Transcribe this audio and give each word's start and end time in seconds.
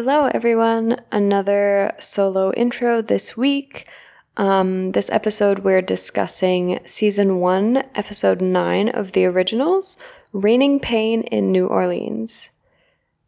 Hello, 0.00 0.30
everyone. 0.32 0.94
Another 1.10 1.92
solo 1.98 2.52
intro 2.52 3.02
this 3.02 3.36
week. 3.36 3.84
Um, 4.36 4.92
this 4.92 5.10
episode, 5.10 5.64
we're 5.64 5.82
discussing 5.82 6.78
season 6.84 7.40
one, 7.40 7.78
episode 7.96 8.40
nine 8.40 8.88
of 8.88 9.10
the 9.10 9.24
originals, 9.24 9.96
Reigning 10.32 10.78
Pain 10.78 11.22
in 11.22 11.50
New 11.50 11.66
Orleans. 11.66 12.52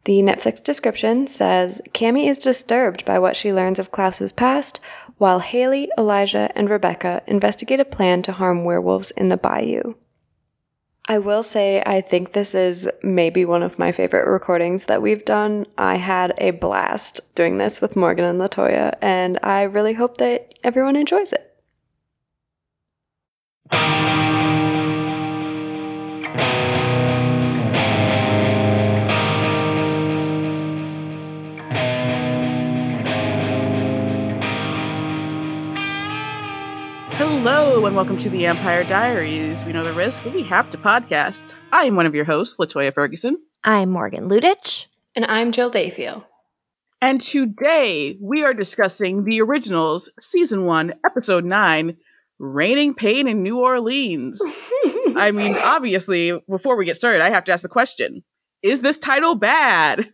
The 0.05 0.21
Netflix 0.21 0.63
description 0.63 1.27
says 1.27 1.81
Cami 1.89 2.29
is 2.29 2.39
disturbed 2.39 3.03
by 3.03 3.19
what 3.19 3.35
she 3.35 3.51
learns 3.51 3.77
of 3.77 3.91
Klaus's 3.91 4.31
past, 4.31 4.79
while 5.17 5.39
Hayley, 5.39 5.89
Elijah, 5.97 6.53
and 6.55 6.69
Rebekah 6.69 7.23
investigate 7.27 7.81
a 7.81 7.83
plan 7.83 8.21
to 8.21 8.31
harm 8.31 8.63
werewolves 8.63 9.11
in 9.11 9.27
the 9.27 9.35
bayou. 9.35 9.95
I 11.07 11.17
will 11.17 11.43
say, 11.43 11.81
I 11.85 12.01
think 12.01 12.31
this 12.31 12.53
is 12.53 12.89
maybe 13.01 13.43
one 13.43 13.63
of 13.63 13.79
my 13.79 13.91
favorite 13.91 14.31
recordings 14.31 14.85
that 14.85 15.01
we've 15.01 15.25
done. 15.25 15.65
I 15.77 15.95
had 15.95 16.33
a 16.37 16.51
blast 16.51 17.21
doing 17.35 17.57
this 17.57 17.81
with 17.81 17.95
Morgan 17.95 18.25
and 18.25 18.39
LaToya, 18.39 18.95
and 19.01 19.39
I 19.41 19.63
really 19.63 19.93
hope 19.93 20.17
that 20.17 20.53
everyone 20.63 20.95
enjoys 20.95 21.33
it. 21.33 21.47
Hello, 37.43 37.87
and 37.87 37.95
welcome 37.95 38.19
to 38.19 38.29
the 38.29 38.43
AMPire 38.43 38.87
Diaries. 38.87 39.65
We 39.65 39.73
know 39.73 39.83
the 39.83 39.93
risk, 39.93 40.23
but 40.23 40.31
we 40.31 40.43
have 40.43 40.69
to 40.69 40.77
podcast. 40.77 41.55
I 41.71 41.85
am 41.85 41.95
one 41.95 42.05
of 42.05 42.13
your 42.13 42.23
hosts, 42.23 42.57
LaToya 42.57 42.93
Ferguson. 42.93 43.35
I'm 43.63 43.89
Morgan 43.89 44.29
Lutich. 44.29 44.85
And 45.15 45.25
I'm 45.25 45.51
Jill 45.51 45.71
Defiel. 45.71 46.23
And 47.01 47.19
today 47.19 48.15
we 48.21 48.43
are 48.43 48.53
discussing 48.53 49.23
the 49.23 49.41
originals, 49.41 50.11
season 50.19 50.65
one, 50.65 50.93
episode 51.03 51.43
nine, 51.43 51.97
Reigning 52.37 52.93
Pain 52.93 53.27
in 53.27 53.41
New 53.41 53.57
Orleans. 53.57 54.39
I 55.15 55.31
mean, 55.33 55.55
obviously, 55.63 56.39
before 56.47 56.77
we 56.77 56.85
get 56.85 56.97
started, 56.97 57.23
I 57.23 57.31
have 57.31 57.45
to 57.45 57.53
ask 57.53 57.63
the 57.63 57.69
question 57.69 58.23
Is 58.61 58.81
this 58.81 58.99
title 58.99 59.33
bad? 59.33 60.13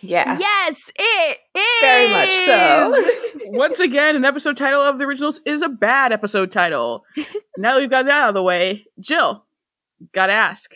Yeah. 0.00 0.38
Yes, 0.38 0.90
it 0.96 1.38
is. 1.54 1.80
Very 1.80 2.10
much 2.12 2.28
so. 2.28 3.50
Once 3.58 3.80
again, 3.80 4.16
an 4.16 4.24
episode 4.24 4.56
title 4.56 4.80
of 4.80 4.98
the 4.98 5.04
originals 5.04 5.40
is 5.44 5.62
a 5.62 5.68
bad 5.68 6.12
episode 6.12 6.52
title. 6.52 7.04
now 7.56 7.72
that 7.72 7.80
we've 7.80 7.90
got 7.90 8.06
that 8.06 8.22
out 8.22 8.28
of 8.28 8.34
the 8.34 8.42
way, 8.42 8.84
Jill, 9.00 9.44
gotta 10.12 10.32
ask, 10.32 10.72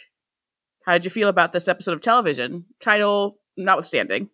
how 0.85 0.93
did 0.93 1.05
you 1.05 1.11
feel 1.11 1.29
about 1.29 1.53
this 1.53 1.69
episode 1.69 1.95
of 1.95 2.01
television? 2.01 2.65
Title 2.81 3.39
notwithstanding. 3.57 4.29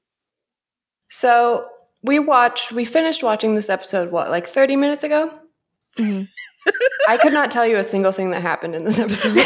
So 1.11 1.67
we 2.02 2.19
watched, 2.19 2.73
we 2.73 2.84
finished 2.84 3.23
watching 3.23 3.55
this 3.55 3.69
episode, 3.69 4.11
what, 4.11 4.30
like 4.30 4.47
30 4.47 4.77
minutes 4.77 5.05
ago? 5.05 5.39
Mhm. 5.97 6.28
I 7.08 7.17
could 7.17 7.33
not 7.33 7.50
tell 7.50 7.67
you 7.67 7.77
a 7.77 7.84
single 7.84 8.12
thing 8.12 8.30
that 8.30 8.42
happened 8.42 8.75
in 8.75 8.84
this 8.84 8.98
episode. 8.98 9.36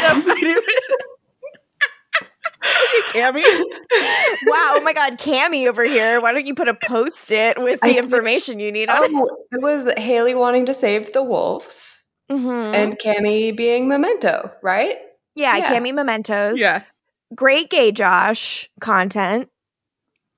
Cami? 3.13 3.43
wow, 4.47 4.73
oh 4.75 4.81
my 4.83 4.93
god, 4.93 5.17
Cami 5.19 5.67
over 5.67 5.83
here. 5.83 6.19
Why 6.21 6.31
don't 6.33 6.45
you 6.45 6.55
put 6.55 6.67
a 6.67 6.73
post-it 6.73 7.61
with 7.61 7.79
the 7.81 7.87
think- 7.87 7.97
information 7.99 8.59
you 8.59 8.71
need 8.71 8.89
on? 8.89 8.97
Oh, 8.99 9.27
it 9.51 9.61
was 9.61 9.89
Hayley 9.97 10.35
wanting 10.35 10.65
to 10.67 10.73
save 10.73 11.13
the 11.13 11.23
wolves 11.23 12.03
Mhm. 12.31 12.73
and 12.73 12.97
Cami 12.99 13.55
being 13.55 13.87
Memento, 13.87 14.51
right? 14.61 14.97
yeah, 15.35 15.57
yeah. 15.57 15.73
Cami 15.73 15.93
Mementos. 15.93 16.57
Yeah. 16.59 16.83
Great 17.35 17.69
gay 17.69 17.91
Josh 17.91 18.69
content. 18.81 19.49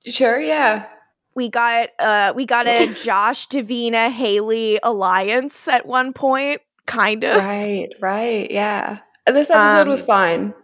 Sure, 0.06 0.38
yeah. 0.40 0.86
We 1.34 1.50
got 1.50 1.90
uh 1.98 2.32
we 2.34 2.46
got 2.46 2.66
a 2.66 2.86
Josh 3.04 3.48
Davina 3.48 4.10
Hayley 4.10 4.78
alliance 4.82 5.68
at 5.68 5.84
one 5.84 6.12
point, 6.14 6.62
kind 6.86 7.24
of. 7.24 7.36
Right, 7.36 7.88
right, 8.00 8.50
yeah. 8.50 8.98
This 9.26 9.50
episode 9.50 9.82
Um, 9.82 9.88
was 9.88 10.00
fine. 10.02 10.54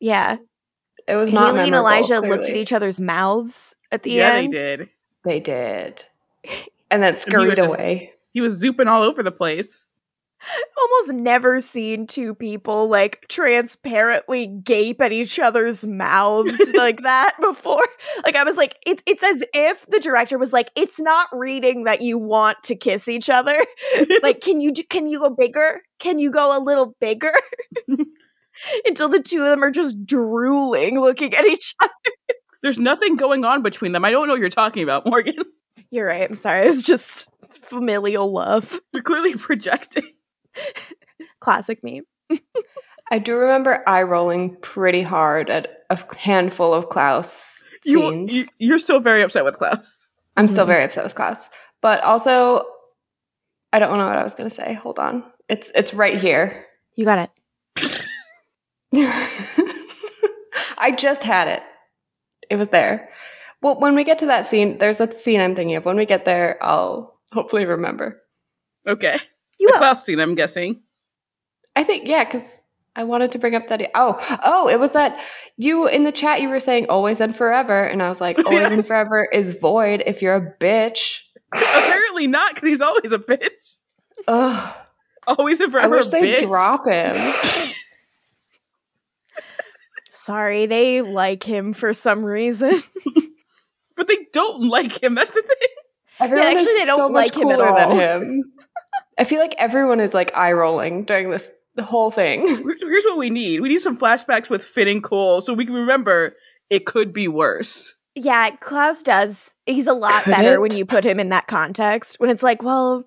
Yeah. 0.00 0.36
It 1.08 1.16
was 1.16 1.32
not 1.32 1.48
Hayley 1.48 1.60
and 1.60 1.70
memorable, 1.70 1.88
Elijah 1.88 2.20
looked 2.20 2.50
at 2.50 2.56
each 2.56 2.72
other's 2.72 3.00
mouths 3.00 3.74
at 3.90 4.02
the 4.02 4.10
yeah, 4.10 4.34
end. 4.34 4.52
Yeah, 4.52 4.60
they 4.60 4.76
did. 4.76 4.88
They 5.24 5.40
did. 5.40 6.04
And 6.90 7.02
then 7.02 7.16
scurried 7.16 7.56
just- 7.56 7.74
away. 7.74 8.12
He 8.32 8.42
was 8.42 8.62
zooping 8.62 8.86
all 8.86 9.02
over 9.02 9.22
the 9.22 9.32
place. 9.32 9.86
almost 10.76 11.14
never 11.14 11.60
seen 11.60 12.06
two 12.06 12.34
people 12.34 12.88
like 12.88 13.24
transparently 13.28 14.46
gape 14.46 15.00
at 15.00 15.10
each 15.10 15.38
other's 15.38 15.84
mouths 15.86 16.52
like 16.74 17.02
that 17.02 17.36
before. 17.40 17.88
Like 18.22 18.36
I 18.36 18.44
was 18.44 18.56
like, 18.56 18.76
it, 18.86 19.02
it's 19.06 19.24
as 19.24 19.42
if 19.54 19.86
the 19.86 19.98
director 19.98 20.38
was 20.38 20.52
like, 20.52 20.70
it's 20.76 21.00
not 21.00 21.28
reading 21.32 21.84
that 21.84 22.02
you 22.02 22.18
want 22.18 22.62
to 22.64 22.76
kiss 22.76 23.08
each 23.08 23.30
other. 23.30 23.64
like, 24.22 24.40
can 24.40 24.60
you 24.60 24.72
do, 24.72 24.84
can 24.84 25.08
you 25.08 25.18
go 25.18 25.30
bigger? 25.30 25.80
Can 25.98 26.18
you 26.18 26.30
go 26.30 26.56
a 26.56 26.62
little 26.62 26.94
bigger? 27.00 27.32
Until 28.86 29.08
the 29.08 29.20
two 29.22 29.42
of 29.42 29.48
them 29.48 29.62
are 29.62 29.70
just 29.70 30.04
drooling, 30.06 31.00
looking 31.00 31.34
at 31.34 31.44
each 31.46 31.74
other. 31.80 31.92
There's 32.62 32.78
nothing 32.78 33.16
going 33.16 33.44
on 33.44 33.62
between 33.62 33.92
them. 33.92 34.04
I 34.04 34.10
don't 34.10 34.26
know 34.26 34.34
what 34.34 34.40
you're 34.40 34.48
talking 34.48 34.82
about, 34.82 35.06
Morgan. 35.06 35.34
You're 35.90 36.06
right. 36.06 36.28
I'm 36.28 36.36
sorry. 36.36 36.66
It's 36.66 36.82
just 36.82 37.30
familial 37.62 38.30
love. 38.32 38.78
You're 38.92 39.02
clearly 39.02 39.34
projecting. 39.34 40.04
Classic 41.40 41.78
meme. 41.82 42.04
I 43.10 43.18
do 43.18 43.36
remember 43.36 43.82
eye 43.86 44.02
rolling 44.02 44.56
pretty 44.60 45.00
hard 45.02 45.48
at 45.48 45.84
a 45.88 45.98
handful 46.16 46.74
of 46.74 46.88
Klaus 46.90 47.64
scenes. 47.84 48.34
you, 48.34 48.44
you're 48.58 48.78
still 48.78 49.00
very 49.00 49.22
upset 49.22 49.44
with 49.44 49.56
Klaus. 49.56 50.08
I'm 50.36 50.46
still 50.48 50.64
Mhm. 50.64 50.68
very 50.68 50.84
upset 50.84 51.04
with 51.04 51.14
Klaus. 51.14 51.48
But 51.80 52.02
also 52.02 52.66
I 53.72 53.78
don't 53.78 53.96
know 53.98 54.06
what 54.06 54.16
I 54.18 54.22
was 54.24 54.34
gonna 54.34 54.50
say. 54.50 54.74
Hold 54.74 54.98
on. 54.98 55.24
It's 55.48 55.70
it's 55.74 55.94
right 55.94 56.20
here. 56.20 56.66
You 56.96 57.04
got 57.06 57.30
it. 57.76 58.02
I 60.78 60.94
just 60.96 61.22
had 61.22 61.48
it. 61.48 61.62
It 62.50 62.56
was 62.56 62.68
there. 62.70 63.10
Well, 63.60 63.78
when 63.80 63.94
we 63.94 64.04
get 64.04 64.18
to 64.20 64.26
that 64.26 64.46
scene, 64.46 64.78
there's 64.78 65.00
a 65.00 65.10
scene 65.10 65.40
I'm 65.40 65.54
thinking 65.54 65.76
of. 65.76 65.84
When 65.84 65.96
we 65.96 66.06
get 66.06 66.24
there, 66.24 66.58
I'll 66.62 67.18
hopefully 67.32 67.66
remember. 67.66 68.22
Okay. 68.86 69.18
You 69.58 69.72
the 69.72 69.80
will. 69.80 69.96
Scene, 69.96 70.20
I'm 70.20 70.34
guessing. 70.34 70.80
I 71.74 71.84
think 71.84 72.06
yeah, 72.06 72.24
because 72.24 72.64
I 72.96 73.04
wanted 73.04 73.32
to 73.32 73.38
bring 73.38 73.54
up 73.54 73.68
that. 73.68 73.90
Oh, 73.94 74.40
oh, 74.44 74.68
it 74.68 74.78
was 74.78 74.92
that 74.92 75.20
you 75.56 75.86
in 75.88 76.04
the 76.04 76.12
chat. 76.12 76.40
You 76.40 76.48
were 76.48 76.60
saying 76.60 76.86
always 76.88 77.20
and 77.20 77.34
forever, 77.36 77.84
and 77.84 78.02
I 78.02 78.08
was 78.08 78.20
like, 78.20 78.38
always 78.46 78.70
and 78.70 78.86
forever 78.86 79.28
is 79.32 79.58
void 79.58 80.02
if 80.06 80.22
you're 80.22 80.36
a 80.36 80.54
bitch. 80.60 81.20
Apparently 81.52 82.26
not, 82.26 82.54
because 82.54 82.68
he's 82.68 82.80
always 82.80 83.12
a 83.12 83.18
bitch. 83.18 83.78
Ugh, 84.26 84.74
Always 85.26 85.60
and 85.60 85.70
forever. 85.72 85.94
I 85.94 85.98
wish 85.98 86.08
bitch. 86.08 86.42
drop 86.42 86.86
him. 86.86 87.14
Sorry, 90.18 90.66
they 90.66 91.00
like 91.02 91.44
him 91.44 91.72
for 91.72 91.92
some 91.92 92.24
reason. 92.24 92.82
But 93.98 94.06
they 94.06 94.28
don't 94.32 94.68
like 94.68 95.02
him. 95.02 95.16
That's 95.16 95.30
the 95.30 95.42
thing. 95.42 95.68
Everyone 96.20 96.46
actually, 96.46 96.62
is 96.62 96.78
they 96.78 96.86
don't 96.86 96.98
so 96.98 97.08
much 97.08 97.14
like 97.14 97.34
him 97.34 97.48
at 97.48 97.56
cooler 97.56 97.68
all. 97.68 97.96
than 97.96 98.22
him. 98.22 98.44
I 99.18 99.24
feel 99.24 99.40
like 99.40 99.56
everyone 99.58 99.98
is 99.98 100.14
like 100.14 100.32
eye 100.36 100.52
rolling 100.52 101.04
during 101.04 101.32
this 101.32 101.50
the 101.74 101.82
whole 101.82 102.12
thing. 102.12 102.46
Here's 102.80 103.04
what 103.04 103.18
we 103.18 103.28
need. 103.28 103.60
We 103.60 103.68
need 103.68 103.80
some 103.80 103.98
flashbacks 103.98 104.48
with 104.48 104.62
Finn 104.62 104.86
and 104.86 105.02
Kol 105.02 105.40
so 105.40 105.52
we 105.52 105.66
can 105.66 105.74
remember 105.74 106.36
it 106.70 106.86
could 106.86 107.12
be 107.12 107.26
worse. 107.26 107.96
Yeah, 108.14 108.50
Klaus 108.60 109.02
does. 109.02 109.52
He's 109.66 109.88
a 109.88 109.92
lot 109.94 110.22
Could 110.22 110.30
better 110.30 110.54
it? 110.54 110.60
when 110.60 110.76
you 110.76 110.86
put 110.86 111.04
him 111.04 111.18
in 111.18 111.30
that 111.30 111.48
context. 111.48 112.20
When 112.20 112.30
it's 112.30 112.42
like, 112.44 112.62
well, 112.62 112.98
at 113.00 113.04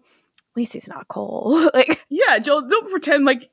least 0.56 0.73
he's 0.73 0.88
not 0.88 1.07
Kol. 1.07 1.69
like, 1.73 2.06
Yeah, 2.09 2.39
Jill, 2.39 2.67
don't 2.67 2.89
pretend 2.89 3.25
like 3.25 3.50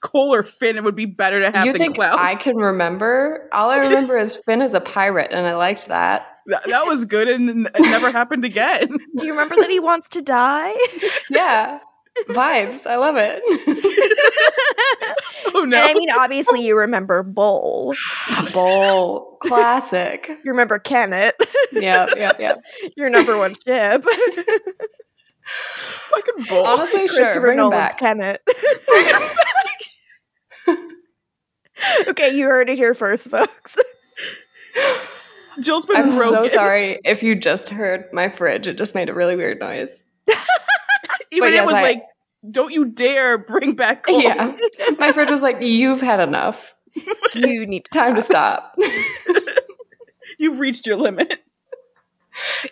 Kol 0.00 0.34
or 0.34 0.42
Finn 0.42 0.76
it 0.76 0.84
would 0.84 0.94
be 0.96 1.06
better 1.06 1.40
to 1.40 1.50
have 1.50 1.66
you 1.66 1.72
than 1.72 1.80
think 1.80 1.94
Klaus. 1.96 2.16
I 2.18 2.34
can 2.36 2.56
remember? 2.56 3.48
All 3.52 3.70
I 3.70 3.78
remember 3.78 4.18
is 4.18 4.36
Finn 4.44 4.62
is 4.62 4.74
a 4.74 4.80
pirate, 4.80 5.30
and 5.32 5.46
I 5.46 5.54
liked 5.54 5.88
that. 5.88 6.28
that, 6.46 6.62
that 6.66 6.86
was 6.86 7.04
good 7.04 7.28
and 7.28 7.66
it 7.68 7.80
never 7.82 8.10
happened 8.12 8.44
again. 8.44 8.88
do 9.16 9.26
you 9.26 9.32
remember 9.32 9.54
that 9.56 9.70
he 9.70 9.78
wants 9.80 10.08
to 10.10 10.22
die? 10.22 10.74
Yeah, 11.30 11.78
vibes. 12.28 12.84
I 12.86 12.96
love 12.96 13.14
it. 13.16 13.40
oh 15.54 15.64
no. 15.64 15.76
And 15.76 15.88
I 15.88 15.94
mean, 15.94 16.10
obviously, 16.10 16.66
you 16.66 16.76
remember 16.78 17.22
Bull. 17.22 17.94
Bowl 18.52 19.36
classic. 19.40 20.26
You 20.28 20.50
remember 20.50 20.78
Kenneth, 20.80 21.34
Yep, 21.72 22.10
yep, 22.16 22.40
yep. 22.40 22.58
your 22.96 23.08
number 23.08 23.38
one 23.38 23.54
ship. 23.64 24.04
Fucking 25.44 26.44
bull. 26.48 26.66
Honestly, 26.66 27.08
sure. 27.08 27.16
Christopher 27.16 27.40
Bring 27.40 27.58
him 27.58 27.70
Nolan's 27.70 27.80
back. 27.80 27.98
Kenneth. 27.98 28.38
okay, 32.08 32.34
you 32.36 32.46
heard 32.46 32.68
it 32.68 32.76
here 32.76 32.94
first, 32.94 33.30
folks. 33.30 33.76
Jill's 35.60 35.86
been 35.86 35.96
I'm 35.96 36.10
broken. 36.10 36.48
so 36.48 36.54
sorry 36.54 36.98
if 37.04 37.22
you 37.22 37.34
just 37.34 37.68
heard 37.70 38.04
my 38.12 38.28
fridge. 38.28 38.66
It 38.68 38.78
just 38.78 38.94
made 38.94 39.08
a 39.08 39.14
really 39.14 39.36
weird 39.36 39.58
noise. 39.60 40.04
Even 41.30 41.40
But 41.40 41.48
it 41.50 41.54
yes, 41.54 41.66
was 41.66 41.74
I- 41.74 41.82
like, 41.82 42.02
don't 42.50 42.72
you 42.72 42.86
dare 42.86 43.38
bring 43.38 43.74
back 43.76 44.02
Kol. 44.04 44.20
Yeah, 44.20 44.56
my 44.98 45.12
fridge 45.12 45.30
was 45.30 45.42
like, 45.42 45.58
"You've 45.60 46.00
had 46.00 46.18
enough. 46.18 46.74
You 47.36 47.66
need 47.66 47.84
to 47.84 47.90
Time 47.90 48.16
to 48.16 48.22
stop. 48.22 48.74
stop." 48.76 49.36
You've 50.38 50.58
reached 50.58 50.84
your 50.86 50.96
limit. 50.96 51.40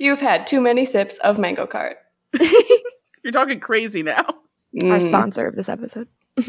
You've 0.01 0.19
had 0.21 0.49
too 0.49 0.61
many 0.61 0.85
sips 0.85 1.19
of 1.19 1.39
Mango 1.39 1.69
Cart. 1.69 1.99
You're 3.23 3.33
talking 3.33 3.61
crazy 3.61 4.03
now. 4.03 4.25
Our 4.27 4.99
Mm. 4.99 5.03
sponsor 5.05 5.47
of 5.47 5.57
this 5.57 5.69
episode. 5.69 6.09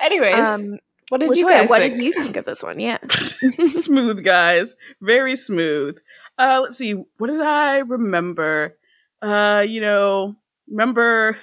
Anyways, 0.00 0.34
Um, 0.38 0.78
what 1.10 1.20
did 1.20 1.36
you 1.36 1.46
LaToya, 1.46 1.50
guys 1.60 1.68
what 1.68 1.80
think? 1.80 1.94
did 1.94 2.04
you 2.04 2.12
think 2.12 2.36
of 2.36 2.44
this 2.44 2.62
one? 2.62 2.80
Yeah. 2.80 2.98
smooth, 3.68 4.24
guys. 4.24 4.74
Very 5.00 5.36
smooth. 5.36 5.96
Uh, 6.38 6.60
let's 6.62 6.78
see. 6.78 6.92
What 7.18 7.26
did 7.28 7.40
I 7.42 7.78
remember? 7.78 8.76
Uh, 9.20 9.64
you 9.68 9.80
know, 9.80 10.36
remember 10.68 11.36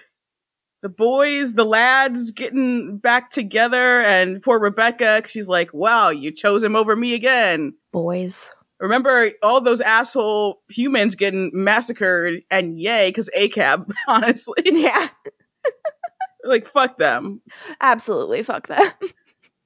the 0.81 0.89
boys, 0.89 1.53
the 1.53 1.65
lads 1.65 2.31
getting 2.31 2.97
back 2.97 3.29
together, 3.31 4.01
and 4.01 4.41
poor 4.41 4.59
Rebekah, 4.59 5.21
'cause 5.21 5.31
she's 5.31 5.47
like, 5.47 5.71
"Wow, 5.73 6.09
you 6.09 6.31
chose 6.31 6.63
him 6.63 6.75
over 6.75 6.95
me 6.95 7.13
again." 7.13 7.73
Boys. 7.91 8.51
Remember 8.79 9.31
all 9.41 9.59
those 9.61 9.81
asshole 9.81 10.61
humans 10.69 11.15
getting 11.15 11.51
massacred, 11.53 12.43
and 12.51 12.79
yay, 12.79 13.09
because 13.09 13.29
ACAB, 13.37 13.91
honestly, 14.07 14.61
Yeah. 14.65 15.09
like 16.43 16.67
fuck 16.67 16.97
them. 16.97 17.41
Absolutely. 17.81 18.43
Fuck 18.43 18.67
them. 18.67 18.91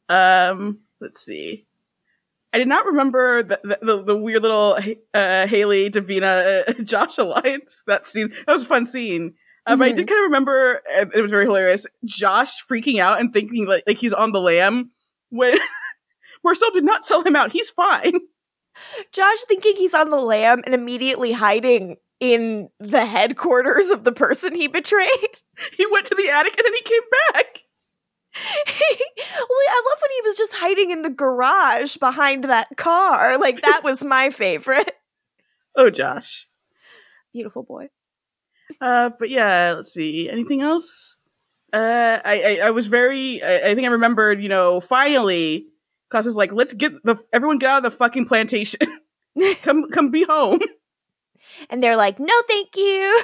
Um, 0.09 0.79
let's 0.99 1.21
see. 1.21 1.65
I 2.51 2.57
did 2.57 2.67
not 2.67 2.85
remember 2.85 3.43
the 3.43 3.79
the, 3.81 4.03
the, 4.03 4.17
weird 4.17 4.41
little 4.41 4.77
uh, 5.13 5.47
Hayley 5.47 5.89
Davina 5.89 6.67
uh, 6.67 6.73
Josh 6.83 7.17
alliance. 7.17 7.81
That 7.87 8.05
scene 8.05 8.33
that 8.45 8.51
was 8.51 8.63
a 8.63 8.67
fun 8.67 8.87
scene. 8.87 9.35
Uh, 9.65 9.77
But 9.77 9.87
I 9.87 9.91
did 9.93 10.09
kind 10.09 10.19
of 10.19 10.23
remember 10.23 10.81
it 10.85 11.21
was 11.21 11.31
very 11.31 11.45
hilarious. 11.45 11.87
Josh 12.03 12.61
freaking 12.69 12.99
out 12.99 13.21
and 13.21 13.31
thinking 13.31 13.67
like 13.67 13.85
like 13.87 13.99
he's 13.99 14.11
on 14.11 14.33
the 14.33 14.41
lam 14.41 14.91
when 15.29 15.57
Marcel 16.43 16.71
did 16.71 16.83
not 16.83 17.05
sell 17.05 17.23
him 17.23 17.37
out. 17.37 17.53
He's 17.53 17.69
fine. 17.69 18.19
Josh 19.11 19.43
thinking 19.47 19.75
he's 19.75 19.93
on 19.93 20.09
the 20.09 20.17
lam 20.17 20.61
and 20.65 20.73
immediately 20.73 21.31
hiding 21.31 21.97
in 22.19 22.69
the 22.79 23.05
headquarters 23.05 23.89
of 23.89 24.03
the 24.03 24.11
person 24.11 24.55
he 24.55 24.67
betrayed. 24.67 25.09
He 25.77 25.85
went 25.91 26.07
to 26.07 26.15
the 26.15 26.27
attic 26.27 26.57
and 26.57 26.65
then 26.65 26.73
he 26.73 26.81
came 26.81 27.01
back. 27.33 27.59
well, 28.35 29.69
I 29.69 29.83
love 29.85 29.99
when 30.01 30.11
he 30.15 30.27
was 30.27 30.37
just 30.37 30.53
hiding 30.53 30.89
in 30.89 31.03
the 31.03 31.09
garage 31.11 31.97
behind 31.97 32.45
that 32.45 32.67
car. 32.77 33.37
Like 33.37 33.61
that 33.61 33.81
was 33.83 34.03
my 34.03 34.31
favorite. 34.31 34.91
Oh, 35.75 35.91
Josh. 35.91 36.47
Beautiful 37.31 37.61
boy. 37.61 37.89
Uh, 38.79 39.11
but 39.19 39.29
yeah, 39.29 39.73
let's 39.77 39.93
see. 39.93 40.29
Anything 40.31 40.61
else? 40.61 41.17
Uh, 41.71 42.19
I, 42.25 42.59
I, 42.63 42.67
I 42.67 42.71
was 42.71 42.87
very, 42.87 43.43
I, 43.43 43.69
I 43.69 43.75
think 43.75 43.85
I 43.85 43.91
remembered, 43.91 44.41
you 44.41 44.49
know, 44.49 44.79
finally, 44.79 45.67
Klaus 46.11 46.27
is 46.27 46.35
like, 46.35 46.51
let's 46.51 46.73
get 46.73 46.93
the, 47.03 47.17
everyone 47.33 47.57
get 47.57 47.69
out 47.69 47.85
of 47.85 47.91
the 47.91 47.97
fucking 47.97 48.25
plantation. 48.27 48.79
come, 49.63 49.89
come 49.89 50.11
be 50.11 50.23
home. 50.23 50.59
And 51.69 51.81
they're 51.83 51.97
like, 51.97 52.19
"No, 52.19 52.33
thank 52.47 52.75
you." 52.77 53.21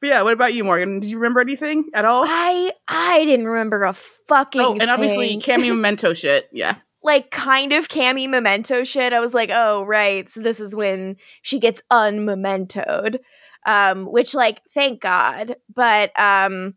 But 0.00 0.06
yeah, 0.06 0.22
what 0.22 0.32
about 0.32 0.54
you, 0.54 0.64
Morgan? 0.64 1.00
Did 1.00 1.10
you 1.10 1.18
remember 1.18 1.40
anything 1.40 1.84
at 1.92 2.06
all? 2.06 2.24
I 2.26 2.70
I 2.88 3.24
didn't 3.26 3.46
remember 3.48 3.84
a 3.84 3.92
fucking 3.92 4.60
Oh, 4.60 4.76
and 4.80 4.90
obviously. 4.90 5.36
Cami 5.38 5.68
Memento 5.68 6.14
shit. 6.14 6.48
Yeah. 6.52 6.76
like 7.02 7.30
kind 7.30 7.72
of 7.72 7.88
Cami 7.88 8.28
memento 8.28 8.84
shit. 8.84 9.12
I 9.12 9.20
was 9.20 9.34
like, 9.34 9.50
oh 9.52 9.82
right, 9.84 10.30
so 10.30 10.40
this 10.40 10.60
is 10.60 10.74
when 10.74 11.16
she 11.42 11.58
gets 11.58 11.82
unmementoed. 11.92 13.18
Um, 13.66 14.06
which 14.06 14.34
like, 14.34 14.62
thank 14.72 15.02
God. 15.02 15.56
But 15.74 16.18
um, 16.18 16.76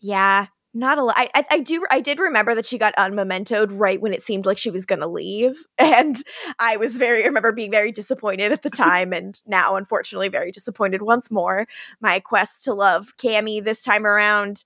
yeah, 0.00 0.46
not 0.74 0.98
a 0.98 1.04
lot. 1.04 1.14
I, 1.16 1.30
I 1.34 1.44
I 1.52 1.60
do 1.60 1.86
I 1.90 2.00
did 2.00 2.18
remember 2.18 2.54
that 2.54 2.66
she 2.66 2.78
got 2.78 2.94
unmementoed 2.96 3.68
right 3.78 4.00
when 4.00 4.12
it 4.12 4.22
seemed 4.22 4.44
like 4.44 4.58
she 4.58 4.70
was 4.70 4.84
gonna 4.84 5.08
leave, 5.08 5.64
and 5.78 6.22
I 6.58 6.76
was 6.76 6.98
very 6.98 7.22
I 7.22 7.26
remember 7.26 7.52
being 7.52 7.70
very 7.70 7.92
disappointed 7.92 8.52
at 8.52 8.62
the 8.62 8.70
time, 8.84 9.12
and 9.12 9.40
now 9.46 9.76
unfortunately 9.76 10.28
very 10.28 10.50
disappointed 10.50 11.02
once 11.02 11.30
more. 11.30 11.66
My 12.00 12.20
quest 12.20 12.64
to 12.64 12.74
love 12.74 13.14
Cami 13.16 13.62
this 13.62 13.84
time 13.84 14.04
around 14.04 14.64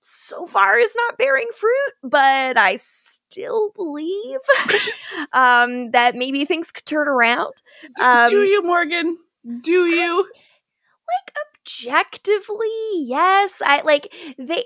so 0.00 0.46
far 0.46 0.78
is 0.78 0.94
not 0.94 1.18
bearing 1.18 1.48
fruit, 1.56 1.92
but 2.04 2.56
I 2.56 2.76
still 2.76 3.70
believe 3.74 4.38
um, 5.32 5.90
that 5.90 6.14
maybe 6.14 6.44
things 6.44 6.70
could 6.70 6.86
turn 6.86 7.08
around. 7.08 7.54
Um, 8.00 8.28
do 8.28 8.42
you, 8.42 8.62
Morgan? 8.62 9.18
Do 9.62 9.86
you? 9.86 10.22
Like 10.22 11.36
objectively, 11.60 12.68
yes. 12.94 13.60
I 13.64 13.82
like 13.82 14.12
they 14.38 14.64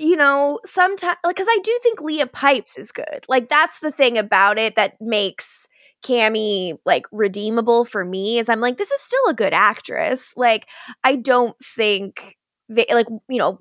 you 0.00 0.16
know, 0.16 0.58
sometimes 0.64 1.18
like 1.24 1.36
cuz 1.36 1.46
I 1.48 1.58
do 1.62 1.78
think 1.82 2.00
Leah 2.00 2.26
Pipes 2.26 2.76
is 2.78 2.92
good. 2.92 3.24
Like 3.28 3.48
that's 3.48 3.80
the 3.80 3.92
thing 3.92 4.18
about 4.18 4.58
it 4.58 4.76
that 4.76 5.00
makes 5.00 5.68
Cami 6.02 6.78
like 6.86 7.04
redeemable 7.12 7.84
for 7.84 8.04
me 8.04 8.38
is 8.38 8.48
I'm 8.48 8.60
like 8.60 8.78
this 8.78 8.90
is 8.90 9.00
still 9.00 9.26
a 9.28 9.34
good 9.34 9.52
actress. 9.52 10.32
Like 10.36 10.66
I 11.04 11.16
don't 11.16 11.56
think 11.64 12.36
they 12.68 12.86
like 12.90 13.08
you 13.28 13.38
know 13.38 13.58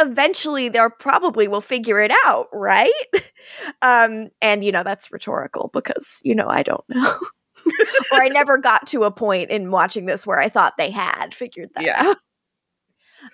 eventually 0.00 0.68
they'll 0.68 0.90
probably 0.90 1.48
will 1.48 1.60
figure 1.60 1.98
it 1.98 2.12
out, 2.24 2.46
right? 2.52 2.92
um 3.82 4.28
and 4.40 4.64
you 4.64 4.72
know 4.72 4.84
that's 4.84 5.10
rhetorical 5.12 5.70
because 5.72 6.20
you 6.22 6.34
know 6.34 6.48
I 6.48 6.62
don't 6.62 6.84
know. 6.88 7.18
or 8.12 8.22
I 8.22 8.28
never 8.28 8.58
got 8.58 8.86
to 8.88 9.04
a 9.04 9.10
point 9.10 9.50
in 9.50 9.70
watching 9.70 10.06
this 10.06 10.26
where 10.26 10.38
I 10.38 10.48
thought 10.48 10.74
they 10.78 10.90
had 10.90 11.34
figured 11.34 11.70
that 11.74 11.84
Yeah. 11.84 12.02
out. 12.10 12.16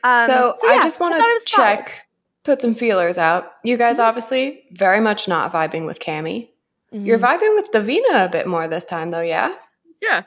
Um, 0.03 0.27
so, 0.27 0.55
yeah, 0.63 0.81
I 0.81 0.85
just 0.85 1.01
want 1.01 1.15
to 1.15 1.21
was 1.21 1.49
solid. 1.49 1.85
Check, 2.45 2.53
put 2.57 2.63
some 2.63 2.75
feelers 2.75 3.19
out. 3.19 3.53
You 3.65 3.77
guys 3.77 3.99
Mhm. 3.99 4.05
obviously 4.05 4.65
very 4.73 5.01
much 5.01 5.27
not 5.29 5.53
vibing 5.53 5.87
with 5.87 5.99
Cami. 6.01 6.51
You're 6.93 7.19
Mhm. 7.19 7.23
vibing 7.41 7.57
with 7.57 7.73
Davina 7.73 8.25
a 8.27 8.29
bit 8.29 8.47
more 8.47 8.69
this 8.69 8.85
time, 8.85 9.11
though, 9.11 9.21
yeah? 9.21 9.55
Yeah. 10.01 10.23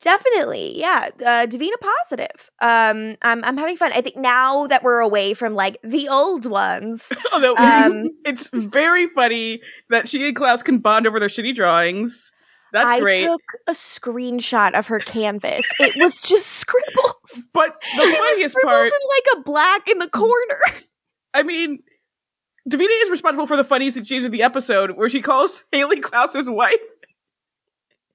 Definitely, 0.00 0.78
yeah. 0.78 1.08
Uh, 1.20 1.46
Davina 1.46 1.72
positive. 1.80 2.50
Um, 2.60 3.16
I'm 3.22 3.42
I'm 3.44 3.56
having 3.56 3.76
fun. 3.78 3.92
I 3.94 4.02
think 4.02 4.16
now 4.16 4.66
that 4.66 4.82
we're 4.82 5.00
away 5.00 5.32
from 5.34 5.54
like 5.54 5.78
the 5.82 6.08
old 6.08 6.44
ones. 6.46 7.10
Although 7.32 7.56
Um, 7.56 8.10
it's 8.26 8.50
very 8.52 9.06
funny 9.08 9.60
that 9.88 10.06
she 10.06 10.26
and 10.26 10.36
Klaus 10.36 10.62
can 10.62 10.78
bond 10.78 11.06
over 11.06 11.18
their 11.18 11.30
shitty 11.30 11.54
drawings. 11.54 12.30
That's 12.74 12.86
I 12.92 13.00
great. 13.00 13.24
I 13.24 13.26
took 13.28 13.40
a 13.68 13.72
screenshot 13.72 14.74
of 14.78 14.86
her 14.88 14.98
canvas. 14.98 15.64
It 15.80 15.96
was 15.96 16.20
just 16.20 16.46
scribbles. 16.62 17.46
but 17.54 17.80
the 17.80 17.86
It 18.02 18.06
was 18.06 18.14
funniest 18.16 18.50
scribbles 18.50 18.72
part, 18.74 18.86
in 18.92 19.08
like 19.08 19.26
a 19.38 19.40
black 19.44 19.88
in 19.88 19.98
the 19.98 20.10
corner. 20.10 20.60
I 21.36 21.42
mean, 21.42 21.80
Davina 22.68 23.02
is 23.02 23.10
responsible 23.10 23.46
for 23.46 23.56
the 23.56 23.64
funniest 23.64 23.96
exchange 23.96 24.24
of 24.24 24.32
the 24.32 24.42
episode 24.42 24.92
where 24.92 25.08
she 25.08 25.20
calls 25.22 25.64
Hayley 25.72 26.00
Klaus's 26.00 26.48
wife 26.50 26.74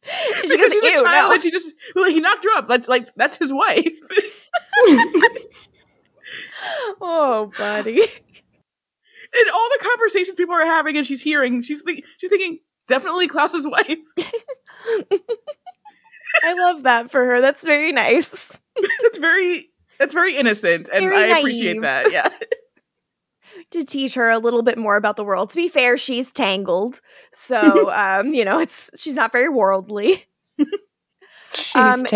She 0.03 0.41
because 0.47 0.57
goes, 0.57 0.71
she's 0.73 0.83
a 1.01 1.03
child 1.03 1.29
no." 1.29 1.33
and 1.35 1.43
she 1.43 1.51
just 1.51 1.73
well, 1.95 2.09
he 2.09 2.19
knocked 2.19 2.43
her 2.43 2.57
up. 2.57 2.67
That's 2.67 2.87
like 2.87 3.07
that's 3.15 3.37
his 3.37 3.53
wife. 3.53 3.85
Oh, 7.01 7.51
buddy. 7.57 7.99
and 8.01 9.49
all 9.53 9.69
the 9.77 9.79
conversations 9.83 10.35
people 10.35 10.55
are 10.55 10.65
having 10.65 10.95
and 10.97 11.05
she's 11.05 11.21
hearing, 11.21 11.61
she's 11.61 11.81
think, 11.81 12.03
she's 12.17 12.29
thinking 12.29 12.59
definitely 12.87 13.27
Klaus's 13.27 13.67
wife. 13.67 13.97
I 16.43 16.53
love 16.53 16.83
that 16.83 17.11
for 17.11 17.25
her. 17.25 17.41
That's 17.41 17.63
very 17.63 17.91
nice. 17.91 18.59
It's 18.77 19.19
very 19.19 19.69
that's 19.99 20.13
very 20.13 20.37
innocent 20.37 20.89
and 20.91 21.03
Very 21.03 21.17
I 21.33 21.37
appreciate 21.39 21.81
that. 21.81 22.11
Yeah. 22.11 22.29
To 23.71 23.83
teach 23.85 24.13
her 24.15 24.29
a 24.29 24.37
little 24.37 24.63
bit 24.63 24.77
more 24.77 24.95
about 24.97 25.15
the 25.15 25.23
world. 25.23 25.49
To 25.51 25.55
be 25.55 25.69
fair, 25.69 25.97
she's 25.97 26.31
tangled. 26.31 26.99
So, 27.31 27.89
um, 27.93 28.33
you 28.33 28.43
know, 28.45 28.59
it's 28.59 28.89
she's 28.99 29.15
not 29.15 29.31
very 29.31 29.49
worldly. 29.49 30.25
She's 31.53 31.75
Um, 31.75 32.05
shall- 32.05 32.09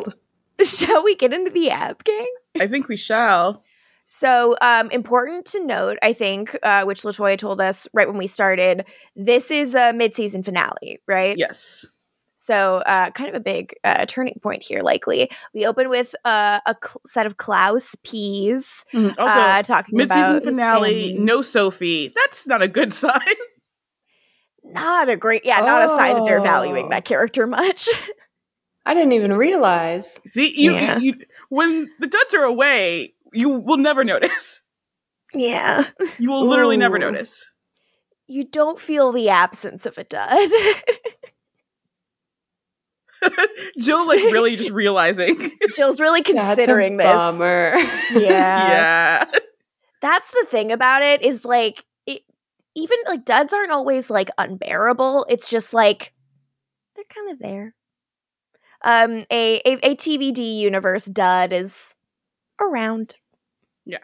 tangled. 0.00 0.14
Shall 0.64 1.04
we 1.04 1.14
get 1.14 1.32
into 1.32 1.50
the 1.50 1.70
app 1.70 2.02
gang? 2.02 2.34
I 2.60 2.66
think 2.66 2.88
we 2.88 2.96
shall. 2.96 3.62
So, 4.06 4.56
um, 4.60 4.90
important 4.90 5.46
to 5.46 5.64
note, 5.64 5.98
I 6.02 6.12
think, 6.12 6.58
uh, 6.64 6.82
which 6.84 7.02
LaToya 7.02 7.38
told 7.38 7.60
us 7.60 7.86
right 7.94 8.08
when 8.08 8.16
we 8.16 8.26
started, 8.26 8.84
this 9.14 9.52
is 9.52 9.76
a 9.76 9.92
mid-season 9.92 10.42
finale, 10.42 10.98
right? 11.06 11.38
Yes. 11.38 11.86
So, 12.48 12.76
uh, 12.86 13.10
kind 13.10 13.28
of 13.28 13.34
a 13.34 13.40
big 13.40 13.74
uh, 13.84 14.06
turning 14.08 14.38
point 14.42 14.62
here, 14.62 14.80
likely. 14.80 15.30
We 15.52 15.66
open 15.66 15.90
with 15.90 16.14
uh, 16.24 16.60
a 16.64 16.74
cl- 16.82 17.02
set 17.06 17.26
of 17.26 17.36
Klaus 17.36 17.94
peas 18.04 18.86
Mhm. 18.94 19.14
Also, 19.18 19.38
uh, 19.38 19.62
talking 19.62 19.98
mid-season 19.98 20.22
about 20.22 20.34
his 20.36 20.44
finale, 20.48 21.08
family. 21.10 21.18
no 21.22 21.42
Sophie. 21.42 22.10
That's 22.16 22.46
not 22.46 22.62
a 22.62 22.68
good 22.68 22.92
sign. 23.04 23.20
Not 24.64 25.10
a 25.10 25.16
great, 25.16 25.44
yeah, 25.44 25.60
not 25.60 25.82
a 25.84 25.88
sign 25.88 26.16
that 26.16 26.24
they're 26.26 26.40
valuing 26.40 26.86
Oh. 26.86 26.90
that 26.90 27.04
character 27.04 27.46
much. 27.46 27.86
I 28.86 28.94
didn't 28.94 29.12
even 29.12 29.34
realize. 29.34 30.18
See, 30.24 30.54
you, 30.58 30.72
Yeah. 30.74 30.96
you, 30.98 31.12
you 31.18 31.26
when 31.50 31.90
the 32.00 32.06
duds 32.06 32.32
are 32.32 32.44
away, 32.44 33.12
you 33.34 33.50
will 33.50 33.76
never 33.76 34.04
notice. 34.04 34.62
yeah. 35.34 35.84
You 36.18 36.30
will 36.30 36.46
literally 36.46 36.78
never 36.78 36.98
notice. 36.98 37.46
You 38.26 38.44
don't 38.44 38.80
feel 38.80 39.12
the 39.12 39.28
absence 39.28 39.84
of 39.84 39.98
a 39.98 40.04
dud. 40.04 40.48
Jill, 43.78 44.06
like, 44.06 44.20
really 44.32 44.56
just 44.56 44.70
realizing. 44.70 45.52
Jill's 45.74 46.00
really 46.00 46.22
That's 46.22 46.30
a 46.30 46.54
considering 46.56 46.96
this. 46.96 47.06
Bummer. 47.06 47.74
Yeah. 48.12 48.20
yeah. 48.20 49.24
That's 50.00 50.30
the 50.30 50.46
thing 50.50 50.72
about 50.72 51.02
it 51.02 51.22
is 51.22 51.44
like 51.44 51.84
it 52.06 52.22
even 52.76 52.96
like 53.08 53.24
duds 53.24 53.52
aren't 53.52 53.72
always 53.72 54.08
like 54.10 54.30
unbearable. 54.38 55.26
It's 55.28 55.50
just 55.50 55.74
like 55.74 56.12
they're 56.94 57.04
kind 57.12 57.32
of 57.32 57.38
there. 57.38 57.74
Um, 58.84 59.24
a, 59.30 59.60
a 59.66 59.90
a 59.90 59.96
TVD 59.96 60.58
universe 60.58 61.04
dud 61.06 61.52
is 61.52 61.94
around. 62.60 63.16
Yeah. 63.84 63.98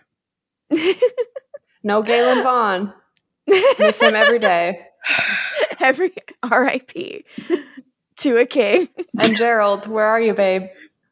No 1.84 2.02
Galen 2.02 2.42
Vaughn. 2.42 2.92
Miss 3.78 4.00
him 4.00 4.14
every 4.14 4.38
day. 4.38 4.86
Every 5.80 6.12
R.I.P. 6.42 7.24
to 8.18 8.36
a 8.38 8.46
king. 8.46 8.88
And 9.20 9.36
Gerald, 9.36 9.86
where 9.86 10.06
are 10.06 10.20
you, 10.20 10.34
babe? 10.34 10.64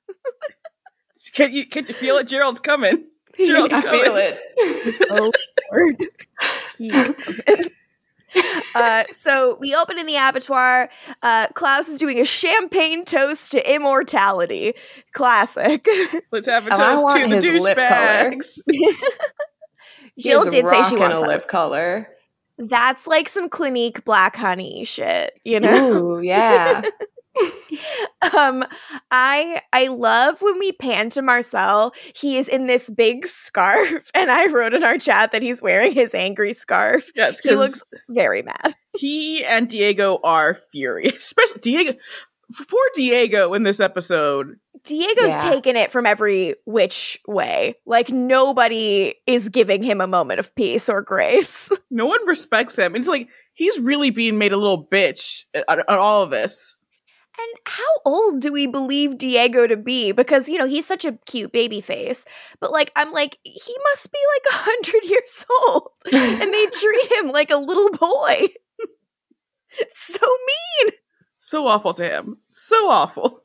Can 1.35 1.52
you 1.52 1.66
can 1.66 1.87
you 1.87 1.94
feel 1.94 2.16
it? 2.16 2.26
Gerald's 2.26 2.59
coming. 2.61 3.04
Gerald's 3.38 3.73
I 3.75 3.80
coming. 3.80 4.02
feel 4.02 4.16
it. 4.16 4.40
oh 5.11 5.30
Lord. 5.71 6.04
Uh, 8.75 9.04
so 9.12 9.56
we 9.61 9.75
open 9.75 9.99
in 9.99 10.06
the 10.06 10.16
abattoir. 10.16 10.90
Uh, 11.23 11.47
Klaus 11.54 11.88
is 11.88 11.99
doing 12.00 12.18
a 12.18 12.25
champagne 12.25 13.04
toast 13.04 13.52
to 13.52 13.73
immortality. 13.75 14.75
Classic. 15.12 15.87
Let's 16.32 16.49
have 16.49 16.66
a 16.66 16.71
toast 16.71 17.04
want 17.04 17.21
to 17.21 17.40
the 17.40 17.52
his 17.52 17.62
lip 17.62 17.78
color. 17.78 18.32
douchebags. 18.32 18.59
Jill 20.18 20.44
did 20.44 20.52
say 20.52 20.61
she 20.61 20.66
rocking 20.66 20.99
wants 20.99 21.16
a 21.16 21.21
lip 21.21 21.47
color. 21.49 22.09
That's 22.69 23.07
like 23.07 23.28
some 23.28 23.49
Clinique 23.49 24.04
black 24.04 24.37
honey 24.37 24.85
shit, 24.85 25.38
you 25.45 25.61
know. 25.61 26.16
Ooh, 26.16 26.21
yeah. 26.23 26.83
um 28.37 28.62
i 29.11 29.59
i 29.73 29.87
love 29.87 30.42
when 30.42 30.59
we 30.59 30.71
pan 30.71 31.09
to 31.09 31.23
marcel 31.23 31.95
he 32.14 32.37
is 32.37 32.47
in 32.47 32.66
this 32.66 32.90
big 32.90 33.26
scarf 33.26 34.11
and 34.14 34.31
i 34.31 34.47
wrote 34.49 34.75
in 34.75 34.85
our 34.85 34.99
chat 34.99 35.33
that 35.33 35.40
he's 35.40 35.62
wearing 35.62 35.92
his 35.92 36.14
angry 36.14 36.52
scarf 36.52 37.11
Yes, 37.16 37.40
he 37.40 37.54
looks 37.54 37.83
very 38.11 38.42
mad 38.42 38.75
he 38.97 39.45
and 39.45 39.69
Diego 39.69 40.19
are 40.23 40.54
furious. 40.71 41.16
Especially 41.19 41.61
Diego. 41.61 41.99
Poor 42.68 42.80
Diego 42.94 43.54
in 43.54 43.62
this 43.62 43.80
episode. 43.80 44.56
diego's 44.85 45.28
Yeah. 45.28 45.38
taken 45.50 45.76
it 45.76 45.92
from 45.92 46.06
every 46.06 46.54
which 46.66 47.18
way 47.28 47.75
like 47.87 48.11
nobody 48.11 49.14
is 49.26 49.49
giving 49.49 49.82
him 49.82 50.00
a 50.00 50.06
moment 50.06 50.40
of 50.40 50.54
peace 50.56 50.88
or 50.88 51.02
grace 51.02 51.71
No 51.90 52.06
one 52.06 52.26
respects 52.26 52.76
him. 52.76 52.97
It's 52.97 53.09
like 53.09 53.28
he's 53.54 53.78
really 53.78 54.11
being 54.11 54.38
made 54.38 54.52
a 54.52 54.56
little 54.56 54.87
bitch 54.87 55.44
at, 55.54 55.64
at 55.68 55.88
all 55.88 56.23
of 56.25 56.30
this. 56.30 56.75
and 57.38 57.59
how 57.66 57.85
old 58.04 58.40
do 58.40 58.52
we 58.52 58.66
believe 58.66 59.16
diego 59.18 59.66
to 59.66 59.76
be 59.76 60.12
because 60.12 60.49
you 60.49 60.59
know 60.59 60.66
he's 60.66 60.87
such 60.87 61.04
a 61.04 61.16
cute 61.26 61.52
baby 61.52 61.80
face 61.80 62.25
but 62.61 62.73
like 62.73 62.90
i'm 62.97 63.12
like 63.12 63.38
he 63.44 63.75
must 63.90 64.11
be 64.12 64.18
like 64.35 64.44
a 64.52 64.56
hundred 64.71 65.04
years 65.04 65.47
old 65.64 65.88
and 66.12 66.52
they 66.52 66.66
treat 66.73 67.12
him 67.12 67.30
like 67.30 67.50
a 67.50 67.56
little 67.56 67.90
boy. 67.90 68.49
It's 69.78 69.99
so 70.14 70.26
mean. 70.26 70.92
So 71.44 71.66
awful 71.66 71.92
to 71.94 72.08
him. 72.08 72.37
So 72.46 72.88
awful. 72.88 73.42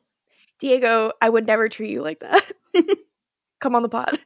Diego, 0.60 1.14
I 1.20 1.30
would 1.30 1.48
never 1.48 1.68
treat 1.68 1.90
you 1.90 2.04
like 2.04 2.20
that. 2.20 2.52
come 3.60 3.74
on 3.74 3.82
the 3.82 3.90
pod. 3.90 4.20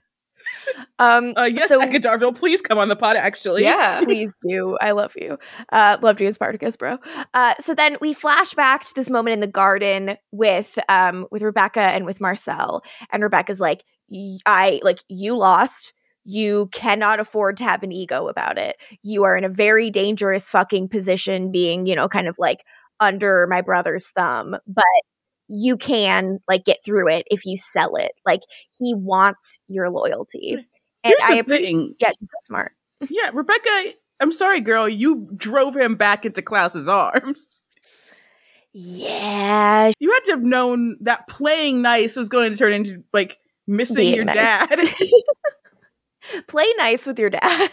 Um 0.99 1.33
Uh, 1.37 1.43
yes, 1.49 1.69
so 1.69 1.79
Darville, 1.79 2.35
please 2.35 2.61
come 2.61 2.77
on 2.77 2.89
the 2.89 2.97
pod. 2.97 3.15
Actually, 3.15 3.63
Yeah. 3.63 4.01
please 4.03 4.37
do. 4.45 4.77
I 4.81 4.91
love 4.91 5.13
you. 5.15 5.37
Uh 5.71 5.97
loved 6.01 6.19
you 6.19 6.27
as 6.27 6.35
Spartacus, 6.35 6.75
bro. 6.75 6.97
Uh 7.33 7.53
so 7.61 7.73
then 7.73 7.95
we 8.01 8.13
flash 8.13 8.53
back 8.55 8.83
to 8.83 8.93
this 8.93 9.09
moment 9.09 9.35
in 9.35 9.39
the 9.39 9.47
garden 9.47 10.17
with 10.33 10.77
um 10.89 11.25
with 11.31 11.41
Rebekah 11.41 11.79
and 11.79 12.05
with 12.05 12.19
Marcel. 12.19 12.83
And 13.13 13.23
Rebekah's 13.23 13.61
like, 13.61 13.85
I 14.45 14.81
like 14.83 14.99
you 15.07 15.37
lost. 15.37 15.93
You 16.25 16.67
cannot 16.73 17.21
afford 17.21 17.55
to 17.57 17.63
have 17.63 17.83
an 17.83 17.93
ego 17.93 18.27
about 18.27 18.57
it. 18.57 18.75
You 19.01 19.23
are 19.23 19.37
in 19.37 19.45
a 19.45 19.49
very 19.49 19.89
dangerous 19.89 20.49
fucking 20.49 20.89
position 20.89 21.51
being, 21.51 21.85
you 21.87 21.95
know, 21.95 22.09
kind 22.09 22.27
of 22.27 22.35
like 22.37 22.65
under 23.01 23.48
my 23.50 23.60
brother's 23.62 24.08
thumb, 24.10 24.55
but 24.67 24.86
you 25.50 25.75
can 25.75 26.38
like 26.48 26.63
get 26.63 26.77
through 26.86 27.10
it 27.10 27.25
if 27.29 27.41
you 27.46 27.58
sell 27.58 27.96
it. 27.98 28.12
Like 28.25 28.39
he 28.79 28.93
wants 28.96 29.60
your 29.67 29.89
loyalty. 29.89 30.53
And 30.53 30.63
Here's 31.03 31.22
I 31.24 31.34
the 31.34 31.39
appreciate 31.39 31.67
thing. 31.67 31.96
yeah, 32.00 32.10
she's 32.17 32.29
so 32.29 32.38
smart. 32.43 32.72
Yeah, 33.10 33.31
Rebekah. 33.34 33.93
I'm 34.20 34.31
sorry, 34.31 34.62
girl. 34.62 34.88
You 34.88 35.27
drove 35.36 35.75
him 35.75 35.96
back 35.96 36.24
into 36.25 36.43
Klaus's 36.43 36.88
arms. 36.88 37.63
Yeah, 38.74 39.91
You 40.00 40.12
had 40.12 40.24
to 40.25 40.31
have 40.34 40.43
known 40.43 40.98
that 41.01 41.27
playing 41.27 41.81
nice 41.81 42.15
was 42.15 42.29
going 42.29 42.51
to 42.51 42.58
turn 42.58 42.72
into 42.74 43.03
like 43.12 43.38
missing 43.67 43.96
Being 43.98 44.15
your 44.15 44.25
nice. 44.25 44.36
dad. 44.36 44.79
play 46.48 46.65
nice 46.77 47.05
with 47.05 47.20
your 47.20 47.29
dad. 47.31 47.72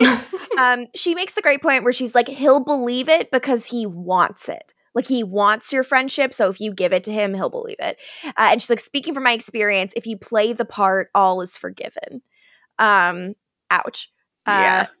um, 0.58 0.86
she 0.94 1.14
makes 1.14 1.34
the 1.34 1.42
great 1.42 1.62
point 1.62 1.84
where 1.84 1.92
she's 1.92 2.14
like, 2.14 2.28
he'll 2.28 2.60
believe 2.60 3.08
it 3.08 3.30
because 3.30 3.66
he 3.66 3.86
wants 3.86 4.48
it. 4.48 4.72
Like 4.94 5.06
he 5.06 5.24
wants 5.24 5.72
your 5.72 5.84
friendship, 5.84 6.34
so 6.34 6.50
if 6.50 6.60
you 6.60 6.72
give 6.74 6.92
it 6.92 7.04
to 7.04 7.12
him, 7.12 7.32
he'll 7.32 7.48
believe 7.48 7.76
it. 7.78 7.96
Uh, 8.24 8.32
and 8.36 8.60
she's 8.60 8.68
like, 8.68 8.80
speaking 8.80 9.14
from 9.14 9.24
my 9.24 9.32
experience, 9.32 9.92
if 9.96 10.06
you 10.06 10.18
play 10.18 10.52
the 10.52 10.66
part, 10.66 11.08
all 11.14 11.40
is 11.40 11.56
forgiven. 11.56 12.20
Um, 12.78 13.32
ouch. 13.70 14.10
yeah. 14.46 14.86
Uh, 14.88 14.92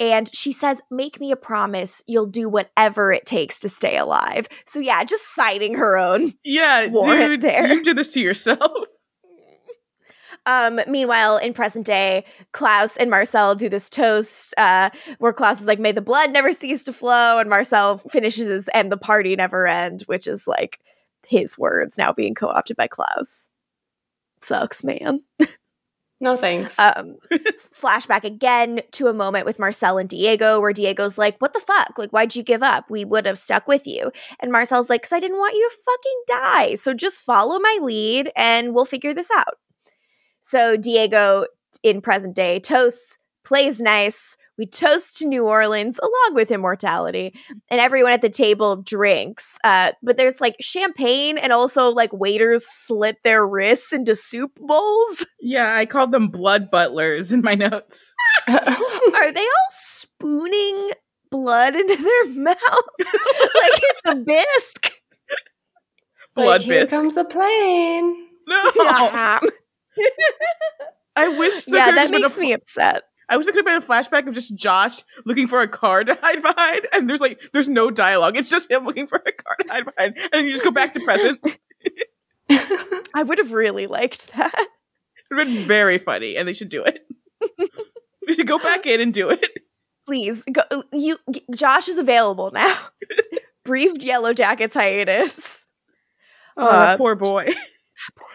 and 0.00 0.28
she 0.34 0.52
says, 0.52 0.80
Make 0.90 1.20
me 1.20 1.30
a 1.30 1.36
promise 1.36 2.02
you'll 2.06 2.26
do 2.26 2.48
whatever 2.48 3.12
it 3.12 3.24
takes 3.26 3.60
to 3.60 3.68
stay 3.68 3.96
alive. 3.96 4.48
So, 4.66 4.80
yeah, 4.80 5.04
just 5.04 5.34
citing 5.34 5.74
her 5.74 5.96
own 5.96 6.34
Yeah, 6.44 6.88
dude, 6.88 7.40
there. 7.40 7.72
you 7.72 7.82
did 7.82 7.96
this 7.96 8.08
to 8.14 8.20
yourself. 8.20 8.60
Um, 10.46 10.80
meanwhile, 10.86 11.38
in 11.38 11.54
present 11.54 11.86
day, 11.86 12.24
Klaus 12.52 12.96
and 12.96 13.10
Marcel 13.10 13.54
do 13.54 13.68
this 13.68 13.88
toast 13.88 14.54
uh, 14.58 14.90
where 15.18 15.32
Klaus 15.32 15.60
is 15.60 15.66
like, 15.66 15.78
May 15.78 15.92
the 15.92 16.02
blood 16.02 16.32
never 16.32 16.52
cease 16.52 16.84
to 16.84 16.92
flow. 16.92 17.38
And 17.38 17.48
Marcel 17.48 17.98
finishes 18.10 18.48
his 18.48 18.68
and 18.74 18.92
the 18.92 18.96
party 18.96 19.36
never 19.36 19.66
end, 19.66 20.02
which 20.02 20.26
is 20.26 20.46
like 20.46 20.80
his 21.26 21.56
words 21.58 21.96
now 21.96 22.12
being 22.12 22.34
co 22.34 22.48
opted 22.48 22.76
by 22.76 22.86
Klaus. 22.86 23.48
Sucks, 24.42 24.84
man. 24.84 25.20
No 26.20 26.36
thanks. 26.36 26.78
Um, 26.78 27.16
flashback 27.78 28.24
again 28.24 28.80
to 28.92 29.08
a 29.08 29.12
moment 29.12 29.44
with 29.44 29.58
Marcel 29.58 29.98
and 29.98 30.08
Diego 30.08 30.60
where 30.60 30.72
Diego's 30.72 31.18
like, 31.18 31.38
What 31.38 31.52
the 31.52 31.60
fuck? 31.60 31.98
Like, 31.98 32.10
why'd 32.10 32.34
you 32.34 32.42
give 32.42 32.62
up? 32.62 32.88
We 32.88 33.04
would 33.04 33.26
have 33.26 33.38
stuck 33.38 33.66
with 33.66 33.86
you. 33.86 34.10
And 34.40 34.52
Marcel's 34.52 34.88
like, 34.88 35.02
Because 35.02 35.12
I 35.12 35.20
didn't 35.20 35.38
want 35.38 35.54
you 35.54 35.68
to 35.68 35.76
fucking 35.84 36.22
die. 36.28 36.74
So 36.76 36.94
just 36.94 37.22
follow 37.22 37.58
my 37.58 37.78
lead 37.82 38.30
and 38.36 38.74
we'll 38.74 38.84
figure 38.84 39.12
this 39.12 39.28
out. 39.36 39.58
So 40.46 40.76
Diego 40.76 41.46
in 41.82 42.02
present 42.02 42.36
day 42.36 42.60
toasts, 42.60 43.16
plays 43.46 43.80
nice. 43.80 44.36
We 44.58 44.66
toast 44.66 45.16
to 45.18 45.26
New 45.26 45.46
Orleans 45.46 45.98
along 45.98 46.34
with 46.34 46.50
immortality, 46.50 47.34
and 47.70 47.80
everyone 47.80 48.12
at 48.12 48.20
the 48.22 48.28
table 48.28 48.76
drinks. 48.76 49.56
Uh, 49.64 49.92
but 50.02 50.16
there's 50.18 50.40
like 50.42 50.54
champagne, 50.60 51.38
and 51.38 51.50
also 51.52 51.88
like 51.88 52.12
waiters 52.12 52.64
slit 52.66 53.16
their 53.24 53.44
wrists 53.46 53.92
into 53.92 54.14
soup 54.14 54.52
bowls. 54.60 55.26
Yeah, 55.40 55.74
I 55.74 55.84
called 55.86 56.12
them 56.12 56.28
blood 56.28 56.70
butlers 56.70 57.32
in 57.32 57.40
my 57.42 57.54
notes. 57.54 58.14
Are 58.48 59.32
they 59.32 59.40
all 59.40 59.70
spooning 59.70 60.90
blood 61.30 61.74
into 61.74 61.96
their 61.96 62.34
mouth 62.34 62.58
like 62.98 63.80
it's 63.82 64.00
a 64.06 64.14
bisque? 64.14 64.92
Like, 66.36 66.44
Blood 66.46 66.60
here 66.62 66.80
bisque. 66.80 66.92
comes 66.92 67.14
the 67.16 67.24
plane. 67.24 68.26
No, 68.46 68.72
yeah, 68.76 69.40
I 71.16 71.28
wish 71.38 71.64
the 71.66 71.76
yeah 71.76 71.90
that 71.92 72.10
makes 72.10 72.38
me 72.38 72.52
upset. 72.52 73.04
I 73.28 73.36
wish 73.36 73.46
there 73.46 73.54
could 73.54 73.66
have 73.66 73.80
been 73.80 73.90
a 73.90 73.94
flashback 74.02 74.26
of 74.28 74.34
just 74.34 74.54
Josh 74.54 75.02
looking 75.24 75.46
for 75.48 75.60
a 75.60 75.68
car 75.68 76.04
to 76.04 76.14
hide 76.20 76.42
behind, 76.42 76.86
and 76.92 77.08
there's 77.08 77.20
like 77.20 77.40
there's 77.52 77.68
no 77.68 77.90
dialogue. 77.90 78.36
It's 78.36 78.50
just 78.50 78.70
him 78.70 78.84
looking 78.84 79.06
for 79.06 79.16
a 79.16 79.32
car 79.32 79.56
to 79.64 79.72
hide 79.72 79.84
behind, 79.86 80.16
and 80.32 80.44
you 80.46 80.52
just 80.52 80.64
go 80.64 80.70
back 80.70 80.92
to 80.94 81.00
present. 81.00 81.40
I 83.14 83.22
would 83.22 83.38
have 83.38 83.52
really 83.52 83.86
liked 83.86 84.32
that. 84.36 84.54
It 85.30 85.34
would 85.34 85.46
have 85.48 85.56
been 85.56 85.66
very 85.66 85.96
funny, 85.96 86.36
and 86.36 86.46
they 86.46 86.52
should 86.52 86.68
do 86.68 86.84
it. 86.84 86.98
they 88.26 88.34
should 88.34 88.46
go 88.46 88.58
back 88.58 88.84
in 88.86 89.00
and 89.00 89.12
do 89.12 89.30
it. 89.30 89.42
Please, 90.06 90.44
go, 90.52 90.62
you. 90.92 91.16
Josh 91.54 91.88
is 91.88 91.96
available 91.96 92.50
now. 92.52 92.76
Brief 93.64 93.94
Yellowjackets 93.94 94.74
hiatus. 94.74 95.66
Oh, 96.58 96.68
Uh, 96.68 96.96
poor 96.98 97.16
boy. 97.16 97.46
Poor 97.46 97.54
boy. 98.18 98.33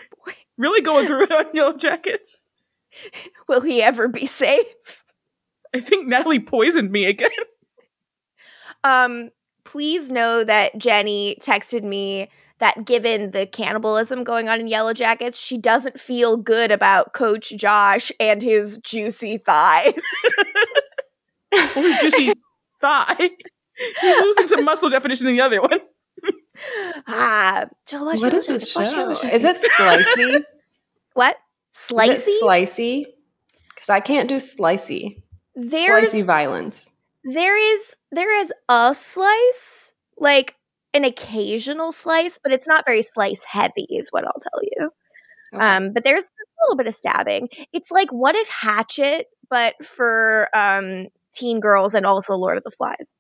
Really 0.60 0.82
going 0.82 1.08
through 1.08 1.24
it 1.24 1.32
on 1.32 1.46
Yellow 1.54 1.74
Jackets. 1.74 2.42
Will 3.48 3.62
he 3.62 3.82
ever 3.82 4.10
be 4.10 4.26
safe? 4.26 4.66
I 5.74 5.80
think 5.80 6.08
Natalie 6.08 6.40
poisoned 6.40 6.92
me 6.92 7.06
again. 7.06 7.32
Um, 8.82 9.32
please 9.66 10.10
know 10.10 10.46
that 10.46 10.78
Jenny 10.78 11.38
texted 11.42 11.84
me 11.84 12.30
that 12.60 12.86
given 12.86 13.32
the 13.32 13.46
cannibalism 13.46 14.24
going 14.24 14.48
on 14.48 14.62
in 14.62 14.70
Yellowjackets, 14.70 15.36
she 15.36 15.58
doesn't 15.58 16.00
feel 16.00 16.38
good 16.38 16.72
about 16.72 17.12
Coach 17.12 17.50
Josh 17.58 18.10
and 18.22 18.42
his 18.42 18.78
juicy 18.78 19.38
thighs. 19.38 19.92
Or 21.52 21.82
his 21.82 22.00
juicy 22.00 22.34
thigh. 22.80 23.16
He's 24.00 24.22
losing 24.22 24.48
some 24.48 24.64
muscle 24.64 24.90
definition 24.90 25.28
in 25.28 25.36
the 25.36 25.42
other 25.42 25.62
one. 25.62 25.80
Ah, 27.08 27.66
what 27.92 28.34
is 28.34 28.48
this 28.48 28.72
show? 28.72 29.12
Is 29.24 29.44
it 29.44 29.58
slicey? 29.78 30.44
what? 31.14 31.38
Slicey? 31.74 32.10
it 32.10 32.44
slicey? 32.44 33.06
Because 33.70 33.90
I 33.90 34.00
can't 34.00 34.28
do 34.28 34.36
slicey. 34.36 35.22
There's 35.56 36.14
Slicey 36.14 36.26
violence. 36.26 36.92
there 37.24 37.58
is 37.58 37.96
there 38.12 38.40
is 38.42 38.52
a 38.70 38.96
slice 38.96 39.94
like 40.18 40.56
an 40.94 41.06
occasional 41.06 41.92
slice, 41.92 42.40
but 42.42 42.52
it's 42.52 42.68
not 42.68 42.86
very 42.86 43.04
slice 43.04 43.44
heavy, 43.44 43.88
is 43.90 44.10
what 44.12 44.26
I'll 44.26 44.42
tell 44.42 44.62
you. 44.64 44.92
Okay. 45.54 45.66
Um, 45.66 45.94
but 45.94 46.04
there's 46.04 46.26
a 46.26 46.64
little 46.64 46.78
bit 46.78 46.88
of 46.88 46.96
stabbing. 46.96 47.50
It's 47.74 47.92
like 47.92 48.12
what 48.12 48.36
if 48.36 48.50
Hatchet, 48.50 49.28
but 49.50 49.76
for 49.86 50.50
um 50.54 51.08
teen 51.34 51.60
girls 51.60 51.94
and 51.94 52.06
also 52.06 52.36
Lord 52.36 52.58
of 52.58 52.64
the 52.64 52.72
Flies. 52.72 53.16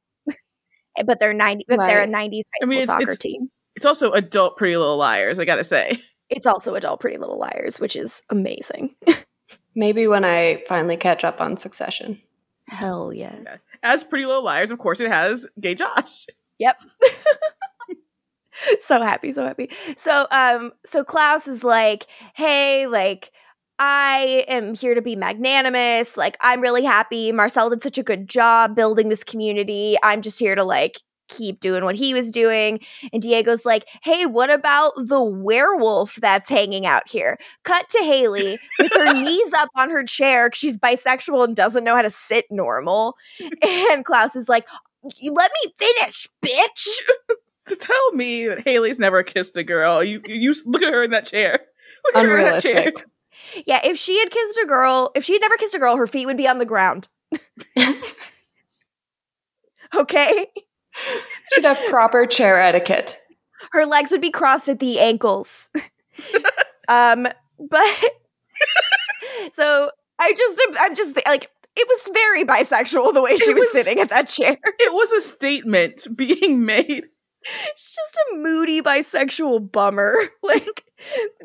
But 1.06 1.20
they're 1.20 1.34
ninety 1.34 1.65
but 1.68 1.77
they're 1.77 1.98
a 1.98 2.01
Right. 2.01 2.10
nineties 2.10 2.46
high 2.53 2.65
I 2.65 2.68
mean, 2.68 2.82
school 2.82 2.84
it's- 2.84 2.88
soccer 3.06 3.13
it's- 3.13 3.18
team. 3.18 3.50
It's 3.75 3.86
also 3.86 4.12
adult 4.12 4.58
Pretty 4.58 4.75
Little 4.77 4.98
Liars. 4.98 5.39
I 5.39 5.46
gotta 5.46 5.63
say. 5.63 6.01
It's 6.29 6.46
also 6.46 6.75
adult 6.75 7.00
Pretty 7.00 7.18
Little 7.18 7.39
Liars, 7.39 7.79
which 7.79 7.96
is 7.96 8.22
amazing. 8.29 8.94
Maybe 9.75 10.06
when 10.08 10.25
I 10.25 10.63
finally 10.68 10.98
catch 10.98 11.24
up 11.24 11.39
on 11.41 11.58
Succession. 11.58 12.22
Hell 12.68 13.12
yes. 13.13 13.36
Yeah. 13.46 13.58
As 13.82 14.03
Pretty 14.03 14.25
Little 14.25 14.44
Liars, 14.44 14.70
of 14.72 14.79
course, 14.79 15.00
it 15.00 15.10
has 15.12 15.48
Gay 15.60 15.74
Josh. 15.75 16.25
Yep. 16.60 16.77
so 18.82 19.01
happy, 19.01 19.32
so 19.32 19.44
happy. 19.44 19.70
So 19.96 20.27
um 20.32 20.72
so 20.86 21.03
Klaus 21.03 21.48
is 21.48 21.63
like, 21.63 22.08
"Hey, 22.36 22.88
like 22.88 23.32
I 23.79 24.43
am 24.48 24.75
here 24.75 24.93
to 24.93 25.01
be 25.01 25.15
magnanimous. 25.15 26.17
Like 26.17 26.38
I'm 26.41 26.62
really 26.62 26.83
happy 26.83 27.31
Marcel 27.31 27.69
did 27.69 27.81
such 27.81 27.98
a 27.98 28.03
good 28.03 28.27
job 28.27 28.75
building 28.75 29.09
this 29.09 29.24
community. 29.24 29.98
I'm 30.03 30.21
just 30.21 30.38
here 30.38 30.55
to 30.55 30.63
like 30.63 30.98
keep 31.29 31.59
doing 31.59 31.86
what 31.86 31.95
he 31.95 32.13
was 32.13 32.31
doing." 32.31 32.79
And 33.13 33.21
Diego's 33.21 33.63
like, 33.65 33.88
"Hey, 34.03 34.25
what 34.25 34.50
about 34.50 34.93
the 34.98 35.21
werewolf 35.21 36.15
that's 36.15 36.50
hanging 36.50 36.86
out 36.86 37.07
here?" 37.09 37.38
Cut 37.63 37.88
to 37.89 38.00
Hayley 38.00 38.59
with 38.79 38.91
her 38.93 39.13
knees 39.24 39.53
up 39.53 39.69
on 39.75 39.89
her 39.89 40.03
chair 40.03 40.50
'cause 40.50 40.57
she's 40.57 40.77
bisexual 40.77 41.43
and 41.45 41.55
doesn't 41.55 41.83
know 41.83 41.95
how 41.95 42.01
to 42.01 42.09
sit 42.09 42.45
normal. 42.51 43.15
And 43.62 44.03
Klaus 44.05 44.36
is 44.36 44.50
like, 44.50 44.65
let 45.03 45.51
me 45.63 45.74
finish, 45.77 46.27
bitch." 46.43 46.88
To 47.67 47.75
tell 47.79 48.12
me 48.13 48.48
that 48.48 48.62
Hayley's 48.65 49.00
never 49.00 49.24
kissed 49.24 49.55
a 49.55 49.63
girl, 49.63 50.03
you 50.03 50.21
you, 50.27 50.36
you 50.36 50.53
look 50.65 50.81
at 50.81 50.93
her 50.93 51.03
in 51.03 51.12
that 51.12 51.27
chair. 51.27 51.59
Look 52.05 52.15
at 52.15 52.25
her 52.25 52.38
in 52.39 52.45
that 52.45 52.62
chair. 52.62 52.91
Yeah, 53.65 53.81
if 53.84 53.98
she 53.98 54.19
had 54.19 54.31
kissed 54.31 54.60
a 54.63 54.67
girl, 54.67 55.12
if 55.15 55.24
she 55.24 55.34
had 55.34 55.41
never 55.41 55.58
kissed 55.58 55.75
a 55.75 55.79
girl, 55.79 55.98
her 55.98 56.08
feet 56.08 56.25
would 56.25 56.38
be 56.38 56.48
on 56.48 56.58
the 56.60 56.65
ground. 56.65 57.08
okay? 59.96 60.48
Should 61.53 61.65
have 61.65 61.79
proper 61.88 62.25
chair 62.25 62.60
etiquette. 62.60 63.17
Her 63.72 63.86
legs 63.86 64.12
would 64.12 64.22
be 64.22 64.31
crossed 64.31 64.69
at 64.69 64.79
the 64.79 65.00
ankles. 65.00 65.69
um, 66.88 67.27
but 67.69 68.03
so 69.53 69.91
I 70.19 70.34
just 70.34 70.62
I'm 70.79 70.96
just 70.96 71.19
like 71.25 71.50
it 71.75 71.88
was 71.88 72.10
very 72.13 72.43
bisexual 72.43 73.13
the 73.13 73.22
way 73.22 73.38
she 73.38 73.53
was, 73.53 73.62
was- 73.62 73.72
sitting 73.72 74.00
at 74.00 74.10
that 74.10 74.27
chair. 74.27 74.58
It 74.79 74.93
was 74.93 75.12
a 75.12 75.22
statement 75.22 76.08
being 76.15 76.65
made. 76.65 77.05
It's 77.41 77.96
just 77.96 78.19
a 78.31 78.38
moody 78.38 78.81
bisexual 78.81 79.72
bummer. 79.72 80.15
Like 80.43 80.84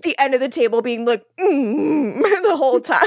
the 0.03 0.19
end 0.19 0.35
of 0.35 0.41
the 0.41 0.49
table 0.49 0.83
being 0.83 1.05
like 1.05 1.23
mm, 1.39 2.21
the 2.43 2.57
whole 2.57 2.81
time. 2.81 3.07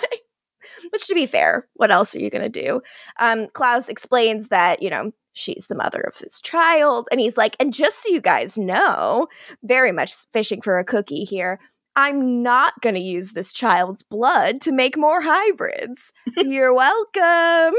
Which 0.91 1.08
to 1.08 1.15
be 1.15 1.25
fair, 1.25 1.67
what 1.74 1.91
else 1.91 2.15
are 2.15 2.20
you 2.20 2.29
gonna 2.29 2.50
do? 2.50 2.82
Um, 3.20 3.48
Klaus 3.53 3.89
explains 3.89 4.50
that, 4.50 4.82
you 4.82 4.89
know, 4.89 5.12
she's 5.34 5.67
the 5.67 5.75
mother 5.75 6.01
of 6.01 6.17
his 6.17 6.39
child, 6.39 7.08
and 7.12 7.20
he's 7.20 7.36
like, 7.38 7.56
and 7.60 7.74
just 7.74 8.03
so 8.03 8.10
you 8.10 8.22
guys 8.22 8.58
know, 8.58 9.27
very 9.63 9.91
much 9.91 10.13
fishing 10.34 10.62
for 10.62 10.77
a 10.77 10.86
cookie 10.86 11.24
here. 11.24 11.60
I'm 11.96 12.44
not 12.44 12.79
going 12.82 12.94
to 12.94 13.01
use 13.01 13.32
this 13.32 13.51
child's 13.51 14.03
blood 14.03 14.62
to 14.62 14.72
make 14.72 14.96
more 14.96 15.20
hybrids. 15.20 16.13
You're 16.38 16.74
welcome. 16.74 17.74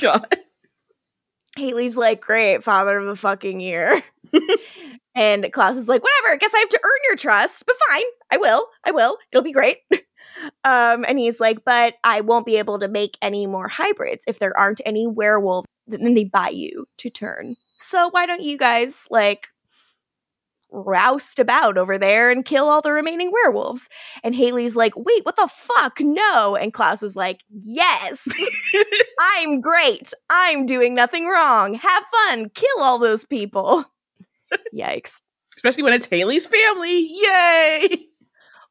God. 0.00 0.38
Hayley's 1.56 1.96
like, 1.96 2.20
great, 2.20 2.64
father 2.64 2.98
of 2.98 3.06
the 3.06 3.16
fucking 3.16 3.60
year. 3.60 4.02
and 5.14 5.52
Klaus 5.52 5.76
is 5.76 5.88
like, 5.88 6.02
whatever, 6.02 6.34
I 6.34 6.36
guess 6.36 6.54
I 6.54 6.58
have 6.58 6.68
to 6.70 6.80
earn 6.82 7.00
your 7.08 7.16
trust, 7.16 7.64
but 7.66 7.76
fine, 7.90 8.04
I 8.30 8.36
will, 8.38 8.66
I 8.84 8.90
will, 8.90 9.18
it'll 9.30 9.44
be 9.44 9.52
great. 9.52 9.78
um, 10.64 11.04
and 11.06 11.18
he's 11.18 11.40
like, 11.40 11.64
but 11.64 11.94
I 12.02 12.22
won't 12.22 12.46
be 12.46 12.56
able 12.56 12.80
to 12.80 12.88
make 12.88 13.16
any 13.22 13.46
more 13.46 13.68
hybrids 13.68 14.24
if 14.26 14.38
there 14.38 14.56
aren't 14.58 14.80
any 14.84 15.06
werewolves. 15.06 15.66
Then 15.86 16.14
they 16.14 16.24
buy 16.24 16.48
you 16.48 16.86
to 16.98 17.10
turn. 17.10 17.56
So 17.78 18.08
why 18.10 18.24
don't 18.24 18.42
you 18.42 18.56
guys 18.56 19.04
like 19.10 19.48
roust 20.74 21.38
about 21.38 21.78
over 21.78 21.96
there 21.98 22.30
and 22.30 22.44
kill 22.44 22.66
all 22.66 22.82
the 22.82 22.92
remaining 22.92 23.30
werewolves? 23.32 23.88
And 24.22 24.34
Hayley's 24.34 24.76
like, 24.76 24.92
wait, 24.96 25.24
what 25.24 25.36
the 25.36 25.48
fuck? 25.48 26.00
No. 26.00 26.56
And 26.56 26.72
Klaus 26.74 27.02
is 27.02 27.16
like, 27.16 27.40
yes. 27.50 28.26
I'm 29.20 29.60
great. 29.60 30.12
I'm 30.30 30.66
doing 30.66 30.94
nothing 30.94 31.28
wrong. 31.28 31.74
Have 31.74 32.04
fun. 32.28 32.50
Kill 32.50 32.80
all 32.80 32.98
those 32.98 33.24
people. 33.24 33.84
Yikes. 34.74 35.22
Especially 35.56 35.82
when 35.84 35.92
it's 35.92 36.06
Hayley's 36.06 36.46
family. 36.46 37.08
Yay! 37.22 38.06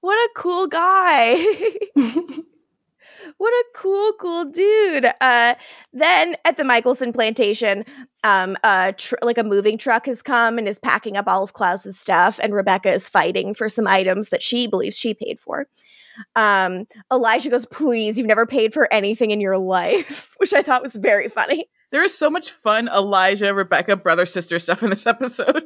What 0.02 0.16
a 0.16 0.30
cool 0.36 0.68
guy. 0.68 1.44
what 3.38 3.52
a 3.52 3.66
cool, 3.76 4.14
cool 4.20 4.46
dude. 4.46 5.06
Uh, 5.22 5.56
then 5.92 6.36
at 6.46 6.58
the 6.58 6.64
Mikaelson 6.64 7.14
plantation, 7.14 7.86
um, 8.24 8.58
uh, 8.64 8.94
tr- 8.98 9.16
like 9.22 9.38
a 9.38 9.44
moving 9.44 9.78
truck 9.78 10.06
has 10.06 10.22
come 10.22 10.58
and 10.58 10.68
is 10.68 10.80
packing 10.80 11.18
up 11.18 11.28
all 11.28 11.44
of 11.44 11.54
Klaus's 11.54 12.00
stuff, 12.00 12.40
and 12.42 12.54
Rebekah 12.54 12.94
is 12.94 13.10
fighting 13.10 13.54
for 13.54 13.70
some 13.70 13.88
items 13.88 14.30
that 14.30 14.44
she 14.44 14.68
believes 14.68 14.98
she 14.98 15.14
paid 15.14 15.40
for. 15.40 15.68
Um, 16.36 16.86
Elijah 17.12 17.50
goes, 17.50 17.66
"Please, 17.66 18.18
you've 18.18 18.28
never 18.28 18.46
paid 18.46 18.74
for 18.74 18.92
anything 18.92 19.32
in 19.32 19.42
your 19.42 19.58
life," 19.58 20.30
which 20.38 20.54
I 20.54 20.62
thought 20.62 20.84
was 20.84 20.96
very 20.96 21.30
funny. 21.30 21.66
There 21.92 22.04
is 22.04 22.18
so 22.18 22.30
much 22.30 22.52
fun 22.52 22.88
Elijah, 22.88 23.54
Rebekah, 23.54 23.98
brother, 23.98 24.26
sister 24.26 24.60
stuff 24.60 24.84
in 24.84 24.90
this 24.90 25.08
episode. 25.08 25.64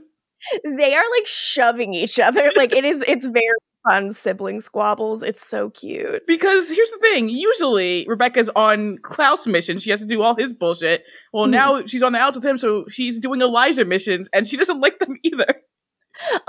they 0.64 0.94
are 0.94 1.12
like 1.12 1.28
shoving 1.28 1.94
each 1.94 2.20
other. 2.20 2.52
Like 2.56 2.74
it 2.74 2.86
is, 2.86 3.04
it's 3.08 3.28
very 3.28 3.58
fun 3.88 4.14
sibling 4.14 4.62
squabbles. 4.62 5.24
It's 5.24 5.46
so 5.46 5.70
cute. 5.72 6.26
Because 6.28 6.70
here's 6.70 6.92
the 6.92 7.00
thing 7.02 7.30
usually 7.30 8.06
Rebekah's 8.08 8.50
on 8.56 8.98
Klaus 9.02 9.46
mission. 9.48 9.78
She 9.80 9.92
has 9.92 10.00
to 10.00 10.06
do 10.06 10.22
all 10.22 10.36
his 10.36 10.54
bullshit. 10.54 11.04
Well, 11.34 11.46
Mhm. 11.48 11.52
now 11.52 11.86
she's 11.86 12.04
on 12.04 12.14
the 12.14 12.20
outs 12.20 12.36
with 12.36 12.46
him, 12.46 12.58
so 12.58 12.86
she's 12.90 13.20
doing 13.20 13.42
Elijah 13.42 13.86
missions, 13.86 14.30
and 14.34 14.48
she 14.48 14.56
doesn't 14.58 14.80
like 14.82 15.00
them 15.00 15.18
either. 15.24 15.62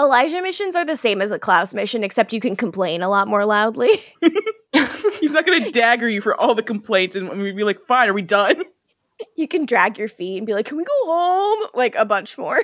Elijah 0.01 0.41
missions 0.41 0.75
are 0.75 0.85
the 0.87 0.97
same 0.97 1.21
as 1.21 1.31
a 1.31 1.39
Klaus 1.39 1.75
mission, 1.75 2.03
except 2.03 2.33
you 2.33 2.41
can 2.41 2.57
complain 2.57 3.03
a 3.03 3.09
lot 3.09 3.29
more 3.29 3.45
loudly. 3.45 3.91
He's 5.21 5.33
not 5.33 5.45
going 5.45 5.63
to 5.65 5.71
dagger 5.71 6.09
you 6.09 6.21
for 6.23 6.35
all 6.41 6.55
the 6.55 6.63
complaints 6.63 7.17
and 7.17 7.29
we'd 7.41 7.57
be 7.57 7.65
like, 7.65 7.81
fine, 7.87 8.09
are 8.09 8.13
we 8.15 8.23
done? 8.23 8.63
you 9.37 9.47
can 9.49 9.67
drag 9.67 9.99
your 9.99 10.09
feet 10.09 10.39
and 10.39 10.47
be 10.47 10.55
like, 10.55 10.65
"Can 10.67 10.77
we 10.79 10.85
go 10.85 10.93
home?" 11.07 11.69
Like 11.75 11.97
a 11.97 12.05
bunch 12.05 12.39
more. 12.39 12.63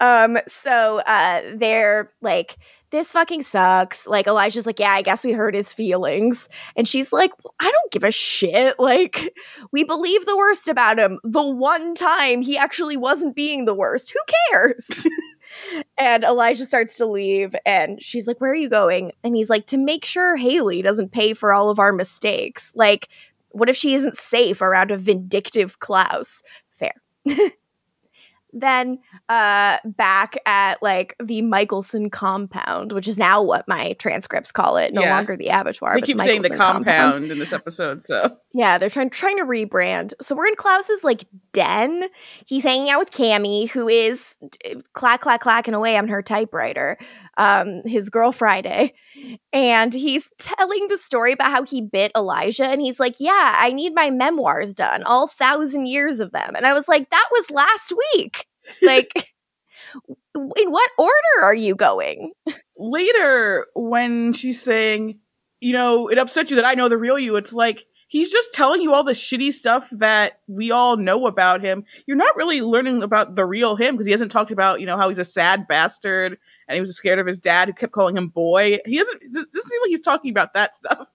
um. 0.00 0.38
So, 0.48 0.98
uh, 1.06 1.42
they're 1.54 2.12
like. 2.20 2.56
This 2.90 3.12
fucking 3.12 3.42
sucks. 3.42 4.06
Like 4.06 4.26
Elijah's 4.26 4.66
like, 4.66 4.80
yeah, 4.80 4.90
I 4.92 5.02
guess 5.02 5.24
we 5.24 5.32
hurt 5.32 5.54
his 5.54 5.72
feelings. 5.72 6.48
And 6.76 6.88
she's 6.88 7.12
like, 7.12 7.30
I 7.60 7.70
don't 7.70 7.92
give 7.92 8.04
a 8.04 8.10
shit. 8.10 8.76
Like, 8.80 9.32
we 9.72 9.84
believe 9.84 10.26
the 10.26 10.36
worst 10.36 10.66
about 10.66 10.98
him. 10.98 11.20
The 11.22 11.46
one 11.46 11.94
time 11.94 12.42
he 12.42 12.56
actually 12.56 12.96
wasn't 12.96 13.36
being 13.36 13.64
the 13.64 13.74
worst. 13.74 14.12
Who 14.12 14.18
cares? 14.50 15.06
and 15.98 16.24
Elijah 16.24 16.64
starts 16.64 16.96
to 16.96 17.06
leave 17.06 17.54
and 17.64 18.02
she's 18.02 18.26
like, 18.26 18.40
Where 18.40 18.50
are 18.50 18.56
you 18.56 18.68
going? 18.68 19.12
And 19.22 19.36
he's 19.36 19.50
like, 19.50 19.66
To 19.66 19.76
make 19.76 20.04
sure 20.04 20.34
Hayley 20.36 20.82
doesn't 20.82 21.12
pay 21.12 21.34
for 21.34 21.52
all 21.52 21.70
of 21.70 21.78
our 21.78 21.92
mistakes. 21.92 22.72
Like, 22.74 23.08
what 23.50 23.68
if 23.68 23.76
she 23.76 23.94
isn't 23.94 24.16
safe 24.16 24.62
around 24.62 24.90
a 24.90 24.96
vindictive 24.96 25.78
Klaus? 25.78 26.42
Fair. 26.78 26.94
then 28.52 28.98
uh 29.28 29.78
back 29.84 30.36
at 30.46 30.82
like 30.82 31.14
the 31.22 31.42
Mikaelson 31.42 32.10
compound, 32.10 32.92
which 32.92 33.06
is 33.08 33.18
now 33.18 33.42
what 33.42 33.66
my 33.68 33.94
transcripts 33.94 34.52
call 34.52 34.76
it, 34.76 34.92
no 34.92 35.02
Yeah. 35.02 35.14
longer 35.16 35.36
the 35.36 35.48
abattoir. 35.48 35.94
we 35.94 36.00
but 36.00 36.06
keep 36.06 36.20
saying 36.20 36.42
the 36.42 36.50
Mikaelson 36.50 36.56
compound, 36.56 37.30
in 37.30 37.38
this 37.38 37.52
episode, 37.52 38.04
so. 38.04 38.36
yeah, 38.52 38.78
they're 38.78 38.90
trying 38.90 39.10
trying 39.10 39.38
to 39.38 39.44
rebrand. 39.44 40.12
So 40.20 40.34
we're 40.34 40.46
in 40.48 40.56
Klaus's 40.56 41.04
like 41.04 41.24
den. 41.52 42.04
He's 42.46 42.64
hanging 42.64 42.90
out 42.90 42.98
with 42.98 43.10
Cami, 43.10 43.68
who 43.70 43.88
is 43.88 44.36
uh, 44.64 44.76
clack 44.92 45.20
clack 45.20 45.40
clacking 45.42 45.74
away 45.74 45.96
on 45.96 46.08
her 46.08 46.22
typewriter. 46.22 46.98
Um, 47.36 47.82
his 47.86 48.10
girl 48.10 48.32
Friday, 48.32 48.92
and 49.52 49.92
he's 49.92 50.32
telling 50.38 50.88
the 50.88 50.98
story 50.98 51.32
about 51.32 51.50
how 51.50 51.64
he 51.64 51.80
bit 51.80 52.12
Elijah, 52.16 52.66
and 52.66 52.80
he's 52.80 53.00
like, 53.00 53.16
"Yeah, 53.18 53.54
I 53.56 53.72
need 53.72 53.94
my 53.94 54.10
memoirs 54.10 54.74
done, 54.74 55.02
all 55.04 55.26
thousand 55.28 55.86
years 55.86 56.20
of 56.20 56.32
them." 56.32 56.54
And 56.56 56.66
I 56.66 56.72
was 56.72 56.88
like, 56.88 57.08
"That 57.10 57.28
was 57.30 57.50
last 57.50 57.92
week. 58.14 58.46
Like, 58.82 59.12
in 60.34 60.70
what 60.70 60.90
order 60.98 61.42
are 61.42 61.54
you 61.54 61.74
going?" 61.74 62.32
Later, 62.76 63.66
when 63.74 64.32
she's 64.32 64.62
saying, 64.62 65.18
you 65.60 65.72
know, 65.72 66.08
it 66.08 66.18
upset 66.18 66.50
you 66.50 66.56
that 66.56 66.64
I 66.64 66.74
know 66.74 66.88
the 66.88 66.96
real 66.96 67.18
you, 67.18 67.36
it's 67.36 67.52
like, 67.52 67.84
he's 68.10 68.30
just 68.30 68.52
telling 68.52 68.82
you 68.82 68.92
all 68.92 69.04
the 69.04 69.12
shitty 69.12 69.52
stuff 69.52 69.88
that 69.92 70.40
we 70.48 70.72
all 70.72 70.96
know 70.96 71.26
about 71.26 71.62
him. 71.62 71.84
You're 72.06 72.16
not 72.16 72.36
really 72.36 72.60
learning 72.60 73.02
about 73.02 73.36
the 73.36 73.46
real 73.46 73.76
him 73.76 73.94
because 73.94 74.06
he 74.06 74.12
hasn't 74.12 74.32
talked 74.32 74.50
about, 74.50 74.80
you 74.80 74.86
know, 74.86 74.96
how 74.96 75.08
he's 75.08 75.18
a 75.18 75.24
sad 75.24 75.68
bastard 75.68 76.36
and 76.70 76.76
he 76.76 76.80
was 76.80 76.96
scared 76.96 77.18
of 77.18 77.26
his 77.26 77.40
dad 77.40 77.68
who 77.68 77.74
kept 77.74 77.92
calling 77.92 78.16
him 78.16 78.28
boy. 78.28 78.78
He 78.86 78.98
doesn't, 78.98 79.20
doesn't 79.32 79.52
seem 79.52 79.80
like 79.82 79.88
he's 79.88 80.00
talking 80.00 80.30
about 80.30 80.54
that 80.54 80.76
stuff. 80.76 81.12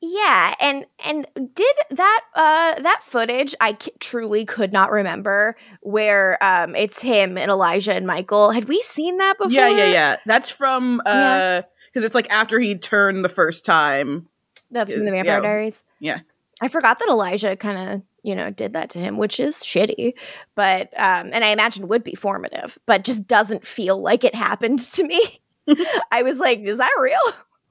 Yeah, 0.00 0.54
and 0.60 0.86
and 1.04 1.26
did 1.34 1.76
that 1.90 2.20
uh 2.36 2.80
that 2.80 3.00
footage 3.02 3.56
I 3.60 3.76
c- 3.80 3.90
truly 3.98 4.44
could 4.44 4.72
not 4.72 4.92
remember 4.92 5.56
where 5.80 6.38
um 6.40 6.76
it's 6.76 7.00
him 7.00 7.36
and 7.36 7.50
Elijah 7.50 7.94
and 7.94 8.06
Mikael. 8.06 8.52
Had 8.52 8.66
we 8.66 8.80
seen 8.82 9.18
that 9.18 9.38
before? 9.38 9.50
Yeah, 9.50 9.68
yeah, 9.68 9.90
yeah. 9.90 10.16
That's 10.24 10.50
from 10.50 11.00
uh 11.04 11.10
Yeah. 11.10 11.62
because 11.92 12.04
it's 12.04 12.14
like 12.14 12.30
after 12.30 12.60
he 12.60 12.76
turned 12.76 13.24
the 13.24 13.28
first 13.28 13.64
time. 13.64 14.28
That's 14.70 14.94
from 14.94 15.04
the 15.04 15.10
Vampire 15.10 15.36
yeah. 15.36 15.40
Diaries. 15.40 15.82
Yeah. 15.98 16.20
I 16.60 16.68
forgot 16.68 17.00
that 17.00 17.08
Elijah 17.08 17.56
kind 17.56 17.78
of, 17.78 18.02
you 18.22 18.34
know, 18.34 18.50
did 18.50 18.72
that 18.72 18.90
to 18.90 18.98
him, 18.98 19.16
which 19.16 19.40
is 19.40 19.56
shitty. 19.56 20.14
But 20.54 20.88
um 20.98 21.30
and 21.32 21.44
I 21.44 21.48
imagine 21.48 21.88
would 21.88 22.04
be 22.04 22.14
formative, 22.14 22.78
but 22.86 23.04
just 23.04 23.26
doesn't 23.26 23.66
feel 23.66 24.00
like 24.00 24.24
it 24.24 24.34
happened 24.34 24.80
to 24.80 25.04
me. 25.04 25.40
I 26.10 26.22
was 26.22 26.38
like, 26.38 26.60
is 26.60 26.78
that 26.78 26.94
real? 27.00 27.18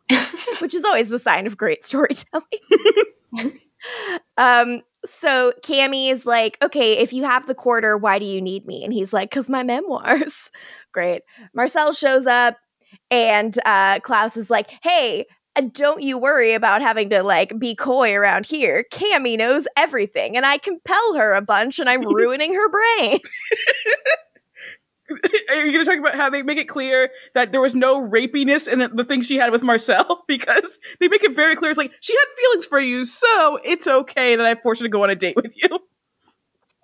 which 0.62 0.74
is 0.74 0.84
always 0.84 1.10
the 1.10 1.20
sign 1.20 1.48
of 1.48 1.58
great 1.58 1.84
storytelling. 1.84 2.46
um 4.38 4.82
so 5.06 5.54
Cami 5.64 6.12
is 6.12 6.26
like, 6.26 6.58
"Okay, 6.62 6.98
if 6.98 7.14
you 7.14 7.24
have 7.24 7.48
the 7.48 7.56
quarter, 7.56 7.98
why 7.98 8.20
do 8.20 8.26
you 8.26 8.42
need 8.42 8.66
me?" 8.66 8.84
And 8.84 8.92
he's 8.92 9.14
like, 9.14 9.32
"Cuz 9.32 9.50
my 9.50 9.64
memoirs." 9.64 10.52
Great. 10.92 11.22
Marcel 11.54 11.94
shows 11.94 12.26
up 12.26 12.58
and 13.12 13.58
uh 13.66 14.00
Klaus 14.00 14.38
is 14.38 14.50
like, 14.50 14.72
"Hey, 14.82 15.26
don't 15.62 16.02
you 16.02 16.18
worry 16.18 16.54
about 16.54 16.82
having 16.82 17.10
to 17.10 17.24
like 17.24 17.58
be 17.60 17.76
coy 17.76 18.16
around 18.16 18.46
here. 18.46 18.86
Cami 18.92 19.38
knows 19.38 19.68
everything 19.76 20.38
and 20.38 20.46
I 20.46 20.58
compel 20.58 21.16
her 21.16 21.34
a 21.34 21.42
bunch 21.42 21.80
and 21.80 21.90
I'm 21.90 22.02
ruining 22.14 22.54
her 22.54 22.70
brain." 22.70 23.20
Are 25.10 25.66
you 25.66 25.72
going 25.72 25.86
to 25.86 25.90
talk 25.90 26.00
about 26.00 26.16
how 26.16 26.30
they 26.30 26.44
make 26.44 26.58
it 26.58 26.68
clear 26.68 27.10
that 27.34 27.52
there 27.52 27.62
was 27.62 27.74
no 27.74 28.06
rapiness 28.06 28.68
in 28.68 28.80
the, 28.80 29.06
thing 29.06 29.22
she 29.22 29.38
had 29.38 29.52
with 29.52 29.64
Marcel? 29.64 30.24
Because 30.28 30.78
they 31.00 31.08
make 31.08 31.24
it 31.24 31.36
very 31.36 31.56
clear. 31.56 31.72
It's 31.72 31.78
like, 31.78 31.94
she 32.02 32.14
had 32.14 32.26
feelings 32.38 32.66
for 32.66 32.80
you, 32.80 33.06
so 33.06 33.60
it's 33.64 33.88
okay 33.88 34.36
that 34.36 34.46
I 34.46 34.56
forced 34.56 34.82
her 34.82 34.86
to 34.86 34.90
go 34.90 35.04
on 35.04 35.10
a 35.10 35.16
date 35.16 35.38
with 35.38 35.54
you. 35.56 35.80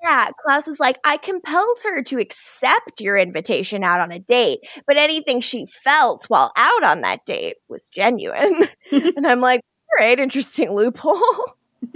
Yeah, 0.03 0.31
Klaus 0.43 0.67
is 0.67 0.81
like, 0.81 0.97
I 1.05 1.15
compelled 1.15 1.79
her 1.85 2.03
to 2.03 2.19
accept 2.19 2.99
your 2.99 3.15
invitation 3.15 3.85
out 3.85 4.01
on 4.01 4.11
a 4.11 4.19
date, 4.19 4.59
but 4.85 4.97
anything 4.97 5.39
she 5.39 5.65
felt 5.83 6.25
while 6.27 6.51
out 6.57 6.83
on 6.83 6.99
that 7.01 7.25
date 7.25 7.55
was 7.69 7.87
genuine. 7.87 8.65
and 8.91 9.25
I'm 9.25 9.39
like, 9.39 9.61
all 9.89 10.05
right, 10.05 10.19
interesting 10.19 10.73
loophole. 10.73 11.55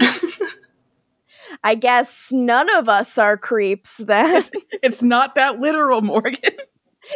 I 1.64 1.74
guess 1.74 2.30
none 2.32 2.74
of 2.76 2.88
us 2.88 3.18
are 3.18 3.36
creeps 3.36 3.98
then. 3.98 4.44
It's 4.82 5.02
not 5.02 5.34
that 5.34 5.60
literal, 5.60 6.00
Morgan. 6.00 6.38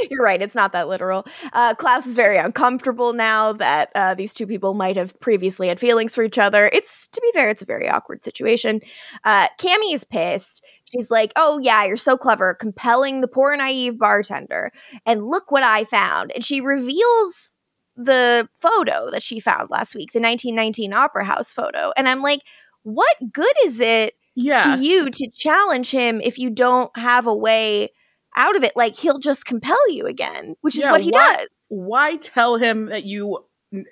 You're 0.11 0.23
right, 0.25 0.41
it's 0.41 0.55
not 0.55 0.73
that 0.73 0.89
literal. 0.89 1.27
Uh, 1.53 1.75
Klaus 1.75 2.07
is 2.07 2.17
very 2.17 2.39
uncomfortable 2.39 3.13
now 3.13 3.53
that 3.55 3.91
uh, 3.95 4.15
these 4.15 4.35
two 4.35 4.47
people 4.47 4.75
might 4.75 4.97
have 4.97 5.19
previously 5.21 5.69
had 5.69 5.81
feelings 5.81 6.15
for 6.15 6.23
each 6.23 6.39
other. 6.39 6.71
It's, 6.73 7.07
to 7.09 7.21
be 7.21 7.31
fair, 7.33 7.49
it's 7.51 7.63
a 7.63 7.67
very 7.67 7.89
awkward 7.89 8.25
situation. 8.25 8.81
Uh, 9.25 9.49
Cami 9.59 9.95
is 9.95 10.05
pissed. 10.05 10.65
She's 10.93 11.11
like, 11.11 11.33
oh, 11.37 11.59
yeah, 11.59 11.85
you're 11.85 11.97
so 11.97 12.17
clever, 12.17 12.55
compelling 12.55 13.21
the 13.21 13.29
poor 13.29 13.57
naive 13.57 13.99
bartender. 13.99 14.71
And 15.07 15.27
look 15.27 15.51
what 15.51 15.63
I 15.63 15.85
found. 15.85 16.33
And 16.35 16.45
she 16.45 16.61
reveals 16.61 17.57
the 17.97 18.49
photo 18.61 19.11
that 19.11 19.23
she 19.23 19.41
found 19.41 19.71
last 19.71 19.95
week, 19.95 20.13
the 20.13 20.21
1919 20.21 20.93
Opera 20.93 21.25
House 21.25 21.53
photo. 21.53 21.93
And 21.97 22.09
I'm 22.09 22.23
like, 22.23 22.41
what 22.83 23.17
good 23.33 23.55
is 23.65 23.81
it 23.81 24.15
Yeah. 24.35 24.77
to 24.77 24.83
you 24.83 25.11
to 25.11 25.31
challenge 25.31 25.91
him 25.91 26.21
if 26.21 26.39
you 26.39 26.51
don't 26.51 26.91
have 26.97 27.27
a 27.27 27.35
way 27.37 27.91
out 28.37 28.57
of 28.57 28.65
it? 28.65 28.73
Like, 28.77 28.97
he'll 28.97 29.19
just 29.19 29.45
compel 29.47 29.79
you 29.91 30.07
again, 30.07 30.57
which 30.63 30.75
is 30.77 30.83
Yeah, 30.83 30.93
what 30.93 31.01
he 31.03 31.11
why- 31.11 31.37
does. 31.37 31.49
Why 31.69 32.17
tell 32.17 32.57
him 32.57 32.87
that 32.87 33.05
you 33.05 33.39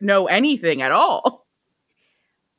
know 0.00 0.26
anything 0.26 0.82
at 0.82 0.92
all? 0.92 1.39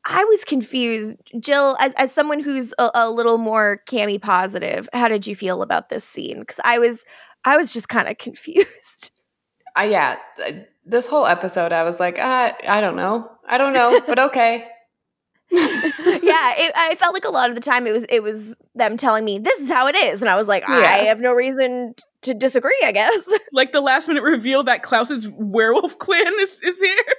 I 0.05 0.23
was 0.25 0.43
confused. 0.43 1.17
Jill, 1.39 1.77
as, 1.79 1.93
as 1.95 2.11
someone 2.11 2.39
who's 2.39 2.73
a, 2.79 2.89
a 2.93 3.11
little 3.11 3.37
more 3.37 3.81
Cami 3.87 4.21
positive, 4.21 4.89
how 4.93 5.07
did 5.07 5.27
you 5.27 5.35
feel 5.35 5.61
about 5.61 5.89
this 5.89 6.03
scene? 6.03 6.39
Because 6.39 6.59
I 6.63 6.79
was, 6.79 7.03
I 7.45 7.57
was 7.57 7.71
just 7.73 7.89
kind 7.89 8.07
of 8.07 8.17
confused. 8.17 9.11
Uh, 9.77 9.83
yeah, 9.83 10.17
this 10.85 11.07
whole 11.07 11.25
episode, 11.25 11.71
I 11.71 11.83
was 11.83 11.99
like, 11.99 12.19
uh, 12.19 12.51
I 12.67 12.81
don't 12.81 12.95
know. 12.95 13.29
I 13.47 13.57
don't 13.57 13.73
know, 13.73 14.01
but 14.07 14.19
okay. 14.19 14.67
yeah, 15.51 16.53
it, 16.57 16.71
I 16.75 16.95
felt 16.97 17.13
like 17.13 17.25
a 17.25 17.29
lot 17.29 17.49
of 17.49 17.55
the 17.55 17.61
time 17.61 17.85
it 17.85 17.91
was 17.91 18.05
it 18.07 18.23
was 18.23 18.55
them 18.73 18.95
telling 18.95 19.25
me 19.25 19.37
this 19.37 19.59
is 19.59 19.69
how 19.69 19.87
it 19.87 19.97
is, 19.97 20.21
and 20.21 20.29
I 20.29 20.37
was 20.37 20.47
like, 20.47 20.63
I 20.65 20.99
have 21.07 21.19
no 21.19 21.33
reason 21.33 21.93
to 22.21 22.33
disagree. 22.33 22.79
I 22.85 22.93
guess. 22.93 23.29
Like 23.51 23.73
the 23.73 23.81
last 23.81 24.07
minute 24.07 24.23
reveal 24.23 24.63
that 24.63 24.81
Klaus's 24.81 25.27
werewolf 25.27 25.97
clan 25.99 26.31
is, 26.39 26.61
is 26.61 26.79
here. 26.79 27.15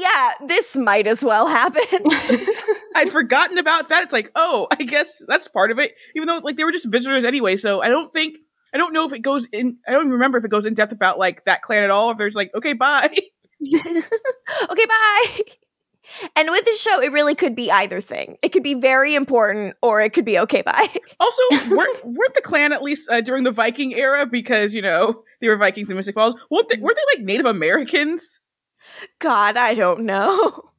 Yeah, 0.00 0.32
this 0.46 0.76
might 0.76 1.06
as 1.06 1.22
well 1.22 1.46
happen. 1.46 1.82
I'd 2.94 3.10
forgotten 3.10 3.58
about 3.58 3.88
that. 3.88 4.04
It's 4.04 4.12
like, 4.12 4.30
oh, 4.34 4.66
I 4.70 4.82
guess 4.84 5.22
that's 5.26 5.48
part 5.48 5.70
of 5.70 5.78
it. 5.78 5.92
Even 6.16 6.28
though 6.28 6.38
like 6.38 6.56
they 6.56 6.64
were 6.64 6.72
just 6.72 6.90
visitors 6.90 7.24
anyway, 7.24 7.56
so 7.56 7.82
I 7.82 7.88
don't 7.88 8.12
think 8.12 8.38
I 8.74 8.78
don't 8.78 8.92
know 8.92 9.06
if 9.06 9.12
it 9.12 9.20
goes 9.20 9.46
in 9.52 9.78
I 9.86 9.92
don't 9.92 10.02
even 10.02 10.12
remember 10.12 10.38
if 10.38 10.44
it 10.44 10.50
goes 10.50 10.66
in 10.66 10.74
depth 10.74 10.92
about 10.92 11.18
like 11.18 11.44
that 11.44 11.62
clan 11.62 11.82
at 11.82 11.90
all. 11.90 12.10
If 12.10 12.18
there's 12.18 12.34
like, 12.34 12.50
okay, 12.54 12.72
bye. 12.72 13.10
okay, 13.74 14.86
bye. 14.86 15.40
And 16.36 16.50
with 16.50 16.64
this 16.64 16.80
show, 16.80 17.00
it 17.00 17.12
really 17.12 17.34
could 17.34 17.54
be 17.54 17.70
either 17.70 18.00
thing. 18.00 18.36
It 18.42 18.48
could 18.50 18.64
be 18.64 18.74
very 18.74 19.14
important, 19.14 19.76
or 19.82 20.00
it 20.00 20.12
could 20.12 20.24
be 20.24 20.36
okay, 20.40 20.60
bye. 20.60 20.88
Also, 21.20 21.42
weren't, 21.70 22.04
weren't 22.04 22.34
the 22.34 22.42
clan 22.42 22.72
at 22.72 22.82
least 22.82 23.08
uh, 23.08 23.20
during 23.20 23.44
the 23.44 23.52
Viking 23.52 23.94
era 23.94 24.26
because 24.26 24.74
you 24.74 24.82
know 24.82 25.22
they 25.40 25.48
were 25.48 25.56
Vikings 25.56 25.90
in 25.90 25.96
Mystic 25.96 26.16
Falls? 26.16 26.34
Weren't 26.50 26.68
they, 26.68 26.78
weren't 26.78 26.96
they 26.96 27.18
like 27.18 27.24
Native 27.24 27.46
Americans? 27.46 28.40
God, 29.18 29.56
I 29.56 29.74
don't 29.74 30.00
know. 30.00 30.68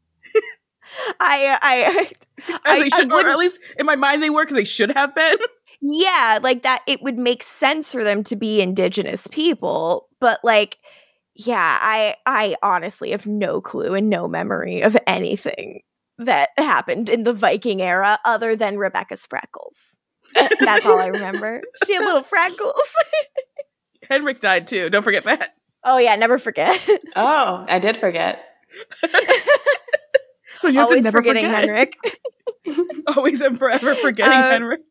Uh, 1.09 1.13
I, 1.19 1.57
I, 1.61 2.11
As 2.49 2.59
I- 2.65 2.79
they 2.79 2.85
I 2.85 2.89
should, 2.89 3.11
or 3.11 3.27
at 3.27 3.37
least 3.39 3.59
in 3.79 3.85
my 3.87 3.95
mind 3.95 4.21
they 4.21 4.29
were 4.29 4.43
because 4.43 4.57
they 4.57 4.63
should 4.63 4.91
have 4.91 5.15
been. 5.15 5.37
yeah, 5.81 6.37
like 6.43 6.61
that. 6.63 6.81
It 6.85 7.01
would 7.01 7.17
make 7.17 7.41
sense 7.41 7.91
for 7.91 8.03
them 8.03 8.23
to 8.25 8.35
be 8.35 8.61
indigenous 8.61 9.25
people, 9.27 10.07
but 10.19 10.39
like, 10.43 10.77
yeah, 11.35 11.79
I, 11.81 12.15
I 12.27 12.55
honestly 12.61 13.09
have 13.09 13.25
no 13.25 13.59
clue 13.59 13.95
and 13.95 14.07
no 14.07 14.27
memory 14.27 14.81
of 14.81 14.95
anything 15.07 15.81
that 16.19 16.49
happened 16.57 17.09
in 17.09 17.23
the 17.23 17.33
Viking 17.33 17.81
era 17.81 18.19
other 18.23 18.55
than 18.55 18.77
Rebekah's 18.77 19.25
freckles. 19.25 19.75
That's 20.59 20.85
all 20.85 20.99
I 20.99 21.07
remember. 21.07 21.61
She 21.87 21.93
had 21.95 22.05
little 22.05 22.23
freckles. 22.23 22.75
Henrik 24.09 24.41
died 24.41 24.67
too. 24.67 24.91
Don't 24.91 25.03
forget 25.03 25.23
that. 25.23 25.55
Oh 25.85 25.97
yeah, 25.97 26.15
never 26.15 26.37
forget. 26.39 26.79
oh, 27.15 27.65
I 27.67 27.79
did 27.79 27.97
forget. 27.97 28.43
So 30.61 30.69
you 30.69 30.79
have 30.79 30.87
to 30.87 30.91
Always 30.93 31.03
never 31.03 31.17
forgetting 31.17 31.43
forget. 31.43 31.59
Henrik. 31.65 32.21
Always 33.17 33.41
and 33.41 33.59
forever 33.59 33.95
forgetting 33.95 34.31
Uh, 34.31 34.49
Henrik. 34.49 34.81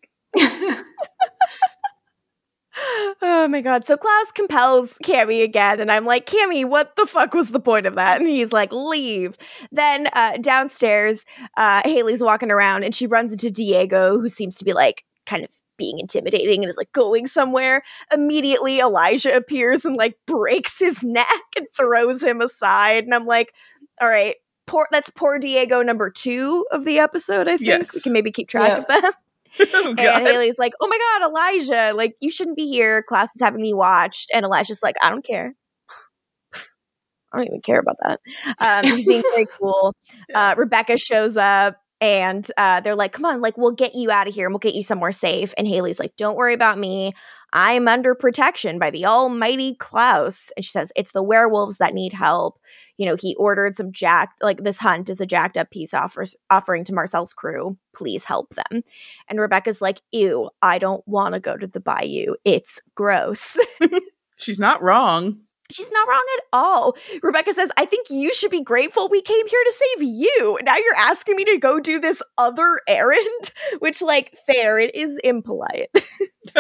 Oh 3.22 3.48
my 3.48 3.60
god. 3.62 3.86
So 3.86 3.96
Klaus 3.96 4.32
compels 4.34 4.98
Cami 5.04 5.42
again, 5.42 5.78
and 5.80 5.90
I'm 5.90 6.04
like, 6.04 6.26
Cami, 6.26 6.64
what 6.66 6.94
the 6.96 7.06
fuck 7.06 7.32
was 7.32 7.48
the 7.50 7.60
point 7.60 7.86
of 7.86 7.94
that? 7.94 8.20
And 8.20 8.28
he's 8.28 8.52
like, 8.52 8.70
leave. 8.72 9.36
Then 9.70 10.08
uh, 10.12 10.36
downstairs, 10.38 11.24
uh, 11.56 11.82
Hayley's 11.84 12.22
walking 12.22 12.50
around 12.50 12.84
and 12.84 12.94
she 12.94 13.06
runs 13.06 13.32
into 13.32 13.50
Diego, 13.50 14.18
who 14.20 14.28
seems 14.28 14.56
to 14.56 14.64
be 14.66 14.72
like 14.74 15.04
kind 15.26 15.44
of 15.44 15.50
being 15.82 15.98
intimidating 15.98 16.62
and 16.62 16.70
is 16.70 16.76
like 16.76 16.92
going 16.92 17.26
somewhere. 17.26 17.82
Immediately, 18.12 18.78
Elijah 18.78 19.34
appears 19.34 19.84
and 19.84 19.96
like 19.96 20.16
breaks 20.26 20.78
his 20.78 21.02
neck 21.18 21.26
and 21.56 21.66
throws 21.76 22.22
him 22.22 22.40
aside. 22.40 23.02
And 23.04 23.14
I'm 23.14 23.26
like, 23.26 23.52
all 24.00 24.08
right. 24.08 24.36
Poor, 24.68 24.86
that's 24.92 25.10
poor 25.10 25.40
Diego 25.40 25.82
number 25.82 26.08
two 26.08 26.64
of 26.70 26.84
the 26.84 27.00
episode, 27.00 27.48
I 27.48 27.56
think. 27.56 27.62
Yes. 27.68 27.94
We 27.96 28.00
can 28.00 28.12
maybe 28.12 28.30
keep 28.30 28.48
track 28.48 28.68
Yeah. 28.68 28.78
of 28.96 29.02
them. 29.02 29.12
oh 29.74 29.94
And. 29.98 30.26
Hayley's 30.26 30.58
like, 30.58 30.72
"Oh 30.80 30.86
my 30.86 30.96
god, 30.98 31.28
Elijah! 31.28 31.96
Like 31.96 32.14
you 32.20 32.30
shouldn't 32.30 32.56
be 32.56 32.68
here. 32.68 33.02
Klaus 33.02 33.28
is 33.34 33.40
having 33.42 33.60
me 33.60 33.74
watched." 33.74 34.30
And 34.32 34.44
Elijah's 34.46 34.80
like, 34.82 34.94
"I 35.02 35.10
don't 35.10 35.24
care. 35.26 35.52
I 36.54 37.38
don't 37.38 37.46
even 37.48 37.60
care 37.60 37.80
about 37.80 37.96
that." 38.02 38.20
Um, 38.60 38.84
he's 38.96 39.04
being 39.06 39.22
very 39.34 39.46
cool. 39.60 39.94
Uh, 40.34 40.54
Rebekah 40.56 40.96
shows 40.96 41.36
up, 41.36 41.76
and 42.02 42.50
uh, 42.58 42.80
they're 42.80 42.96
like, 42.96 43.12
"Come 43.12 43.24
on, 43.24 43.40
like 43.40 43.56
we'll 43.56 43.70
get 43.70 43.94
you 43.94 44.10
out 44.10 44.28
of 44.28 44.34
here, 44.34 44.46
and 44.46 44.52
we'll 44.52 44.58
get 44.58 44.74
you 44.74 44.82
somewhere 44.82 45.12
safe." 45.12 45.54
And 45.56 45.66
Hayley's 45.68 46.00
like, 46.00 46.16
"Don't 46.16 46.36
worry 46.36 46.52
about 46.52 46.76
me. 46.76 47.12
I'm 47.54 47.86
under 47.86 48.14
protection 48.14 48.78
by 48.78 48.90
the 48.90 49.06
almighty 49.06 49.76
Klaus." 49.76 50.50
And 50.56 50.64
she 50.64 50.70
says, 50.70 50.92
"It's 50.96 51.12
the 51.12 51.22
werewolves 51.22 51.78
that 51.78 51.94
need 51.94 52.12
help." 52.12 52.58
You 52.98 53.06
know, 53.06 53.14
he 53.14 53.36
ordered 53.36 53.76
some 53.76 53.92
jacked, 53.92 54.42
like 54.42 54.64
this 54.64 54.78
hunt 54.78 55.08
is 55.10 55.20
a 55.20 55.26
jacked 55.26 55.56
up 55.56 55.70
peace 55.70 55.94
offers 55.94 56.36
offering 56.50 56.84
to 56.84 56.92
Marcel's 56.92 57.32
crew. 57.32 57.78
Please 57.94 58.24
help 58.24 58.54
them. 58.54 58.82
And 59.28 59.40
Rebekah's 59.40 59.80
like, 59.80 60.00
ew, 60.12 60.50
I 60.60 60.78
don't 60.78 61.06
want 61.08 61.34
to 61.34 61.40
go 61.40 61.56
to 61.56 61.66
the 61.66 61.80
bayou. 61.80 62.34
It's 62.44 62.80
gross. 62.94 63.56
She's 64.36 64.58
not 64.58 64.82
wrong. 64.82 65.38
She's 65.72 65.90
not 65.90 66.08
wrong 66.08 66.24
at 66.38 66.44
all. 66.52 66.96
Rebekah 67.22 67.54
says, 67.54 67.70
I 67.76 67.86
think 67.86 68.08
you 68.10 68.32
should 68.34 68.50
be 68.50 68.62
grateful 68.62 69.08
we 69.08 69.22
came 69.22 69.46
here 69.46 69.64
to 69.64 69.72
save 69.72 70.02
you. 70.08 70.58
Now 70.62 70.76
you're 70.76 70.96
asking 70.96 71.36
me 71.36 71.44
to 71.46 71.58
go 71.58 71.80
do 71.80 72.00
this 72.00 72.22
other 72.38 72.80
errand, 72.88 73.52
which, 73.80 74.02
like, 74.02 74.36
fair, 74.46 74.78
it 74.78 74.94
is 74.94 75.18
impolite. 75.24 75.90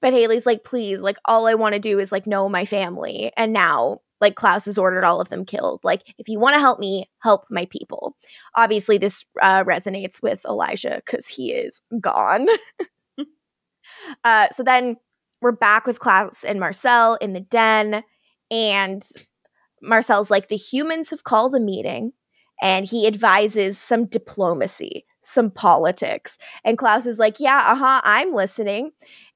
but 0.00 0.12
Hayley's 0.12 0.46
like, 0.46 0.64
please, 0.64 1.00
like, 1.00 1.18
all 1.24 1.46
I 1.46 1.54
want 1.54 1.74
to 1.74 1.78
do 1.78 1.98
is, 1.98 2.12
like, 2.12 2.26
know 2.26 2.48
my 2.48 2.64
family. 2.66 3.30
And 3.36 3.52
now 3.52 4.00
like 4.20 4.34
Klaus 4.34 4.64
has 4.64 4.78
ordered 4.78 5.04
all 5.04 5.20
of 5.20 5.28
them 5.28 5.44
killed. 5.44 5.80
Like, 5.84 6.02
if 6.18 6.28
you 6.28 6.38
want 6.38 6.54
to 6.54 6.60
help 6.60 6.78
me, 6.78 7.10
help 7.18 7.44
my 7.50 7.66
people. 7.66 8.16
Obviously, 8.54 8.98
this 8.98 9.24
uh, 9.42 9.64
resonates 9.64 10.22
with 10.22 10.44
Elijah 10.44 11.02
because 11.04 11.28
he 11.28 11.52
is 11.52 11.80
gone. 12.00 12.48
uh, 14.24 14.48
so 14.50 14.62
then 14.62 14.96
we're 15.46 15.52
back 15.52 15.86
with 15.86 16.00
Klaus 16.00 16.42
and 16.42 16.58
Marcel 16.58 17.14
in 17.20 17.32
the 17.32 17.38
den, 17.40 18.02
and 18.50 19.04
Marcel's 19.80 20.28
like, 20.28 20.48
the 20.48 20.56
humans 20.56 21.10
have 21.10 21.22
called 21.22 21.54
a 21.54 21.60
meeting, 21.60 22.12
and 22.60 22.84
he 22.84 23.06
advises 23.06 23.78
some 23.78 24.06
diplomacy, 24.06 25.06
some 25.22 25.52
politics. 25.52 26.36
And 26.64 26.76
Klaus 26.76 27.06
is 27.06 27.20
like, 27.20 27.38
yeah, 27.38 27.62
uh 27.68 27.76
huh, 27.76 28.00
I'm 28.02 28.32
listening 28.32 28.90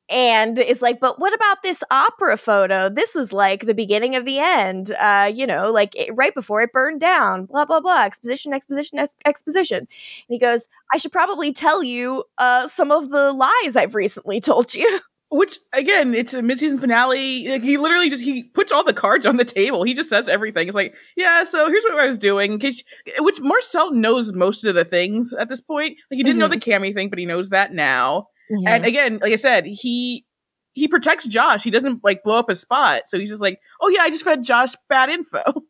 and 0.09 0.59
is 0.59 0.83
like, 0.83 0.99
but 0.99 1.21
what 1.21 1.33
about 1.33 1.59
this 1.63 1.85
opera 1.93 2.37
photo? 2.37 2.89
This 2.89 3.15
was 3.15 3.33
like 3.33 3.67
the 3.67 3.75
beginning 3.75 4.17
of 4.17 4.25
the 4.25 4.41
end, 4.41 4.91
uh, 4.99 5.31
you 5.33 5.47
know, 5.47 5.71
like 5.71 5.95
it, 5.95 6.11
right 6.17 6.35
before 6.35 6.61
it 6.61 6.73
burned 6.73 7.01
down, 7.01 7.47
blah, 7.47 7.65
blah, 7.65 7.79
blah, 7.79 8.03
exposition, 8.05 8.53
exposition, 8.53 8.99
ex- 8.99 9.15
exposition. 9.25 9.79
And 9.79 9.87
he 10.29 10.41
goes, 10.41 10.67
I 10.93 10.97
should 10.97 11.13
probably 11.13 11.53
tell 11.53 11.85
you 11.85 12.25
uh, 12.39 12.67
some 12.67 12.91
of 12.91 13.11
the 13.11 13.33
lies 13.33 13.77
I've 13.77 13.95
recently 13.95 14.41
told 14.41 14.75
you. 14.75 14.99
Which 15.33 15.59
again, 15.73 16.13
it's 16.15 16.35
a 16.35 16.43
mid-season 16.43 16.81
finale. 16.81 17.49
Like 17.49 17.63
he 17.63 17.77
literally 17.77 18.11
just 18.11 18.23
he 18.23 18.45
puts 18.45 18.73
all 18.73 18.83
the 18.83 18.93
cards 18.93 19.27
on 19.27 19.37
the 19.37 19.45
table. 19.45 19.85
He 19.85 19.95
just 19.95 20.11
says 20.11 20.29
everything. 20.29 20.67
It's 20.67 20.75
like, 20.75 20.95
yeah, 21.17 21.45
so 21.45 21.69
here's 21.69 21.85
what 21.85 22.01
I 22.01 22.07
was 22.07 22.19
doing. 22.19 22.53
In 22.53 22.59
case, 22.59 22.83
which 23.21 23.41
Marcel 23.41 23.93
knows 23.93 24.33
most 24.33 24.65
of 24.65 24.75
the 24.75 24.85
things 24.85 25.33
at 25.33 25.49
this 25.49 25.61
point. 25.61 25.97
Like 26.11 26.17
he 26.17 26.25
didn't 26.25 26.41
mm-hmm. 26.41 26.41
know 26.41 26.49
the 26.49 26.57
Cami 26.57 26.93
thing, 26.93 27.11
but 27.11 27.19
he 27.21 27.27
knows 27.27 27.51
that 27.51 27.73
now. 27.73 28.27
Mm-hmm. 28.51 28.67
And 28.67 28.85
again, 28.85 29.19
like 29.23 29.33
I 29.33 29.37
said, 29.37 29.67
he 29.67 30.27
he 30.73 30.89
protects 30.89 31.27
Josh. 31.27 31.63
He 31.63 31.71
doesn't 31.71 32.03
like 32.03 32.23
blow 32.25 32.37
up 32.37 32.49
his 32.49 32.61
spot. 32.61 33.03
So 33.07 33.19
he's 33.19 33.31
just 33.31 33.43
like, 33.43 33.61
oh 33.81 33.89
yeah, 33.89 34.03
I 34.03 34.11
just 34.11 34.25
fed 34.25 34.43
Josh 34.43 34.75
bad 34.89 35.11
info. 35.11 35.43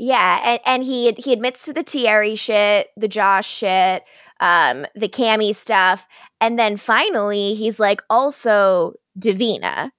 Yeah, 0.00 0.40
and 0.44 0.60
and 0.64 0.84
he 0.84 1.10
he 1.18 1.32
admits 1.32 1.64
to 1.64 1.72
the 1.72 1.82
Thierry 1.82 2.36
shit, 2.36 2.86
the 2.96 3.08
Josh 3.08 3.48
shit, 3.48 4.04
um, 4.38 4.86
the 4.94 5.08
Cami 5.08 5.52
stuff, 5.54 6.06
and 6.40 6.58
then 6.58 6.76
finally 6.76 7.54
he's 7.54 7.78
like, 7.78 8.02
also 8.10 8.94
Davina. 9.18 9.90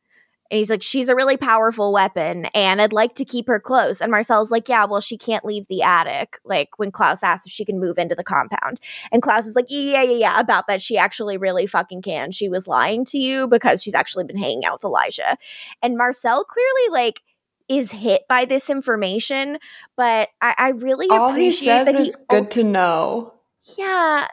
And 0.51 0.57
he's 0.57 0.71
like, 0.71 0.81
she's 0.81 1.09
a 1.09 1.15
really 1.15 1.37
powerful 1.37 1.93
weapon, 1.93 2.45
and 2.55 2.81
I'd 2.81 2.91
like 2.91 3.13
to 3.15 3.25
keep 3.25 3.45
her 3.45 3.59
close. 3.59 4.01
And 4.01 4.09
Marcel's 4.09 4.49
like, 4.49 4.67
yeah, 4.67 4.85
well, 4.85 4.99
she 4.99 5.15
can't 5.15 5.45
leave 5.45 5.67
the 5.69 5.83
attic. 5.83 6.39
Like 6.43 6.69
when 6.77 6.91
Klaus 6.91 7.21
asks 7.21 7.45
if 7.45 7.53
she 7.53 7.63
can 7.63 7.79
move 7.79 7.99
into 7.99 8.15
the 8.15 8.23
compound, 8.23 8.79
and 9.11 9.21
Klaus 9.21 9.45
is 9.45 9.53
like, 9.53 9.67
yeah, 9.69 10.01
yeah, 10.01 10.17
yeah, 10.17 10.39
about 10.39 10.65
that. 10.65 10.81
She 10.81 10.97
actually 10.97 11.37
really 11.37 11.67
fucking 11.67 12.01
can. 12.01 12.31
She 12.31 12.49
was 12.49 12.65
lying 12.65 13.05
to 13.05 13.19
you 13.19 13.47
because 13.47 13.83
she's 13.83 13.93
actually 13.93 14.23
been 14.23 14.39
hanging 14.39 14.65
out 14.65 14.73
with 14.73 14.85
Elijah. 14.85 15.37
And 15.83 15.95
Marcel 15.95 16.43
clearly 16.43 16.89
like 16.89 17.21
is 17.67 17.91
hit 17.91 18.23
by 18.27 18.45
this 18.45 18.71
information, 18.71 19.59
but 19.95 20.29
I, 20.41 20.55
I 20.57 20.69
really 20.69 21.07
All 21.11 21.29
appreciate 21.29 21.79
he 21.79 21.85
says 21.85 21.93
that 21.93 22.01
is 22.01 22.25
good 22.27 22.49
to 22.51 22.63
know. 22.63 23.35
Yeah, 23.77 24.27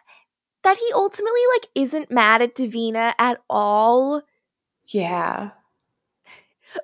that 0.67 0.79
he 0.79 0.93
ultimately 0.95 1.41
like 1.55 1.69
isn't 1.77 2.11
mad 2.11 2.43
at 2.43 2.57
Davina 2.57 3.13
at 3.21 3.41
all. 3.49 4.21
Yeah. 4.89 5.51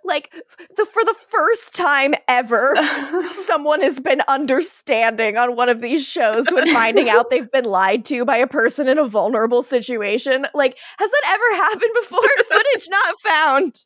Like 0.04 0.32
the 0.76 0.86
for 0.86 1.04
the 1.04 1.16
first 1.28 1.74
time 1.74 2.14
ever 2.28 2.76
someone 3.32 3.80
has 3.82 3.98
been 3.98 4.22
understanding 4.28 5.36
on 5.36 5.56
one 5.56 5.68
of 5.68 5.80
these 5.80 6.06
shows 6.06 6.46
when 6.52 6.72
finding 6.72 7.08
out 7.08 7.28
they've 7.28 7.50
been 7.50 7.64
lied 7.64 8.04
to 8.04 8.24
by 8.24 8.36
a 8.36 8.46
person 8.46 8.86
in 8.86 8.98
a 8.98 9.08
vulnerable 9.08 9.64
situation. 9.64 10.46
Like 10.54 10.78
has 10.98 11.10
that 11.10 11.22
ever 11.26 11.64
happened 11.64 11.92
before? 12.02 12.20
Footage 12.48 12.88
not 12.88 13.14
found 13.18 13.80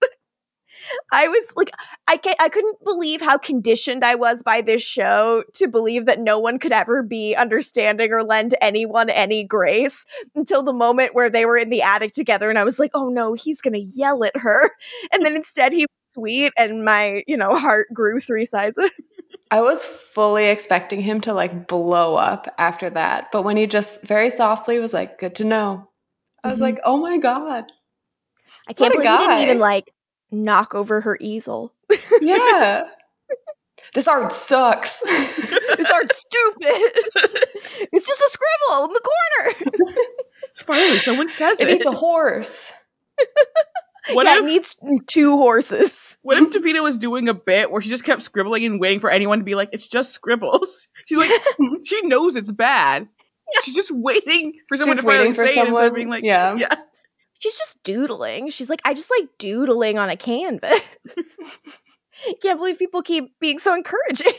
I 1.12 1.28
was 1.28 1.52
like, 1.56 1.70
I 2.08 2.16
can't, 2.16 2.40
I 2.40 2.48
couldn't 2.48 2.82
believe 2.84 3.20
how 3.20 3.38
conditioned 3.38 4.04
I 4.04 4.14
was 4.14 4.42
by 4.42 4.60
this 4.60 4.82
show 4.82 5.44
to 5.54 5.68
believe 5.68 6.06
that 6.06 6.20
no 6.20 6.38
one 6.38 6.58
could 6.58 6.72
ever 6.72 7.02
be 7.02 7.34
understanding 7.34 8.12
or 8.12 8.22
lend 8.22 8.54
anyone 8.60 9.10
any 9.10 9.44
grace 9.44 10.04
until 10.34 10.62
the 10.62 10.72
moment 10.72 11.14
where 11.14 11.30
they 11.30 11.46
were 11.46 11.56
in 11.56 11.70
the 11.70 11.82
attic 11.82 12.12
together, 12.12 12.48
and 12.48 12.58
I 12.58 12.64
was 12.64 12.78
like, 12.78 12.90
oh 12.94 13.08
no, 13.08 13.34
he's 13.34 13.60
gonna 13.60 13.78
yell 13.78 14.24
at 14.24 14.36
her, 14.36 14.70
and 15.12 15.24
then 15.24 15.36
instead 15.36 15.72
he 15.72 15.82
was 15.82 16.12
sweet, 16.12 16.52
and 16.56 16.84
my 16.84 17.22
you 17.26 17.36
know 17.36 17.56
heart 17.56 17.88
grew 17.92 18.20
three 18.20 18.46
sizes. 18.46 18.90
I 19.50 19.60
was 19.60 19.84
fully 19.84 20.46
expecting 20.46 21.00
him 21.00 21.20
to 21.22 21.32
like 21.32 21.68
blow 21.68 22.16
up 22.16 22.52
after 22.58 22.90
that, 22.90 23.30
but 23.32 23.42
when 23.42 23.56
he 23.56 23.66
just 23.66 24.02
very 24.02 24.30
softly 24.30 24.78
was 24.78 24.92
like, 24.92 25.18
"Good 25.18 25.36
to 25.36 25.44
know," 25.44 25.88
I 26.42 26.48
was 26.48 26.58
mm-hmm. 26.58 26.74
like, 26.74 26.80
"Oh 26.84 26.96
my 26.96 27.18
god." 27.18 27.64
I 28.68 28.72
can't 28.72 28.92
believe 28.92 29.04
guy. 29.04 29.20
he 29.20 29.28
didn't 29.28 29.42
even 29.42 29.58
like 29.60 29.92
knock 30.30 30.74
over 30.74 31.00
her 31.02 31.16
easel. 31.20 31.72
yeah. 32.20 32.84
This 33.94 34.08
art 34.08 34.30
sucks. 34.30 35.00
this 35.00 35.90
art's 35.90 36.18
stupid. 36.18 36.60
it's 37.92 38.06
just 38.06 38.20
a 38.20 38.28
scribble 38.28 38.84
in 38.84 38.92
the 38.92 39.00
corner. 39.00 39.96
it's 40.50 40.60
finally 40.60 40.98
someone 40.98 41.30
says 41.30 41.58
it. 41.58 41.66
It 41.66 41.72
needs 41.72 41.86
a 41.86 41.92
horse. 41.92 42.74
What 44.12 44.26
yeah, 44.26 44.36
if, 44.36 44.42
it 44.42 44.46
needs 44.46 44.76
two 45.06 45.38
horses. 45.38 46.18
What 46.20 46.36
if 46.36 46.50
Davina 46.50 46.82
was 46.82 46.98
doing 46.98 47.28
a 47.30 47.34
bit 47.34 47.70
where 47.70 47.80
she 47.80 47.88
just 47.88 48.04
kept 48.04 48.22
scribbling 48.22 48.64
and 48.66 48.80
waiting 48.80 49.00
for 49.00 49.08
anyone 49.08 49.38
to 49.38 49.44
be 49.44 49.54
like, 49.54 49.70
"It's 49.72 49.86
just 49.86 50.12
scribbles." 50.12 50.88
She's 51.06 51.18
like, 51.18 51.30
she 51.84 52.02
knows 52.02 52.36
it's 52.36 52.52
bad. 52.52 53.08
She's 53.62 53.74
just 53.74 53.90
waiting 53.90 54.60
for 54.68 54.76
someone 54.76 54.96
She's 54.96 55.02
to 55.02 55.08
finally 55.08 55.32
say 55.32 55.54
someone, 55.54 55.66
it 55.66 55.70
instead 55.70 55.86
of 55.88 55.94
being 55.94 56.10
like, 56.10 56.24
"Yeah, 56.24 56.54
yeah." 56.56 56.74
She's 57.38 57.56
just 57.56 57.82
doodling. 57.82 58.50
She's 58.50 58.70
like, 58.70 58.80
I 58.84 58.94
just 58.94 59.10
like 59.10 59.28
doodling 59.38 59.98
on 59.98 60.08
a 60.08 60.16
canvas. 60.16 60.80
Can't 62.42 62.58
believe 62.58 62.78
people 62.78 63.02
keep 63.02 63.38
being 63.40 63.58
so 63.58 63.74
encouraging. 63.74 64.34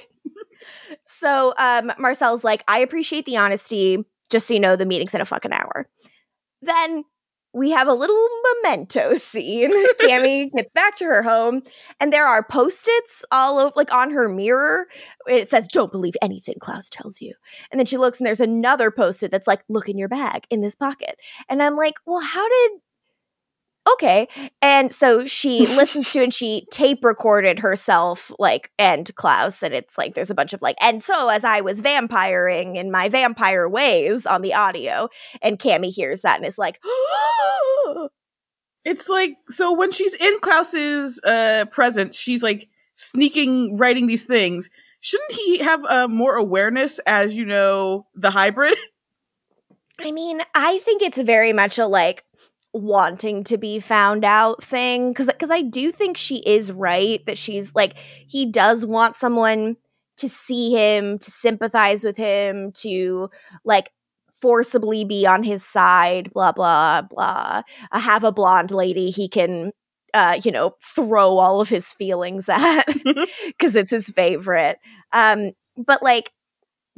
so 1.05 1.53
um, 1.57 1.91
Marcel's 1.99 2.43
like, 2.43 2.63
I 2.67 2.79
appreciate 2.79 3.25
the 3.25 3.37
honesty. 3.37 4.03
Just 4.29 4.47
so 4.47 4.53
you 4.53 4.59
know, 4.59 4.75
the 4.75 4.85
meeting's 4.85 5.13
in 5.13 5.21
a 5.21 5.25
fucking 5.25 5.53
hour. 5.53 5.87
Then 6.61 7.03
we 7.53 7.71
have 7.71 7.87
a 7.87 7.93
little 7.93 8.27
memento 8.63 9.13
scene. 9.15 9.71
Cami 9.95 10.51
gets 10.55 10.71
back 10.71 10.95
to 10.97 11.05
her 11.05 11.23
home, 11.23 11.63
and 11.99 12.13
there 12.13 12.27
are 12.27 12.43
post-its 12.43 13.25
all 13.31 13.57
over, 13.57 13.73
like 13.75 13.91
on 13.91 14.11
her 14.11 14.29
mirror. 14.29 14.85
It 15.27 15.49
says, 15.49 15.67
"Don't 15.67 15.91
believe 15.91 16.15
anything 16.21 16.55
Klaus 16.59 16.89
tells 16.89 17.21
you." 17.21 17.33
And 17.71 17.79
then 17.79 17.85
she 17.85 17.97
looks, 17.97 18.19
and 18.19 18.27
there's 18.27 18.39
another 18.39 18.91
post-it 18.91 19.31
that's 19.31 19.47
like, 19.47 19.63
"Look 19.69 19.89
in 19.89 19.97
your 19.97 20.09
bag 20.09 20.43
in 20.49 20.61
this 20.61 20.75
pocket." 20.75 21.15
And 21.49 21.63
I'm 21.63 21.75
like, 21.75 21.95
"Well, 22.05 22.21
how 22.21 22.47
did 22.47 22.71
okay. 23.93 24.27
And 24.61 24.93
so 24.93 25.25
she 25.25 25.67
listens 25.67 26.11
to 26.11 26.23
and 26.23 26.33
she 26.33 26.67
tape 26.71 27.03
recorded 27.03 27.59
herself, 27.59 28.31
like, 28.39 28.71
and 28.77 29.13
Klaus. 29.15 29.63
And 29.63 29.73
it's 29.73 29.97
like, 29.97 30.15
there's 30.15 30.29
a 30.29 30.35
bunch 30.35 30.53
of 30.53 30.61
like, 30.61 30.75
and 30.81 31.01
so 31.01 31.29
as 31.29 31.43
I 31.43 31.61
was 31.61 31.81
vampiring 31.81 32.75
in 32.75 32.91
my 32.91 33.09
vampire 33.09 33.67
ways 33.67 34.25
on 34.25 34.41
the 34.41 34.53
audio, 34.53 35.09
and 35.41 35.59
Cami 35.59 35.91
hears 35.93 36.21
that 36.21 36.37
and 36.37 36.45
is 36.45 36.57
like, 36.57 36.79
it's 38.85 39.09
like, 39.09 39.35
so 39.49 39.73
when 39.73 39.91
she's 39.91 40.13
in 40.13 40.39
Klaus's 40.41 41.21
uh, 41.23 41.65
presence, 41.71 42.15
she's 42.15 42.41
like 42.41 42.69
sneaking, 42.95 43.77
writing 43.77 44.07
these 44.07 44.25
things. 44.25 44.69
Shouldn't 44.99 45.33
he 45.33 45.59
have 45.59 45.85
uh, 45.85 46.07
more 46.07 46.35
awareness 46.35 46.99
as, 47.05 47.35
you 47.37 47.45
know, 47.45 48.07
the 48.15 48.31
hybrid? 48.31 48.77
I 49.99 50.11
mean, 50.11 50.41
I 50.53 50.79
think 50.79 51.01
it's 51.01 51.17
very 51.17 51.53
much 51.53 51.77
a 51.77 51.87
like, 51.87 52.23
wanting 52.77 53.43
to 53.45 53.57
be 53.57 53.79
found 53.79 54.23
out 54.23 54.63
thing 54.63 55.13
cuz 55.13 55.29
cuz 55.39 55.49
I 55.51 55.61
do 55.61 55.91
think 55.91 56.17
she 56.17 56.37
is 56.45 56.71
right 56.71 57.25
that 57.25 57.37
she's 57.37 57.73
like 57.75 57.95
he 58.27 58.45
does 58.45 58.85
want 58.85 59.15
someone 59.15 59.77
to 60.17 60.29
see 60.29 60.71
him, 60.71 61.19
to 61.19 61.31
sympathize 61.31 62.03
with 62.03 62.17
him, 62.17 62.71
to 62.73 63.29
like 63.63 63.91
forcibly 64.33 65.05
be 65.05 65.25
on 65.25 65.43
his 65.43 65.63
side, 65.63 66.31
blah 66.33 66.51
blah 66.51 67.01
blah. 67.01 67.61
Uh, 67.91 67.99
have 67.99 68.23
a 68.23 68.31
blonde 68.31 68.71
lady 68.71 69.09
he 69.11 69.27
can 69.27 69.71
uh, 70.13 70.39
you 70.43 70.51
know, 70.51 70.73
throw 70.81 71.37
all 71.37 71.61
of 71.61 71.69
his 71.69 71.93
feelings 71.93 72.49
at 72.49 72.83
because 73.47 73.75
it's 73.75 73.91
his 73.91 74.09
favorite. 74.09 74.79
Um, 75.13 75.51
but 75.77 76.01
like, 76.01 76.31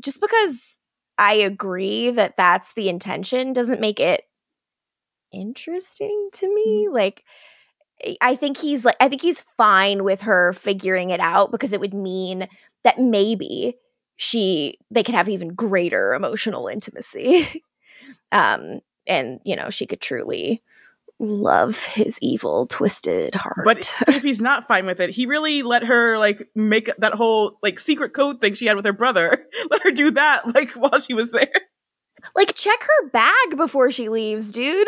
just 0.02 0.22
because 0.22 0.80
I 1.18 1.34
agree 1.34 2.12
that 2.12 2.36
that's 2.38 2.74
the 2.74 2.88
intention 2.88 3.52
doesn't 3.52 3.82
make 3.82 4.00
it 4.00 4.22
interesting 5.32 6.30
to 6.34 6.54
me. 6.54 6.88
Mm. 6.88 6.94
Like 6.94 7.24
I 8.22 8.36
think 8.36 8.58
he's 8.58 8.86
like 8.86 8.96
I 9.00 9.10
think 9.10 9.22
he's 9.22 9.46
fine 9.58 10.04
with 10.04 10.22
her 10.22 10.54
figuring 10.54 11.10
it 11.10 11.20
out 11.20 11.52
because 11.52 11.74
it 11.74 11.80
would 11.80 11.94
mean 11.94 12.48
that 12.84 12.98
maybe 12.98 13.76
she 14.16 14.78
they 14.92 15.04
could 15.04 15.16
have 15.16 15.30
even 15.30 15.54
greater 15.54 16.14
emotional 16.14 16.68
intimacy. 16.68 17.64
um 18.32 18.80
and 19.08 19.40
you 19.44 19.56
know, 19.56 19.70
she 19.70 19.86
could 19.86 20.02
truly 20.02 20.62
love 21.20 21.84
his 21.84 22.18
evil 22.22 22.66
twisted 22.68 23.36
heart. 23.36 23.66
But 23.66 23.94
if 24.08 24.24
he's 24.24 24.40
not 24.40 24.68
fine 24.68 24.86
with 24.86 25.00
it, 25.00 25.10
he 25.10 25.26
really 25.26 25.64
let 25.64 25.84
her 25.84 26.18
like 26.18 26.48
make 26.56 26.90
that 26.98 27.14
whole 27.14 27.58
like 27.62 27.80
secret 27.80 28.14
code 28.14 28.40
thing 28.40 28.54
she 28.54 28.66
had 28.66 28.78
with 28.78 28.86
her 28.86 28.94
brother. 28.94 29.46
Let 29.70 29.84
her 29.84 29.92
do 29.92 30.12
that 30.12 30.56
like 30.56 30.72
while 30.76 31.00
she 31.00 31.14
was 31.14 31.32
there. 31.32 31.52
Like, 32.36 32.56
check 32.56 32.82
her 32.82 33.10
bag 33.10 33.58
before 33.58 33.92
she 33.92 34.10
leaves, 34.10 34.52
dude. 34.52 34.88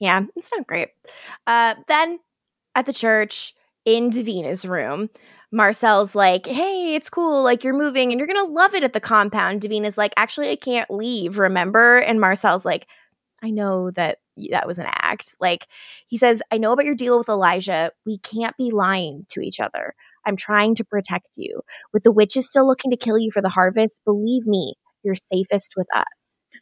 yeah, 0.00 0.22
it's 0.36 0.50
not 0.52 0.66
great. 0.66 0.88
Uh, 1.46 1.74
then 1.88 2.18
at 2.74 2.86
the 2.86 2.92
church, 2.92 3.54
in 3.84 4.10
Davina's 4.10 4.64
room, 4.64 5.10
Marcel's 5.52 6.14
like, 6.14 6.46
hey, 6.46 6.94
it's 6.94 7.10
cool. 7.10 7.44
Like, 7.44 7.62
you're 7.62 7.76
moving 7.76 8.10
and 8.10 8.18
you're 8.18 8.26
going 8.26 8.44
to 8.44 8.52
love 8.52 8.74
it 8.74 8.82
at 8.82 8.92
the 8.92 9.00
compound. 9.00 9.60
Davina's 9.60 9.98
like, 9.98 10.12
actually, 10.16 10.50
I 10.50 10.56
can't 10.56 10.90
leave, 10.90 11.38
remember? 11.38 11.98
And 11.98 12.20
Marcel's 12.20 12.64
like, 12.64 12.86
I 13.42 13.50
know 13.50 13.90
that 13.92 14.18
that 14.50 14.66
was 14.66 14.78
an 14.78 14.86
act. 14.88 15.36
Like, 15.38 15.66
he 16.08 16.18
says, 16.18 16.42
I 16.50 16.58
know 16.58 16.72
about 16.72 16.86
your 16.86 16.94
deal 16.94 17.18
with 17.18 17.28
Elijah. 17.28 17.92
We 18.04 18.18
can't 18.18 18.56
be 18.56 18.70
lying 18.70 19.26
to 19.30 19.40
each 19.40 19.60
other. 19.60 19.94
I'm 20.26 20.36
trying 20.36 20.74
to 20.76 20.84
protect 20.84 21.36
you. 21.36 21.60
With 21.92 22.02
the 22.02 22.12
witches 22.12 22.48
still 22.48 22.66
looking 22.66 22.90
to 22.90 22.96
kill 22.96 23.18
you 23.18 23.30
for 23.30 23.42
the 23.42 23.48
harvest, 23.48 24.02
believe 24.04 24.46
me, 24.46 24.74
you're 25.04 25.14
safest 25.14 25.72
with 25.76 25.86
us. 25.94 26.04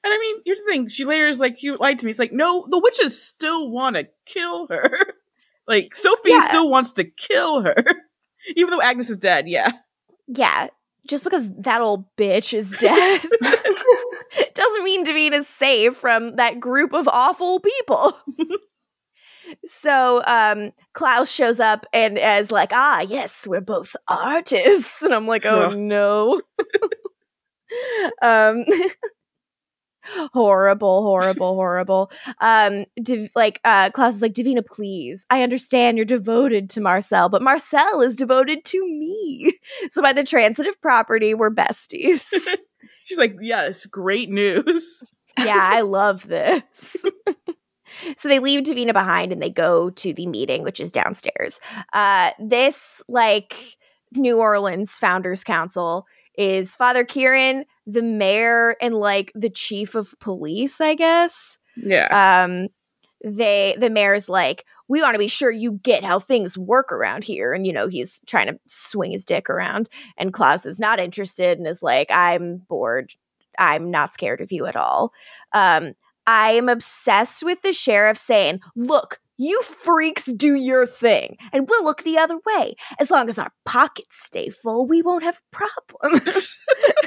And 0.04 0.12
I 0.12 0.18
mean, 0.18 0.36
here's 0.44 0.58
the 0.58 0.64
thing. 0.70 0.88
She 0.88 1.04
layers 1.04 1.38
like 1.38 1.62
you 1.62 1.76
lied 1.78 1.98
to 2.00 2.06
me. 2.06 2.10
It's 2.10 2.18
like, 2.18 2.32
no, 2.32 2.66
the 2.68 2.78
witches 2.78 3.22
still 3.22 3.70
want 3.70 3.96
to 3.96 4.08
kill 4.26 4.66
her. 4.68 4.98
like 5.68 5.94
Sophie 5.94 6.30
Yeah. 6.30 6.40
still 6.48 6.68
wants 6.70 6.92
to 6.92 7.04
kill 7.04 7.62
her, 7.62 7.84
even 8.56 8.70
though 8.70 8.82
Agnes 8.82 9.10
is 9.10 9.18
dead. 9.18 9.48
Yeah, 9.48 9.70
Yeah, 10.26 10.68
just 11.08 11.22
because 11.24 11.48
that 11.58 11.80
old 11.80 12.04
bitch 12.16 12.52
is 12.54 12.70
dead 12.72 13.20
doesn't 14.54 14.84
mean 14.84 15.04
Davina's 15.04 15.46
safe 15.46 15.96
from 15.96 16.36
that 16.36 16.58
group 16.58 16.92
of 16.94 17.06
awful 17.08 17.60
people. 17.60 18.16
so 19.64 20.22
um 20.26 20.72
Klaus 20.94 21.30
shows 21.30 21.60
up 21.60 21.86
and 21.92 22.18
is 22.18 22.50
like, 22.50 22.70
ah, 22.72 23.00
yes, 23.00 23.46
we're 23.46 23.60
both 23.60 23.94
artists. 24.08 25.02
And 25.02 25.14
I'm 25.14 25.26
like, 25.26 25.44
oh 25.46 25.70
Yeah. 25.70 25.76
no. 25.76 26.40
Um 28.22 28.64
horrible 30.32 31.02
horrible 31.02 31.54
horrible. 31.54 32.10
Um 32.40 32.84
Div- 33.02 33.30
like 33.36 33.60
uh 33.64 33.90
klaus 33.90 34.16
is 34.16 34.22
like 34.22 34.32
davina 34.34 34.64
please. 34.66 35.24
I 35.30 35.42
understand 35.42 35.96
you're 35.96 36.04
devoted 36.04 36.68
to 36.70 36.80
marcel 36.80 37.28
but 37.28 37.42
marcel 37.42 38.00
is 38.02 38.16
devoted 38.16 38.64
to 38.66 38.80
me. 38.80 39.52
So 39.90 40.02
by 40.02 40.12
the 40.12 40.24
transitive 40.24 40.80
property 40.80 41.34
we're 41.34 41.50
besties. 41.50 42.28
She's 43.04 43.18
like, 43.18 43.36
yes, 43.40 43.86
great 43.86 44.30
news. 44.30 45.02
yeah 45.38 45.56
i 45.72 45.80
love 45.80 46.26
this. 46.28 46.96
So 48.16 48.28
they 48.28 48.38
leave 48.38 48.64
davina 48.64 48.92
behind 48.92 49.32
and 49.32 49.40
they 49.42 49.50
go 49.50 49.90
to 49.90 50.12
the 50.12 50.26
meeting 50.26 50.62
which 50.62 50.80
is 50.80 50.90
downstairs. 50.90 51.60
Uh 51.92 52.30
this 52.40 53.02
like 53.08 53.54
new 54.14 54.38
orleans 54.38 54.98
founders 54.98 55.44
council 55.44 56.06
is 56.36 56.74
father 56.74 57.04
kieran 57.04 57.64
the 57.86 58.02
mayor 58.02 58.76
and 58.80 58.94
like 58.94 59.32
the 59.34 59.50
chief 59.50 59.94
of 59.94 60.14
police 60.20 60.80
i 60.80 60.94
guess. 60.94 61.58
Yeah, 61.76 62.44
um 62.44 62.68
they 63.24 63.76
the 63.78 63.90
mayor's 63.90 64.28
like 64.28 64.64
we 64.88 65.00
want 65.00 65.14
to 65.14 65.18
be 65.18 65.28
sure 65.28 65.50
you 65.50 65.72
get 65.82 66.04
how 66.04 66.18
things 66.18 66.58
work 66.58 66.92
around 66.92 67.24
here. 67.24 67.52
And 67.52 67.66
you 67.66 67.72
know 67.72 67.88
he's 67.88 68.20
trying 68.26 68.48
to 68.48 68.58
swing 68.66 69.12
his 69.12 69.24
dick 69.24 69.48
around. 69.48 69.88
And 70.16 70.32
klaus 70.32 70.66
is 70.66 70.78
not 70.80 71.00
interested 71.00 71.58
and 71.58 71.66
is 71.66 71.82
like 71.82 72.08
i'm 72.10 72.58
bored. 72.68 73.12
I'm 73.58 73.90
not 73.90 74.14
scared 74.14 74.40
of 74.40 74.52
you 74.52 74.66
at 74.66 74.76
all. 74.76 75.12
Um 75.52 75.92
i 76.26 76.50
am 76.50 76.68
obsessed 76.68 77.42
with 77.42 77.62
the 77.62 77.72
sheriff 77.72 78.16
saying 78.18 78.60
look 78.76 79.20
you 79.42 79.62
freaks 79.62 80.26
do 80.32 80.54
your 80.54 80.86
thing 80.86 81.36
and 81.52 81.68
we'll 81.68 81.84
look 81.84 82.02
the 82.02 82.18
other 82.18 82.38
way. 82.46 82.74
As 82.98 83.10
long 83.10 83.28
as 83.28 83.38
our 83.38 83.52
pockets 83.64 84.24
stay 84.24 84.50
full 84.50 84.86
we 84.86 85.02
won't 85.02 85.24
have 85.24 85.36
a 85.36 85.56
problem. 85.56 86.22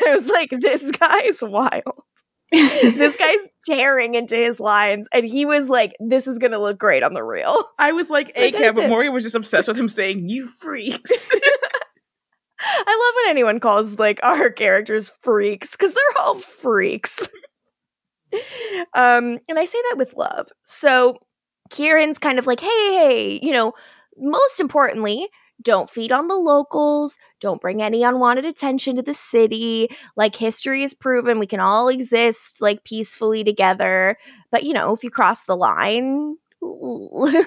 I 0.06 0.15
was 0.15 0.30
like 0.30 0.50
this 0.50 0.91
guy's 0.91 1.41
wild. 1.41 2.04
This 2.52 3.17
guy's 3.17 3.50
tearing 3.67 4.15
into 4.15 4.36
his 4.36 4.60
lines 4.60 5.08
and 5.13 5.26
he 5.26 5.45
was 5.45 5.69
like 5.69 5.93
this 6.00 6.28
is 6.28 6.38
gonna 6.38 6.60
look 6.60 6.78
great 6.78 7.04
on 7.04 7.13
the 7.13 7.24
reel 7.24 7.63
I 7.80 7.93
was 7.93 8.10
like, 8.10 8.32
A 8.36 8.52
Cab, 8.52 8.76
but. 8.76 8.89
Maury 8.89 9.10
was 9.10 9.24
just 9.24 9.36
obsessed 9.36 9.67
with 9.67 9.78
him 9.78 9.89
saying, 9.89 10.30
"You 10.30 10.48
freaks." 10.48 11.28
i 12.58 12.88
love 12.88 13.15
when 13.26 13.32
anyone 13.32 13.60
calls 13.60 14.00
like 14.00 14.19
our 14.24 14.50
characters 14.50 15.12
freaks 15.21 15.71
because 15.71 15.93
they're 15.93 16.24
all 16.24 16.39
freaks. 16.39 17.28
Um 18.93 19.39
and 19.48 19.58
i 19.58 19.65
say 19.65 19.78
that 19.89 19.98
with 19.98 20.13
love. 20.15 20.48
So 20.63 21.19
kieran's 21.69 22.19
kind 22.19 22.39
of 22.39 22.47
like 22.47 22.60
hey 22.60 22.67
hey 22.67 23.39
you 23.41 23.51
know? 23.51 23.73
Most 24.17 24.60
importantly 24.62 25.28
don't 25.62 25.89
feed 25.89 26.12
on 26.12 26.28
the 26.28 26.36
locals 26.36 27.17
don't 27.39 27.62
bring 27.62 27.82
any 27.82 28.04
unwanted 28.04 28.45
attention 28.45 28.95
to 28.95 29.01
the 29.01 29.13
city 29.13 29.88
like 30.17 30.36
history 30.36 30.82
has 30.82 30.93
proven 30.93 31.39
we 31.39 31.47
can 31.47 31.60
all 31.60 31.88
exist 31.88 32.62
like 32.62 32.84
peacefully 32.84 33.43
together. 33.43 34.17
But 34.51 34.63
you 34.63 34.73
know 34.73 34.93
if 34.93 35.04
you 35.04 35.10
cross 35.10 35.43
the 35.43 35.58
line 35.58 36.38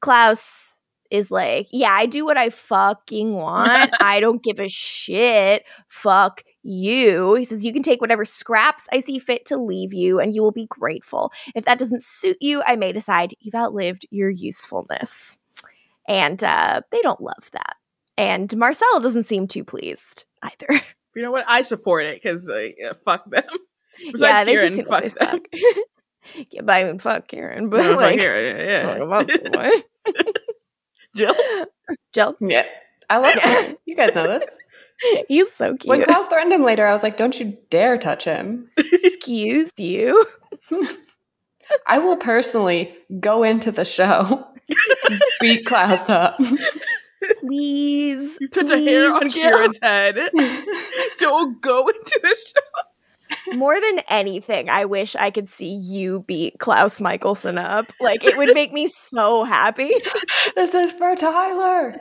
klaus 0.00 0.82
is 1.10 1.30
like 1.30 1.66
yeah 1.72 1.92
i 1.92 2.06
do 2.06 2.24
what 2.24 2.36
i 2.36 2.50
fucking 2.50 3.32
want. 3.32 3.92
I 4.00 4.20
don't 4.20 4.42
give 4.42 4.60
a 4.60 4.68
shit. 4.68 5.64
Fuck 5.88 6.42
you 6.64 7.34
he 7.34 7.44
says 7.44 7.64
you 7.64 7.72
can 7.72 7.82
take 7.82 8.00
whatever 8.00 8.24
scraps 8.24 8.86
i 8.92 8.98
see 9.00 9.18
fit 9.18 9.44
to 9.44 9.56
leave 9.56 9.92
you 9.94 10.18
and 10.18 10.34
you 10.34 10.42
will 10.42 10.50
be 10.52 10.66
grateful 10.66 11.30
if 11.54 11.64
that 11.64 11.78
doesn't 11.78 12.02
suit 12.02 12.36
you 12.40 12.62
i 12.66 12.74
may 12.74 12.90
decide 12.92 13.34
you've 13.40 13.54
outlived 13.54 14.06
your 14.10 14.30
usefulness 14.30 15.38
and 16.08 16.42
uh, 16.42 16.80
they 16.90 17.00
don't 17.02 17.20
love 17.20 17.50
that 17.52 17.76
and 18.16 18.56
marcel 18.56 19.00
doesn't 19.00 19.26
seem 19.26 19.46
too 19.46 19.62
pleased 19.64 20.24
either 20.42 20.80
you 21.14 21.22
know 21.22 21.30
what? 21.30 21.44
I 21.46 21.62
support 21.62 22.06
it 22.06 22.20
because 22.20 22.48
uh, 22.48 22.68
yeah, 22.76 22.92
fuck 23.04 23.30
them. 23.30 23.44
Besides 24.12 24.20
yeah, 24.20 24.44
they 24.44 24.52
Kieran, 24.52 24.66
just 24.66 24.76
seem 24.76 24.84
fuck 24.86 25.02
them. 25.02 25.10
suck. 25.10 25.42
yeah, 26.50 26.62
but 26.62 26.72
I 26.72 26.84
mean, 26.84 26.98
fuck 26.98 27.28
Karen, 27.28 27.68
but 27.70 27.82
No, 27.82 27.90
fuck 27.92 28.00
like, 28.00 28.18
Kieran, 28.18 28.56
yeah. 28.66 29.04
like, 29.04 29.28
that's 29.28 29.42
the 29.42 29.56
way. 29.56 29.82
Jill, 31.14 31.34
Jill, 32.12 32.36
Yeah. 32.40 32.64
I 33.08 33.18
love 33.18 33.34
Yeah. 33.36 33.72
You 33.86 33.94
guys 33.94 34.12
know 34.14 34.26
this. 34.26 34.56
he's 35.28 35.52
so 35.52 35.76
cute. 35.76 35.86
When 35.86 36.04
Klaus 36.04 36.28
threatened 36.28 36.52
him 36.52 36.62
later, 36.62 36.86
I 36.86 36.92
was 36.92 37.02
like, 37.02 37.16
don't 37.16 37.38
you 37.38 37.56
dare 37.70 37.98
touch 37.98 38.24
him. 38.24 38.70
Excuse 38.76 39.70
you. 39.78 40.24
I 41.86 41.98
will 41.98 42.16
personally 42.16 42.94
go 43.20 43.42
into 43.42 43.72
the 43.72 43.84
show, 43.84 44.46
beat 45.40 45.64
Klaus 45.66 46.08
up. 46.10 46.38
Please. 47.40 48.36
you 48.40 48.48
touch 48.48 48.70
a 48.70 48.78
hair 48.78 49.14
on 49.14 49.30
Jill. 49.30 49.50
Kieran's 49.50 49.78
head. 49.82 50.18
Don't 51.18 51.60
go 51.62 51.88
into 51.88 52.20
the 52.22 52.36
show. 52.54 53.56
More 53.56 53.80
than 53.80 54.00
anything, 54.08 54.68
I 54.68 54.84
wish 54.84 55.16
I 55.16 55.30
could 55.30 55.48
see 55.48 55.74
you 55.74 56.24
beat 56.26 56.58
Klaus 56.58 57.00
Mikaelson 57.00 57.58
up. 57.58 57.86
Like, 57.98 58.22
it 58.24 58.36
would 58.36 58.54
make 58.54 58.72
me 58.72 58.86
so 58.88 59.44
happy. 59.44 59.90
this 60.54 60.74
is 60.74 60.92
for 60.92 61.16
Tyler. 61.16 61.94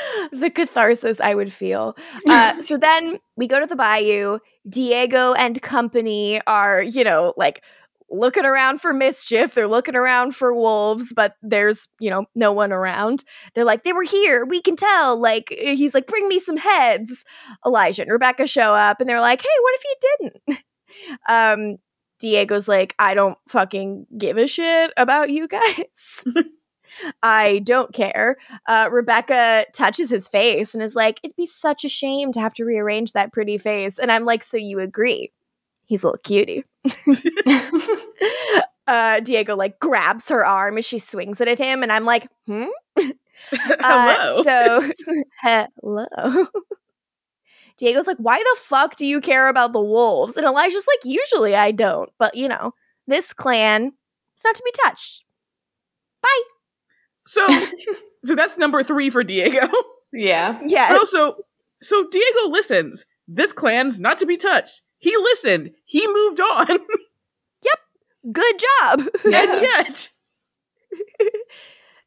the 0.32 0.50
catharsis 0.50 1.20
I 1.20 1.34
would 1.34 1.52
feel. 1.52 1.96
Uh, 2.28 2.62
so 2.62 2.76
then 2.78 3.18
we 3.36 3.46
go 3.46 3.60
to 3.60 3.66
the 3.66 3.76
bayou. 3.76 4.38
Diego 4.68 5.32
and 5.34 5.60
company 5.60 6.40
are, 6.46 6.82
you 6.82 7.04
know, 7.04 7.34
like 7.36 7.62
looking 8.10 8.44
around 8.44 8.80
for 8.80 8.92
mischief. 8.92 9.54
They're 9.54 9.66
looking 9.66 9.96
around 9.96 10.36
for 10.36 10.54
wolves, 10.54 11.12
but 11.14 11.34
there's, 11.42 11.88
you 11.98 12.10
know, 12.10 12.26
no 12.34 12.52
one 12.52 12.72
around. 12.72 13.24
They're 13.54 13.64
like, 13.64 13.84
they 13.84 13.92
were 13.92 14.02
here. 14.02 14.44
We 14.44 14.60
can 14.60 14.76
tell. 14.76 15.20
Like, 15.20 15.48
he's 15.50 15.94
like, 15.94 16.06
bring 16.06 16.28
me 16.28 16.38
some 16.38 16.58
heads. 16.58 17.24
Elijah 17.66 18.02
and 18.02 18.10
Rebekah 18.12 18.46
show 18.46 18.74
up 18.74 19.00
and 19.00 19.08
they're 19.08 19.20
like, 19.20 19.42
hey, 19.42 19.48
what 19.62 19.74
if 19.74 19.84
you 19.84 19.96
didn't? 20.20 20.64
Um, 21.26 21.78
Diego's 22.20 22.68
like, 22.68 22.94
I 22.98 23.14
don't 23.14 23.38
fucking 23.48 24.06
give 24.16 24.36
a 24.36 24.46
shit 24.46 24.92
about 24.96 25.30
you 25.30 25.48
guys. 25.48 26.24
I 27.22 27.60
don't 27.60 27.92
care. 27.92 28.36
Uh, 28.66 28.88
Rebekah 28.90 29.66
touches 29.72 30.10
his 30.10 30.28
face 30.28 30.74
and 30.74 30.82
is 30.82 30.94
like, 30.94 31.20
It'd 31.22 31.36
be 31.36 31.46
such 31.46 31.84
a 31.84 31.88
shame 31.88 32.32
to 32.32 32.40
have 32.40 32.54
to 32.54 32.64
rearrange 32.64 33.12
that 33.12 33.32
pretty 33.32 33.58
face. 33.58 33.98
And 33.98 34.10
I'm 34.10 34.24
like, 34.24 34.42
So 34.42 34.56
you 34.56 34.80
agree? 34.80 35.32
He's 35.86 36.02
a 36.02 36.06
little 36.06 36.20
cutie. 36.22 36.64
uh, 38.86 39.20
Diego 39.20 39.56
like 39.56 39.78
grabs 39.78 40.28
her 40.28 40.44
arm 40.44 40.78
as 40.78 40.84
she 40.84 40.98
swings 40.98 41.40
it 41.40 41.48
at 41.48 41.58
him, 41.58 41.82
and 41.82 41.92
I'm 41.92 42.04
like, 42.04 42.28
Hmm? 42.46 42.66
Hello. 43.50 44.40
Uh, 44.40 44.42
so, 44.42 44.92
hello. 45.42 46.46
Diego's 47.76 48.06
like, 48.06 48.18
Why 48.18 48.38
the 48.38 48.60
fuck 48.60 48.96
do 48.96 49.06
you 49.06 49.20
care 49.20 49.48
about 49.48 49.72
the 49.72 49.80
wolves? 49.80 50.36
And 50.36 50.46
Elijah's 50.46 50.86
like, 50.86 51.04
Usually 51.04 51.54
I 51.54 51.72
don't, 51.72 52.10
but 52.18 52.34
you 52.34 52.48
know, 52.48 52.72
this 53.06 53.32
clan 53.32 53.86
is 53.86 54.44
not 54.44 54.54
to 54.54 54.62
be 54.64 54.72
touched. 54.84 55.24
Bye. 56.22 56.42
So, 57.26 57.46
so 58.24 58.34
that's 58.34 58.58
number 58.58 58.82
three 58.82 59.10
for 59.10 59.22
Diego. 59.24 59.66
yeah. 60.12 60.60
Yeah. 60.66 60.88
But 60.90 60.98
also, 60.98 61.36
so 61.80 62.06
Diego 62.10 62.48
listens. 62.48 63.04
This 63.28 63.52
clan's 63.52 64.00
not 64.00 64.18
to 64.18 64.26
be 64.26 64.36
touched. 64.36 64.82
He 64.98 65.16
listened. 65.16 65.70
He 65.84 66.06
moved 66.06 66.40
on. 66.40 66.78
Yep. 67.64 68.32
Good 68.32 68.54
job. 68.58 69.08
Yeah. 69.24 69.42
and 69.42 69.62
yet, 69.62 70.10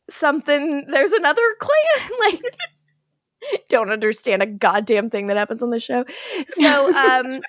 Something 0.10 0.86
there's 0.92 1.12
another 1.12 1.42
clan. 1.60 2.10
like 2.20 2.42
don't 3.70 3.90
understand 3.92 4.42
a 4.44 4.46
goddamn 4.46 5.10
thing 5.10 5.28
that 5.28 5.38
happens 5.38 5.64
on 5.64 5.70
the 5.70 5.80
show. 5.80 6.04
So 6.50 6.94
um 6.94 7.40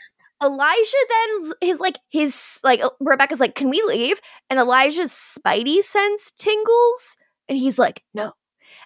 Elijah 0.42 1.06
then 1.08 1.52
his 1.62 1.80
like 1.80 1.98
his 2.10 2.60
like 2.64 2.80
Rebekah's 3.00 3.40
like, 3.40 3.54
can 3.54 3.70
we 3.70 3.82
leave? 3.88 4.20
And 4.50 4.58
Elijah's 4.58 5.10
spidey 5.12 5.82
sense 5.82 6.30
tingles, 6.38 7.16
and 7.49 7.59
he's 7.59 7.78
like, 7.78 8.03
no. 8.14 8.32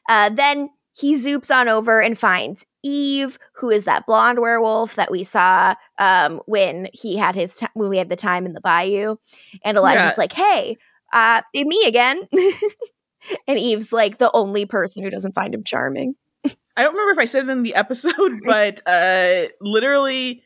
Uh 0.08 0.30
then 0.30 0.70
he 0.92 1.16
zoops 1.16 1.54
on 1.54 1.68
over 1.68 2.00
and 2.00 2.18
finds 2.18 2.64
Eve, 2.82 3.38
who 3.54 3.70
is 3.70 3.84
that 3.84 4.06
blonde 4.06 4.40
werewolf 4.40 4.96
that 4.96 5.10
we 5.10 5.22
saw 5.24 5.74
um, 5.98 6.40
when 6.46 6.88
he 6.92 7.16
had 7.16 7.34
his 7.34 7.56
t- 7.56 7.66
when 7.74 7.88
we 7.90 7.96
had 7.98 8.08
the 8.08 8.16
time 8.16 8.44
in 8.46 8.52
the 8.54 8.60
bayou. 8.60 9.16
And 9.64 9.76
Elijah's 9.76 10.02
Yeah. 10.02 10.14
like, 10.18 10.32
"Hey, 10.32 10.76
uh, 11.12 11.42
me 11.54 11.84
again." 11.86 12.20
and 13.46 13.58
Eve's 13.58 13.92
like 13.92 14.18
the 14.18 14.30
only 14.34 14.66
person 14.66 15.02
who 15.02 15.10
doesn't 15.10 15.34
find 15.34 15.54
him 15.54 15.62
charming. 15.64 16.14
I 16.44 16.82
don't 16.82 16.92
remember 16.94 17.12
if 17.12 17.18
I 17.18 17.26
said 17.26 17.44
it 17.44 17.50
in 17.50 17.62
the 17.62 17.74
episode, 17.74 18.40
but 18.46 18.80
uh 18.86 19.48
literally 19.60 20.42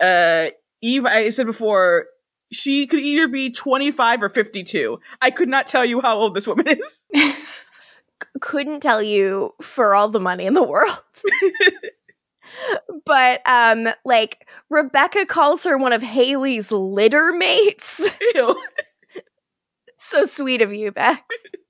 uh 0.00 0.48
Eve 0.82 1.06
I 1.06 1.30
said 1.30 1.46
before 1.46 2.06
she 2.52 2.86
could 2.86 3.00
either 3.00 3.28
be 3.28 3.50
25 3.50 4.22
or 4.22 4.28
52. 4.28 5.00
I 5.20 5.30
could 5.30 5.48
not 5.48 5.66
tell 5.66 5.84
you 5.84 6.00
how 6.00 6.16
old 6.16 6.34
this 6.34 6.46
woman 6.46 6.66
is. 6.68 7.04
couldn't 8.40 8.80
tell 8.80 9.02
you 9.02 9.54
for 9.60 9.94
all 9.94 10.08
the 10.08 10.20
money 10.20 10.46
in 10.46 10.54
the 10.54 10.62
world. 10.62 11.02
but 13.04 13.40
um 13.48 13.88
like 14.04 14.46
Rebekah 14.70 15.26
calls 15.26 15.64
her 15.64 15.78
one 15.78 15.92
of 15.92 16.02
Hayley's 16.02 16.70
litter 16.70 17.32
mates. 17.32 18.08
Ew. 18.34 18.62
so 19.98 20.24
sweet 20.24 20.62
of 20.62 20.72
you, 20.72 20.92
Bex. 20.92 21.20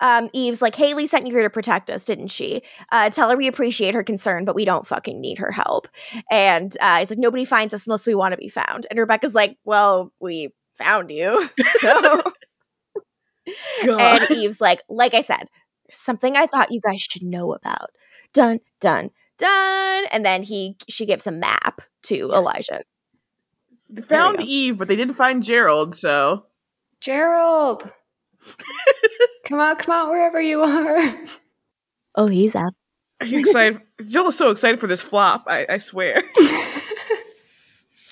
Um, 0.00 0.30
Eve's 0.32 0.62
like, 0.62 0.74
Hayley 0.74 1.06
sent 1.06 1.26
you 1.26 1.32
here 1.32 1.42
to 1.42 1.50
protect 1.50 1.90
us, 1.90 2.04
didn't 2.04 2.28
she? 2.28 2.62
Uh, 2.92 3.10
tell 3.10 3.30
her 3.30 3.36
we 3.36 3.46
appreciate 3.46 3.94
her 3.94 4.04
concern, 4.04 4.44
but 4.44 4.54
we 4.54 4.64
don't 4.64 4.86
fucking 4.86 5.20
need 5.20 5.38
her 5.38 5.50
help. 5.50 5.88
And 6.30 6.76
uh, 6.80 6.98
he's 6.98 7.10
like, 7.10 7.18
nobody 7.18 7.44
finds 7.44 7.74
us 7.74 7.86
unless 7.86 8.06
we 8.06 8.14
want 8.14 8.32
to 8.32 8.38
be 8.38 8.48
found. 8.48 8.86
And 8.90 8.98
Rebekah's 8.98 9.34
like, 9.34 9.56
well, 9.64 10.12
we 10.20 10.50
found 10.76 11.10
you. 11.10 11.48
So 11.80 12.22
God. 13.84 14.22
and 14.22 14.30
Eve's 14.30 14.60
like, 14.60 14.82
like 14.88 15.14
I 15.14 15.22
said, 15.22 15.48
something 15.90 16.36
I 16.36 16.46
thought 16.46 16.70
you 16.70 16.80
guys 16.80 17.00
should 17.00 17.22
know 17.22 17.52
about. 17.54 17.90
Done, 18.32 18.60
done, 18.80 19.10
done. 19.38 20.04
And 20.12 20.24
then 20.24 20.42
he 20.42 20.76
she 20.88 21.06
gives 21.06 21.26
a 21.26 21.32
map 21.32 21.80
to 22.04 22.30
Elijah. 22.32 22.82
They 23.88 24.02
found. 24.02 24.40
Eve, 24.40 24.78
but 24.78 24.88
they 24.88 24.96
didn't 24.96 25.14
find 25.14 25.42
Gerald, 25.42 25.94
so 25.94 26.46
Gerald. 27.00 27.90
come 29.50 29.60
out, 29.60 29.78
come 29.80 29.94
out 29.94 30.08
wherever 30.08 30.40
you 30.40 30.62
are. 30.62 31.14
Oh, 32.14 32.26
he's 32.26 32.54
out. 32.54 32.72
are 33.20 33.26
you 33.26 33.38
excited? 33.38 33.80
Jill 34.06 34.28
is 34.28 34.36
so 34.36 34.50
excited 34.50 34.80
for 34.80 34.86
this 34.86 35.02
flop, 35.02 35.44
I, 35.46 35.66
I 35.68 35.78
swear. 35.78 36.22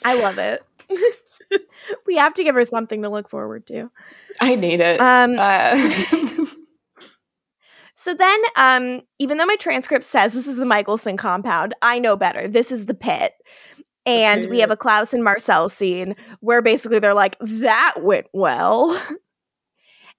I 0.04 0.20
love 0.20 0.38
it. 0.38 0.62
we 2.06 2.16
have 2.16 2.34
to 2.34 2.44
give 2.44 2.54
her 2.54 2.64
something 2.64 3.02
to 3.02 3.08
look 3.08 3.28
forward 3.28 3.66
to. 3.68 3.90
I 4.40 4.54
need 4.54 4.80
it. 4.80 5.00
Um, 5.00 5.36
Uh, 5.38 5.74
so 7.94 8.14
then, 8.14 8.40
um, 8.56 9.02
even 9.18 9.38
though 9.38 9.46
my 9.46 9.56
transcript 9.56 10.04
says 10.04 10.32
this 10.32 10.46
is 10.46 10.56
the 10.56 10.64
Mikaelson 10.64 11.18
compound, 11.18 11.74
I 11.82 11.98
know 11.98 12.16
better. 12.16 12.46
This 12.48 12.70
is 12.70 12.86
the 12.86 12.94
pit. 12.94 13.32
And 14.06 14.46
we 14.46 14.60
have 14.60 14.70
a 14.70 14.76
Klaus 14.76 15.12
and 15.12 15.22
Marcel 15.22 15.68
scene 15.68 16.16
where 16.40 16.62
basically 16.62 16.98
they're 16.98 17.12
like, 17.14 17.36
that 17.40 17.96
went 18.00 18.26
well. 18.32 18.98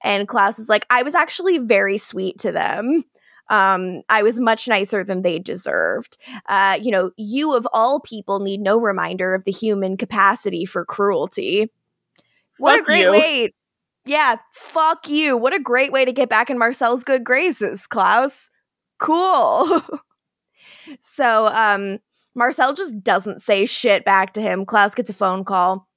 And 0.03 0.27
Klaus 0.27 0.59
is 0.59 0.69
like, 0.69 0.85
I 0.89 1.03
was 1.03 1.15
actually 1.15 1.57
very 1.57 1.97
sweet 1.97 2.39
to 2.39 2.51
them. 2.51 3.03
Um, 3.49 4.01
I 4.09 4.21
was 4.21 4.39
much 4.39 4.67
nicer 4.67 5.03
than 5.03 5.23
they 5.23 5.39
deserved. 5.39 6.17
Uh, 6.47 6.77
you 6.81 6.91
know, 6.91 7.11
you 7.17 7.55
of 7.55 7.67
all 7.73 7.99
people 7.99 8.39
need 8.39 8.61
no 8.61 8.79
reminder 8.79 9.33
of 9.33 9.43
the 9.43 9.51
human 9.51 9.97
capacity 9.97 10.65
for 10.65 10.85
cruelty. 10.85 11.71
What 12.59 12.79
a 12.79 12.83
great 12.83 13.03
you. 13.03 13.11
way. 13.11 13.53
Yeah, 14.05 14.35
fuck 14.53 15.09
you. 15.09 15.35
What 15.35 15.53
a 15.53 15.59
great 15.59 15.91
way 15.91 16.05
to 16.05 16.11
get 16.11 16.29
back 16.29 16.49
in 16.49 16.59
Marcel's 16.59 17.03
good 17.03 17.23
graces, 17.23 17.87
Klaus. 17.87 18.51
Cool. 18.99 19.81
so, 21.01 21.47
um, 21.47 21.99
Marcel 22.35 22.73
just 22.73 23.03
doesn't 23.03 23.41
say 23.41 23.65
shit 23.65 24.05
back 24.05 24.33
to 24.33 24.41
him. 24.41 24.65
Klaus 24.65 24.95
gets 24.95 25.09
a 25.09 25.13
phone 25.13 25.43
call. 25.43 25.88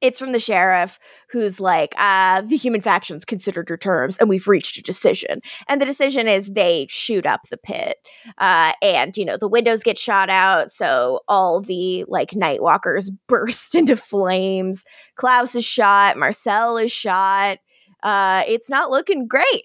It's 0.00 0.18
from 0.18 0.32
the 0.32 0.38
sheriff 0.40 0.98
who's 1.30 1.58
like, 1.58 1.94
uh, 1.98 2.42
the 2.42 2.56
human 2.56 2.80
factions 2.80 3.24
considered 3.24 3.68
your 3.68 3.78
terms 3.78 4.16
and 4.18 4.28
we've 4.28 4.46
reached 4.46 4.78
a 4.78 4.82
decision. 4.82 5.40
And 5.66 5.80
the 5.80 5.86
decision 5.86 6.28
is 6.28 6.48
they 6.48 6.86
shoot 6.88 7.26
up 7.26 7.48
the 7.50 7.56
pit. 7.56 7.96
Uh, 8.38 8.72
and, 8.80 9.16
you 9.16 9.24
know, 9.24 9.36
the 9.36 9.48
windows 9.48 9.82
get 9.82 9.98
shot 9.98 10.30
out. 10.30 10.70
So 10.70 11.20
all 11.28 11.60
the 11.60 12.04
like 12.08 12.34
night 12.34 12.62
walkers 12.62 13.10
burst 13.28 13.74
into 13.74 13.96
flames. 13.96 14.84
Klaus 15.16 15.54
is 15.54 15.64
shot. 15.64 16.16
Marcel 16.16 16.76
is 16.76 16.92
shot. 16.92 17.58
Uh, 18.02 18.44
it's 18.46 18.70
not 18.70 18.90
looking 18.90 19.26
great. 19.26 19.64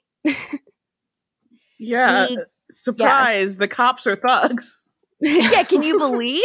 Yeah. 1.80 2.28
We- 2.30 2.38
Surprise, 2.72 3.58
the 3.58 3.68
cops 3.68 4.08
are 4.08 4.16
thugs. 4.16 4.82
yeah, 5.22 5.62
can 5.64 5.84
you 5.84 6.00
believe? 6.00 6.42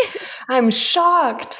I'm 0.48 0.70
shocked. 0.70 1.58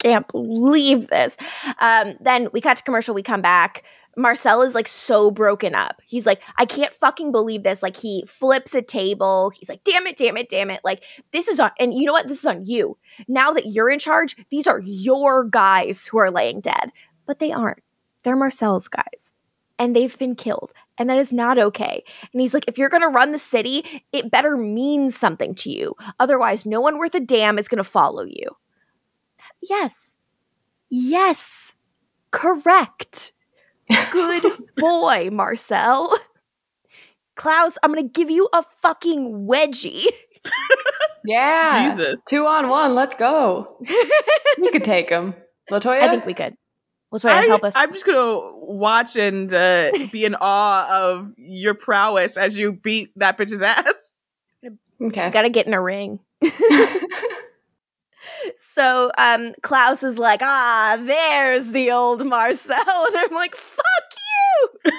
Can't 0.00 0.28
believe 0.28 1.08
this. 1.08 1.36
Um, 1.80 2.14
then 2.20 2.48
we 2.52 2.60
cut 2.60 2.76
to 2.78 2.82
commercial, 2.82 3.14
we 3.14 3.22
come 3.22 3.42
back. 3.42 3.84
Marcel 4.16 4.60
is 4.60 4.74
like 4.74 4.88
so 4.88 5.30
broken 5.30 5.74
up. 5.74 6.02
He's 6.04 6.26
like, 6.26 6.42
I 6.58 6.66
can't 6.66 6.92
fucking 6.92 7.32
believe 7.32 7.62
this. 7.62 7.82
Like, 7.82 7.96
he 7.96 8.24
flips 8.26 8.74
a 8.74 8.82
table. 8.82 9.50
He's 9.58 9.70
like, 9.70 9.84
damn 9.84 10.06
it, 10.06 10.18
damn 10.18 10.36
it, 10.36 10.50
damn 10.50 10.70
it. 10.70 10.80
Like, 10.84 11.02
this 11.32 11.48
is 11.48 11.58
on, 11.58 11.70
and 11.80 11.94
you 11.94 12.04
know 12.04 12.12
what? 12.12 12.28
This 12.28 12.40
is 12.40 12.46
on 12.46 12.66
you. 12.66 12.98
Now 13.26 13.52
that 13.52 13.68
you're 13.68 13.88
in 13.88 13.98
charge, 13.98 14.36
these 14.50 14.66
are 14.66 14.80
your 14.84 15.44
guys 15.44 16.06
who 16.06 16.18
are 16.18 16.30
laying 16.30 16.60
dead. 16.60 16.92
But 17.26 17.38
they 17.38 17.52
aren't. 17.52 17.82
They're 18.22 18.36
Marcel's 18.36 18.88
guys. 18.88 19.32
And 19.78 19.96
they've 19.96 20.16
been 20.18 20.36
killed. 20.36 20.72
And 20.98 21.08
that 21.08 21.16
is 21.16 21.32
not 21.32 21.58
okay. 21.58 22.04
And 22.32 22.40
he's 22.42 22.52
like, 22.52 22.66
if 22.68 22.76
you're 22.76 22.90
going 22.90 23.00
to 23.00 23.08
run 23.08 23.32
the 23.32 23.38
city, 23.38 24.02
it 24.12 24.30
better 24.30 24.56
mean 24.56 25.10
something 25.10 25.54
to 25.56 25.70
you. 25.70 25.94
Otherwise, 26.20 26.66
no 26.66 26.80
one 26.80 26.98
worth 26.98 27.14
a 27.14 27.20
damn 27.20 27.58
is 27.58 27.66
going 27.66 27.78
to 27.78 27.84
follow 27.84 28.24
you. 28.24 28.56
Yes. 29.62 30.14
Yes. 30.90 31.74
Correct. 32.30 33.32
Good 34.10 34.44
boy, 34.76 35.30
Marcel. 35.30 36.18
Klaus, 37.34 37.78
I'm 37.82 37.92
going 37.92 38.06
to 38.06 38.12
give 38.12 38.30
you 38.30 38.48
a 38.52 38.62
fucking 38.82 39.46
wedgie. 39.48 40.04
Yeah. 41.24 41.94
Jesus. 41.94 42.20
Two 42.26 42.46
on 42.46 42.68
one. 42.68 42.94
Let's 42.94 43.14
go. 43.14 43.78
You 44.58 44.70
could 44.72 44.84
take 44.84 45.08
him. 45.08 45.34
LaToya? 45.70 46.00
I 46.00 46.08
think 46.08 46.26
we 46.26 46.34
could. 46.34 46.56
Let's 47.10 47.24
I, 47.24 47.42
to 47.42 47.48
help 47.48 47.64
us. 47.64 47.74
I'm 47.76 47.92
just 47.92 48.06
gonna 48.06 48.40
watch 48.54 49.16
and 49.16 49.52
uh, 49.52 49.92
be 50.10 50.24
in 50.24 50.34
awe 50.40 50.88
of 50.90 51.32
your 51.36 51.74
prowess 51.74 52.38
as 52.38 52.58
you 52.58 52.72
beat 52.72 53.10
that 53.16 53.36
bitch's 53.36 53.60
ass. 53.60 54.24
okay. 55.00 55.30
Got 55.30 55.42
to 55.42 55.50
get 55.50 55.66
in 55.66 55.74
a 55.74 55.82
ring. 55.82 56.20
So 58.56 59.10
um 59.18 59.54
Klaus 59.62 60.02
is 60.02 60.18
like, 60.18 60.40
ah, 60.42 61.00
there's 61.02 61.72
the 61.72 61.90
old 61.90 62.26
Marcel. 62.26 62.76
And 63.06 63.16
I'm 63.16 63.32
like, 63.32 63.54
fuck 63.54 63.84
you. 64.84 64.92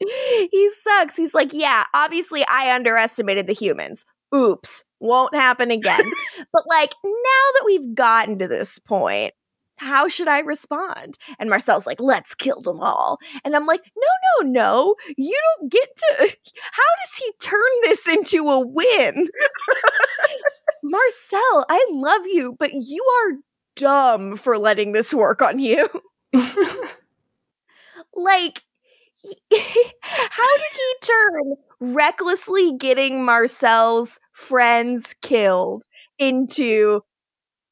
he 0.50 0.70
sucks. 0.82 1.16
He's 1.16 1.34
like, 1.34 1.52
yeah, 1.52 1.84
obviously 1.94 2.44
I 2.48 2.74
underestimated 2.74 3.46
the 3.46 3.52
humans. 3.52 4.04
Oops, 4.34 4.84
won't 5.00 5.34
happen 5.34 5.70
again. 5.70 6.10
but 6.52 6.62
like, 6.66 6.94
now 7.04 7.10
that 7.54 7.62
we've 7.64 7.94
gotten 7.94 8.38
to 8.38 8.48
this 8.48 8.78
point, 8.78 9.34
how 9.76 10.08
should 10.08 10.28
I 10.28 10.40
respond? 10.40 11.18
And 11.38 11.50
Marcel's 11.50 11.86
like, 11.86 12.00
let's 12.00 12.34
kill 12.34 12.60
them 12.60 12.80
all. 12.80 13.18
And 13.44 13.56
I'm 13.56 13.66
like, 13.66 13.82
no, 13.96 14.46
no, 14.46 14.50
no. 14.50 14.94
You 15.16 15.38
don't 15.58 15.70
get 15.70 15.88
to. 15.96 16.36
How 16.72 16.82
does 17.02 17.16
he 17.18 17.32
turn 17.40 17.60
this 17.82 18.08
into 18.08 18.48
a 18.48 18.60
win? 18.60 19.28
Marcel, 20.84 21.66
I 21.70 21.84
love 21.92 22.22
you, 22.26 22.56
but 22.58 22.70
you 22.74 23.02
are 23.04 23.38
dumb 23.74 24.36
for 24.36 24.58
letting 24.58 24.92
this 24.92 25.14
work 25.14 25.40
on 25.42 25.58
you. 25.58 25.88
like, 28.14 28.62
how 29.52 30.56
did 30.56 30.72
he 30.72 30.94
turn 31.02 31.54
recklessly 31.80 32.74
getting 32.78 33.24
Marcel's 33.24 34.20
friends 34.32 35.14
killed 35.22 35.84
into 36.18 37.00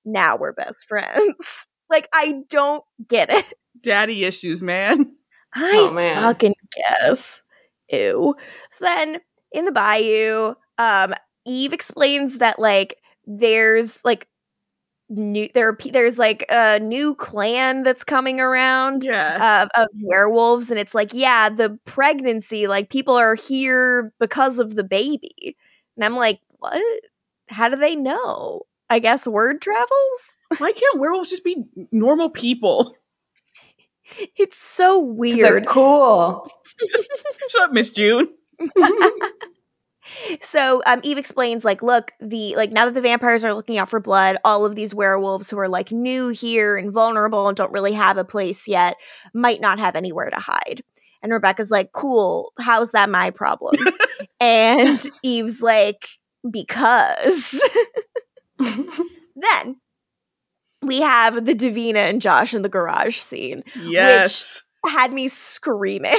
now 0.04 0.36
we're 0.36 0.52
best 0.52 0.86
friends? 0.88 1.66
Like, 1.90 2.08
I 2.14 2.40
don't 2.48 2.82
get 3.06 3.30
it. 3.30 3.44
Daddy 3.82 4.24
issues, 4.24 4.62
man. 4.62 5.14
I 5.54 5.88
Oh, 5.90 5.92
man. 5.92 6.22
fucking 6.22 6.54
guess. 6.74 7.42
Ew. 7.90 8.34
So 8.70 8.84
then 8.86 9.20
in 9.52 9.66
the 9.66 9.72
bayou, 9.72 10.54
um, 10.78 11.12
Eve 11.44 11.74
explains 11.74 12.38
that 12.38 12.58
like 12.58 12.96
there's 13.26 14.00
like 14.04 14.26
new 15.08 15.48
there 15.54 15.68
are, 15.68 15.76
pe- 15.76 15.90
there's 15.90 16.18
like 16.18 16.44
a 16.48 16.78
new 16.80 17.14
clan 17.16 17.82
that's 17.82 18.04
coming 18.04 18.40
around 18.40 19.04
Yeah. 19.04 19.38
Uh, 19.40 19.80
of, 19.82 19.84
of 19.84 19.88
werewolves 20.02 20.70
and 20.70 20.78
it's 20.80 20.94
like 20.94 21.12
yeah 21.12 21.50
the 21.50 21.78
pregnancy 21.84 22.66
like 22.66 22.88
people 22.90 23.14
are 23.14 23.34
here 23.34 24.12
because 24.20 24.58
of 24.58 24.74
the 24.76 24.84
baby 24.84 25.56
and 25.96 26.04
i'm 26.04 26.16
like 26.16 26.40
what 26.60 26.82
how 27.48 27.68
do 27.68 27.76
they 27.76 27.94
know 27.94 28.62
i 28.88 28.98
guess 28.98 29.26
word 29.26 29.60
travels 29.60 30.36
Why 30.58 30.72
can't 30.72 30.98
werewolves 30.98 31.28
just 31.30 31.44
be 31.44 31.62
normal 31.90 32.30
people? 32.30 32.96
it's 34.36 34.56
so 34.58 35.00
'Cause 35.00 35.38
they're 35.38 35.52
weird 35.54 35.66
cool. 35.66 36.50
Shut 37.48 37.62
up, 37.62 37.72
Miss 37.72 37.90
June. 37.90 38.28
So 40.40 40.82
um, 40.86 41.00
Eve 41.02 41.18
explains, 41.18 41.64
like, 41.64 41.82
look, 41.82 42.12
the 42.20 42.54
like 42.56 42.72
now 42.72 42.86
that 42.86 42.94
the 42.94 43.00
vampires 43.00 43.44
are 43.44 43.54
looking 43.54 43.78
out 43.78 43.88
for 43.88 44.00
blood, 44.00 44.36
all 44.44 44.64
of 44.64 44.74
these 44.74 44.94
werewolves 44.94 45.48
who 45.50 45.58
are 45.58 45.68
like 45.68 45.92
new 45.92 46.28
here 46.28 46.76
and 46.76 46.92
vulnerable 46.92 47.48
and 47.48 47.56
don't 47.56 47.72
really 47.72 47.92
have 47.92 48.16
a 48.16 48.24
place 48.24 48.66
yet 48.66 48.96
might 49.34 49.60
not 49.60 49.78
have 49.78 49.96
anywhere 49.96 50.30
to 50.30 50.36
hide. 50.36 50.82
And 51.22 51.32
Rebekah's 51.32 51.70
like, 51.70 51.92
cool, 51.92 52.52
how's 52.58 52.90
that 52.92 53.08
my 53.08 53.30
problem? 53.30 53.76
and 54.40 55.00
Eve's 55.22 55.60
like, 55.60 56.08
because. 56.50 57.62
then 58.58 59.76
we 60.82 61.00
have 61.00 61.44
the 61.44 61.54
Davina 61.54 62.08
and 62.10 62.20
Josh 62.20 62.54
in 62.54 62.62
the 62.62 62.68
garage 62.68 63.18
scene. 63.18 63.62
Yes. 63.80 64.64
Had 64.84 65.12
me 65.12 65.28
screaming. 65.28 66.12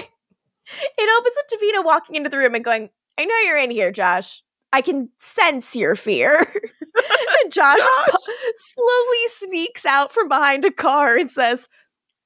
It 0.98 1.20
opens 1.20 1.36
with 1.36 1.62
Davina 1.62 1.86
walking 1.86 2.16
into 2.16 2.30
the 2.30 2.38
room 2.38 2.56
and 2.56 2.64
going, 2.64 2.90
I 3.18 3.26
know 3.26 3.36
you're 3.46 3.58
in 3.58 3.72
here, 3.72 3.92
Josh. 3.92 4.42
I 4.72 4.82
can 4.82 5.10
sense 5.20 5.76
your 5.76 5.96
fear. 5.96 6.40
Josh, 7.52 7.78
Josh. 7.78 8.36
slowly 8.56 9.28
sneaks 9.28 9.86
out 9.86 10.12
from 10.12 10.28
behind 10.28 10.64
a 10.66 10.72
car 10.72 11.16
and 11.18 11.30
says, 11.30 11.68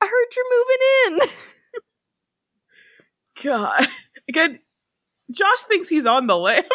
I 0.01 0.05
heard 0.05 0.27
you're 0.35 1.19
moving 1.19 1.21
in. 1.23 1.29
God. 3.43 3.87
Again, 4.29 4.59
Josh 5.31 5.61
thinks 5.63 5.89
he's 5.89 6.05
on 6.05 6.27
the 6.27 6.37
lamp. 6.37 6.67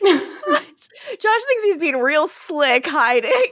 Josh 0.00 0.20
thinks 1.20 1.64
he's 1.64 1.78
being 1.78 2.00
real 2.00 2.28
slick 2.28 2.86
hiding. 2.86 3.50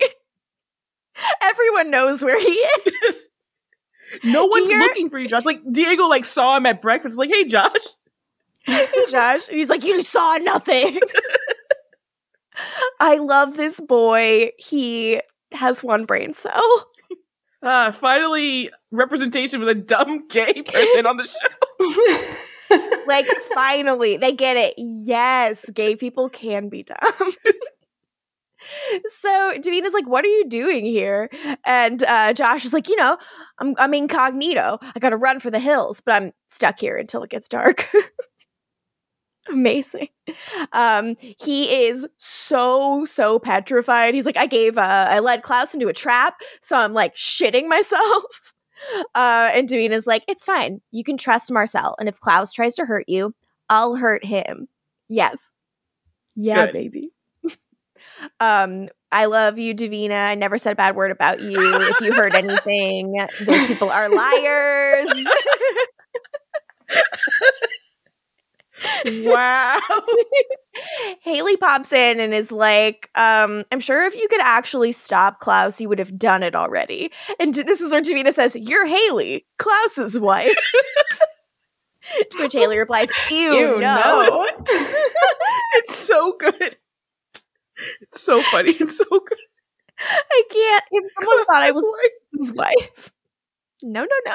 Everyone 1.43 1.91
knows 1.91 2.23
where 2.23 2.39
he 2.39 2.47
is. 2.51 3.17
No 4.23 4.45
one's 4.47 4.69
Dear- 4.69 4.79
looking 4.79 5.11
for 5.11 5.19
you, 5.19 5.29
Josh. 5.29 5.45
Like 5.45 5.61
Diego 5.71 6.07
like 6.07 6.25
saw 6.25 6.57
him 6.57 6.67
at 6.67 6.81
breakfast, 6.83 7.19
like, 7.19 7.31
hey 7.33 7.45
Josh. 7.45 7.73
Josh. 9.11 9.49
And 9.49 9.59
he's 9.59 9.69
like, 9.69 9.85
You 9.85 10.03
saw 10.03 10.37
nothing. 10.39 11.01
I 13.01 13.17
love 13.19 13.57
this 13.57 13.81
boy. 13.81 14.51
He 14.59 15.21
has 15.53 15.83
one 15.83 16.05
brain 16.05 16.35
cell. 16.35 16.63
Ah, 17.67 17.97
finally 17.99 18.71
representation 18.91 19.59
with 19.59 19.71
a 19.71 19.75
dumb 19.75 20.29
gay 20.29 20.53
person 20.63 21.07
on 21.07 21.17
the 21.17 21.27
show. 21.27 22.79
Like, 23.07 23.27
finally, 23.55 24.19
they 24.19 24.33
get 24.33 24.59
it. 24.59 24.75
Yes, 24.77 25.65
gay 25.71 25.97
people 25.97 26.29
can 26.29 26.69
be 26.69 26.83
dumb. 26.83 26.99
so 29.07 29.53
Davina's 29.57 29.93
like, 29.95 30.07
"What 30.07 30.25
are 30.25 30.29
you 30.29 30.47
doing 30.49 30.85
here?" 30.85 31.31
And 31.65 32.03
uh, 32.05 32.33
Josh 32.33 32.65
is 32.65 32.73
like, 32.73 32.89
"You 32.89 32.97
know, 32.97 33.17
I'm 33.59 33.75
I'm 33.79 33.95
incognito. 33.95 34.79
I 34.83 34.99
got 34.99 35.11
to 35.11 35.17
run 35.17 35.41
for 35.41 35.51
the 35.51 35.59
hills, 35.59 36.01
but 36.01 36.15
I'm 36.15 36.33
stuck 36.51 36.79
here 36.79 36.97
until 36.97 37.23
it 37.23 37.31
gets 37.31 37.49
dark." 37.49 37.89
Amazing. 39.51 40.09
Um, 40.73 41.17
he 41.21 41.87
is 41.87 42.07
so 42.17 43.05
so 43.05 43.39
petrified. 43.39 44.15
He's 44.15 44.25
like, 44.27 44.39
"I 44.39 44.47
gave 44.47 44.79
uh, 44.79 45.07
I 45.11 45.19
led 45.19 45.43
Klaus 45.43 45.75
into 45.75 45.89
a 45.89 45.93
trap, 45.93 46.41
so 46.63 46.77
I'm 46.77 46.93
like 46.93 47.15
shitting 47.17 47.69
myself." 47.69 48.25
Uh, 49.15 49.51
and 49.55 49.69
Davina's 49.69 50.07
like, 50.07 50.25
"It's 50.29 50.45
fine. 50.45 50.81
You 50.91 51.05
can 51.05 51.17
trust 51.17 51.51
Marcel, 51.51 51.95
and 51.99 52.09
if 52.09 52.21
Klaus 52.21 52.53
tries 52.53 52.75
to 52.75 52.85
hurt 52.85 53.05
you, 53.09 53.33
I'll 53.71 53.95
hurt 53.95 54.25
him." 54.25 54.67
Yes. 55.09 55.39
Yeah, 56.35 56.67
Good. 56.67 56.73
baby. 56.73 57.11
um, 58.41 58.89
I 59.13 59.27
love 59.27 59.59
you, 59.59 59.75
Davina. 59.75 60.25
I 60.25 60.35
never 60.35 60.59
said 60.59 60.73
a 60.73 60.77
bad 60.77 60.97
word 60.97 61.13
about 61.13 61.41
you. 61.41 61.57
If 61.57 62.01
you 62.01 62.13
heard 62.13 62.35
anything, 62.35 63.15
those 63.47 63.67
people 63.69 63.91
are 63.91 64.09
liars. 64.15 65.25
Wow. 69.07 69.81
Hayley 71.23 71.57
pops 71.57 71.93
in 71.93 72.21
and 72.21 72.35
is 72.35 72.51
like, 72.51 73.11
um, 73.15 73.65
I'm 73.71 73.81
sure 73.81 74.05
if 74.05 74.15
you 74.15 74.29
could 74.29 74.41
actually 74.41 74.93
stop 74.93 75.41
Klaus, 75.41 75.81
you 75.81 75.89
would 75.89 75.99
have 75.99 76.19
done 76.19 76.43
it 76.43 76.55
already. 76.55 77.11
And 77.39 77.55
this 77.55 77.81
is 77.81 77.93
where 77.93 78.03
Davina 78.03 78.33
says, 78.33 78.57
You're 78.57 78.87
Hayley, 78.87 79.47
Klaus's 79.59 80.19
wife. 80.19 80.57
to 82.31 82.39
which 82.43 82.53
Hayley 82.53 82.79
replies, 82.79 83.09
Ew, 83.31 83.55
Ew, 83.55 83.81
no. 83.81 84.27
no. 84.29 84.47
it's 85.75 85.95
so 85.95 86.37
good. 86.39 86.77
It's 88.03 88.21
so 88.21 88.43
funny. 88.43 88.73
It's 88.73 88.99
so 88.99 89.05
good. 89.05 89.39
I 89.99 90.43
can't. 90.51 90.85
If 90.91 91.11
someone 91.19 91.45
thought 91.47 91.63
I 91.63 91.71
was 91.71 91.89
wife. 91.93 92.41
his 92.41 92.53
wife. 92.53 93.13
No, 93.83 94.01
no, 94.01 94.33
no. 94.33 94.35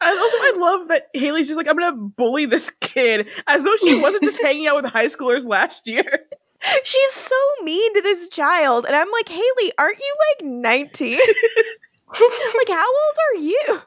And 0.00 0.18
also, 0.18 0.36
I 0.38 0.52
love 0.56 0.88
that 0.88 1.08
Hayley's 1.14 1.48
just 1.48 1.56
like, 1.56 1.68
I'm 1.68 1.76
gonna 1.76 1.96
bully 1.96 2.46
this 2.46 2.70
kid 2.80 3.28
as 3.46 3.64
though 3.64 3.76
she 3.76 4.00
wasn't 4.00 4.24
just 4.24 4.40
hanging 4.42 4.66
out 4.66 4.76
with 4.76 4.92
high 4.92 5.06
schoolers 5.06 5.46
last 5.46 5.88
year. 5.88 6.26
She's 6.84 7.12
so 7.12 7.36
mean 7.62 7.94
to 7.94 8.02
this 8.02 8.28
child. 8.28 8.84
And 8.86 8.94
I'm 8.96 9.10
like, 9.10 9.28
Hayley, 9.28 9.72
aren't 9.78 9.98
you 9.98 10.14
like 10.40 10.46
19? 10.46 11.12
like, 11.18 12.68
how 12.68 12.86
old 12.86 13.16
are 13.32 13.40
you? 13.40 13.82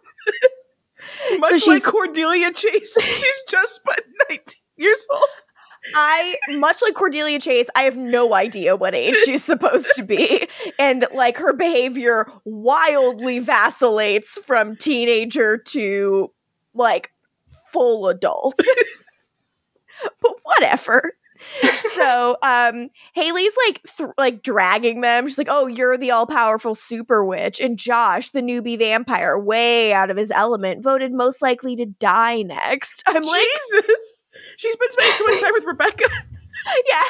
Much 1.40 1.68
like 1.68 1.84
Cordelia 1.84 2.54
Chase, 2.54 2.96
she's 3.02 3.44
just 3.50 3.82
but 3.84 4.02
19 4.30 4.44
years 4.78 5.08
old. 5.12 5.24
I, 5.96 6.36
much 6.50 6.82
like 6.82 6.94
Cordelia 6.94 7.40
Chase, 7.40 7.68
I 7.76 7.84
have 7.84 7.98
no 7.98 8.34
idea 8.34 8.76
what 8.76 8.96
age 8.96 9.16
she's 9.26 9.44
supposed 9.44 9.88
to 9.96 10.04
be. 10.04 10.48
And 10.78 11.06
like 11.14 11.38
her 11.38 11.54
behavior 11.54 12.32
wildly 12.46 13.40
vacillates 13.40 14.38
from 14.46 14.76
teenager 14.76 15.58
to 15.58 16.32
like 16.74 17.12
full 17.72 18.08
adult. 18.08 18.60
but 20.22 20.34
whatever. 20.44 21.14
so 21.90 22.38
um 22.44 22.90
Hayley's 23.16 23.54
like 23.68 23.82
th- 23.98 24.10
like 24.18 24.44
dragging 24.44 25.02
them. 25.02 25.28
She's 25.28 25.40
like, 25.40 25.48
"Oh, 25.50 25.66
you're 25.66 25.98
the 25.98 26.12
all-powerful 26.12 26.76
super 26.76 27.26
witch." 27.26 27.60
And 27.60 27.80
Josh, 27.80 28.30
the 28.30 28.42
newbie 28.42 28.78
vampire, 28.78 29.40
way 29.40 29.92
out 29.92 30.12
of 30.12 30.18
his 30.18 30.30
element, 30.30 30.84
voted 30.84 31.12
most 31.12 31.42
likely 31.42 31.76
to 31.78 31.88
die 31.88 32.44
next. 32.44 33.02
I'm 33.08 33.24
like, 33.24 33.42
Jesus. 33.72 34.21
She's 34.58 34.76
been 34.76 34.92
spending 34.92 35.18
too 35.18 35.26
much 35.28 35.42
time 35.42 35.54
with 35.54 35.66
Rebekah. 35.66 36.10
yeah. 36.90 37.04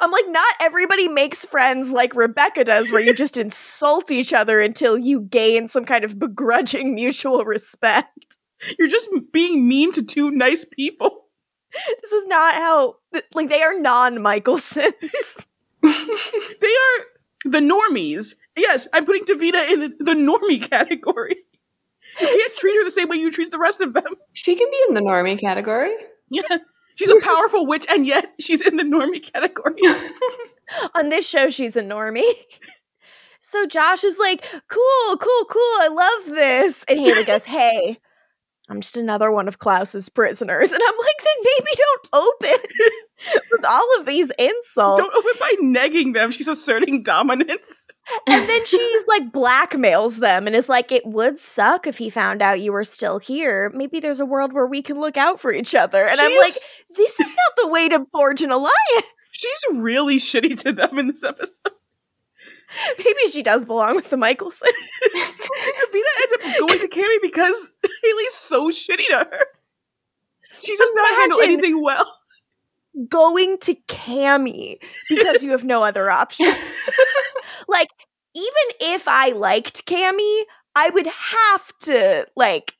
I'm 0.00 0.10
like, 0.10 0.28
not 0.28 0.54
everybody 0.60 1.08
makes 1.08 1.44
friends 1.44 1.90
like 1.90 2.14
Rebekah 2.14 2.64
does, 2.64 2.92
where 2.92 3.00
you 3.00 3.12
just 3.24 3.36
insult 3.36 4.10
each 4.10 4.32
other 4.32 4.60
until 4.60 4.96
you 4.96 5.20
gain 5.20 5.68
some 5.68 5.84
kind 5.84 6.04
of 6.04 6.18
begrudging 6.18 6.94
mutual 6.94 7.44
respect. 7.44 8.38
You're 8.78 8.88
just 8.88 9.10
being 9.32 9.68
mean 9.68 9.92
to 9.92 10.02
two 10.02 10.30
nice 10.30 10.64
people. 10.64 11.26
This 12.02 12.12
is 12.12 12.26
not 12.28 12.54
how, 12.54 12.96
like, 13.34 13.48
they 13.48 13.62
are 13.62 13.78
non 13.78 14.16
Mikaelsons. 14.18 15.46
They 16.60 16.68
are 16.68 17.04
the 17.44 17.58
normies. 17.58 18.36
Yes, 18.56 18.86
I'm 18.92 19.04
putting 19.04 19.24
Davina 19.24 19.68
in 19.70 19.94
the 19.98 20.14
normie 20.14 20.62
category. 20.62 21.36
You 22.20 22.26
can't 22.26 22.52
treat 22.56 22.76
her 22.76 22.84
the 22.84 22.90
same 22.90 23.08
way 23.08 23.16
you 23.16 23.30
treat 23.30 23.50
the 23.50 23.58
rest 23.58 23.80
of 23.80 23.92
them. 23.92 24.14
she 24.32 24.54
can 24.54 24.70
be 24.70 24.80
in 24.88 24.94
the 24.94 25.00
normie 25.00 25.38
category. 25.38 25.94
Yeah. 26.28 26.42
She's 26.96 27.10
a 27.10 27.20
powerful 27.22 27.66
witch, 27.66 27.86
and 27.90 28.06
yet 28.06 28.34
she's 28.40 28.60
in 28.60 28.76
the 28.76 28.84
normie 28.84 29.20
category. 29.20 29.74
On 30.94 31.08
this 31.08 31.28
show, 31.28 31.50
she's 31.50 31.76
a 31.76 31.82
normie. 31.82 32.22
So 33.40 33.66
Josh 33.66 34.04
is 34.04 34.16
like, 34.18 34.42
cool, 34.68 35.16
cool, 35.16 35.44
cool. 35.46 35.76
I 35.80 35.88
love 35.90 36.34
this. 36.34 36.84
And 36.88 36.98
Hayley 36.98 37.24
goes, 37.26 37.44
hey, 37.44 37.98
I'm 38.68 38.80
just 38.80 38.96
another 38.96 39.30
one 39.30 39.48
of 39.48 39.58
Klaus's 39.58 40.08
prisoners. 40.08 40.72
And 40.72 40.82
I'm 40.82 40.96
like, 40.96 41.24
then 41.24 41.44
maybe 41.44 41.70
don't 41.76 42.08
open 42.12 42.68
with 43.50 43.64
all 43.64 43.88
of 43.98 44.06
these 44.06 44.30
insults. 44.38 45.02
Don't 45.02 45.14
open 45.14 45.32
by 45.40 45.54
negging 45.62 46.14
them. 46.14 46.30
She's 46.30 46.48
asserting 46.48 47.02
dominance. 47.02 47.86
and 48.26 48.48
then 48.48 48.66
she's 48.66 49.08
like 49.08 49.30
blackmails 49.32 50.18
them 50.18 50.46
and 50.46 50.54
is 50.54 50.68
like, 50.68 50.92
it 50.92 51.06
would 51.06 51.38
suck 51.38 51.86
if 51.86 51.98
he 51.98 52.10
found 52.10 52.42
out 52.42 52.60
you 52.60 52.72
were 52.72 52.84
still 52.84 53.18
here. 53.18 53.70
Maybe 53.74 54.00
there's 54.00 54.20
a 54.20 54.26
world 54.26 54.52
where 54.52 54.66
we 54.66 54.82
can 54.82 55.00
look 55.00 55.16
out 55.16 55.40
for 55.40 55.52
each 55.52 55.74
other. 55.74 56.04
And 56.04 56.20
I'm 56.20 56.36
like, 56.38 56.54
this 56.96 57.20
is 57.20 57.28
not 57.28 57.62
the 57.64 57.68
way 57.68 57.88
to 57.88 58.06
forge 58.12 58.42
an 58.42 58.50
alliance. 58.50 58.72
she's 59.32 59.64
really 59.72 60.16
shitty 60.18 60.58
to 60.62 60.72
them 60.72 60.98
in 60.98 61.08
this 61.08 61.22
episode. 61.22 61.72
Maybe 62.98 63.30
she 63.30 63.42
does 63.42 63.64
belong 63.64 63.94
with 63.96 64.10
the 64.10 64.16
Mikaelson. 64.16 64.62
Davina 65.16 66.12
ends 66.22 66.34
up 66.34 66.58
going 66.58 66.78
to 66.80 66.88
Cami 66.88 67.18
because 67.22 67.72
Hayley's 68.02 68.34
so 68.34 68.70
shitty 68.70 69.06
to 69.06 69.18
her. 69.18 69.46
She 70.62 70.76
does 70.76 70.90
not 70.94 71.14
handle 71.20 71.40
anything 71.40 71.82
well. 71.82 72.12
Going 73.08 73.58
to 73.58 73.74
Cami 73.88 74.76
because 75.08 75.42
you 75.42 75.50
have 75.50 75.64
no 75.64 75.82
other 75.82 76.10
option. 76.10 76.46
like, 77.68 77.88
even 78.34 78.76
if 78.80 79.08
I 79.08 79.30
liked 79.30 79.86
Cami, 79.86 80.42
I 80.76 80.90
would 80.90 81.06
have 81.06 81.78
to 81.82 82.26
like 82.36 82.74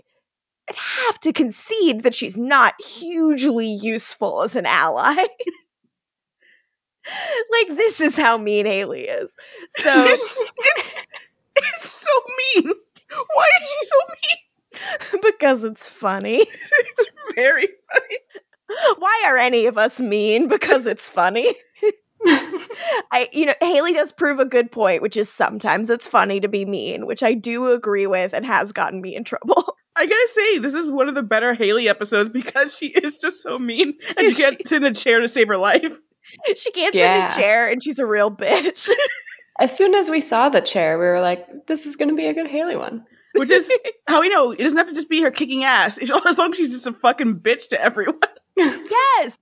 I'd 0.68 0.76
have 0.76 1.18
to 1.20 1.32
concede 1.32 2.02
that 2.04 2.14
she's 2.14 2.38
not 2.38 2.74
hugely 2.80 3.66
useful 3.66 4.42
as 4.42 4.54
an 4.56 4.66
ally. 4.66 5.14
like 7.50 7.76
this 7.76 8.00
is 8.00 8.16
how 8.16 8.38
mean 8.38 8.66
Hayley 8.66 9.02
is. 9.02 9.30
So 9.76 9.90
it's, 10.06 10.44
it's, 10.58 11.06
it's 11.56 11.90
so 11.90 12.08
mean. 12.56 12.72
Why 13.10 13.46
is 13.62 13.68
she 13.68 13.86
so 13.86 13.96
mean? 14.08 14.38
because 15.22 15.64
it's 15.64 15.88
funny. 15.88 16.38
It's 16.38 17.06
very 17.36 17.68
funny. 17.92 18.18
Why 18.98 19.22
are 19.26 19.36
any 19.36 19.66
of 19.66 19.76
us 19.78 20.00
mean 20.00 20.48
because 20.48 20.86
it's 20.86 21.08
funny? 21.10 21.54
I, 22.26 23.28
you 23.32 23.46
know, 23.46 23.54
Hayley 23.60 23.92
does 23.92 24.10
prove 24.12 24.38
a 24.38 24.44
good 24.46 24.72
point, 24.72 25.02
which 25.02 25.16
is 25.16 25.30
sometimes 25.30 25.90
it's 25.90 26.08
funny 26.08 26.40
to 26.40 26.48
be 26.48 26.64
mean, 26.64 27.06
which 27.06 27.22
I 27.22 27.34
do 27.34 27.70
agree 27.72 28.06
with 28.06 28.32
and 28.32 28.46
has 28.46 28.72
gotten 28.72 29.00
me 29.02 29.14
in 29.14 29.24
trouble. 29.24 29.76
I 29.96 30.06
gotta 30.06 30.28
say, 30.32 30.58
this 30.58 30.74
is 30.74 30.90
one 30.90 31.08
of 31.08 31.14
the 31.14 31.22
better 31.22 31.54
Hayley 31.54 31.88
episodes 31.88 32.28
because 32.30 32.76
she 32.76 32.86
is 32.88 33.18
just 33.18 33.42
so 33.42 33.58
mean 33.58 33.94
and 34.16 34.26
she 34.28 34.34
can't 34.42 34.66
sit 34.66 34.82
in 34.82 34.90
a 34.90 34.94
chair 34.94 35.20
to 35.20 35.28
save 35.28 35.48
her 35.48 35.56
life. 35.58 35.98
she 36.56 36.70
can't 36.72 36.94
sit 36.94 36.98
Yeah. 37.00 37.26
in 37.26 37.32
a 37.32 37.34
chair 37.36 37.68
and 37.68 37.82
she's 37.82 37.98
a 37.98 38.06
real 38.06 38.30
bitch. 38.30 38.88
As 39.60 39.76
soon 39.76 39.94
as 39.94 40.08
we 40.10 40.20
saw 40.20 40.48
the 40.48 40.60
chair, 40.60 40.98
we 40.98 41.04
were 41.04 41.20
like, 41.20 41.46
this 41.68 41.86
is 41.86 41.94
going 41.94 42.08
to 42.08 42.14
be 42.16 42.26
a 42.26 42.34
good 42.34 42.50
Hayley 42.50 42.74
one. 42.76 43.04
Which 43.36 43.50
is 43.50 43.70
how 44.08 44.20
we 44.20 44.28
know 44.30 44.50
it 44.52 44.58
doesn't 44.58 44.78
have 44.78 44.88
to 44.88 44.94
just 44.94 45.08
be 45.08 45.20
her 45.22 45.30
kicking 45.30 45.62
ass. 45.62 45.98
It's- 45.98 46.20
As 46.26 46.38
long 46.38 46.50
as 46.52 46.56
she's 46.56 46.72
just 46.72 46.86
a 46.88 46.92
fucking 46.92 47.40
bitch 47.40 47.68
to 47.68 47.80
everyone. 47.80 48.18
yes. 48.90 49.38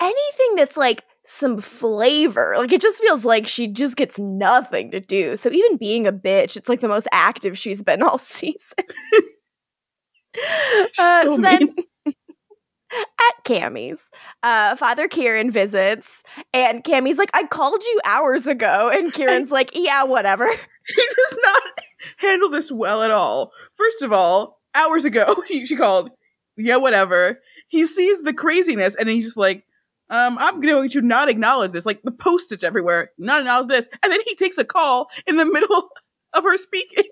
Anything 0.00 0.56
that's 0.56 0.76
like 0.76 1.04
some 1.24 1.60
flavor, 1.60 2.54
like 2.58 2.72
it 2.72 2.80
just 2.80 3.00
feels 3.00 3.24
like 3.24 3.46
she 3.48 3.66
just 3.66 3.96
gets 3.96 4.18
nothing 4.18 4.90
to 4.90 5.00
do. 5.00 5.36
So 5.36 5.50
even 5.50 5.76
being 5.76 6.06
a 6.06 6.12
bitch, 6.12 6.56
it's 6.56 6.68
like 6.68 6.80
the 6.80 6.88
most 6.88 7.08
active 7.12 7.58
she's 7.58 7.82
been 7.82 8.02
all 8.02 8.18
season. 8.18 8.84
Uh, 10.36 11.22
so 11.22 11.36
so 11.36 11.40
then 11.40 11.74
at 12.06 13.44
Cami's, 13.44 14.10
uh, 14.42 14.76
Father 14.76 15.08
Kieran 15.08 15.50
visits, 15.50 16.22
and 16.52 16.84
Cami's 16.84 17.18
like, 17.18 17.30
I 17.34 17.44
called 17.44 17.82
you 17.82 18.00
hours 18.04 18.46
ago. 18.46 18.90
And 18.92 19.12
Kieran's 19.12 19.50
like, 19.50 19.70
Yeah, 19.74 20.04
whatever. 20.04 20.46
he 20.46 21.02
does 21.02 21.38
not 21.42 21.80
handle 22.18 22.50
this 22.50 22.70
well 22.70 23.02
at 23.02 23.10
all. 23.10 23.52
First 23.74 24.02
of 24.02 24.12
all, 24.12 24.60
hours 24.74 25.04
ago, 25.04 25.42
she 25.46 25.74
called, 25.76 26.10
yeah, 26.56 26.76
whatever. 26.76 27.40
He 27.68 27.86
sees 27.86 28.22
the 28.22 28.34
craziness 28.34 28.94
and 28.94 29.08
he's 29.08 29.24
just 29.24 29.36
like, 29.36 29.64
um, 30.08 30.38
I'm 30.38 30.60
going 30.60 30.88
to 30.90 31.00
not 31.00 31.28
acknowledge 31.28 31.72
this. 31.72 31.86
Like 31.86 32.02
the 32.02 32.12
postage 32.12 32.64
everywhere, 32.64 33.10
not 33.18 33.40
acknowledge 33.40 33.68
this. 33.68 33.88
And 34.02 34.12
then 34.12 34.20
he 34.24 34.36
takes 34.36 34.58
a 34.58 34.64
call 34.64 35.08
in 35.26 35.36
the 35.36 35.44
middle 35.52 35.88
of 36.32 36.44
her 36.44 36.56
speaking 36.56 37.04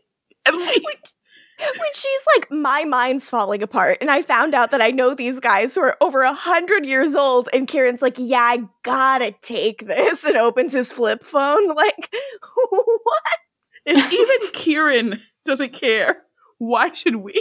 and 0.46 0.56
leaves. 0.56 1.14
when 1.58 1.92
she's 1.92 2.20
like, 2.36 2.50
my 2.50 2.84
mind's 2.84 3.30
falling 3.30 3.62
apart, 3.62 3.98
and 4.00 4.10
I 4.10 4.22
found 4.22 4.54
out 4.54 4.70
that 4.72 4.82
I 4.82 4.90
know 4.90 5.14
these 5.14 5.40
guys 5.40 5.74
who 5.74 5.82
are 5.82 5.96
over 6.00 6.22
a 6.22 6.34
hundred 6.34 6.84
years 6.84 7.14
old, 7.14 7.48
and 7.52 7.68
Kieran's 7.68 8.02
like, 8.02 8.16
yeah, 8.18 8.38
I 8.38 8.64
gotta 8.82 9.34
take 9.40 9.86
this, 9.86 10.24
and 10.24 10.36
opens 10.36 10.72
his 10.72 10.92
flip 10.92 11.24
phone. 11.24 11.68
Like, 11.74 12.14
what? 12.70 13.38
If 13.86 14.12
even 14.12 14.52
Kieran 14.52 15.20
doesn't 15.44 15.72
care, 15.72 16.22
why 16.58 16.92
should 16.92 17.16
we? 17.16 17.34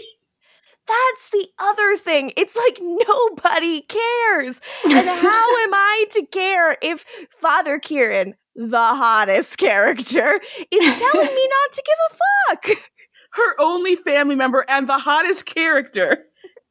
That's 0.88 1.29
the 1.31 1.47
other 1.59 1.97
thing. 1.97 2.34
It's 2.36 2.55
like 2.55 2.77
nobody 2.81 3.81
cares. 3.81 4.59
And 4.84 5.07
how 5.07 5.57
am 5.63 5.73
I 5.73 6.05
to 6.11 6.25
care 6.27 6.77
if 6.81 7.05
Father 7.39 7.79
Kieran, 7.79 8.36
the 8.55 8.77
hottest 8.77 9.57
character, 9.57 10.39
is 10.71 10.99
telling 10.99 11.36
me 11.36 11.49
not 11.49 11.71
to 11.73 11.84
give 11.86 11.97
a 12.11 12.15
fuck? 12.73 12.77
Her 13.31 13.61
only 13.61 13.95
family 13.95 14.36
member 14.36 14.65
and 14.69 14.88
the 14.88 14.99
hottest 14.99 15.45
character 15.45 16.25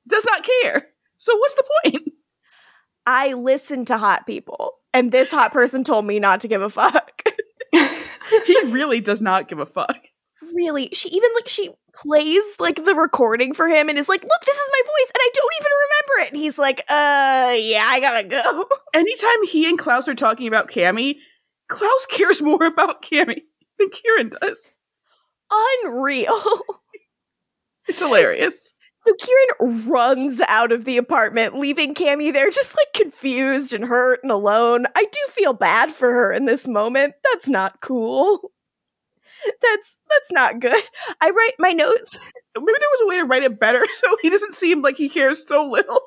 does 0.07 0.25
not 0.25 0.47
care. 0.63 0.89
So 1.17 1.37
what's 1.37 1.55
the 1.55 1.65
point? 1.85 2.09
I 3.07 3.33
listen 3.33 3.85
to 3.87 3.99
hot 3.99 4.27
people, 4.27 4.75
and 4.95 5.11
this 5.11 5.31
hot 5.31 5.53
person 5.53 5.83
told 5.83 6.05
me 6.05 6.21
not 6.21 6.41
to 6.43 6.49
give 6.49 6.63
a 6.63 6.71
fuck. 6.71 7.23
He 8.47 8.59
really 8.69 9.01
does 9.01 9.21
not 9.21 9.49
give 9.49 9.59
a 9.59 9.67
fuck. 9.67 9.97
Really 10.55 10.89
she 10.93 11.09
even 11.11 11.31
like 11.35 11.49
she 11.49 11.71
plays 11.95 12.43
like 12.59 12.77
the 12.85 12.95
recording 12.95 13.53
for 13.55 13.69
him 13.69 13.89
and 13.89 13.99
is 13.99 14.09
like 14.09 14.23
look 14.23 14.43
this 14.47 14.57
is 14.57 14.71
my 14.73 14.81
voice 14.87 15.11
and 15.11 15.19
i 15.21 15.31
don't 15.35 15.53
even 15.61 15.73
remember 15.83 16.27
it. 16.27 16.33
And 16.33 16.41
he's 16.43 16.59
like 16.59 16.81
uh 16.89 17.55
yeah 17.59 17.87
i 17.89 18.01
gotta 18.01 18.27
go. 18.27 18.67
Anytime 18.95 19.47
he 19.47 19.69
and 19.69 19.79
Klaus 19.79 20.09
are 20.09 20.15
talking 20.15 20.47
about 20.49 20.71
Cami, 20.71 21.17
Klaus 21.69 22.07
cares 22.11 22.43
more 22.43 22.65
about 22.67 23.03
Cami 23.03 23.43
than 23.79 23.91
Kieran 23.91 24.31
does. 24.41 24.79
unreal. 25.85 26.41
It's 27.89 27.99
hilarious. 27.99 28.73
so 29.05 29.13
kieran 29.15 29.89
runs 29.89 30.41
out 30.47 30.71
of 30.71 30.85
the 30.85 30.97
apartment 30.99 31.59
leaving 31.59 31.95
Cami 31.95 32.33
there 32.33 32.49
just 32.49 32.77
like 32.77 32.93
confused 32.95 33.73
and 33.73 33.85
hurt 33.85 34.21
and 34.23 34.31
alone. 34.31 34.87
I 34.95 35.03
do 35.05 35.19
feel 35.31 35.53
bad 35.53 35.93
for 35.93 36.13
her 36.13 36.33
in 36.33 36.45
this 36.45 36.67
moment. 36.69 37.15
That's 37.33 37.49
not 37.49 37.81
cool 37.81 38.53
that's 39.63 39.99
that's 40.09 40.33
not 40.33 40.61
good. 40.61 40.83
I 41.21 41.31
write 41.31 41.55
my 41.59 41.73
notes. 41.73 42.19
Maybe 42.57 42.67
there 42.79 42.89
was 42.93 43.01
a 43.03 43.07
way 43.09 43.17
to 43.17 43.25
write 43.25 43.43
it 43.43 43.59
better 43.61 43.85
so 43.93 44.17
he 44.23 44.31
doesn't 44.31 44.55
seem 44.55 44.83
like 44.83 44.97
he 44.97 45.09
cares 45.09 45.47
so 45.47 45.67
little. 45.69 46.01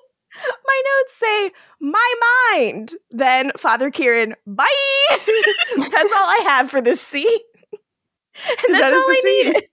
my 0.66 0.82
notes 0.98 1.16
say 1.18 1.52
my 1.80 2.14
mind. 2.54 2.94
Then 3.12 3.52
father 3.58 3.92
kieran 3.92 4.36
bye. 4.46 4.66
That's 5.10 6.12
all 6.14 6.28
i 6.30 6.42
have 6.48 6.70
for 6.70 6.82
this 6.82 7.02
scene. 7.02 7.26
And 7.28 8.76
that's 8.76 8.82
That 8.82 8.94
all 8.94 9.10
i 9.10 9.20
scene. 9.24 9.46
needed 9.46 9.70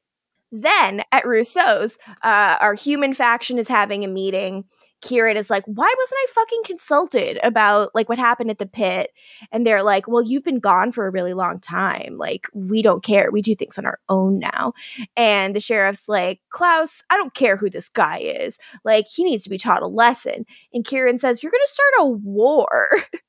then 0.54 1.02
at 1.12 1.26
rousseau's 1.26 1.96
uh, 2.22 2.58
our 2.60 2.74
human 2.74 3.14
faction 3.14 3.58
is 3.58 3.68
having 3.68 4.04
a 4.04 4.08
meeting 4.08 4.64
kieran 5.02 5.36
is 5.36 5.50
like 5.50 5.64
why 5.66 5.92
wasn't 5.98 6.18
i 6.18 6.26
fucking 6.32 6.62
consulted 6.64 7.38
about 7.42 7.90
like 7.94 8.08
what 8.08 8.18
happened 8.18 8.50
at 8.50 8.58
the 8.58 8.66
pit? 8.66 9.10
And 9.50 9.66
they're 9.66 9.82
like 9.82 10.08
well 10.08 10.22
you've 10.22 10.44
been 10.44 10.60
gone 10.60 10.92
for 10.92 11.06
a 11.06 11.10
really 11.10 11.34
long 11.34 11.58
time. 11.58 12.16
Like 12.16 12.46
we 12.54 12.82
don't 12.82 13.04
care. 13.04 13.30
We 13.30 13.42
do 13.42 13.54
things 13.54 13.78
on 13.78 13.86
our 13.86 13.98
own 14.08 14.38
now. 14.38 14.72
And 15.16 15.54
the 15.54 15.60
sheriff's 15.60 16.08
like 16.08 16.40
klaus 16.50 17.02
i 17.10 17.16
don't 17.16 17.34
care 17.34 17.56
who 17.56 17.68
this 17.68 17.88
guy 17.88 18.18
is. 18.18 18.58
Like 18.84 19.06
he 19.08 19.24
needs 19.24 19.44
to 19.44 19.50
be 19.50 19.58
taught 19.58 19.82
a 19.82 19.88
lesson. 19.88 20.46
And 20.72 20.84
kieran 20.84 21.18
says 21.18 21.42
you're 21.42 21.52
gonna 21.52 21.62
start 21.66 21.92
a 21.98 22.06
war. 22.06 22.90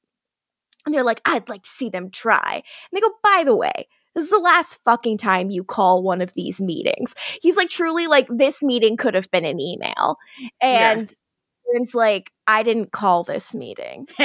And 0.86 0.94
they're 0.94 1.06
like 1.06 1.22
i'd 1.26 1.48
like 1.48 1.64
to 1.64 1.70
see 1.70 1.90
them 1.90 2.10
try. 2.12 2.56
And 2.56 2.64
they 2.92 3.00
go 3.00 3.10
by 3.24 3.44
the 3.46 3.56
way 3.56 3.88
this 4.16 4.26
is 4.26 4.30
the 4.30 4.38
last 4.38 4.80
fucking 4.86 5.18
time 5.18 5.50
you 5.50 5.64
call 5.64 6.04
one 6.04 6.22
of 6.22 6.34
these 6.36 6.62
meetings. 6.62 7.16
He's 7.42 7.56
like, 7.56 7.70
truly, 7.70 8.08
like, 8.08 8.28
this 8.30 8.62
meeting 8.62 8.98
could 8.98 9.16
have 9.16 9.30
been 9.32 9.46
an 9.46 9.60
email. 9.60 10.18
And 10.62 11.12
Kieran's 11.74 11.94
like, 11.94 12.32
I 12.48 12.64
didn't 12.64 12.92
call 12.92 13.24
this 13.24 13.54
meeting. 13.54 14.08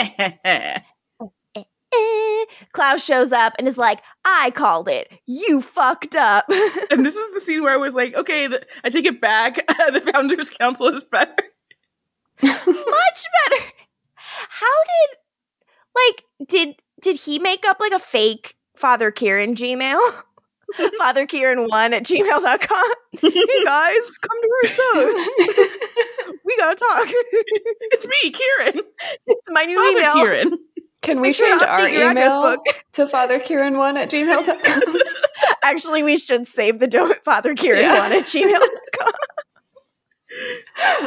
Klaus 2.73 3.05
shows 3.05 3.33
up 3.33 3.55
and 3.59 3.67
is 3.67 3.79
like, 3.79 4.01
I 4.25 4.51
called 4.51 4.89
it. 4.89 5.11
You 5.27 5.61
fucked 5.61 6.17
up. 6.17 6.45
and 6.91 7.05
this 7.05 7.17
is 7.17 7.35
the 7.35 7.41
scene 7.41 7.63
where 7.63 7.73
I 7.73 7.77
was 7.77 7.95
like, 7.95 8.15
okay, 8.15 8.47
the, 8.47 8.65
I 8.85 8.91
take 8.91 9.07
it 9.07 9.21
back. 9.21 9.57
the 9.67 10.11
Founders 10.13 10.51
Council 10.51 10.89
is 10.89 11.05
better. 11.05 11.35
Much 12.43 12.67
better. 12.67 13.65
How 14.15 14.67
did 14.85 15.19
like 15.97 16.49
did 16.49 16.77
did 17.01 17.17
he 17.17 17.39
make 17.41 17.65
up 17.67 17.79
like 17.81 17.93
a 17.93 17.99
fake 17.99 18.55
Father 18.77 19.11
Kieran 19.11 19.57
Gmail? 19.57 19.99
Father 20.99 21.27
Kieran 21.27 21.67
one 21.69 21.95
at 21.95 22.03
gmail.com. 22.05 22.93
Hey 23.21 23.31
guys, 23.65 24.19
come 24.19 24.43
to 24.43 24.49
Rousseau's. 24.63 25.29
we 26.45 26.57
gotta 26.57 26.75
talk. 26.77 27.07
It's 27.09 28.07
me, 28.07 28.31
Kieran. 28.31 28.83
it's 29.27 29.49
my 29.51 29.65
new 29.65 29.77
Father 29.77 29.91
email. 29.99 30.13
Kieran. 30.15 30.59
Can 31.01 31.21
we 31.21 31.29
Make 31.29 31.37
sure 31.37 31.47
to 31.49 31.59
change 31.65 31.71
our 31.71 31.79
update 31.79 32.11
address 32.11 32.33
email 32.33 32.57
book. 32.57 32.67
to 32.95 33.07
fatherkieran1 33.07 33.97
at 33.97 34.11
gmail.com? 34.11 35.01
Actually, 35.63 36.03
we 36.03 36.19
should 36.19 36.47
save 36.47 36.81
the 36.81 36.89
don't 36.89 37.23
Father 37.25 37.55
Kieran 37.55 37.83
Yeah. 37.83 38.01
one 38.01 38.13
at 38.13 38.25
gmail.com. 38.25 39.13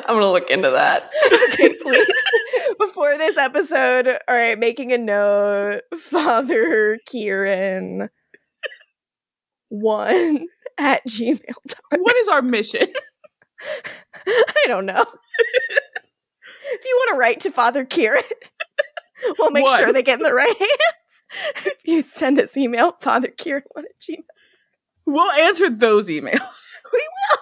I'm 0.07 0.15
going 0.15 0.21
to 0.21 0.31
look 0.31 0.49
into 0.49 0.69
that. 0.71 1.09
okay, 1.53 1.75
please. 1.81 2.07
Before 2.79 3.17
this 3.17 3.37
episode, 3.37 4.07
all 4.07 4.35
right, 4.35 4.57
making 4.57 4.91
a 4.93 4.97
note, 4.97 5.81
Father 5.99 6.97
Kieran 7.05 8.09
one 9.71 10.47
at 10.77 11.05
gmail.com. 11.07 11.99
What 12.01 12.15
is 12.17 12.27
our 12.27 12.41
mission? 12.41 12.87
I 14.27 14.65
don't 14.67 14.85
know. 14.85 15.05
if 16.73 16.85
you 16.85 16.95
want 16.99 17.13
to 17.13 17.17
write 17.17 17.39
to 17.41 17.51
Father 17.51 17.85
Kieran, 17.85 18.23
we'll 19.39 19.51
make 19.51 19.65
One. 19.65 19.79
sure 19.79 19.93
they 19.93 20.03
get 20.03 20.19
in 20.19 20.23
the 20.23 20.33
right 20.33 20.55
hands. 20.57 21.65
if 21.65 21.75
you 21.85 22.01
send 22.01 22.39
us 22.39 22.57
email, 22.57 22.93
Father 23.01 23.29
Kieran 23.29 23.63
one 23.71 23.85
at 23.85 23.99
gmail. 24.01 24.23
We'll 25.05 25.31
answer 25.31 25.69
those 25.69 26.09
emails. 26.09 26.73
We 26.91 26.99
will. 26.99 27.37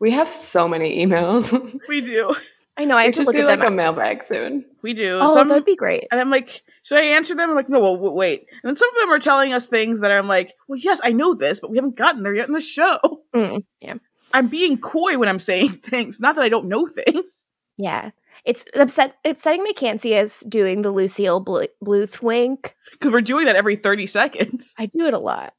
We 0.00 0.10
have 0.12 0.28
so 0.28 0.68
many 0.68 1.04
emails. 1.04 1.78
We 1.88 2.00
do. 2.02 2.34
I 2.76 2.84
know, 2.86 2.96
I 2.96 3.02
I 3.02 3.04
have 3.04 3.12
to 3.14 3.18
should 3.18 3.26
look 3.26 3.36
do 3.36 3.42
at 3.42 3.46
like 3.46 3.60
them. 3.60 3.72
a 3.74 3.76
mailbag 3.76 4.24
soon. 4.24 4.64
We 4.82 4.94
do. 4.94 5.18
oh, 5.22 5.32
Some- 5.32 5.48
that'd 5.48 5.64
be 5.64 5.76
great. 5.76 6.04
and 6.10 6.20
I'm 6.20 6.30
like, 6.30 6.62
should 6.82 6.98
I 6.98 7.02
answer 7.02 7.34
them? 7.34 7.48
I'm 7.50 7.54
like, 7.56 7.68
no, 7.68 7.78
well, 7.80 7.94
w- 7.94 8.12
wait. 8.12 8.46
And 8.50 8.68
then 8.68 8.76
some 8.76 8.88
of 8.88 8.94
them 9.00 9.10
are 9.12 9.18
telling 9.20 9.52
us 9.52 9.68
things 9.68 10.00
that 10.00 10.10
I'm 10.10 10.26
like, 10.26 10.54
well, 10.66 10.78
yes, 10.78 11.00
I 11.04 11.12
know 11.12 11.34
this, 11.34 11.60
but 11.60 11.70
we 11.70 11.76
haven't 11.78 11.94
gotten 11.96 12.22
there 12.24 12.34
yet 12.34 12.48
in 12.48 12.54
the 12.54 12.60
show. 12.60 12.98
Mm, 13.34 13.64
yeah. 13.80 13.94
I'm 14.32 14.46
being 14.46 14.78
coy 14.78 15.18
when 15.18 15.28
I'm 15.28 15.40
saying 15.40 15.68
things, 15.90 16.20
not 16.20 16.36
that 16.36 16.44
I 16.44 16.48
don't 16.48 16.68
know 16.68 16.86
things. 16.86 17.44
Yeah. 17.76 18.10
It's 18.44 18.64
upset 18.76 19.16
upsetting 19.24 19.64
they 19.64 19.72
can't 19.72 20.00
see 20.00 20.14
us 20.16 20.40
doing 20.48 20.82
the 20.82 20.92
Lucille 20.92 21.40
Blu- 21.40 21.66
Bluth 21.84 22.22
wink. 22.22 22.76
Because 22.92 23.10
we're 23.10 23.22
doing 23.22 23.46
that 23.46 23.56
every 23.56 23.74
30 23.74 24.06
seconds. 24.06 24.72
I 24.78 24.86
do 24.86 25.06
it 25.06 25.14
a 25.14 25.18
lot. 25.18 25.54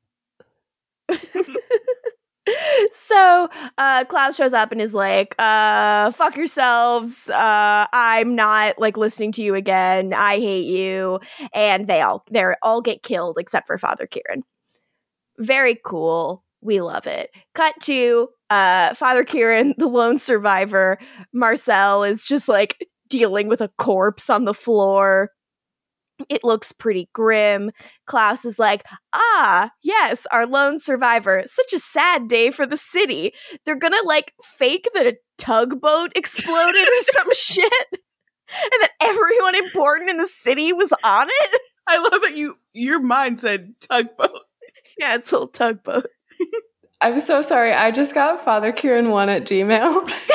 so 2.91 3.50
uh 3.78 4.06
Klaus 4.06 4.36
shows 4.36 4.54
up 4.54 4.72
and 4.72 4.82
is 4.82 4.93
like, 4.93 5.36
uh, 5.39 6.12
fuck 6.12 6.36
yourselves. 6.36 7.30
Uh 7.30 7.88
I'm 7.91 8.36
not 8.36 8.78
like 8.80 8.98
listening 8.98 9.32
to 9.34 9.41
you 9.41 9.56
again. 9.56 10.14
I 10.14 10.39
hate 10.39 10.68
you. 10.68 11.20
And 11.54 11.88
they 11.88 12.02
all 12.02 12.24
they're 12.30 12.58
all 12.62 12.82
get 12.82 13.04
killed 13.04 13.38
except 13.39 13.68
for 13.68 13.78
Father 13.78 14.08
Kieran. 14.08 14.43
Very 15.39 15.76
cool. 15.84 16.43
We 16.62 16.82
love 16.82 17.08
it. 17.08 17.32
Cut 17.54 17.76
to 17.84 18.30
uh 18.50 18.93
Father 18.93 19.24
Kieran, 19.24 19.74
the 19.78 19.88
lone 19.88 20.18
survivor. 20.18 20.98
Marcel 21.34 22.04
is 22.04 22.26
just 22.28 22.48
like 22.48 22.88
dealing 23.10 23.48
with 23.48 23.62
a 23.62 23.70
corpse 23.78 24.30
on 24.30 24.46
the 24.46 24.54
floor. 24.54 25.30
It 26.30 26.43
looks 26.43 26.72
pretty 26.72 27.09
grim. 27.13 27.72
Klaus 28.05 28.45
is 28.45 28.57
like, 28.57 28.84
ah, 29.13 29.70
yes, 29.84 30.26
our 30.32 30.45
lone 30.45 30.80
survivor. 30.80 31.43
Such 31.45 31.74
a 31.74 31.80
sad 31.80 32.28
day 32.28 32.51
for 32.51 32.66
the 32.66 32.78
city. 32.78 33.34
They're 33.66 33.76
gonna 33.76 34.03
like 34.05 34.34
fake 34.41 34.88
that 34.93 35.07
a 35.07 35.18
tugboat 35.38 36.13
exploded 36.16 36.88
or 36.88 37.01
some 37.13 37.28
shit. 37.34 37.74
And 37.91 38.82
that 38.82 38.91
everyone 39.01 39.55
important 39.55 40.09
in 40.09 40.18
the 40.18 40.28
city 40.28 40.72
was 40.72 40.93
on 41.03 41.28
it. 41.30 41.61
I 41.88 41.97
love 41.97 42.22
that 42.24 42.36
you 42.36 42.57
your 42.74 42.99
mind 42.99 43.39
said 43.39 43.74
tugboat. 43.80 44.41
Yeah, 44.97 45.16
it's 45.16 45.32
a 45.32 45.36
little 45.36 45.47
tugboat. 45.47 46.07
I'm 47.01 47.20
so 47.20 47.41
sorry. 47.41 47.74
I 47.74 47.91
just 47.91 48.13
got 48.13 48.43
Father 48.43 48.72
Kieran 48.72 49.09
one 49.09 49.30
at 49.30 49.43
Gmail. 49.43 50.11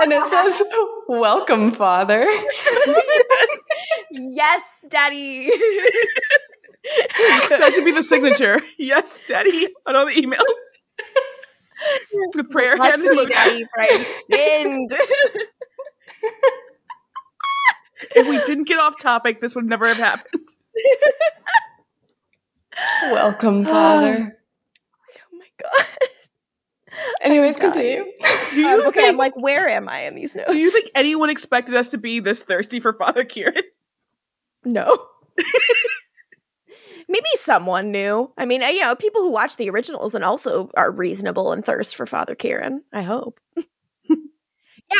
and 0.00 0.12
it 0.12 0.22
says, 0.24 0.62
Welcome, 1.08 1.72
Father. 1.72 2.24
yes, 4.10 4.62
Daddy. 4.88 5.50
That 7.48 7.72
should 7.72 7.86
be 7.86 7.92
the 7.92 8.02
signature. 8.02 8.60
Yes, 8.78 9.22
Daddy, 9.26 9.68
on 9.86 9.96
all 9.96 10.04
the 10.04 10.12
emails. 10.12 10.44
With 12.36 12.50
prayer 12.50 12.76
Bless 12.76 13.00
hands 13.00 13.08
me. 13.08 13.26
Daddy, 13.26 13.64
for 13.64 13.80
I. 13.80 14.06
If 18.14 18.28
we 18.28 18.38
didn't 18.44 18.68
get 18.68 18.78
off 18.78 18.98
topic, 18.98 19.40
this 19.40 19.54
would 19.54 19.64
never 19.64 19.86
have 19.88 19.96
happened. 19.96 20.48
Welcome, 23.04 23.64
Father. 23.64 24.38
Anyways, 27.24 27.56
continue. 27.56 28.04
Do 28.52 28.60
you 28.60 28.68
Um, 28.74 28.80
okay, 28.88 29.00
think, 29.00 29.08
I'm 29.08 29.16
like, 29.16 29.34
where 29.36 29.68
am 29.68 29.88
I 29.88 30.00
in 30.00 30.14
these 30.14 30.36
notes? 30.36 30.52
do 30.52 30.58
you 30.58 30.70
think 30.70 30.90
anyone 30.94 31.30
expected 31.30 31.74
us 31.74 31.88
to 31.90 31.98
be 31.98 32.20
this 32.20 32.42
thirsty 32.42 32.78
for 32.80 32.92
Father 32.92 33.24
Kieran? 33.24 33.62
No. 34.64 35.06
Maybe 37.08 37.26
someone 37.36 37.90
knew. 37.90 38.32
I 38.38 38.44
mean, 38.44 38.62
uh, 38.62 38.68
you 38.68 38.80
know, 38.80 38.94
people 38.94 39.22
who 39.22 39.30
watch 39.30 39.56
the 39.56 39.68
originals 39.70 40.14
and 40.14 40.24
also 40.24 40.70
are 40.76 40.90
reasonable 40.90 41.52
and 41.52 41.64
thirst 41.64 41.96
for 41.96 42.06
Father 42.06 42.34
Kieran. 42.34 42.82
I 42.92 43.02
hope. 43.02 43.40
yeah, 43.56 43.64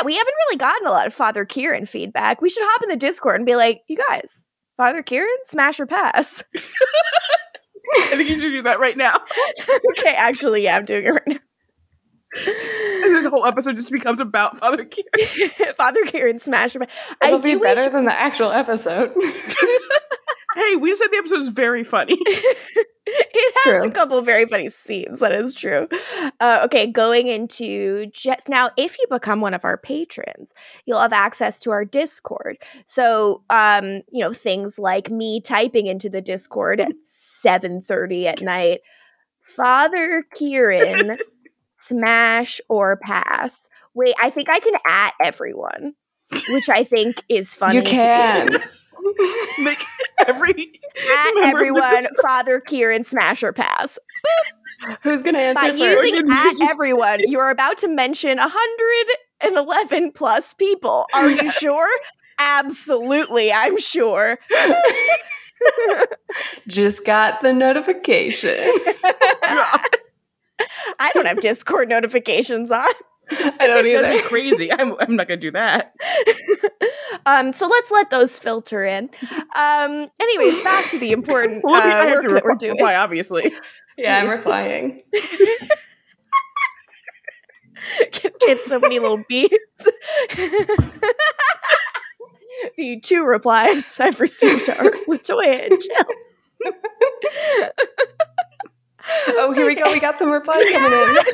we 0.05 0.15
haven't 0.17 0.35
really 0.47 0.57
gotten 0.59 0.87
a 0.87 0.91
lot 0.91 1.07
of 1.07 1.15
Father 1.15 1.45
Kieran 1.45 1.87
feedback. 1.87 2.41
We 2.43 2.51
should 2.51 2.63
hop 2.65 2.83
in 2.83 2.89
the 2.91 2.97
Discord 2.97 3.37
and 3.37 3.47
be 3.47 3.57
like, 3.57 3.83
you 3.89 3.97
guys, 4.11 4.49
Father 4.77 5.03
Kieran, 5.03 5.29
smash 5.45 5.81
or 5.81 5.87
pass? 5.87 6.43
I 6.57 8.17
think 8.17 8.29
you 8.29 8.41
should 8.41 8.51
do 8.51 8.63
that 8.63 8.81
right 8.81 8.97
now. 8.97 9.17
okay, 9.91 10.15
actually, 10.15 10.65
yeah, 10.65 10.77
I'm 10.77 10.85
doing 10.85 11.05
it 11.07 11.11
right 11.11 11.29
now. 11.29 11.39
And 12.37 13.15
this 13.15 13.27
whole 13.27 13.47
episode 13.47 13.77
just 13.77 13.93
becomes 13.93 14.21
about 14.21 14.59
Father 14.59 14.85
Kieran. 14.85 15.51
Father 15.77 16.05
Kieran, 16.07 16.39
smash 16.39 16.75
or 16.75 16.81
pass. 16.81 16.89
It'll 17.23 17.39
I 17.39 17.43
be 17.43 17.53
do 17.53 17.61
better 17.61 17.83
wish- 17.85 17.93
than 17.93 18.05
the 18.07 18.19
actual 18.19 18.51
episode. 18.51 19.13
Hey, 20.57 20.77
we 20.77 20.95
said 20.95 21.09
the 21.11 21.17
episode 21.17 21.39
was 21.39 21.49
very 21.49 21.83
funny. 21.83 22.17
it 23.07 23.55
has 23.65 23.81
True. 23.81 23.89
a 23.89 23.91
couple 23.91 24.23
very 24.23 24.47
funny 24.47 24.69
scenes. 24.71 25.19
That 25.19 25.33
is 25.33 25.53
true. 25.53 25.89
Uh, 26.39 26.61
okay, 26.67 26.87
going 26.87 27.27
into 27.27 28.07
just 28.13 28.49
now, 28.49 28.71
if 28.77 28.97
you 28.97 29.05
become 29.11 29.41
one 29.41 29.53
of 29.53 29.65
our 29.65 29.77
patrons, 29.77 30.55
you'll 30.87 31.01
have 31.01 31.13
access 31.13 31.59
to 31.61 31.73
our 31.73 31.85
Discord. 31.85 32.57
So, 32.87 33.43
um, 33.51 34.03
you 34.13 34.21
know, 34.21 34.33
things 34.33 34.79
like 34.79 35.11
me 35.11 35.41
typing 35.41 35.89
into 35.89 36.09
the 36.09 36.21
Discord 36.23 36.81
at 36.81 36.93
seven 37.03 37.81
thirty 37.81 38.29
at 38.29 38.41
night. 38.41 38.81
Father 39.57 40.25
Kieran, 40.37 41.19
smash 41.87 42.61
or 42.69 42.97
pass. 42.97 43.69
Wait, 43.95 44.15
I 44.21 44.31
think 44.31 44.49
I 44.51 44.61
can 44.61 44.75
at 44.89 45.13
everyone, 45.23 45.95
which 46.49 46.69
I 46.69 46.85
think 46.85 47.23
is 47.29 47.55
funny. 47.55 47.77
you 47.77 47.83
can. 47.83 48.49
Make 49.63 49.79
every 50.27 50.51
at 50.51 51.35
member 51.35 51.69
of 51.69 51.75
the 51.75 51.85
everyone, 51.85 52.07
Father 52.23 52.59
Kieran, 52.61 53.05
smash 53.05 53.43
or 53.43 53.53
pass. 53.53 53.99
Who's 55.03 55.21
going 55.23 55.35
to 55.35 55.55
By 55.55 55.67
answer 55.69 55.77
using 55.77 56.25
first? 56.27 56.33
First. 56.33 56.33
at 56.33 56.59
Just- 56.59 56.73
everyone, 56.73 57.21
you 57.21 57.39
are 57.39 57.51
about 57.51 57.79
to 57.79 57.89
mention 57.89 58.39
111 58.39 60.13
plus 60.13 60.55
people. 60.55 61.07
Are 61.15 61.31
you 61.31 61.51
sure? 61.61 61.89
Absolutely, 62.39 63.53
I'm 63.53 63.79
sure. 63.79 64.39
Just 66.67 67.05
got 67.07 67.43
the 67.43 67.53
notification. 67.53 68.57
Oh, 69.45 69.79
God, 70.59 70.69
I 70.99 71.11
don't 71.15 71.27
have 71.27 71.41
Discord 71.41 71.89
notifications 71.89 72.71
on. 72.71 72.81
I 73.31 73.67
don't 73.67 73.85
that'd 73.85 73.85
be 73.85 73.95
either. 73.95 74.23
crazy. 74.29 74.71
I'm, 74.73 74.95
I'm 75.01 75.17
not 75.17 75.29
gonna 75.29 75.41
do 75.41 75.51
that. 75.53 75.95
um, 77.27 77.53
so 77.53 77.67
let's 77.67 77.91
let 77.91 78.11
those 78.11 78.39
filter 78.39 78.85
in. 78.85 79.09
Um, 79.57 80.09
anyways, 80.21 80.63
back 80.63 80.91
to 80.91 80.99
the 80.99 81.13
important 81.13 81.59
uh, 81.59 81.61
Well, 81.65 81.83
I 81.83 81.87
I 82.03 82.07
have 82.07 82.17
work 82.17 82.25
to 82.25 82.35
that 82.35 82.45
we're 82.45 82.51
reply, 82.51 82.57
doing. 82.59 82.73
reply, 82.73 82.95
obviously. 82.97 83.53
Yeah, 83.97 84.19
I'm 84.23 84.29
replying. 84.29 85.01
Get 88.41 88.59
so 88.65 88.79
many 88.79 88.99
little 88.99 89.23
beats. 89.29 89.55
the 92.77 93.01
two 93.03 93.25
replies 93.25 93.99
I've 94.01 94.21
received 94.21 94.69
are 94.69 94.91
LaToya 95.09 95.71
and 95.71 95.81
Jill. 95.83 96.73
Oh, 99.29 99.53
here 99.53 99.67
we 99.67 99.75
go. 99.75 99.91
We 99.93 100.01
got 100.01 100.19
some 100.19 100.31
replies 100.31 100.65
coming 100.71 100.93
in. 100.93 101.15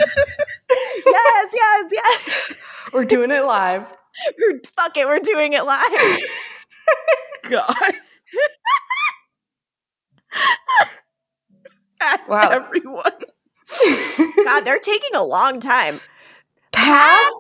yes, 1.07 1.55
yes, 1.55 1.91
yes. 1.93 2.53
We're 2.93 3.05
doing 3.05 3.31
it 3.31 3.45
live. 3.45 3.93
We're, 4.39 4.61
fuck 4.65 4.97
it, 4.97 5.07
we're 5.07 5.21
doing 5.21 5.53
it 5.53 5.65
live. 5.65 6.19
God. 7.49 7.75
Wow. 12.29 12.49
everyone. 12.51 13.13
God, 14.45 14.61
they're 14.63 14.79
taking 14.79 15.15
a 15.15 15.23
long 15.25 15.61
time. 15.61 16.01
Pass? 16.73 17.31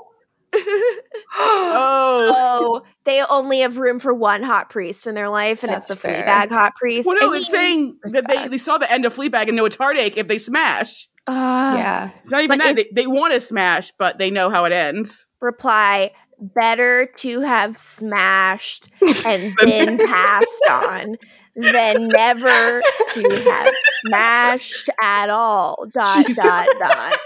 Oh. 0.52 0.62
Oh, 1.32 2.82
they 3.04 3.22
only 3.30 3.60
have 3.60 3.78
room 3.78 3.98
for 4.00 4.12
one 4.12 4.42
hot 4.42 4.68
priest 4.68 5.06
in 5.06 5.14
their 5.14 5.28
life, 5.28 5.62
and 5.62 5.72
That's 5.72 5.90
it's 5.90 6.00
fair. 6.00 6.22
Fleabag 6.24 6.48
hot 6.50 6.74
priest. 6.76 7.06
Well, 7.06 7.16
no, 7.20 7.32
I 7.32 7.36
it's 7.38 7.50
mean, 7.50 7.60
saying 7.60 7.98
that 8.04 8.26
they, 8.28 8.48
they 8.48 8.58
saw 8.58 8.76
the 8.78 8.90
end 8.90 9.04
of 9.06 9.14
Fleabag 9.14 9.46
and 9.48 9.56
know 9.56 9.64
it's 9.64 9.76
heartache 9.76 10.16
if 10.16 10.26
they 10.28 10.38
smash. 10.38 11.08
uh, 11.26 11.74
yeah. 11.76 12.10
It's 12.16 12.30
not 12.30 12.42
even 12.42 12.58
But 12.58 12.64
that. 12.64 12.78
is- 12.78 12.86
They, 12.92 13.02
they 13.02 13.06
want 13.06 13.32
to 13.34 13.40
smash, 13.40 13.92
but 13.98 14.18
they 14.18 14.30
know 14.30 14.50
how 14.50 14.64
it 14.66 14.72
ends. 14.72 15.26
reply 15.40 16.10
better 16.38 17.06
to 17.16 17.40
have 17.40 17.78
smashed 17.78 18.88
and 19.26 19.52
been 19.60 19.98
passed 19.98 20.62
on 20.70 21.16
than 21.54 22.08
never 22.08 22.80
to 23.14 23.42
have 23.50 23.74
smashed 24.06 24.90
at 25.02 25.30
all. 25.30 25.86
Dot 25.92 26.26
Jesus. 26.26 26.42
dot 26.42 26.66
dot. 26.80 27.18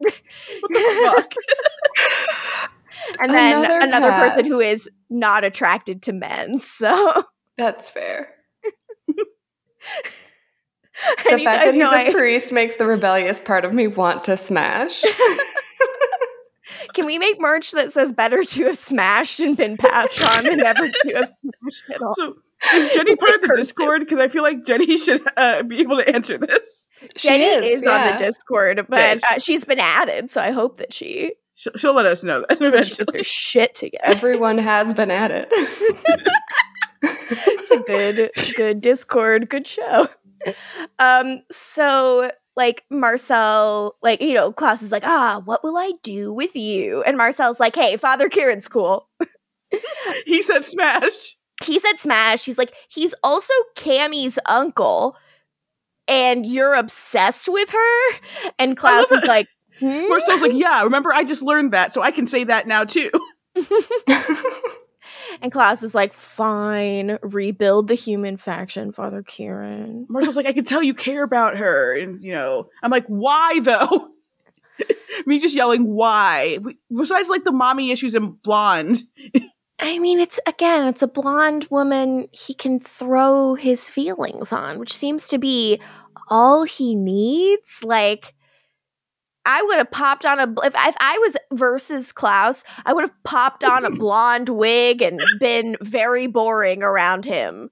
What 0.60 0.72
the 0.72 1.12
fuck? 1.16 1.34
And 3.22 3.32
then 3.32 3.64
Another 3.64 3.78
another, 3.80 4.10
person 4.12 4.44
who 4.44 4.60
is 4.60 4.90
not 5.08 5.42
attracted 5.44 6.02
to 6.02 6.12
men. 6.12 6.58
So 6.80 7.24
That's 7.56 7.88
fair. 7.88 8.34
I 9.08 9.12
The 11.38 11.44
fact 11.44 11.64
that 11.64 11.74
he's 11.74 11.82
know 11.82 11.90
a 11.92 12.08
I- 12.08 12.12
priest 12.12 12.52
makes 12.52 12.76
the 12.76 12.86
rebellious 12.86 13.40
part 13.40 13.64
of 13.64 13.72
me 13.72 13.86
want 13.86 14.24
to 14.24 14.36
smash. 14.36 15.02
Can 16.94 17.06
we 17.06 17.18
make 17.18 17.40
merch 17.40 17.72
that 17.72 17.92
says 17.92 18.12
better 18.12 18.42
to 18.42 18.64
have 18.66 18.78
smashed 18.78 19.40
and 19.40 19.56
been 19.56 19.76
passed 19.76 20.22
on 20.36 20.44
than 20.44 20.58
never 20.58 20.88
to 20.88 21.12
have 21.14 21.28
smashed 21.28 21.82
at 21.94 22.02
all? 22.02 22.14
So 22.14 22.36
is 22.74 22.90
Jenny 22.94 23.16
part 23.16 23.34
of 23.34 23.40
the 23.42 23.54
Discord? 23.56 24.00
Because 24.00 24.18
I 24.18 24.28
feel 24.28 24.42
like 24.42 24.64
Jenny 24.64 24.96
should 24.98 25.22
uh, 25.36 25.62
be 25.62 25.80
able 25.80 25.96
to 25.96 26.08
answer 26.08 26.38
this. 26.38 26.88
She 27.16 27.28
Jenny 27.28 27.44
is, 27.44 27.80
on 27.82 27.88
yeah. 27.88 28.16
the 28.16 28.24
Discord, 28.24 28.76
Yeah, 28.78 28.82
but 28.88 29.20
she- 29.26 29.34
uh, 29.34 29.38
she's 29.38 29.64
been 29.64 29.80
added, 29.80 30.30
so 30.30 30.40
I 30.40 30.50
hope 30.50 30.78
that 30.78 30.92
she 30.92 31.32
She'll, 31.54 31.72
she'll 31.76 31.94
let 31.94 32.06
us 32.06 32.22
know 32.24 32.44
that 32.48 32.58
she 32.58 32.64
eventually. 32.66 33.04
gets 33.06 33.16
her 33.16 33.24
shit 33.24 33.74
together. 33.74 34.04
Everyone 34.04 34.56
has 34.58 34.94
been 34.94 35.10
at 35.10 35.30
it. 35.30 35.48
it's 37.02 37.70
a 37.70 37.78
good, 37.80 38.30
good 38.56 38.80
Discord, 38.80 39.48
good 39.50 39.66
show. 39.66 40.08
Um, 40.98 41.42
so 41.50 42.30
like 42.56 42.84
Marcel, 42.90 43.96
like 44.02 44.20
you 44.22 44.34
know, 44.34 44.52
Klaus 44.52 44.82
is 44.82 44.90
like, 44.92 45.04
ah, 45.04 45.42
what 45.44 45.62
will 45.62 45.76
I 45.76 45.92
do 46.02 46.32
with 46.32 46.56
you? 46.56 47.02
And 47.02 47.16
Marcel's 47.18 47.60
like, 47.60 47.74
hey, 47.76 47.96
Father 47.96 48.28
Kieran's 48.28 48.68
cool. 48.68 49.08
He 50.26 50.42
said 50.42 50.64
smash. 50.66 51.36
He 51.62 51.78
said 51.78 51.98
smash 51.98 52.44
he's 52.44 52.58
like 52.58 52.72
he's 52.88 53.14
also 53.22 53.52
cami's 53.74 54.38
uncle 54.46 55.16
and 56.10 56.44
you're 56.44 56.74
obsessed 56.74 57.48
with 57.48 57.70
her. 57.70 58.18
And 58.58 58.76
Klaus 58.76 59.10
is 59.10 59.24
like, 59.26 59.48
hmm? 59.78 60.08
Marcel's 60.08 60.42
like, 60.42 60.52
yeah, 60.52 60.82
remember 60.82 61.12
I 61.12 61.24
just 61.24 61.40
learned 61.40 61.72
that, 61.72 61.94
so 61.94 62.02
I 62.02 62.10
can 62.10 62.26
say 62.26 62.44
that 62.44 62.66
now 62.66 62.84
too. 62.84 63.10
and 65.40 65.52
Klaus 65.52 65.82
is 65.82 65.94
like, 65.94 66.12
fine, 66.12 67.18
rebuild 67.22 67.88
the 67.88 67.94
human 67.94 68.36
faction, 68.36 68.92
Father 68.92 69.22
Kieran. 69.22 70.06
Marcel's 70.08 70.36
like, 70.36 70.46
I 70.46 70.52
can 70.52 70.64
tell 70.64 70.82
you 70.82 70.92
care 70.92 71.22
about 71.22 71.56
her. 71.56 71.96
And, 71.96 72.20
you 72.20 72.32
know, 72.32 72.68
I'm 72.82 72.90
like, 72.90 73.06
why 73.06 73.60
though? 73.60 74.08
Me 75.26 75.38
just 75.38 75.54
yelling, 75.54 75.86
why? 75.86 76.58
Besides, 76.94 77.28
like, 77.28 77.44
the 77.44 77.52
mommy 77.52 77.90
issues 77.90 78.14
and 78.14 78.40
blonde. 78.42 79.02
I 79.80 79.98
mean, 79.98 80.20
it's 80.20 80.38
again, 80.46 80.86
it's 80.88 81.02
a 81.02 81.08
blonde 81.08 81.66
woman 81.70 82.28
he 82.32 82.54
can 82.54 82.80
throw 82.80 83.54
his 83.54 83.88
feelings 83.88 84.52
on, 84.52 84.78
which 84.78 84.94
seems 84.94 85.28
to 85.28 85.38
be 85.38 85.80
all 86.28 86.64
he 86.64 86.94
needs. 86.94 87.82
Like, 87.82 88.34
I 89.46 89.62
would 89.62 89.78
have 89.78 89.90
popped 89.90 90.26
on 90.26 90.38
a 90.38 90.44
if, 90.64 90.74
if 90.74 90.96
I 91.00 91.18
was 91.18 91.36
versus 91.52 92.12
Klaus, 92.12 92.62
I 92.84 92.92
would 92.92 93.04
have 93.04 93.22
popped 93.24 93.64
on 93.64 93.84
a 93.84 93.90
blonde 93.96 94.50
wig 94.50 95.00
and 95.00 95.20
been 95.38 95.76
very 95.80 96.26
boring 96.26 96.82
around 96.82 97.24
him. 97.24 97.70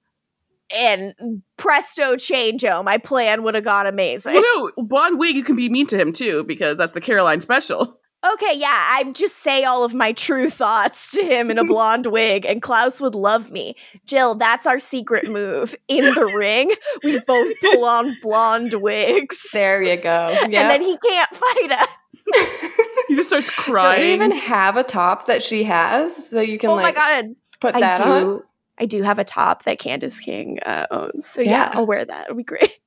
And 0.75 1.13
presto 1.57 2.15
changeo, 2.15 2.83
my 2.83 2.97
plan 2.97 3.43
would 3.43 3.55
have 3.55 3.63
gone 3.63 3.87
amazing. 3.87 4.33
Well, 4.33 4.71
no, 4.77 4.83
blonde 4.83 5.19
wig, 5.19 5.35
you 5.35 5.43
can 5.43 5.55
be 5.55 5.69
mean 5.69 5.87
to 5.87 5.97
him 5.97 6.13
too, 6.13 6.43
because 6.43 6.77
that's 6.77 6.93
the 6.93 7.01
Caroline 7.01 7.41
special. 7.41 7.98
Okay, 8.21 8.53
yeah, 8.57 8.67
I 8.67 9.11
just 9.13 9.37
say 9.37 9.63
all 9.63 9.85
of 9.85 9.93
my 9.93 10.11
true 10.11 10.49
thoughts 10.49 11.11
to 11.11 11.23
him 11.23 11.49
in 11.49 11.57
a 11.57 11.63
blonde 11.67 12.07
wig, 12.07 12.45
and 12.45 12.61
Klaus 12.61 12.99
would 12.99 13.15
love 13.15 13.49
me. 13.49 13.75
Jill, 14.05 14.35
that's 14.35 14.67
our 14.67 14.77
secret 14.77 15.29
move. 15.29 15.73
In 15.87 16.03
the 16.13 16.25
ring, 16.35 16.69
we 17.01 17.19
both 17.21 17.53
pull 17.61 17.85
on 17.85 18.17
blonde 18.21 18.73
wigs. 18.73 19.47
There 19.53 19.81
you 19.81 19.95
go. 19.95 20.29
Yep. 20.29 20.43
And 20.43 20.51
then 20.51 20.81
he 20.81 20.97
can't 20.97 21.29
fight 21.33 21.71
us. 21.71 21.87
he 23.07 23.15
just 23.15 23.29
starts 23.29 23.49
crying. 23.49 23.99
Don't 23.99 24.07
you 24.07 24.13
even 24.13 24.31
have 24.31 24.75
a 24.75 24.83
top 24.83 25.27
that 25.27 25.41
she 25.41 25.63
has? 25.63 26.29
So 26.29 26.41
you 26.41 26.57
can 26.57 26.71
oh 26.71 26.75
like 26.75 26.83
my 26.83 26.91
god. 26.91 27.35
put 27.61 27.75
I 27.75 27.79
that 27.79 27.97
do 27.99 28.03
on? 28.03 28.43
I 28.77 28.85
do 28.85 29.01
have 29.01 29.19
a 29.19 29.23
top 29.23 29.63
that 29.63 29.79
Candice 29.79 30.19
King 30.19 30.59
uh, 30.65 30.87
owns. 30.91 31.25
So 31.25 31.39
yeah. 31.39 31.51
Yeah. 31.51 31.71
I'll 31.73 31.85
wear 31.85 32.03
that. 32.03 32.25
It'll 32.25 32.35
be 32.35 32.43
great. 32.43 32.79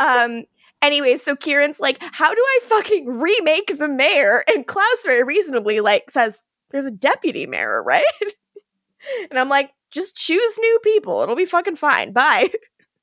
um 0.00 0.44
Anyway, 0.86 1.16
so 1.16 1.34
Kieran's 1.34 1.80
like, 1.80 1.98
how 2.00 2.32
do 2.32 2.40
I 2.40 2.58
fucking 2.62 3.06
remake 3.06 3.76
the 3.76 3.88
mayor? 3.88 4.44
And 4.46 4.64
Klaus 4.68 5.02
very 5.04 5.24
reasonably 5.24 5.80
like 5.80 6.12
says, 6.12 6.40
there's 6.70 6.84
a 6.84 6.92
deputy 6.92 7.44
mayor, 7.44 7.82
right? 7.82 8.04
and 9.30 9.36
I'm 9.36 9.48
like, 9.48 9.72
just 9.90 10.14
choose 10.14 10.58
new 10.58 10.78
people. 10.84 11.22
It'll 11.22 11.34
be 11.34 11.44
fucking 11.44 11.74
fine. 11.74 12.12
Bye. 12.12 12.50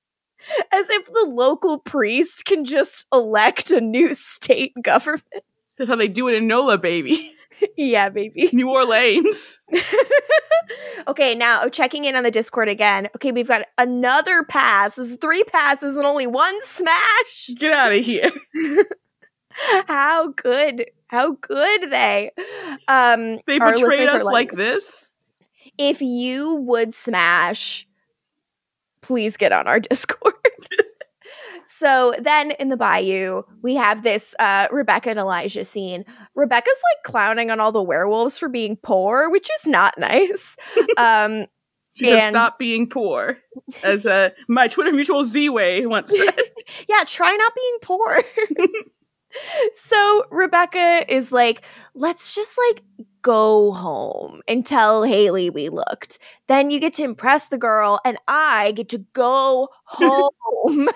As 0.71 0.89
if 0.89 1.07
the 1.07 1.29
local 1.33 1.79
priest 1.79 2.45
can 2.45 2.63
just 2.63 3.05
elect 3.11 3.69
a 3.71 3.81
new 3.81 4.13
state 4.13 4.71
government. 4.81 5.43
That's 5.77 5.89
how 5.89 5.97
they 5.97 6.07
do 6.07 6.29
it 6.29 6.35
in 6.35 6.47
NOLA, 6.47 6.77
baby. 6.77 7.35
yeah, 7.77 8.09
baby. 8.09 8.49
New 8.53 8.69
Orleans. 8.69 9.59
okay, 11.07 11.35
now 11.35 11.67
checking 11.69 12.05
in 12.05 12.15
on 12.15 12.23
the 12.23 12.31
Discord 12.31 12.69
again. 12.69 13.09
Okay, 13.15 13.31
we've 13.31 13.47
got 13.47 13.65
another 13.77 14.43
pass. 14.43 14.95
This 14.95 15.11
is 15.11 15.17
three 15.17 15.43
passes 15.45 15.95
and 15.97 16.05
only 16.05 16.27
one 16.27 16.55
smash. 16.63 17.49
Get 17.57 17.73
out 17.73 17.91
of 17.91 18.03
here. 18.03 18.31
How 19.87 20.27
good? 20.29 20.85
How 21.07 21.33
good 21.33 21.91
they? 21.91 22.31
Um, 22.87 23.39
They 23.45 23.59
betrayed 23.59 24.09
us 24.09 24.23
like 24.23 24.53
this. 24.53 25.11
If 25.77 26.01
you 26.01 26.55
would 26.55 26.93
smash, 26.93 27.87
please 29.01 29.37
get 29.37 29.51
on 29.51 29.67
our 29.67 29.79
Discord. 29.79 30.33
So 31.83 32.13
then 32.17 32.51
in 32.51 32.69
the 32.69 32.77
bayou, 32.77 33.41
we 33.61 33.75
have 33.75 34.03
this 34.03 34.33
uh, 34.39 34.69
Rebekah 34.71 35.09
and 35.09 35.19
Elijah 35.19 35.65
scene. 35.65 36.05
Rebekah's 36.33 36.79
like 36.95 37.03
clowning 37.03 37.51
on 37.51 37.59
all 37.59 37.73
the 37.73 37.83
werewolves 37.83 38.37
for 38.37 38.47
being 38.47 38.77
poor, 38.77 39.29
which 39.29 39.49
is 39.59 39.67
not 39.67 39.97
nice. 39.99 40.55
Um, 40.97 41.47
She 41.95 42.05
said, 42.07 42.19
And- 42.19 42.33
"Stop 42.33 42.57
being 42.57 42.87
poor," 42.89 43.37
as 43.83 44.07
uh, 44.07 44.29
my 44.47 44.69
Twitter 44.69 44.93
mutual 44.93 45.25
Z-Way 45.25 45.85
once 45.85 46.09
said. 46.15 46.39
yeah, 46.87 47.03
try 47.05 47.35
not 47.35 47.53
being 47.53 47.77
poor. 47.81 48.23
so 49.73 50.23
Rebekah 50.31 51.05
is 51.13 51.31
like, 51.33 51.63
let's 51.95 52.33
just 52.33 52.57
like 52.69 52.81
go 53.21 53.73
home 53.73 54.41
and 54.47 54.65
tell 54.65 55.03
Hayley 55.03 55.49
we 55.49 55.67
looked. 55.67 56.17
Then 56.47 56.71
you 56.71 56.79
get 56.79 56.93
to 56.93 57.03
impress 57.03 57.47
the 57.47 57.57
girl, 57.57 57.99
and 58.05 58.17
I 58.27 58.71
get 58.71 58.87
to 58.89 58.99
go 59.13 59.67
home. 59.83 60.87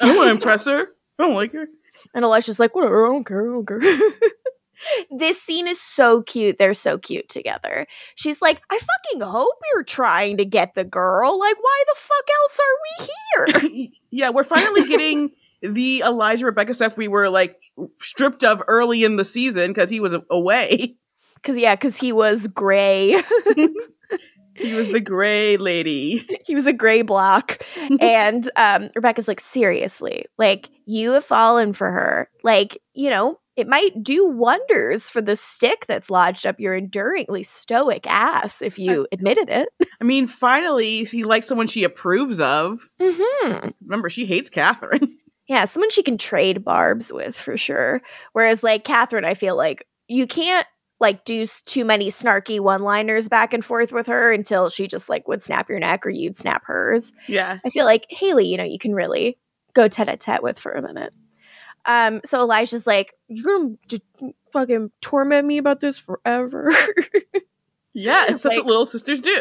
I 0.00 0.06
don't 0.06 0.16
want 0.16 0.28
to 0.28 0.32
impress 0.32 0.66
her. 0.66 0.88
I 1.18 1.22
don't 1.22 1.34
like 1.34 1.52
her. 1.52 1.66
and 2.14 2.24
Elijah's 2.24 2.58
like, 2.58 2.74
whatever, 2.74 3.06
I 3.06 3.10
don't 3.10 3.24
care, 3.24 3.42
I 3.42 3.54
don't 3.54 3.66
care. 3.66 3.80
this 5.10 5.40
scene 5.40 5.68
is 5.68 5.80
so 5.80 6.22
cute. 6.22 6.58
They're 6.58 6.74
so 6.74 6.98
cute 6.98 7.28
together. 7.28 7.86
She's 8.14 8.42
like, 8.42 8.60
I 8.70 8.78
fucking 8.78 9.26
hope 9.26 9.54
you're 9.72 9.84
trying 9.84 10.36
to 10.38 10.44
get 10.44 10.74
the 10.74 10.84
girl. 10.84 11.38
Like, 11.38 11.56
why 11.60 11.84
the 11.86 12.00
fuck 12.00 12.28
else 12.42 12.60
are 12.60 13.62
we 13.62 13.70
here? 13.78 13.88
yeah, 14.10 14.30
we're 14.30 14.44
finally 14.44 14.86
getting 14.86 15.30
the 15.62 16.02
Elijah 16.04 16.46
Rebekah 16.46 16.74
stuff 16.74 16.96
we 16.96 17.08
were 17.08 17.30
like 17.30 17.56
stripped 18.00 18.44
of 18.44 18.62
early 18.68 19.04
in 19.04 19.16
the 19.16 19.24
season 19.24 19.72
because 19.72 19.90
he 19.90 20.00
was 20.00 20.14
away. 20.30 20.96
Cause 21.42 21.58
yeah, 21.58 21.76
cause 21.76 21.94
he 21.98 22.10
was 22.10 22.46
gray. 22.46 23.20
He 24.56 24.74
was 24.74 24.88
the 24.88 25.00
gray 25.00 25.56
lady. 25.56 26.26
he 26.46 26.54
was 26.54 26.66
a 26.66 26.72
gray 26.72 27.02
block. 27.02 27.64
and 28.00 28.48
um, 28.56 28.90
Rebekah's 28.94 29.28
like, 29.28 29.40
seriously, 29.40 30.24
like 30.38 30.70
you 30.86 31.12
have 31.12 31.24
fallen 31.24 31.72
for 31.72 31.90
her. 31.90 32.28
Like, 32.42 32.80
you 32.94 33.10
know, 33.10 33.38
it 33.56 33.68
might 33.68 34.02
do 34.02 34.26
wonders 34.26 35.08
for 35.08 35.22
the 35.22 35.36
stick 35.36 35.86
that's 35.86 36.10
lodged 36.10 36.44
up 36.44 36.58
your 36.58 36.74
enduringly 36.74 37.44
stoic 37.44 38.06
ass 38.06 38.60
if 38.60 38.78
you 38.78 39.06
admitted 39.12 39.48
it. 39.48 39.68
I 40.00 40.04
mean, 40.04 40.26
finally, 40.26 41.04
he 41.04 41.24
likes 41.24 41.46
someone 41.46 41.68
she 41.68 41.84
approves 41.84 42.40
of. 42.40 42.88
Mm-hmm. 43.00 43.68
Remember, 43.84 44.10
she 44.10 44.26
hates 44.26 44.50
Katherine. 44.50 45.18
Yeah, 45.46 45.66
someone 45.66 45.90
she 45.90 46.02
can 46.02 46.16
trade 46.16 46.64
barbs 46.64 47.12
with 47.12 47.36
for 47.36 47.56
sure. 47.56 48.00
Whereas, 48.32 48.62
like 48.62 48.84
Katherine, 48.84 49.26
I 49.26 49.34
feel 49.34 49.56
like 49.56 49.86
you 50.08 50.26
can't 50.26 50.66
like 51.04 51.24
do 51.24 51.46
too 51.46 51.84
many 51.84 52.08
snarky 52.10 52.58
one-liners 52.60 53.28
back 53.28 53.52
and 53.52 53.64
forth 53.64 53.92
with 53.92 54.06
her 54.06 54.32
until 54.32 54.68
she 54.70 54.88
just 54.88 55.08
like 55.08 55.28
would 55.28 55.42
snap 55.42 55.68
your 55.68 55.78
neck 55.78 56.04
or 56.06 56.10
you'd 56.10 56.36
snap 56.36 56.64
hers. 56.64 57.12
Yeah. 57.28 57.58
I 57.64 57.70
feel 57.70 57.84
like 57.84 58.06
Hayley, 58.10 58.46
you 58.46 58.56
know, 58.56 58.64
you 58.64 58.78
can 58.78 58.94
really 58.94 59.38
go 59.74 59.86
tete 59.88 60.08
a 60.08 60.16
tete 60.16 60.42
with 60.42 60.58
for 60.58 60.72
a 60.72 60.82
minute. 60.82 61.12
Um, 61.86 62.20
so 62.24 62.40
Elijah's 62.40 62.86
like, 62.86 63.12
You're 63.28 63.76
gonna 63.78 64.00
fucking 64.52 64.90
torment 65.00 65.46
me 65.46 65.58
about 65.58 65.80
this 65.80 65.98
forever. 65.98 66.72
Yeah, 67.96 68.24
that's 68.26 68.44
Like- 68.44 68.56
what 68.58 68.66
little 68.66 68.86
sisters 68.86 69.20
do. 69.20 69.30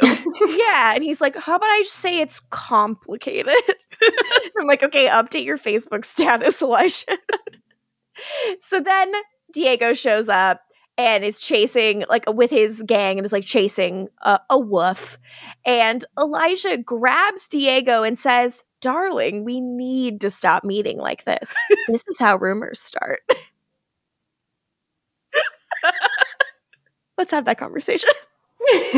yeah. 0.59 0.93
And 0.93 1.03
he's 1.03 1.19
like, 1.19 1.35
How 1.35 1.55
about 1.55 1.65
I 1.65 1.81
just 1.81 1.95
say 1.95 2.19
it's 2.21 2.39
complicated? 2.51 3.51
I'm 4.59 4.67
like, 4.67 4.83
Okay, 4.83 5.07
update 5.07 5.43
your 5.43 5.57
Facebook 5.57 6.05
status, 6.05 6.61
Elijah. 6.61 7.17
so 8.61 8.79
then 8.79 9.11
Diego 9.51 9.93
shows 9.95 10.29
up 10.29 10.61
and 10.97 11.23
is 11.23 11.39
chasing, 11.39 12.03
like, 12.09 12.25
with 12.27 12.51
his 12.51 12.83
gang 12.85 13.17
and 13.17 13.25
is 13.25 13.31
like 13.31 13.45
chasing 13.45 14.09
a, 14.21 14.39
a 14.49 14.59
wolf. 14.59 15.17
And 15.65 16.03
Elijah 16.19 16.77
grabs 16.77 17.47
Diego 17.47 18.03
and 18.03 18.17
says, 18.17 18.63
Darling, 18.81 19.45
we 19.45 19.61
need 19.61 20.21
to 20.21 20.29
stop 20.29 20.63
meeting 20.63 20.97
like 20.97 21.23
this. 21.25 21.53
this 21.87 22.07
is 22.07 22.19
how 22.19 22.35
rumors 22.37 22.79
start. 22.81 23.21
Let's 27.17 27.31
have 27.31 27.45
that 27.45 27.57
conversation. 27.57 28.09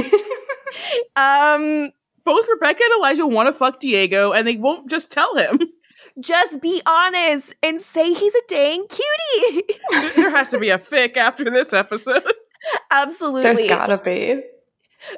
um, 1.15 1.91
Both 2.23 2.47
Rebekah 2.49 2.83
and 2.83 2.93
Elijah 2.97 3.27
want 3.27 3.47
to 3.47 3.53
fuck 3.53 3.79
Diego, 3.79 4.31
and 4.31 4.47
they 4.47 4.57
won't 4.57 4.89
just 4.89 5.11
tell 5.11 5.35
him. 5.35 5.59
Just 6.19 6.61
be 6.61 6.81
honest 6.85 7.53
and 7.61 7.81
say 7.81 8.13
he's 8.13 8.33
a 8.35 8.41
dang 8.47 8.87
cutie. 8.87 9.63
there 10.15 10.29
has 10.29 10.49
to 10.51 10.59
be 10.59 10.69
a 10.69 10.77
fic 10.79 11.17
after 11.17 11.43
this 11.45 11.73
episode. 11.73 12.23
Absolutely. 12.91 13.41
There's 13.43 13.63
gotta 13.67 13.97
be. 13.97 14.41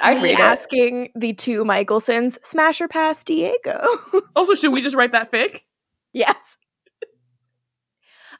I'd 0.01 0.17
Me 0.17 0.23
read 0.23 0.31
it. 0.33 0.39
asking 0.39 1.09
the 1.15 1.33
two 1.33 1.63
Mikaelsons, 1.63 2.37
smash 2.43 2.81
or 2.81 2.87
pass 2.87 3.23
Diego. 3.23 3.85
Also, 4.35 4.53
should 4.55 4.71
we 4.73 4.81
just 4.81 4.95
write 4.95 5.11
that 5.13 5.31
fic? 5.31 5.61
yes. 6.13 6.35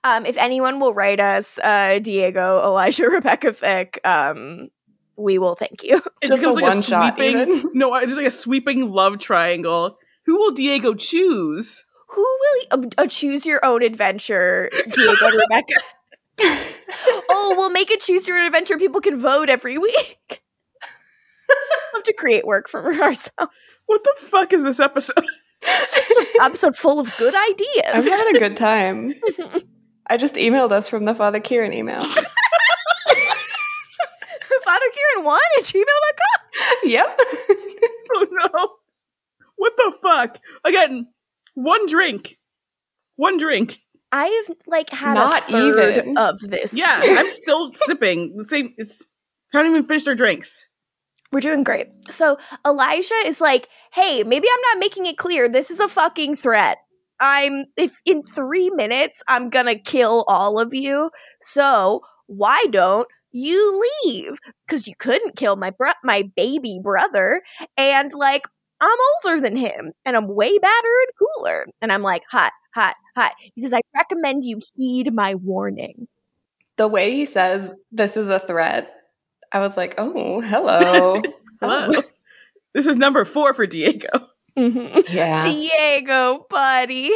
Um, 0.04 0.26
if 0.26 0.38
anyone 0.38 0.80
will 0.80 0.94
write 0.94 1.20
us 1.20 1.58
uh, 1.64 2.00
Diego, 2.00 2.62
Elijah, 2.64 3.04
Rebekah 3.10 3.54
fic, 3.54 3.98
um, 4.06 4.70
we 5.18 5.38
will 5.40 5.56
thank 5.56 5.84
you. 5.84 6.02
It 6.22 6.28
Just 6.28 6.44
a 6.44 6.52
like 6.52 6.62
one 6.64 6.82
shot, 6.84 7.16
sweeping, 7.16 7.38
even. 7.40 7.72
no, 7.74 8.00
just 8.02 8.18
like 8.18 8.28
a 8.28 8.32
sweeping 8.32 8.92
love 8.92 9.18
triangle. 9.20 9.98
Who 10.28 10.38
will 10.38 10.52
Diego 10.52 10.94
choose? 10.94 11.86
Who 12.10 12.22
will 12.22 12.62
uh, 12.72 12.88
uh, 12.98 13.08
choose 13.08 13.46
your 13.46 13.64
own 13.66 13.84
adventure, 13.84 14.70
Diego 14.92 15.26
and 15.26 15.36
Rebekah? 15.36 15.74
oh, 17.30 17.56
we'll 17.58 17.70
make 17.70 17.92
a 17.92 17.98
choose 17.98 18.28
your 18.28 18.38
own 18.38 18.46
adventure. 18.46 18.78
People 18.78 19.02
can 19.02 19.20
vote 19.20 19.50
every 19.50 19.78
week. 19.78 20.42
have 21.94 22.04
to 22.04 22.14
create 22.14 22.46
work 22.46 22.70
for 22.70 22.94
ourselves. 23.02 23.52
What 23.86 24.04
the 24.04 24.14
fuck 24.18 24.54
is 24.54 24.64
this 24.64 24.80
episode? 24.80 25.24
It's 25.62 25.96
just 25.96 26.12
an 26.12 26.26
episode 26.46 26.76
full 26.76 27.00
of 27.00 27.16
good 27.18 27.34
ideas. 27.36 27.84
I'm 27.94 28.04
having 28.04 28.36
a 28.36 28.40
good 28.40 28.56
time. 28.56 29.14
I 30.08 30.18
just 30.18 30.36
emailed 30.36 30.72
us 30.72 30.88
from 30.88 31.06
the 31.06 31.16
Father 31.16 31.40
Kieran 31.40 31.74
email. 31.74 32.04
Father 34.64 34.86
Kieran 34.94 35.26
one 35.26 35.40
at 35.58 35.64
gmail.com. 35.64 36.78
yep. 36.84 37.20
Oh 38.14 38.28
no. 38.32 38.76
What 39.56 39.74
the 39.78 39.94
fuck? 40.02 40.38
Again, 40.64 41.08
one 41.58 41.88
drink. 41.88 42.38
One 43.16 43.38
drink. 43.38 43.80
I've 44.12 44.52
like 44.68 44.90
had 44.92 45.16
Not 45.16 45.50
a 45.50 45.52
third 45.52 45.98
even. 45.98 46.18
of 46.18 46.40
this. 46.40 46.72
Yeah, 46.74 47.02
I'm 47.04 47.30
still 47.32 47.72
sipping. 47.74 48.36
The 48.38 48.48
same 48.48 48.74
it's 48.78 49.06
haven't 49.52 49.72
even 49.72 49.84
finished 49.86 50.08
our 50.08 50.16
drinks. 50.16 50.70
We're 51.32 51.40
doing 51.42 51.64
great. 51.64 51.88
So 52.10 52.38
Elijah 52.66 53.20
is 53.26 53.42
like, 53.42 53.68
hey, 53.92 54.24
maybe 54.24 54.48
I'm 54.50 54.62
not 54.74 54.80
making 54.80 55.08
it 55.08 55.18
clear. 55.18 55.50
This 55.50 55.72
is 55.72 55.80
a 55.80 55.90
fucking 55.90 56.36
threat. 56.38 56.78
I'm 57.20 57.66
if 57.76 57.92
in 58.06 58.22
three 58.24 58.70
minutes 58.70 59.22
I'm 59.28 59.50
gonna 59.50 59.76
kill 59.76 60.24
all 60.28 60.60
of 60.60 60.70
you. 60.74 61.10
So 61.42 62.02
why 62.28 62.64
don't 62.70 63.08
you 63.32 63.84
leave? 64.06 64.34
Because 64.68 64.88
you 64.88 64.94
couldn't 65.00 65.36
kill 65.36 65.56
my 65.56 65.72
bro- 65.72 65.92
my 66.04 66.30
baby 66.36 66.80
brother, 66.82 67.42
and 67.76 68.12
like 68.14 68.44
I'm 68.80 68.98
older 69.26 69.42
than 69.42 69.56
him, 69.56 69.92
and 70.06 70.16
I'm 70.16 70.28
way 70.28 70.58
badder 70.58 70.88
and 71.08 71.12
cooler. 71.18 71.66
And 71.82 71.92
I'm 71.92 72.04
like, 72.04 72.22
hot, 72.30 72.52
hot, 72.76 72.96
hot. 73.16 73.34
He 73.56 73.62
says, 73.62 73.74
I 73.74 73.82
recommend 73.96 74.46
you 74.46 74.60
heed 74.76 75.14
my 75.14 75.36
warning. 75.36 76.08
The 76.78 76.88
way 76.88 77.12
he 77.12 77.26
says 77.26 77.76
this 77.92 78.18
is 78.18 78.30
a 78.30 78.40
threat, 78.40 78.94
I 79.52 79.60
was 79.60 79.78
like, 79.78 79.96
oh, 79.98 80.42
hello. 80.42 81.22
Hello. 81.60 81.92
This 82.74 82.86
is 82.86 82.98
number 82.98 83.26
four 83.26 83.56
for 83.56 83.66
Diego. 83.66 84.10
Mhm. 84.56 85.10
yeah. 85.10 85.42
Diego, 85.42 86.46
buddy. 86.52 87.10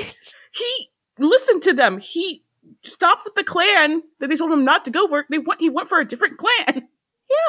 He 0.51 0.89
listened 1.19 1.61
to 1.63 1.73
them. 1.73 1.99
He 1.99 2.43
stopped 2.83 3.25
with 3.25 3.35
the 3.35 3.43
clan 3.43 4.01
that 4.19 4.29
they 4.29 4.35
told 4.35 4.51
him 4.51 4.65
not 4.65 4.85
to 4.85 4.91
go 4.91 5.07
for. 5.07 5.27
They 5.29 5.37
went 5.37 5.59
he 5.59 5.69
went 5.69 5.89
for 5.89 5.99
a 5.99 6.07
different 6.07 6.39
clan. 6.39 6.87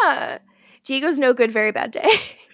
Yeah. 0.02 0.38
Diego's 0.84 1.18
no 1.18 1.32
good, 1.32 1.50
very 1.50 1.72
bad 1.72 1.90
day. 1.92 2.08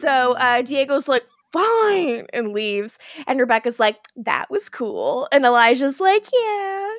so 0.00 0.34
uh, 0.36 0.62
Diego's 0.62 1.08
like, 1.08 1.24
fine, 1.52 2.26
and 2.32 2.52
leaves. 2.52 2.98
And 3.26 3.40
Rebekah's 3.40 3.80
like, 3.80 3.98
that 4.16 4.50
was 4.50 4.68
cool. 4.68 5.28
And 5.32 5.44
Elijah's 5.44 6.00
like, 6.00 6.26
yeah. 6.32 6.94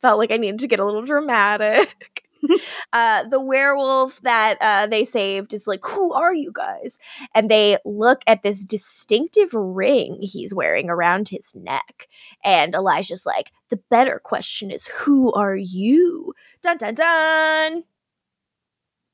Felt 0.00 0.18
like 0.18 0.30
I 0.30 0.36
needed 0.36 0.60
to 0.60 0.68
get 0.68 0.80
a 0.80 0.84
little 0.84 1.04
dramatic. 1.04 2.24
uh, 2.92 3.24
the 3.24 3.40
werewolf 3.40 4.20
that 4.22 4.56
uh, 4.60 4.86
they 4.86 5.04
saved 5.04 5.52
is 5.52 5.66
like, 5.66 5.84
who 5.84 6.12
are 6.12 6.32
you 6.32 6.52
guys? 6.52 6.98
And 7.34 7.50
they 7.50 7.78
look 7.84 8.22
at 8.26 8.42
this 8.42 8.64
distinctive 8.64 9.52
ring 9.52 10.18
he's 10.20 10.54
wearing 10.54 10.88
around 10.88 11.28
his 11.28 11.54
neck. 11.54 12.08
And 12.44 12.74
Elijah's 12.74 13.26
like, 13.26 13.50
the 13.70 13.80
better 13.90 14.20
question 14.22 14.70
is, 14.70 14.86
who 14.86 15.32
are 15.32 15.56
you? 15.56 16.32
Dun 16.62 16.76
dun 16.76 16.94
dun. 16.94 17.84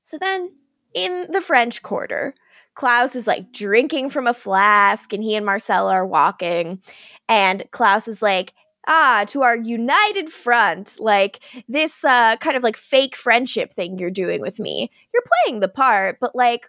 So 0.02 0.18
then, 0.18 0.52
in 0.92 1.32
the 1.32 1.40
French 1.40 1.82
Quarter, 1.82 2.34
Klaus 2.74 3.14
is 3.14 3.26
like 3.26 3.52
drinking 3.52 4.10
from 4.10 4.26
a 4.26 4.34
flask, 4.34 5.12
and 5.12 5.22
he 5.22 5.34
and 5.34 5.46
Marcella 5.46 5.92
are 5.92 6.06
walking. 6.06 6.80
And 7.28 7.64
Klaus 7.70 8.08
is 8.08 8.20
like, 8.20 8.54
ah, 8.88 9.24
to 9.28 9.42
our 9.42 9.56
united 9.56 10.32
front, 10.32 10.96
like 10.98 11.40
this 11.68 12.04
uh, 12.04 12.36
kind 12.36 12.56
of 12.56 12.62
like 12.62 12.76
fake 12.76 13.16
friendship 13.16 13.72
thing 13.72 13.98
you're 13.98 14.10
doing 14.10 14.40
with 14.40 14.58
me. 14.58 14.90
You're 15.12 15.24
playing 15.44 15.60
the 15.60 15.68
part, 15.68 16.18
but 16.20 16.34
like, 16.34 16.66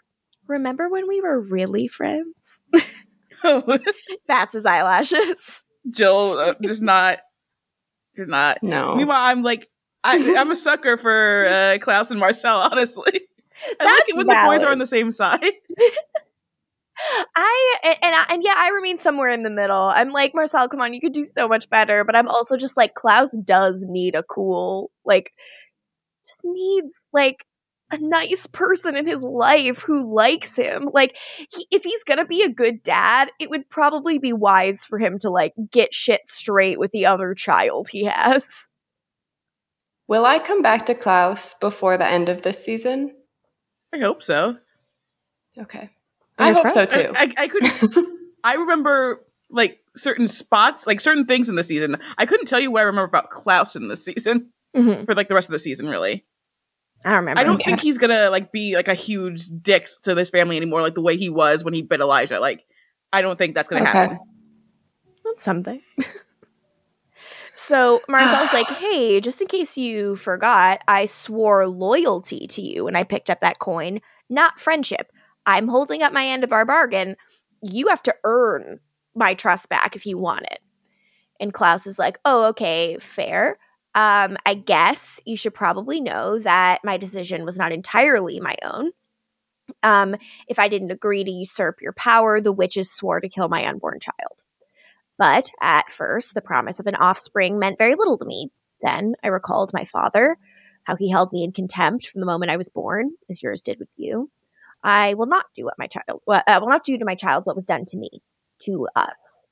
remember 0.47 0.89
when 0.89 1.08
we 1.08 1.22
were 1.22 1.39
really 1.39 1.88
friends? 1.88 2.62
Bats 4.28 4.53
his 4.53 4.66
eyelashes. 4.66 5.64
Jill 5.89 6.38
uh, 6.39 6.53
does 6.62 6.82
not 6.82 7.20
does 8.16 8.28
not. 8.28 8.60
no. 8.64 8.95
Meanwhile, 8.95 9.22
I'm 9.22 9.43
like 9.43 9.70
I, 10.03 10.36
I'm 10.38 10.51
a 10.51 10.56
sucker 10.56 10.97
for 10.97 11.45
uh, 11.47 11.78
Klaus 11.82 12.12
and 12.12 12.20
Marcel. 12.20 12.58
Honestly, 12.58 13.22
I 13.80 13.86
like 13.86 13.97
That's 13.97 14.10
it 14.10 14.16
when 14.18 14.28
the 14.28 14.43
boys 14.45 14.64
are 14.64 14.72
on 14.72 14.80
the 14.80 14.86
same 14.86 15.12
side. 15.12 15.41
I 17.36 17.78
and 17.84 17.97
and, 18.01 18.16
I, 18.16 18.26
and 18.30 18.43
yeah, 18.43 18.56
I 18.56 18.70
remain 18.70 18.97
somewhere 18.97 19.30
in 19.30 19.43
the 19.43 19.49
middle. 19.49 19.91
I'm 19.93 20.12
like 20.12 20.34
Marcel, 20.34 20.70
come 20.70 20.82
on, 20.82 20.93
you 20.93 21.01
could 21.01 21.14
do 21.14 21.24
so 21.24 21.47
much 21.47 21.70
better. 21.70 22.03
But 22.03 22.16
I'm 22.16 22.28
also 22.28 22.58
just 22.58 22.78
like 22.78 22.93
Klaus 22.93 23.36
does 23.43 23.86
need 23.89 24.16
a 24.16 24.24
cool, 24.24 24.91
like, 25.03 25.34
just 26.26 26.41
needs 26.43 26.93
like 27.12 27.45
a 27.91 27.97
nice 27.99 28.47
person 28.47 28.95
in 28.95 29.08
his 29.08 29.22
life 29.22 29.82
who 29.82 30.14
likes 30.14 30.56
him. 30.56 30.89
Like, 30.93 31.16
he, 31.38 31.68
if 31.72 31.84
he's 31.84 32.03
gonna 32.08 32.26
be 32.26 32.43
a 32.43 32.49
good 32.49 32.82
dad, 32.82 33.30
it 33.39 33.49
would 33.49 33.70
probably 33.70 34.18
be 34.18 34.34
wise 34.34 34.86
for 34.86 34.97
him 34.97 35.20
to 35.20 35.30
like 35.30 35.53
get 35.72 35.93
shit 35.93 36.22
straight 36.28 36.80
with 36.80 36.91
the 36.91 37.06
other 37.06 37.34
child 37.34 37.89
he 37.89 38.06
has. 38.06 38.68
Will 40.08 40.26
I 40.26 40.39
come 40.39 40.62
back 40.62 40.86
to 40.86 40.95
Klaus 40.95 41.56
before 41.56 41.97
the 41.97 42.08
end 42.08 42.30
of 42.30 42.43
this 42.43 42.64
season? 42.64 43.12
I 43.96 44.00
hope 44.00 44.22
so. 44.22 44.58
Okay. 45.58 45.89
I 46.38 46.54
Fingers 46.54 46.76
hope 46.76 46.89
so 46.89 47.02
too. 47.02 47.14
I, 47.16 47.34
I 47.38 47.48
could. 47.48 48.06
I 48.43 48.56
remember 48.56 49.22
like 49.50 49.80
certain 49.96 50.28
spots, 50.28 50.86
like 50.86 51.00
certain 51.00 51.26
things 51.26 51.48
in 51.48 51.56
the 51.56 51.64
season. 51.64 51.96
I 52.18 52.26
couldn't 52.26 52.48
tell 52.48 52.60
you 52.60 52.72
what 52.72 52.80
I 52.82 52.84
remember 52.84 53.08
about 53.08 53.30
Klaus 53.32 53.76
in 53.76 53.88
this 53.88 54.04
season 54.04 54.52
Mm-hmm. 54.76 55.06
for 55.06 55.14
like 55.16 55.30
the 55.30 55.36
rest 55.36 55.48
of 55.48 55.54
the 55.54 55.60
season. 55.60 55.88
Really, 55.88 56.26
I 57.06 57.12
don't 57.12 57.20
remember. 57.20 57.39
I 57.39 57.43
don't 57.46 57.56
Okay. 57.56 57.64
think 57.64 57.80
he's 57.80 57.98
gonna 57.98 58.30
like 58.30 58.52
be 58.52 58.76
like 58.76 58.89
a 58.89 58.93
huge 58.93 59.48
dick 59.62 59.88
to 60.04 60.14
this 60.14 60.30
family 60.30 60.58
anymore, 60.58 60.82
like 60.82 60.96
the 60.96 61.02
way 61.02 61.16
he 61.16 61.30
was 61.30 61.64
when 61.64 61.74
he 61.74 61.82
bit 61.82 62.02
Elijah. 62.02 62.41
Like, 62.41 62.66
I 63.14 63.22
don't 63.22 63.38
think 63.38 63.56
that's 63.56 63.70
gonna 63.70 63.84
Okay. 63.84 63.91
happen. 63.98 64.20
That's 65.24 65.41
something. 65.41 65.82
so 67.56 68.01
Marcel's 68.08 68.53
like, 68.53 68.68
hey, 68.78 69.20
just 69.22 69.41
in 69.41 69.47
case 69.47 69.78
you 69.78 70.16
forgot, 70.16 70.82
I 70.88 71.06
swore 71.06 71.68
loyalty 71.68 72.47
to 72.47 72.62
you 72.62 72.86
when 72.86 72.95
I 72.95 73.03
picked 73.03 73.30
up 73.30 73.41
that 73.41 73.60
coin, 73.60 74.01
not 74.30 74.60
friendship. 74.60 75.12
I'm 75.45 75.68
holding 75.68 76.03
up 76.03 76.14
my 76.14 76.26
end 76.26 76.43
of 76.43 76.51
our 76.51 76.66
bargain. 76.66 77.16
You 77.62 77.88
have 77.88 78.03
to 78.03 78.16
earn 78.24 78.80
my 79.16 79.34
trust 79.34 79.70
back 79.70 79.95
if 79.95 80.06
you 80.06 80.18
want 80.18 80.43
it. 80.51 80.60
And 81.39 81.53
Klaus 81.53 81.88
is 81.88 81.99
like, 81.99 82.20
oh, 82.26 82.49
okay, 82.49 82.97
fair. 82.99 83.58
Um, 83.93 84.38
I 84.45 84.56
guess 84.56 85.22
you 85.26 85.38
should 85.38 85.53
probably 85.53 86.01
know 86.01 86.39
that 86.39 86.84
my 86.84 86.97
decision 86.97 87.45
was 87.45 87.58
not 87.58 87.72
entirely 87.72 88.39
my 88.39 88.56
own. 88.64 88.91
Um, 89.84 90.16
if 90.47 90.60
I 90.60 90.68
didn't 90.68 90.91
agree 90.91 91.24
to 91.24 91.32
usurp 91.32 91.82
your 91.82 91.93
power, 91.93 92.41
the 92.41 92.51
witches 92.51 92.91
swore 92.91 93.22
to 93.22 93.30
kill 93.30 93.49
my 93.49 93.66
unborn 93.66 93.99
child. 93.99 94.45
But 95.18 95.49
at 95.61 95.91
first, 95.91 96.34
the 96.34 96.41
promise 96.41 96.80
of 96.80 96.88
an 96.88 96.95
offspring 96.95 97.57
meant 97.59 97.78
very 97.78 97.95
little 97.95 98.18
to 98.18 98.26
me. 98.26 98.51
Then 98.82 99.13
I 99.24 99.28
recalled 99.28 99.72
my 99.74 99.86
father, 99.86 100.38
how 100.84 100.95
he 100.95 101.09
held 101.09 101.32
me 101.32 101.43
in 101.43 101.51
contempt 101.51 102.07
from 102.07 102.20
the 102.22 102.28
moment 102.28 102.51
I 102.51 102.57
was 102.57 102.70
born, 102.70 103.11
as 103.30 103.41
yours 103.41 103.63
did 103.63 103.80
with 103.80 103.89
you. 103.95 104.30
I 104.84 105.13
will 105.16 105.26
not 105.26 105.45
do 105.55 105.66
what 105.66 105.80
my 105.80 105.88
child, 105.88 106.22
well, 106.28 106.43
uh, 106.45 106.57
will 106.61 106.70
not 106.70 106.84
do 106.84 106.97
to 106.97 107.05
my 107.05 107.16
child 107.16 107.45
what 107.45 107.55
was 107.55 107.66
done 107.66 107.86
to 107.86 107.97
me, 107.97 108.22
to 108.63 108.88
us. 108.95 109.45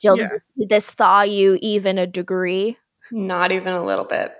Jill, 0.00 0.18
Yeah. 0.18 0.38
did 0.58 0.68
this 0.68 0.90
thaw 0.90 1.22
you 1.22 1.58
even 1.60 1.98
a 1.98 2.06
degree? 2.06 2.78
Not 3.10 3.52
even 3.52 3.74
a 3.74 3.84
little 3.84 4.04
bit. 4.06 4.32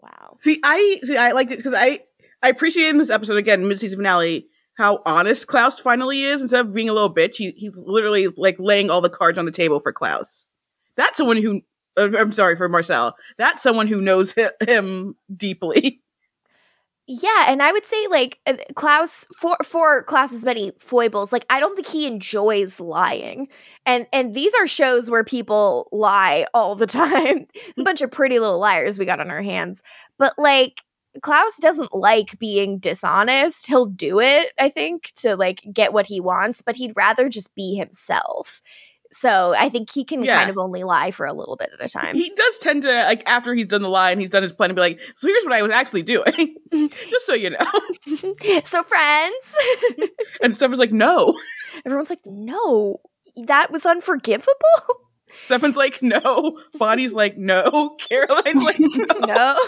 Wow. 0.00 0.36
See, 0.40 0.60
I 0.62 1.00
see. 1.02 1.16
I 1.16 1.32
liked 1.32 1.50
it 1.50 1.56
because 1.56 1.74
I 1.74 2.00
I 2.42 2.50
appreciated 2.50 2.90
in 2.90 2.98
this 2.98 3.10
episode 3.10 3.38
again, 3.38 3.66
mid 3.66 3.80
season 3.80 3.98
finale, 3.98 4.48
how 4.76 5.00
honest 5.06 5.46
Klaus 5.46 5.78
finally 5.78 6.24
is. 6.24 6.42
Instead 6.42 6.66
of 6.66 6.74
being 6.74 6.88
a 6.88 6.92
little 6.92 7.12
bitch, 7.14 7.36
he, 7.36 7.52
he's 7.56 7.78
literally 7.86 8.28
like 8.36 8.56
laying 8.58 8.90
all 8.90 9.00
the 9.00 9.08
cards 9.08 9.38
on 9.38 9.44
the 9.44 9.52
table 9.52 9.80
for 9.80 9.92
Klaus. 9.92 10.46
That's 10.96 11.16
someone 11.16 11.40
who. 11.40 11.60
Uh, 11.96 12.08
I'm 12.18 12.32
sorry 12.32 12.56
for 12.56 12.68
Marcel. 12.68 13.14
That's 13.38 13.62
someone 13.62 13.86
who 13.86 14.00
knows 14.00 14.34
hi- 14.36 14.50
him 14.66 15.14
deeply. 15.36 16.00
Yeah, 17.06 17.44
and 17.48 17.62
I 17.62 17.70
would 17.70 17.84
say 17.84 18.06
like 18.06 18.38
uh, 18.46 18.54
Klaus 18.76 19.26
for 19.36 19.58
for 19.62 20.04
Klaus's 20.04 20.42
many 20.42 20.72
foibles, 20.78 21.32
like 21.32 21.44
I 21.50 21.60
don't 21.60 21.74
think 21.74 21.86
he 21.86 22.06
enjoys 22.06 22.80
lying. 22.80 23.48
And 23.84 24.06
and 24.10 24.34
these 24.34 24.54
are 24.54 24.66
shows 24.66 25.10
where 25.10 25.22
people 25.22 25.88
lie 25.92 26.46
all 26.54 26.74
the 26.74 26.86
time. 27.04 27.46
it's 27.54 27.78
a 27.78 27.84
bunch 27.84 28.00
of 28.00 28.10
pretty 28.10 28.38
little 28.38 28.58
liars 28.58 28.98
we 28.98 29.04
got 29.04 29.20
on 29.20 29.30
our 29.30 29.42
hands. 29.42 29.82
But 30.18 30.32
like 30.38 30.80
Klaus 31.22 31.56
doesn't 31.60 31.94
like 31.94 32.38
being 32.38 32.78
dishonest. 32.78 33.66
He'll 33.66 33.86
do 33.86 34.20
it, 34.20 34.52
I 34.58 34.68
think, 34.68 35.12
to 35.16 35.36
like 35.36 35.62
get 35.72 35.92
what 35.92 36.06
he 36.06 36.20
wants, 36.20 36.62
but 36.62 36.76
he'd 36.76 36.92
rather 36.96 37.28
just 37.28 37.54
be 37.54 37.76
himself. 37.76 38.60
So 39.12 39.54
I 39.56 39.68
think 39.68 39.92
he 39.92 40.04
can 40.04 40.24
Yeah. 40.24 40.38
kind 40.38 40.50
of 40.50 40.58
only 40.58 40.82
lie 40.82 41.12
for 41.12 41.24
a 41.24 41.32
little 41.32 41.54
bit 41.54 41.70
at 41.72 41.84
a 41.84 41.88
time. 41.88 42.16
He 42.16 42.30
does 42.34 42.58
tend 42.58 42.82
to 42.82 42.88
like 43.04 43.22
after 43.28 43.54
he's 43.54 43.68
done 43.68 43.82
the 43.82 43.88
lie 43.88 44.10
and 44.10 44.20
he's 44.20 44.30
done 44.30 44.42
his 44.42 44.52
plan 44.52 44.70
to 44.70 44.74
be 44.74 44.80
like, 44.80 45.00
so 45.14 45.28
here's 45.28 45.44
what 45.44 45.52
I 45.52 45.62
was 45.62 45.70
actually 45.70 46.02
doing, 46.02 46.56
just 47.08 47.24
so 47.26 47.32
you 47.34 47.50
know. 47.50 47.58
so 48.64 48.82
friends. 48.82 49.54
And 50.42 50.54
Stefan's 50.54 50.80
like, 50.80 50.92
no. 50.92 51.38
Everyone's 51.86 52.10
like, 52.10 52.26
no, 52.26 53.00
that 53.46 53.70
was 53.70 53.86
unforgivable. 53.86 54.52
Stefan's 55.44 55.76
like, 55.76 56.02
no. 56.02 56.60
Bonnie's 56.74 57.12
like, 57.14 57.36
no. 57.38 57.96
Caroline's 58.00 58.62
like, 58.64 58.80
no. 58.80 59.18
no. 59.26 59.58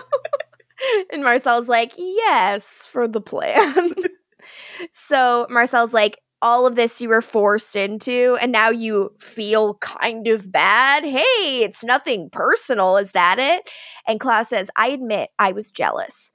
And 1.13 1.23
Marcel's 1.23 1.69
like, 1.69 1.93
yes, 1.97 2.87
for 2.91 3.09
the 3.09 3.21
plan. 3.21 3.95
so 4.93 5.47
Marcel's 5.51 5.93
like, 5.93 6.19
all 6.43 6.67
of 6.67 6.77
this 6.77 7.01
you 7.01 7.09
were 7.09 7.23
forced 7.23 7.77
into 7.77 8.37
and 8.41 8.53
now 8.53 8.69
you 8.69 9.11
feel 9.19 9.75
kind 9.77 10.29
of 10.29 10.53
bad. 10.53 11.03
Hey, 11.03 11.63
it's 11.65 11.83
nothing 11.83 12.29
personal. 12.31 12.99
Is 12.99 13.13
that 13.13 13.39
it? 13.39 13.69
And 14.07 14.21
Klaus 14.21 14.51
says, 14.51 14.69
I 14.77 14.89
admit 14.89 15.31
I 15.39 15.53
was 15.53 15.73
jealous. 15.73 16.31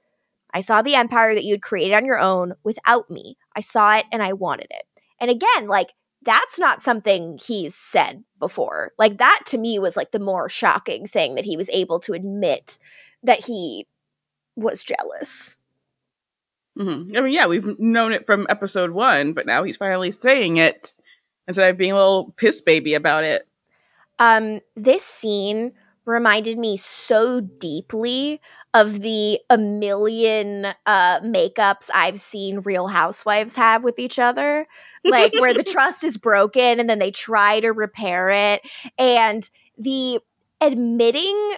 I 0.52 0.60
saw 0.60 0.82
the 0.82 0.96
empire 0.96 1.34
that 1.34 1.44
you'd 1.44 1.62
created 1.62 1.94
on 1.94 2.04
your 2.04 2.18
own 2.18 2.54
without 2.64 3.10
me. 3.10 3.36
I 3.56 3.60
saw 3.60 3.96
it 3.96 4.06
and 4.12 4.22
I 4.22 4.32
wanted 4.32 4.66
it. 4.70 4.84
And 5.20 5.30
again, 5.30 5.68
like, 5.68 5.92
that's 6.24 6.58
not 6.58 6.82
something 6.82 7.38
he's 7.44 7.74
said 7.74 8.22
before. 8.38 8.92
Like, 8.98 9.18
that 9.18 9.40
to 9.46 9.58
me 9.58 9.78
was 9.78 9.96
like 9.96 10.12
the 10.12 10.18
more 10.18 10.48
shocking 10.48 11.06
thing 11.06 11.36
that 11.36 11.44
he 11.44 11.56
was 11.56 11.70
able 11.70 12.00
to 12.00 12.12
admit 12.12 12.78
that 13.22 13.44
he 13.44 13.86
was 14.56 14.84
jealous. 14.84 15.56
Mm-hmm. 16.78 17.16
I 17.16 17.20
mean, 17.20 17.32
yeah, 17.32 17.46
we've 17.46 17.78
known 17.78 18.12
it 18.12 18.26
from 18.26 18.46
episode 18.48 18.92
one, 18.92 19.32
but 19.34 19.46
now 19.46 19.62
he's 19.62 19.76
finally 19.76 20.10
saying 20.10 20.56
it 20.56 20.94
instead 21.46 21.70
of 21.70 21.76
being 21.76 21.92
a 21.92 21.96
little 21.96 22.32
piss 22.36 22.60
baby 22.60 22.94
about 22.94 23.24
it. 23.24 23.46
Um, 24.18 24.60
this 24.76 25.04
scene 25.04 25.72
reminded 26.04 26.58
me 26.58 26.76
so 26.76 27.40
deeply 27.40 28.40
of 28.74 29.02
the 29.02 29.38
a 29.50 29.58
million 29.58 30.66
uh 30.86 31.20
makeups 31.20 31.90
I've 31.94 32.18
seen 32.18 32.60
real 32.60 32.88
housewives 32.88 33.54
have 33.56 33.84
with 33.84 33.98
each 33.98 34.18
other. 34.18 34.66
Like 35.04 35.32
where 35.34 35.52
the 35.52 35.64
trust 35.64 36.04
is 36.04 36.16
broken 36.16 36.80
and 36.80 36.88
then 36.88 36.98
they 36.98 37.10
try 37.10 37.60
to 37.60 37.72
repair 37.72 38.30
it. 38.30 38.62
And 38.98 39.48
the 39.76 40.20
admitting 40.60 41.54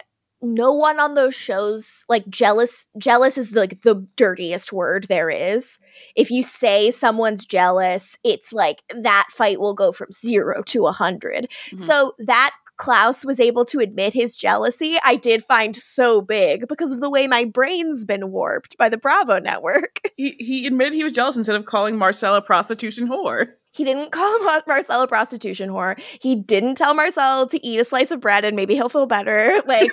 no 0.53 0.71
one 0.71 0.99
on 0.99 1.13
those 1.13 1.35
shows 1.35 2.03
like 2.09 2.27
jealous 2.29 2.87
jealous 2.97 3.37
is 3.37 3.51
like 3.51 3.81
the 3.81 3.95
dirtiest 4.15 4.71
word 4.71 5.05
there 5.09 5.29
is 5.29 5.79
if 6.15 6.29
you 6.31 6.43
say 6.43 6.91
someone's 6.91 7.45
jealous 7.45 8.15
it's 8.23 8.53
like 8.53 8.83
that 9.01 9.25
fight 9.31 9.59
will 9.59 9.73
go 9.73 9.91
from 9.91 10.11
0 10.11 10.63
to 10.63 10.79
a 10.81 10.83
100 10.83 11.43
mm-hmm. 11.43 11.77
so 11.77 12.13
that 12.19 12.51
Klaus 12.77 13.23
was 13.23 13.39
able 13.39 13.65
to 13.65 13.79
admit 13.79 14.13
his 14.13 14.35
jealousy, 14.35 14.97
I 15.03 15.15
did 15.15 15.43
find 15.45 15.75
so 15.75 16.21
big 16.21 16.67
because 16.67 16.91
of 16.91 16.99
the 16.99 17.09
way 17.09 17.27
my 17.27 17.45
brain's 17.45 18.03
been 18.03 18.31
warped 18.31 18.77
by 18.77 18.89
the 18.89 18.97
Bravo 18.97 19.39
network. 19.39 20.01
He, 20.17 20.37
he 20.39 20.65
admitted 20.65 20.93
he 20.93 21.03
was 21.03 21.11
jealous 21.11 21.35
instead 21.35 21.57
of 21.57 21.65
calling 21.65 21.97
Marcel 21.97 22.35
a 22.35 22.41
prostitution 22.41 23.09
whore. 23.09 23.49
He 23.71 23.83
didn't 23.83 24.13
call 24.13 24.39
Marcel 24.65 25.01
a 25.01 25.07
prostitution 25.07 25.69
whore. 25.69 25.99
He 26.21 26.37
didn't 26.37 26.75
tell 26.75 26.93
Marcel 26.93 27.47
to 27.47 27.65
eat 27.65 27.81
a 27.81 27.83
slice 27.83 28.11
of 28.11 28.21
bread 28.21 28.45
and 28.45 28.55
maybe 28.55 28.75
he'll 28.75 28.87
feel 28.87 29.07
better. 29.07 29.61
Like, 29.67 29.91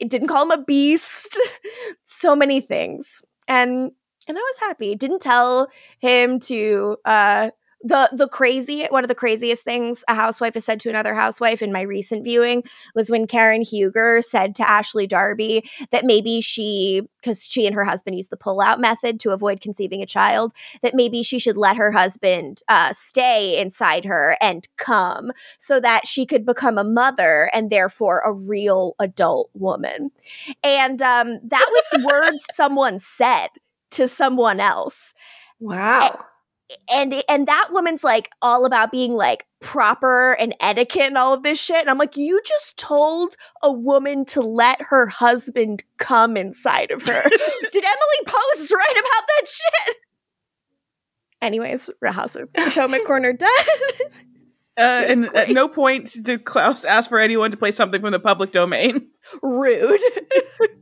it 0.00 0.08
didn't 0.10 0.26
call 0.26 0.42
him 0.42 0.50
a 0.50 0.64
beast. 0.64 1.38
So 2.02 2.34
many 2.34 2.60
things. 2.60 3.22
And 3.46 3.92
and 4.26 4.36
I 4.36 4.40
was 4.40 4.58
happy. 4.58 4.96
Didn't 4.96 5.22
tell 5.22 5.68
him 6.00 6.40
to 6.40 6.96
uh 7.04 7.50
the 7.82 8.10
the 8.12 8.28
crazy 8.28 8.86
one 8.90 9.04
of 9.04 9.08
the 9.08 9.14
craziest 9.14 9.62
things 9.62 10.04
a 10.08 10.14
housewife 10.14 10.54
has 10.54 10.64
said 10.64 10.78
to 10.80 10.90
another 10.90 11.14
housewife 11.14 11.62
in 11.62 11.72
my 11.72 11.80
recent 11.80 12.24
viewing 12.24 12.62
was 12.94 13.10
when 13.10 13.26
Karen 13.26 13.62
Huger 13.62 14.20
said 14.20 14.54
to 14.56 14.68
Ashley 14.68 15.06
Darby 15.06 15.68
that 15.90 16.04
maybe 16.04 16.40
she 16.40 17.02
because 17.20 17.44
she 17.44 17.66
and 17.66 17.74
her 17.74 17.84
husband 17.84 18.16
used 18.16 18.30
the 18.30 18.36
pull-out 18.36 18.80
method 18.80 19.18
to 19.20 19.30
avoid 19.30 19.60
conceiving 19.60 20.02
a 20.02 20.06
child 20.06 20.52
that 20.82 20.94
maybe 20.94 21.22
she 21.22 21.38
should 21.38 21.56
let 21.56 21.76
her 21.76 21.90
husband 21.90 22.62
uh, 22.68 22.92
stay 22.92 23.58
inside 23.58 24.04
her 24.04 24.36
and 24.42 24.68
come 24.76 25.32
so 25.58 25.80
that 25.80 26.06
she 26.06 26.26
could 26.26 26.44
become 26.44 26.76
a 26.76 26.84
mother 26.84 27.50
and 27.54 27.70
therefore 27.70 28.20
a 28.20 28.32
real 28.32 28.94
adult 28.98 29.48
woman 29.54 30.10
and 30.62 31.00
um, 31.00 31.38
that 31.44 31.66
was 31.70 32.04
words 32.04 32.44
someone 32.52 32.98
said 33.00 33.48
to 33.90 34.06
someone 34.06 34.60
else. 34.60 35.14
Wow 35.58 36.26
and 36.90 37.14
and 37.28 37.48
that 37.48 37.68
woman's 37.72 38.04
like 38.04 38.30
all 38.42 38.64
about 38.64 38.90
being 38.90 39.14
like 39.14 39.46
proper 39.60 40.32
and 40.34 40.54
etiquette 40.60 41.02
and 41.02 41.18
all 41.18 41.34
of 41.34 41.42
this 41.42 41.60
shit 41.60 41.80
and 41.80 41.90
i'm 41.90 41.98
like 41.98 42.16
you 42.16 42.40
just 42.44 42.76
told 42.76 43.34
a 43.62 43.72
woman 43.72 44.24
to 44.24 44.40
let 44.40 44.80
her 44.80 45.06
husband 45.06 45.82
come 45.98 46.36
inside 46.36 46.90
of 46.90 47.02
her. 47.02 47.22
Did 47.72 47.84
emily 47.84 48.24
post 48.26 48.72
right 48.72 48.92
about 48.92 49.26
that 49.26 49.48
shit? 49.48 49.96
Anyways 51.42 51.90
house 52.06 52.36
of 52.36 52.52
potomac 52.52 53.04
corner 53.06 53.32
done. 53.32 53.48
Uh, 54.78 55.04
and 55.08 55.28
great. 55.28 55.34
at 55.34 55.50
no 55.50 55.68
point 55.68 56.16
did 56.22 56.44
klaus 56.44 56.84
ask 56.84 57.08
for 57.10 57.18
anyone 57.18 57.50
to 57.50 57.56
play 57.56 57.70
something 57.70 58.00
from 58.00 58.12
the 58.12 58.20
public 58.20 58.52
domain. 58.52 59.08
Rude 59.42 60.00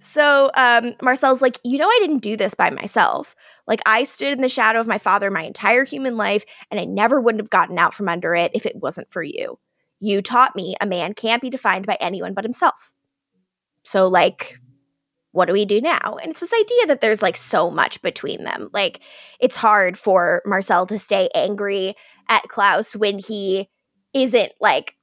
so 0.00 0.50
um, 0.54 0.94
marcel's 1.02 1.42
like 1.42 1.58
you 1.64 1.78
know 1.78 1.88
i 1.88 1.98
didn't 2.00 2.18
do 2.18 2.36
this 2.36 2.54
by 2.54 2.70
myself 2.70 3.34
like 3.68 3.80
I 3.84 4.04
stood 4.04 4.32
in 4.32 4.40
the 4.40 4.48
shadow 4.48 4.80
of 4.80 4.88
my 4.88 4.98
father 4.98 5.30
my 5.30 5.42
entire 5.42 5.84
human 5.84 6.16
life, 6.16 6.44
and 6.70 6.80
I 6.80 6.84
never 6.84 7.20
wouldn't 7.20 7.42
have 7.42 7.50
gotten 7.50 7.78
out 7.78 7.94
from 7.94 8.08
under 8.08 8.34
it 8.34 8.50
if 8.54 8.64
it 8.64 8.76
wasn't 8.76 9.12
for 9.12 9.22
you. 9.22 9.58
You 10.00 10.22
taught 10.22 10.56
me 10.56 10.74
a 10.80 10.86
man 10.86 11.12
can't 11.12 11.42
be 11.42 11.50
defined 11.50 11.86
by 11.86 11.98
anyone 12.00 12.32
but 12.32 12.44
himself. 12.44 12.90
So, 13.84 14.08
like, 14.08 14.58
what 15.32 15.44
do 15.44 15.52
we 15.52 15.66
do 15.66 15.82
now? 15.82 16.16
And 16.22 16.30
it's 16.30 16.40
this 16.40 16.52
idea 16.52 16.86
that 16.86 17.02
there's 17.02 17.20
like 17.20 17.36
so 17.36 17.70
much 17.70 18.00
between 18.00 18.44
them. 18.44 18.70
Like, 18.72 19.00
it's 19.38 19.56
hard 19.56 19.98
for 19.98 20.40
Marcel 20.46 20.86
to 20.86 20.98
stay 20.98 21.28
angry 21.34 21.94
at 22.30 22.48
Klaus 22.48 22.96
when 22.96 23.18
he 23.18 23.68
isn't 24.14 24.52
like 24.60 24.94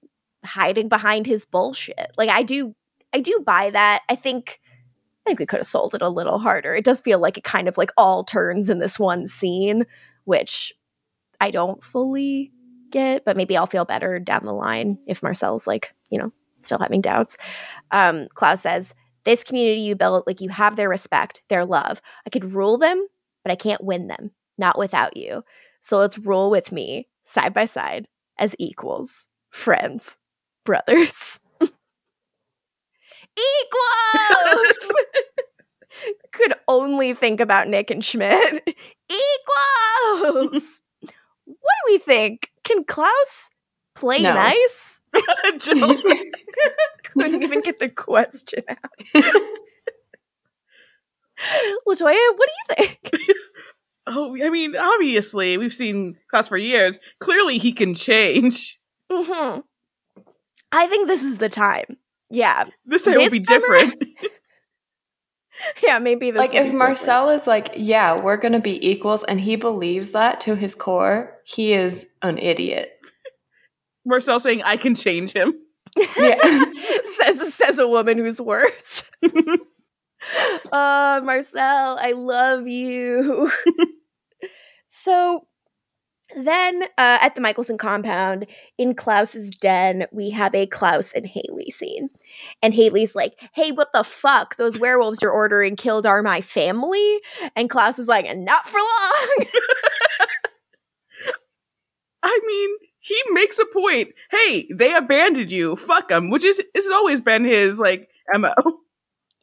hiding 0.44 0.90
behind 0.90 1.28
his 1.28 1.46
bullshit. 1.46 2.12
Like, 2.18 2.30
I 2.30 2.42
do, 2.42 2.76
I 3.14 3.20
do 3.20 3.44
buy 3.46 3.70
that. 3.70 4.02
I 4.10 4.16
think 4.16 4.60
I 5.26 5.30
think 5.30 5.40
we 5.40 5.46
could 5.48 5.60
have 5.60 5.68
sold 5.68 5.96
it 5.96 6.04
a 6.04 6.10
little 6.10 6.38
harder. 6.38 6.76
It 6.76 6.86
does 6.86 7.02
feel 7.02 7.20
like 7.20 7.38
it 7.38 7.44
kind 7.44 7.68
of 7.68 7.78
like 7.78 7.90
all 7.98 8.24
turns 8.24 8.70
in 8.70 8.78
this 8.78 9.00
one 9.00 9.28
scene, 9.28 9.86
which 10.26 10.72
I 11.42 11.50
don't 11.50 11.84
fully 11.84 12.52
get, 12.92 13.26
but 13.26 13.36
maybe 13.36 13.58
I'll 13.58 13.66
feel 13.66 13.86
better 13.86 14.20
down 14.20 14.46
the 14.46 14.54
line 14.54 15.00
if 15.08 15.24
Marcel's 15.24 15.66
like, 15.66 15.94
you 16.10 16.20
know, 16.20 16.32
still 16.62 16.78
having 16.78 17.02
doubts. 17.02 17.38
Um, 17.92 18.28
Klaus 18.36 18.62
says, 18.62 18.94
This 19.24 19.44
community 19.44 19.82
you 19.82 19.96
built, 19.96 20.28
like 20.28 20.42
you 20.42 20.50
have 20.50 20.76
their 20.76 20.90
respect, 20.90 21.42
their 21.50 21.66
love. 21.66 22.02
I 22.28 22.30
could 22.30 22.52
rule 22.54 22.78
them, 22.78 23.06
but 23.44 23.52
I 23.52 23.56
can't 23.56 23.84
win 23.84 24.08
them, 24.08 24.32
not 24.58 24.78
without 24.78 25.18
you. 25.18 25.44
So 25.82 25.98
let's 25.98 26.20
rule 26.20 26.52
with 26.52 26.72
me 26.72 27.08
side 27.24 27.54
by 27.54 27.66
side 27.66 28.08
as 28.38 28.56
equals, 28.60 29.28
friends, 29.50 30.18
brothers. 30.66 31.40
Equals 33.38 34.92
could 36.32 36.54
only 36.68 37.14
think 37.14 37.40
about 37.40 37.68
Nick 37.68 37.92
and 37.92 38.04
Schmidt. 38.04 38.76
Equals. 39.10 40.82
what 41.46 41.46
do 41.46 41.86
we 41.88 41.98
think? 41.98 42.52
Can 42.64 42.84
Klaus 42.84 43.50
play 43.96 44.22
no. 44.22 44.34
nice? 44.34 45.02
Couldn't 45.14 45.68
even 47.44 47.62
get 47.62 47.80
the 47.80 47.90
question 47.90 48.64
out. 48.68 48.78
Latoya, 51.88 52.36
what 52.36 52.50
do 52.50 52.56
you 52.58 52.76
think? 52.76 53.00
Oh, 54.08 54.36
I 54.44 54.50
mean, 54.50 54.76
obviously, 54.76 55.58
we've 55.58 55.74
seen 55.74 56.18
Klaus 56.30 56.48
for 56.48 56.58
years. 56.58 57.00
Clearly, 57.20 57.58
he 57.58 57.74
can 57.74 57.96
change. 57.96 58.80
Mm-hmm. 59.12 59.62
I 60.72 60.88
think 60.88 61.08
this 61.08 61.24
is 61.24 61.38
the 61.38 61.50
time. 61.50 61.98
Yeah. 62.36 62.66
This 62.86 63.04
time 63.04 63.16
will 63.16 63.30
be 63.30 63.40
different. 63.40 64.04
yeah, 65.84 66.00
maybe 66.00 66.32
like 66.32 66.54
if 66.54 66.74
Marcel 66.74 67.30
is 67.30 67.48
like, 67.48 67.72
yeah, 67.76 68.20
we're 68.20 68.38
gonna 68.38 68.60
be 68.60 68.86
equals, 68.88 69.24
and 69.24 69.40
he 69.40 69.56
believes 69.56 70.12
that 70.12 70.42
to 70.42 70.56
his 70.56 70.76
core, 70.76 71.40
he 71.46 71.74
is 71.74 72.08
an 72.22 72.38
idiot. 72.38 72.92
Marcel 74.06 74.40
saying, 74.40 74.64
"I 74.64 74.78
can 74.78 74.96
change 74.96 75.32
him." 75.32 75.54
Yeah, 76.18 76.38
says 77.18 77.54
says 77.54 77.80
a 77.80 77.88
woman 77.88 78.18
who's 78.18 78.42
worse. 78.42 79.04
uh, 79.24 81.22
Marcel, 81.24 81.98
I 82.02 82.14
love 82.16 82.68
you. 82.68 83.50
so 84.88 85.48
then 86.36 86.84
uh, 86.84 87.20
at 87.22 87.36
the 87.36 87.42
Mikaelson 87.42 87.80
compound 87.80 88.46
in 88.78 88.94
Klaus's 88.94 89.50
den, 89.52 90.06
we 90.12 90.30
have 90.32 90.54
a 90.54 90.68
Klaus 90.68 91.14
and 91.14 91.26
Hayley 91.26 91.70
scene. 91.72 92.10
And 92.62 92.74
Hayley's 92.74 93.16
like, 93.16 93.34
hey, 93.54 93.72
what 93.72 93.94
the 93.94 94.04
fuck? 94.04 94.56
Those 94.58 94.80
werewolves 94.80 95.20
you're 95.22 95.32
ordering 95.32 95.76
killed 95.76 96.06
are 96.06 96.22
my 96.22 96.42
family? 96.42 97.20
And 97.56 97.70
Klaus 97.70 98.00
is 98.00 98.08
like, 98.08 98.26
not 98.38 98.68
for 98.68 98.80
long. 98.80 99.46
I 102.24 102.40
mean, 102.46 102.70
he 103.00 103.22
makes 103.32 103.60
a 103.60 103.66
point. 103.72 104.10
Hey, 104.32 104.68
they 104.74 104.96
abandoned 104.96 105.52
you. 105.52 105.76
Fuck 105.76 106.10
them, 106.10 106.32
which 106.32 106.44
is 106.44 106.62
has 106.76 106.88
always 106.88 107.22
been 107.22 107.46
his 107.46 107.80
like 107.80 108.10
MO. 108.34 108.54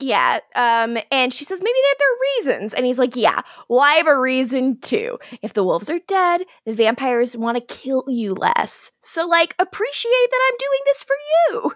Yeah. 0.02 0.40
Um, 0.56 0.98
and 1.12 1.32
she 1.32 1.44
says 1.44 1.60
maybe 1.60 1.72
they 1.72 1.88
had 1.88 1.98
their 2.00 2.54
reasons. 2.56 2.74
And 2.74 2.84
he's 2.84 2.98
like, 2.98 3.14
Yeah, 3.14 3.42
well, 3.68 3.80
I 3.80 3.92
have 3.92 4.08
a 4.08 4.18
reason 4.18 4.80
too. 4.80 5.18
If 5.42 5.54
the 5.54 5.62
wolves 5.62 5.88
are 5.88 6.00
dead, 6.08 6.42
the 6.66 6.74
vampires 6.74 7.36
want 7.36 7.56
to 7.56 7.74
kill 7.74 8.04
you 8.08 8.34
less. 8.34 8.90
So, 9.00 9.26
like, 9.28 9.54
appreciate 9.60 10.28
that 10.30 10.40
I'm 10.50 10.56
doing 10.58 10.80
this 10.86 11.04
for 11.04 11.16
you. 11.48 11.72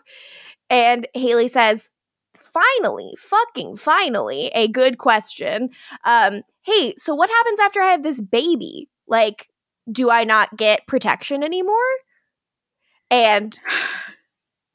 And 0.69 1.07
Hayley 1.15 1.47
says, 1.47 1.93
Finally, 2.37 3.15
fucking 3.19 3.77
finally, 3.77 4.51
a 4.57 4.67
good 4.67 4.99
question. 4.99 5.71
Um, 6.05 6.43
hey, 6.63 6.95
so 6.97 7.15
what 7.15 7.31
happens 7.31 7.61
after 7.61 7.81
I 7.81 7.93
have 7.93 8.03
this 8.03 8.21
baby? 8.21 8.89
Like, 9.07 9.49
do 9.93 10.11
I 10.11 10.25
not 10.25 10.57
get 10.57 10.87
protection 10.89 11.45
anymore? 11.45 11.77
And 13.09 13.57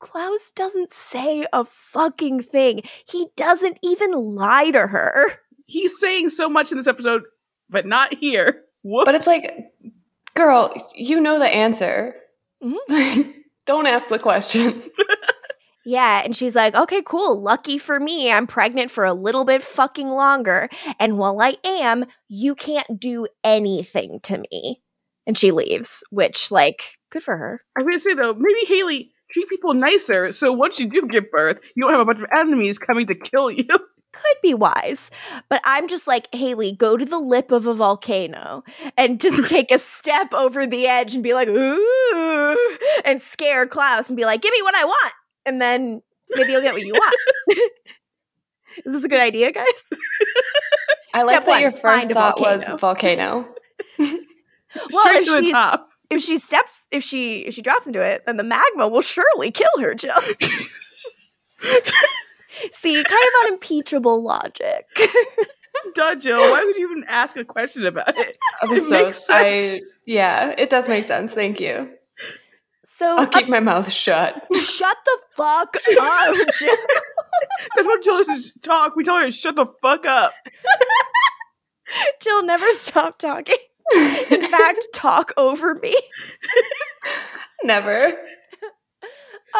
Klaus 0.02 0.52
doesn't 0.56 0.92
say 0.92 1.46
a 1.54 1.64
fucking 1.64 2.44
thing. 2.44 2.82
He 3.08 3.28
doesn't 3.38 3.78
even 3.84 4.12
lie 4.12 4.72
to 4.72 4.88
her. 4.88 5.32
He's 5.68 5.98
saying 6.00 6.30
so 6.30 6.50
much 6.50 6.72
in 6.72 6.78
this 6.78 6.88
episode, 6.88 7.24
but 7.70 7.86
not 7.86 8.14
here. 8.16 8.64
Whoops. 8.84 9.06
But 9.06 9.16
it's 9.16 9.28
like, 9.28 9.72
girl, 10.34 10.74
you 10.96 11.22
know 11.22 11.40
the 11.40 11.48
answer. 11.48 12.16
Mhm. 12.62 13.34
Don't 13.66 13.88
ask 13.88 14.10
the 14.10 14.20
question. 14.20 14.82
Yeah, 15.84 16.22
and 16.24 16.36
she's 16.36 16.54
like, 16.54 16.76
okay, 16.76 17.02
cool. 17.04 17.42
Lucky 17.42 17.80
for 17.80 18.00
me, 18.00 18.32
I'm 18.32 18.46
pregnant 18.46 18.92
for 18.92 19.04
a 19.04 19.16
little 19.16 19.46
bit 19.46 19.64
fucking 19.64 20.08
longer. 20.08 20.70
And 21.00 21.18
while 21.18 21.42
I 21.42 21.56
am, 21.66 22.06
you 22.30 22.54
can't 22.54 23.00
do 23.00 23.26
anything 23.44 24.20
to 24.24 24.38
me. 24.52 24.84
And 25.26 25.36
she 25.38 25.50
leaves, 25.52 26.04
which, 26.12 26.52
like, 26.52 27.00
good 27.10 27.24
for 27.24 27.36
her. 27.36 27.62
I'm 27.76 27.86
gonna 27.86 27.98
say 27.98 28.14
though, 28.14 28.36
maybe 28.36 28.60
Hayley 28.68 29.12
treat 29.32 29.50
people 29.50 29.74
nicer, 29.74 30.34
so 30.34 30.52
once 30.52 30.80
you 30.80 30.88
do 30.88 31.08
give 31.08 31.32
birth, 31.32 31.60
you 31.76 31.84
don't 31.84 31.92
have 31.92 32.02
a 32.02 32.06
bunch 32.06 32.20
of 32.20 32.28
enemies 32.36 32.78
coming 32.78 33.08
to 33.08 33.16
kill 33.16 33.50
you. 33.52 33.66
Could 34.14 34.38
be 34.44 34.54
wise. 34.54 35.10
But 35.48 35.62
I'm 35.64 35.88
just 35.88 36.06
like, 36.06 36.28
Hayley, 36.36 36.74
go 36.74 36.98
to 36.98 37.06
the 37.06 37.18
lip 37.18 37.50
of 37.52 37.66
a 37.66 37.74
volcano 37.74 38.62
and 38.98 39.22
just 39.22 39.50
take 39.50 39.72
a 39.72 39.80
step 39.80 40.34
over 40.34 40.68
the 40.68 40.86
edge 40.86 41.14
and 41.14 41.24
be 41.24 41.34
like, 41.34 41.48
ooh, 41.48 42.58
and 43.06 43.22
scare 43.22 43.66
Klaus 43.68 44.10
and 44.10 44.18
be 44.18 44.26
like, 44.26 44.42
give 44.42 44.52
me 44.52 44.62
what 44.64 44.76
I 44.76 44.84
want. 44.84 45.14
And 45.46 45.62
then 45.62 46.02
maybe 46.30 46.52
you'll 46.52 46.62
get 46.62 46.74
what 46.74 46.82
you 46.82 46.92
want. 46.94 47.16
Is 48.86 48.94
this 48.94 49.04
a 49.06 49.08
good 49.08 49.22
idea, 49.22 49.52
guys? 49.54 49.66
I 51.14 51.24
like 51.24 51.36
Step 51.36 51.46
that 51.46 51.52
one, 51.52 51.62
your 51.62 51.72
first 51.72 51.82
find 51.82 52.12
a 52.12 52.14
thought 52.14 52.40
was 52.40 52.68
volcano. 52.68 52.78
volcano. 52.78 53.56
Well, 53.98 55.04
Straight 55.04 55.24
if 55.24 55.26
to 55.26 55.42
the 55.42 55.52
top. 55.52 55.90
If 56.12 56.22
she 56.22 56.38
steps, 56.38 56.72
if 56.92 57.04
she 57.04 57.40
if 57.40 57.54
she 57.56 57.62
drops 57.64 57.88
into 57.88 58.02
it, 58.02 58.26
then 58.26 58.38
the 58.38 58.44
magma 58.44 58.88
will 58.90 59.02
surely 59.02 59.50
kill 59.50 59.72
her, 59.80 59.96
Jill. 59.96 60.14
See, 62.74 62.94
kind 62.96 63.06
of 63.06 63.48
unimpeachable 63.48 64.22
logic. 64.24 64.86
Duh, 65.96 66.16
Jill. 66.16 66.38
Why 66.38 66.64
would 66.66 66.76
you 66.76 66.92
even 66.92 67.06
ask 67.08 67.38
a 67.38 67.46
question 67.46 67.86
about 67.86 68.16
it? 68.18 68.38
I 68.62 68.66
was 68.66 68.82
It 68.84 68.86
so 68.90 69.04
makes 69.06 69.30
I 69.30 69.62
sense. 69.62 69.98
yeah, 70.06 70.54
it 70.58 70.70
does 70.70 70.88
make 70.88 71.06
sense. 71.06 71.34
Thank 71.34 71.60
you. 71.60 71.90
So 72.86 73.18
I'll 73.18 73.26
keep 73.26 73.44
ups- 73.44 73.50
my 73.50 73.62
mouth 73.62 73.90
shut. 73.92 74.36
shut 74.56 74.98
the 75.06 75.20
fuck 75.36 75.76
up, 76.02 76.36
Jill. 76.60 76.76
That's 77.76 77.88
what 77.88 78.04
Jill 78.04 78.18
is 78.18 78.52
to 78.54 78.60
talk. 78.60 78.96
We 78.96 79.04
told 79.04 79.22
her 79.22 79.28
to 79.28 79.32
shut 79.32 79.56
the 79.56 79.66
fuck 79.82 80.06
up. 80.06 80.34
Jill 82.22 82.44
never 82.46 82.70
stop 82.74 83.18
talking. 83.18 83.58
In 84.32 84.44
fact, 84.44 84.88
talk 84.94 85.34
over 85.38 85.76
me. 85.76 85.96
Never. 87.64 88.14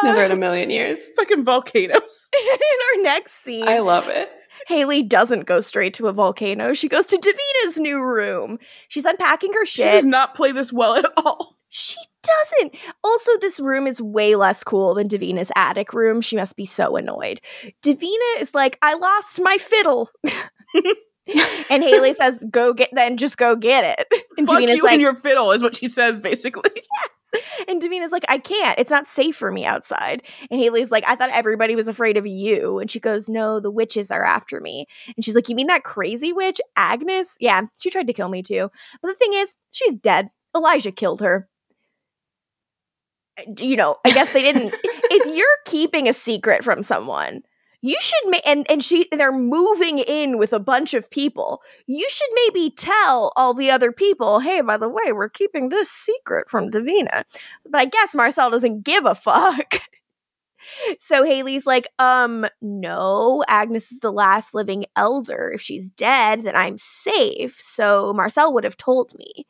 Never 0.02 0.24
in 0.24 0.32
a 0.32 0.36
million 0.36 0.70
years. 0.70 1.06
Fucking 1.16 1.44
volcanoes. 1.44 2.28
in 2.32 2.98
our 2.98 3.02
next 3.02 3.34
scene, 3.44 3.68
I 3.68 3.80
love 3.80 4.08
it. 4.08 4.30
Hayley 4.68 5.02
doesn't 5.02 5.46
go 5.46 5.60
straight 5.60 5.94
to 5.94 6.06
a 6.06 6.12
volcano. 6.12 6.72
She 6.72 6.88
goes 6.88 7.06
to 7.06 7.16
Davina's 7.16 7.78
new 7.78 8.00
room. 8.00 8.58
She's 8.88 9.04
unpacking 9.04 9.52
her 9.52 9.66
shit. 9.66 9.86
She 9.86 9.90
does 9.90 10.04
not 10.04 10.34
play 10.34 10.52
this 10.52 10.72
well 10.72 10.94
at 10.94 11.06
all. 11.16 11.56
She 11.68 11.96
doesn't. 12.22 12.76
Also, 13.02 13.32
this 13.40 13.58
room 13.58 13.86
is 13.86 14.00
way 14.00 14.34
less 14.36 14.62
cool 14.62 14.94
than 14.94 15.08
Davina's 15.08 15.50
attic 15.56 15.92
room. 15.92 16.20
She 16.20 16.36
must 16.36 16.56
be 16.56 16.66
so 16.66 16.96
annoyed. 16.96 17.40
Davina 17.82 18.40
is 18.40 18.54
like, 18.54 18.78
I 18.82 18.94
lost 18.94 19.40
my 19.40 19.58
fiddle. 19.58 20.10
And 21.70 21.82
Hayley 21.82 22.14
says, 22.14 22.44
Go 22.50 22.72
get 22.72 22.90
then 22.92 23.16
just 23.16 23.36
go 23.38 23.56
get 23.56 23.98
it. 23.98 24.22
And 24.38 24.46
Fuck 24.46 24.62
Davina's 24.62 24.76
you 24.78 24.82
like 24.82 24.92
and 24.92 25.02
your 25.02 25.14
fiddle 25.14 25.52
is 25.52 25.62
what 25.62 25.76
she 25.76 25.88
says 25.88 26.18
basically. 26.18 26.70
and 27.68 27.82
Davina's 27.82 28.12
like, 28.12 28.24
I 28.28 28.38
can't. 28.38 28.78
It's 28.78 28.90
not 28.90 29.06
safe 29.06 29.36
for 29.36 29.50
me 29.50 29.66
outside. 29.66 30.22
And 30.50 30.58
Hayley's 30.58 30.90
like, 30.90 31.04
I 31.06 31.16
thought 31.16 31.30
everybody 31.32 31.76
was 31.76 31.86
afraid 31.86 32.16
of 32.16 32.26
you. 32.26 32.78
And 32.78 32.90
she 32.90 32.98
goes, 32.98 33.28
No, 33.28 33.60
the 33.60 33.70
witches 33.70 34.10
are 34.10 34.24
after 34.24 34.60
me. 34.60 34.86
And 35.14 35.24
she's 35.24 35.34
like, 35.34 35.48
You 35.48 35.54
mean 35.54 35.66
that 35.66 35.84
crazy 35.84 36.32
witch, 36.32 36.60
Agnes? 36.76 37.36
Yeah, 37.40 37.62
she 37.78 37.90
tried 37.90 38.06
to 38.06 38.14
kill 38.14 38.28
me 38.28 38.42
too. 38.42 38.70
But 39.02 39.08
the 39.08 39.14
thing 39.14 39.34
is, 39.34 39.54
she's 39.70 39.94
dead. 39.94 40.28
Elijah 40.56 40.92
killed 40.92 41.20
her. 41.20 41.48
Uh, 43.38 43.52
You 43.58 43.76
know, 43.76 43.96
I 44.04 44.12
guess 44.12 44.32
they 44.32 44.42
didn't. 44.42 44.74
if 44.84 45.36
you're 45.36 45.46
keeping 45.66 46.08
a 46.08 46.12
secret 46.14 46.64
from 46.64 46.82
someone, 46.82 47.42
you 47.82 47.98
should 48.00 48.30
make 48.30 48.46
and 48.46 48.64
and 48.70 48.82
she 48.82 49.08
they're 49.10 49.32
moving 49.32 49.98
in 49.98 50.38
with 50.38 50.52
a 50.52 50.60
bunch 50.60 50.94
of 50.94 51.10
people. 51.10 51.60
You 51.86 52.06
should 52.08 52.30
maybe 52.46 52.70
tell 52.70 53.32
all 53.36 53.52
the 53.52 53.70
other 53.70 53.92
people, 53.92 54.38
"Hey, 54.38 54.60
by 54.60 54.78
the 54.78 54.88
way, 54.88 55.12
we're 55.12 55.28
keeping 55.28 55.68
this 55.68 55.90
secret 55.90 56.48
from 56.48 56.70
Davina." 56.70 57.24
But 57.68 57.80
I 57.80 57.84
guess 57.86 58.14
Marcel 58.14 58.50
doesn't 58.50 58.84
give 58.84 59.04
a 59.04 59.14
fuck. 59.14 59.74
So 61.00 61.24
Hayley's 61.24 61.66
like, 61.66 61.88
um, 61.98 62.46
no, 62.60 63.42
Agnes 63.48 63.90
is 63.90 63.98
the 63.98 64.12
last 64.12 64.54
living 64.54 64.84
elder. 64.94 65.50
If 65.52 65.60
she's 65.60 65.90
dead, 65.90 66.42
then 66.42 66.54
I'm 66.54 66.78
safe. 66.78 67.56
So 67.58 68.12
Marcel 68.14 68.54
would 68.54 68.62
have 68.62 68.76
told 68.76 69.12
me. 69.18 69.44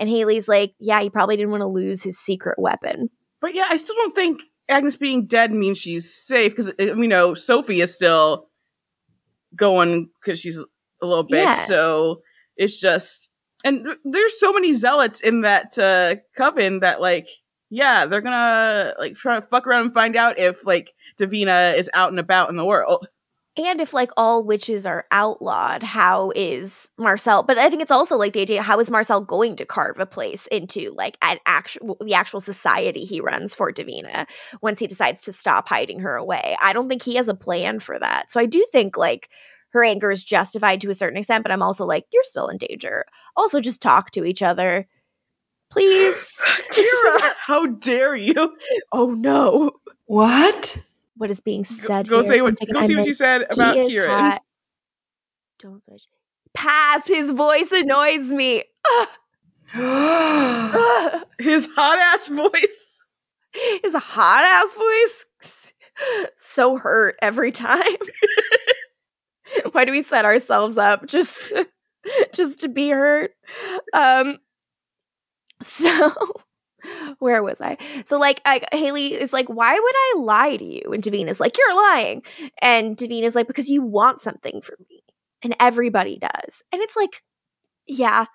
And 0.00 0.08
Hayley's 0.08 0.48
like, 0.48 0.72
yeah, 0.80 1.02
he 1.02 1.10
probably 1.10 1.36
didn't 1.36 1.50
want 1.50 1.60
to 1.60 1.66
lose 1.66 2.02
his 2.02 2.18
secret 2.18 2.58
weapon. 2.58 3.10
But 3.42 3.54
yeah, 3.54 3.66
I 3.68 3.76
still 3.76 3.96
don't 3.96 4.14
think 4.14 4.42
Agnes 4.68 4.96
being 4.96 5.26
dead 5.26 5.52
means 5.52 5.78
she's 5.78 6.12
safe 6.12 6.54
because 6.54 6.72
we 6.78 7.06
know 7.06 7.34
Sophie 7.34 7.80
is 7.80 7.94
still 7.94 8.48
going 9.54 10.10
because 10.20 10.40
she's 10.40 10.58
a 10.58 11.06
little 11.06 11.26
bitch. 11.26 11.44
Yeah. 11.44 11.64
So 11.66 12.22
it's 12.56 12.80
just, 12.80 13.28
and 13.64 13.84
th- 13.84 13.98
there's 14.04 14.38
so 14.40 14.52
many 14.52 14.72
zealots 14.72 15.20
in 15.20 15.42
that 15.42 15.78
uh, 15.78 16.16
coven 16.36 16.80
that 16.80 17.00
like, 17.00 17.28
yeah, 17.70 18.06
they're 18.06 18.20
gonna 18.20 18.94
like 18.98 19.14
try 19.14 19.40
to 19.40 19.46
fuck 19.46 19.66
around 19.66 19.86
and 19.86 19.94
find 19.94 20.16
out 20.16 20.38
if 20.38 20.64
like 20.64 20.92
Davina 21.18 21.76
is 21.76 21.90
out 21.94 22.10
and 22.10 22.18
about 22.20 22.50
in 22.50 22.56
the 22.56 22.64
world. 22.64 23.08
And 23.58 23.80
if 23.80 23.94
like 23.94 24.10
all 24.18 24.42
witches 24.42 24.84
are 24.84 25.06
outlawed, 25.10 25.82
how 25.82 26.30
is 26.36 26.90
Marcel? 26.98 27.42
But 27.42 27.56
I 27.56 27.70
think 27.70 27.80
it's 27.80 27.90
also 27.90 28.16
like 28.16 28.34
the 28.34 28.42
idea: 28.42 28.62
how 28.62 28.78
is 28.80 28.90
Marcel 28.90 29.20
going 29.20 29.56
to 29.56 29.64
carve 29.64 29.98
a 29.98 30.06
place 30.06 30.46
into 30.48 30.92
like 30.94 31.16
an 31.22 31.38
actual 31.46 31.96
the 32.00 32.14
actual 32.14 32.40
society 32.40 33.04
he 33.04 33.20
runs 33.20 33.54
for 33.54 33.72
Davina 33.72 34.26
once 34.60 34.78
he 34.78 34.86
decides 34.86 35.22
to 35.22 35.32
stop 35.32 35.68
hiding 35.68 36.00
her 36.00 36.16
away? 36.16 36.56
I 36.60 36.74
don't 36.74 36.88
think 36.88 37.02
he 37.02 37.16
has 37.16 37.28
a 37.28 37.34
plan 37.34 37.80
for 37.80 37.98
that. 37.98 38.30
So 38.30 38.40
I 38.40 38.46
do 38.46 38.64
think 38.72 38.98
like 38.98 39.30
her 39.70 39.84
anger 39.84 40.10
is 40.10 40.24
justified 40.24 40.80
to 40.80 40.90
a 40.90 40.94
certain 40.94 41.18
extent, 41.18 41.42
but 41.42 41.52
I'm 41.52 41.62
also 41.62 41.84
like, 41.84 42.04
you're 42.12 42.24
still 42.24 42.48
in 42.48 42.58
danger. 42.58 43.04
Also, 43.36 43.60
just 43.60 43.82
talk 43.82 44.10
to 44.12 44.24
each 44.24 44.42
other, 44.42 44.86
please. 45.70 46.14
Kira, 46.72 47.32
how 47.38 47.66
dare 47.66 48.16
you? 48.16 48.56
oh 48.92 49.10
no, 49.10 49.72
What? 50.06 50.82
What 51.16 51.30
is 51.30 51.40
being 51.40 51.64
said? 51.64 52.08
Go 52.08 52.22
here? 52.22 52.24
say 52.24 52.42
what. 52.42 52.58
Go 52.72 52.86
see 52.86 52.96
what 52.96 53.06
you 53.06 53.14
said 53.14 53.46
about 53.50 53.74
Kieran. 53.74 54.38
Don't 55.58 55.82
switch. 55.82 56.02
Pass. 56.54 57.06
His 57.06 57.30
voice 57.32 57.70
annoys 57.72 58.32
me. 58.32 58.62
His 61.38 61.68
hot 61.74 61.98
ass 61.98 62.28
voice. 62.28 63.02
His 63.82 63.94
hot 63.94 64.44
ass 64.44 64.74
voice. 64.74 65.72
So 66.36 66.76
hurt 66.76 67.16
every 67.22 67.52
time. 67.52 67.82
Why 69.72 69.84
do 69.84 69.92
we 69.92 70.02
set 70.02 70.24
ourselves 70.24 70.76
up 70.76 71.06
just 71.06 71.52
just 72.32 72.60
to 72.60 72.68
be 72.68 72.90
hurt? 72.90 73.32
Um. 73.92 74.38
So. 75.62 76.12
Where 77.18 77.42
was 77.42 77.60
I? 77.60 77.76
So 78.04 78.18
like, 78.18 78.40
I, 78.44 78.62
Hayley 78.72 79.14
is 79.14 79.32
like, 79.32 79.48
why 79.48 79.72
would 79.72 79.94
I 79.94 80.14
lie 80.18 80.56
to 80.56 80.64
you? 80.64 80.82
And 80.92 81.02
Davina's 81.02 81.40
like, 81.40 81.56
you're 81.58 81.76
lying. 81.76 82.22
And 82.60 82.96
Davina's 82.96 83.34
like, 83.34 83.46
because 83.46 83.68
you 83.68 83.82
want 83.82 84.20
something 84.20 84.60
from 84.62 84.76
me. 84.90 85.02
And 85.42 85.54
everybody 85.60 86.18
does. 86.18 86.62
And 86.72 86.82
it's 86.82 86.96
like, 86.96 87.22
yeah. 87.86 88.26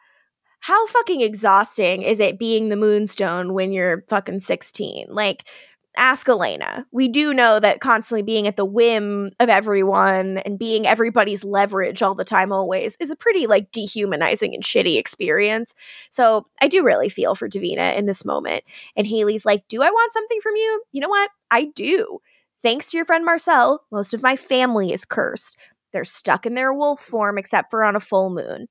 How 0.59 0.85
fucking 0.85 1.21
exhausting 1.21 2.03
is 2.03 2.19
it 2.19 2.37
being 2.37 2.69
the 2.69 2.75
moonstone 2.75 3.53
when 3.55 3.73
you're 3.73 4.05
fucking 4.09 4.41
16? 4.41 5.07
Like, 5.09 5.47
ask 5.97 6.27
Elena. 6.27 6.85
We 6.91 7.07
do 7.07 7.33
know 7.33 7.59
that 7.59 7.81
constantly 7.81 8.21
being 8.21 8.47
at 8.47 8.55
the 8.55 8.65
whim 8.65 9.31
of 9.39 9.49
everyone 9.49 10.37
and 10.39 10.57
being 10.57 10.87
everybody's 10.87 11.43
leverage 11.43 12.01
all 12.01 12.15
the 12.15 12.23
time, 12.23 12.51
always, 12.51 12.95
is 12.99 13.11
a 13.11 13.15
pretty 13.15 13.47
like 13.47 13.71
dehumanizing 13.71 14.53
and 14.53 14.63
shitty 14.63 14.97
experience. 14.97 15.73
So 16.09 16.47
I 16.61 16.67
do 16.67 16.83
really 16.83 17.09
feel 17.09 17.35
for 17.35 17.49
Davina 17.49 17.95
in 17.95 18.05
this 18.05 18.25
moment. 18.25 18.63
And 18.95 19.05
Hayley's 19.05 19.45
like, 19.45 19.67
Do 19.67 19.81
I 19.83 19.89
want 19.89 20.13
something 20.13 20.39
from 20.41 20.55
you? 20.55 20.83
You 20.91 21.01
know 21.01 21.09
what? 21.09 21.29
I 21.49 21.65
do. 21.75 22.19
Thanks 22.63 22.91
to 22.91 22.97
your 22.97 23.05
friend 23.05 23.25
Marcel, 23.25 23.83
most 23.91 24.13
of 24.13 24.21
my 24.21 24.37
family 24.37 24.93
is 24.93 25.03
cursed. 25.03 25.57
They're 25.91 26.05
stuck 26.05 26.45
in 26.45 26.55
their 26.55 26.73
wolf 26.73 27.01
form 27.01 27.37
except 27.37 27.69
for 27.69 27.83
on 27.83 27.95
a 27.95 27.99
full 27.99 28.29
moon. 28.29 28.67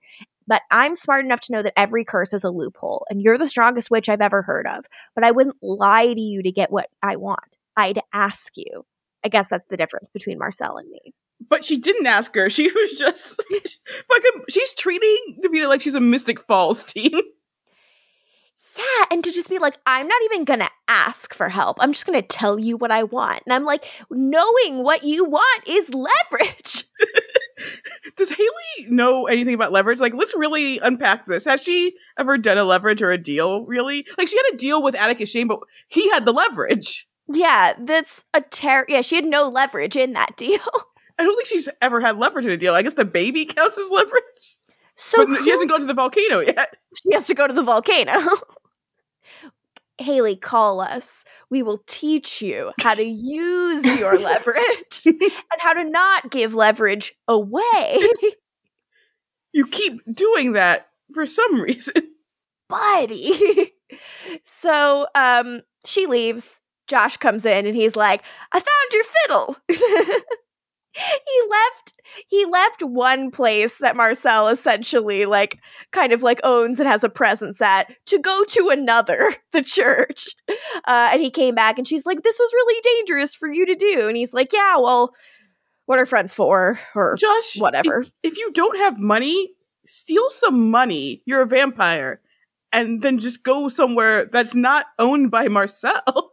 But 0.51 0.63
I'm 0.73 0.97
smart 0.97 1.25
enough 1.25 1.43
to 1.43 1.53
know 1.53 1.63
that 1.63 1.79
every 1.79 2.05
curse 2.05 2.33
is 2.33 2.43
a 2.43 2.51
loophole, 2.51 3.07
and 3.09 3.23
you're 3.23 3.39
the 3.39 3.49
strongest 3.49 3.89
witch 3.89 4.09
I've 4.09 4.21
ever 4.21 4.43
heard 4.43 4.67
of. 4.67 4.85
But 5.15 5.25
I 5.25 5.31
wouldn't 5.31 5.63
lie 5.63 6.13
to 6.13 6.21
you 6.21 6.43
to 6.43 6.51
get 6.51 6.73
what 6.73 6.89
I 7.05 7.15
want. 7.15 7.57
I'd 7.77 8.01
ask 8.13 8.51
you. 8.57 8.85
I 9.25 9.29
guess 9.29 9.51
that's 9.51 9.69
the 9.71 9.77
difference 9.77 10.11
between 10.11 10.39
Marcel 10.39 10.77
and 10.77 10.91
me. 10.91 11.15
But 11.49 11.65
she 11.65 11.77
didn't 11.77 12.09
ask 12.09 12.35
her. 12.35 12.51
She 12.51 12.65
was 12.65 12.95
just 12.95 13.41
fucking. 14.09 14.43
She's 14.49 14.75
treating 14.75 15.39
Davina 15.41 15.69
like 15.69 15.83
she's 15.83 15.95
a 15.95 16.01
Mystic 16.01 16.41
Falls 16.41 16.85
teen. 16.85 17.13
Yeah, 18.77 19.05
and 19.13 19.23
to 19.23 19.31
just 19.31 19.49
be 19.49 19.61
like, 19.61 19.79
I'm 19.87 20.09
not 20.09 20.21
even 20.25 20.45
gonna 20.45 20.69
ask 20.89 21.33
for 21.33 21.49
help. 21.49 21.77
I'm 21.81 21.93
just 21.93 22.07
gonna 22.07 22.23
tell 22.23 22.59
you 22.59 22.77
what 22.77 22.91
I 22.91 23.05
want. 23.05 23.45
And 23.47 23.55
I'm 23.55 23.65
like, 23.65 23.85
knowing 24.11 24.83
what 24.83 25.05
you 25.05 25.25
want 25.25 25.69
is 25.69 25.95
leverage. 25.95 26.85
Does 28.17 28.31
Hayley 28.31 28.89
know 28.89 29.27
anything 29.27 29.55
about 29.55 29.73
leverage? 29.73 30.01
Like, 30.01 30.15
let's 30.15 30.35
really 30.37 30.79
unpack 30.79 31.27
this. 31.27 31.45
Has 31.45 31.63
she 31.63 31.95
ever 32.19 32.39
done 32.39 32.59
a 32.59 32.65
leverage 32.65 33.03
or 33.03 33.11
a 33.11 33.19
deal, 33.19 33.65
really? 33.67 34.07
Like, 34.19 34.29
she 34.29 34.37
had 34.37 34.55
a 34.55 34.57
deal 34.57 34.83
with 34.83 34.95
Atticus 34.95 35.31
Shane, 35.31 35.49
but 35.49 35.61
he 35.89 36.11
had 36.11 36.25
the 36.25 36.33
leverage. 36.33 37.09
Yeah, 37.33 37.75
that's 37.79 38.25
a 38.35 38.41
ter 38.41 38.85
yeah, 38.89 39.03
she 39.03 39.15
had 39.15 39.25
no 39.25 39.49
leverage 39.49 39.97
in 39.97 40.13
that 40.13 40.37
deal. 40.37 40.59
I 41.19 41.25
don't 41.25 41.37
think 41.37 41.47
she's 41.47 41.69
ever 41.81 42.01
had 42.01 42.19
leverage 42.19 42.47
in 42.47 42.53
a 42.53 42.57
deal. 42.57 42.75
I 42.75 42.83
guess 42.83 42.95
the 42.95 43.05
baby 43.05 43.45
counts 43.45 43.79
as 43.79 43.91
leverage. 43.91 44.57
So 44.97 45.27
but 45.27 45.45
she 45.45 45.51
hasn't 45.51 45.71
gone 45.71 45.81
to 45.81 45.87
the 45.87 45.95
volcano 45.95 46.41
yet. 46.41 46.77
She 46.95 47.15
has 47.15 47.27
to 47.29 47.35
go 47.35 47.47
to 47.47 47.53
the 47.55 47.63
volcano. 47.63 48.13
Hayley, 50.01 50.37
call 50.37 50.81
us. 50.81 51.25
We 51.51 51.63
will 51.63 51.83
teach 51.87 52.43
you 52.43 52.73
how 52.81 52.95
to 52.95 53.05
use 53.05 53.85
your 53.99 54.19
leverage 54.19 55.03
and 55.05 55.33
how 55.59 55.75
to 55.75 55.85
not 55.85 56.31
give 56.31 56.55
leverage 56.55 57.15
away. 57.29 57.99
You 59.53 59.67
keep 59.67 60.01
doing 60.13 60.53
that 60.53 60.89
for 61.13 61.27
some 61.27 61.61
reason. 61.61 61.95
Buddy. 62.69 63.73
so 64.45 65.07
um 65.15 65.63
she 65.85 66.07
leaves. 66.07 66.61
Josh 66.87 67.17
comes 67.17 67.45
in 67.45 67.67
and 67.67 67.77
he's 67.77 67.97
like, 67.97 68.23
I 68.53 68.59
found 68.59 68.93
your 68.93 69.05
fiddle. 69.05 69.57
he 70.93 71.43
left 71.51 71.97
he 72.29 72.45
left 72.47 72.83
one 72.83 73.31
place 73.31 73.79
that 73.79 73.97
Marcel 73.97 74.49
essentially 74.49 75.25
like 75.25 75.59
kind 75.93 76.13
of 76.13 76.23
like 76.23 76.41
owns 76.43 76.81
and 76.81 76.89
has 76.89 77.05
a 77.05 77.09
presence 77.09 77.63
at 77.63 77.87
to 78.07 78.19
go 78.19 78.45
to 78.49 78.71
another 78.71 79.35
the 79.53 79.63
church 79.63 80.27
uh, 80.49 81.11
and 81.13 81.21
he 81.21 81.31
came 81.31 81.55
back 81.55 81.79
and 81.79 81.87
she's 81.87 82.07
like 82.07 82.23
this 82.23 82.39
was 82.39 82.53
really 82.53 82.81
dangerous 82.83 83.35
for 83.35 83.49
you 83.49 83.67
to 83.67 83.75
do 83.75 84.09
and 84.09 84.17
he's 84.17 84.33
like 84.33 84.53
yeah 84.53 84.77
well 84.77 85.15
what 85.87 85.99
are 85.99 86.07
friends 86.07 86.33
for 86.33 86.79
or 86.95 87.17
Josh, 87.19 87.59
whatever 87.59 88.03
If, 88.03 88.11
if 88.23 88.39
you 88.39 88.53
don't 88.53 88.79
have 88.79 89.01
money, 89.01 89.51
steal 89.87 90.31
some 90.31 90.71
money. 90.71 91.23
You're 91.27 91.43
a 91.43 91.47
vampire. 91.47 92.21
And 92.73 93.03
then 93.03 93.19
just 93.19 93.43
go 93.43 93.69
somewhere 93.69 94.27
that's 94.27 94.55
not 94.55 94.87
owned 95.01 95.33
by 95.33 95.49
Marcel. 95.49 96.01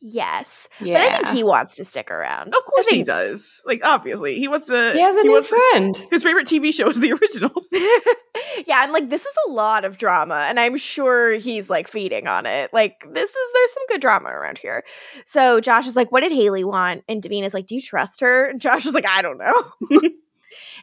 yes 0.00 0.68
Yeah. 0.80 0.94
but 0.94 1.02
i 1.02 1.16
think 1.16 1.36
he 1.36 1.44
wants 1.44 1.74
to 1.76 1.84
stick 1.84 2.10
around 2.10 2.48
Of 2.54 2.64
course 2.64 2.86
I 2.90 2.96
he 2.96 3.02
does. 3.02 3.62
Like, 3.66 3.80
obviously. 3.84 4.38
He 4.38 4.48
wants 4.48 4.66
to. 4.68 4.92
he 4.94 5.00
has 5.00 5.16
a 5.16 5.20
he 5.20 5.26
new 5.28 5.34
wants 5.34 5.48
to- 5.50 5.56
friend. 5.72 5.96
his 6.10 6.22
favorite 6.22 6.46
TV 6.46 6.72
show 6.74 6.88
is 6.88 6.98
the 7.00 7.12
originals. 7.20 7.68
yeah, 8.66 8.78
I'm 8.80 8.92
like, 8.92 9.10
this 9.10 9.22
is 9.24 9.34
a 9.48 9.52
lot 9.52 9.84
of 9.84 9.98
drama, 9.98 10.46
and 10.48 10.58
I'm 10.58 10.76
sure 10.76 11.32
he's 11.34 11.68
like 11.68 11.86
feeding 11.88 12.26
on 12.26 12.46
it. 12.46 12.72
Like, 12.72 13.04
this 13.12 13.30
is 13.30 13.36
there's 13.54 13.72
some 13.72 13.82
good 13.88 14.00
drama 14.00 14.30
around 14.30 14.58
here. 14.58 14.84
So 15.26 15.60
Josh 15.60 15.86
is 15.86 15.96
like, 15.96 16.10
what 16.10 16.20
did 16.20 16.32
Hayley 16.32 16.64
want? 16.64 17.04
And 17.08 17.22
Davina's 17.22 17.54
like, 17.54 17.66
do 17.66 17.74
you 17.74 17.80
trust 17.80 18.20
her? 18.20 18.46
And 18.46 18.60
Josh 18.60 18.86
is 18.86 18.94
like, 18.94 19.06
I 19.06 19.20
don't 19.22 19.38
know. 19.38 19.72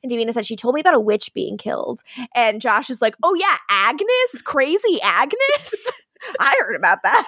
and 0.04 0.12
Davina 0.12 0.34
said, 0.34 0.46
she 0.46 0.56
told 0.56 0.76
me 0.76 0.82
about 0.82 0.94
a 0.96 1.00
witch 1.00 1.34
being 1.34 1.58
killed. 1.58 2.02
And 2.36 2.62
Josh 2.62 2.90
is 2.90 3.02
like, 3.02 3.16
oh 3.24 3.34
yeah, 3.34 3.58
Agnes, 3.70 4.42
crazy 4.44 5.00
Agnes. 5.04 5.92
I 6.40 6.56
heard 6.62 6.76
about 6.76 7.04
that. 7.04 7.28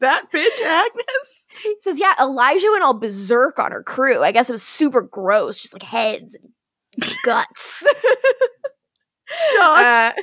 That 0.00 0.32
bitch, 0.32 0.62
Agnes. 0.62 1.46
He 1.62 1.76
says, 1.82 2.00
yeah, 2.00 2.14
Elijah 2.20 2.70
went 2.70 2.82
all 2.82 2.94
berserk 2.94 3.58
on 3.58 3.70
her 3.72 3.82
crew. 3.82 4.22
I 4.22 4.32
guess 4.32 4.48
it 4.48 4.52
was 4.52 4.62
super 4.62 5.02
gross, 5.02 5.60
just 5.60 5.74
like 5.74 5.82
heads 5.82 6.34
and 6.34 7.16
guts. 7.24 7.84
Josh. 9.56 9.86
Uh, 9.86 10.12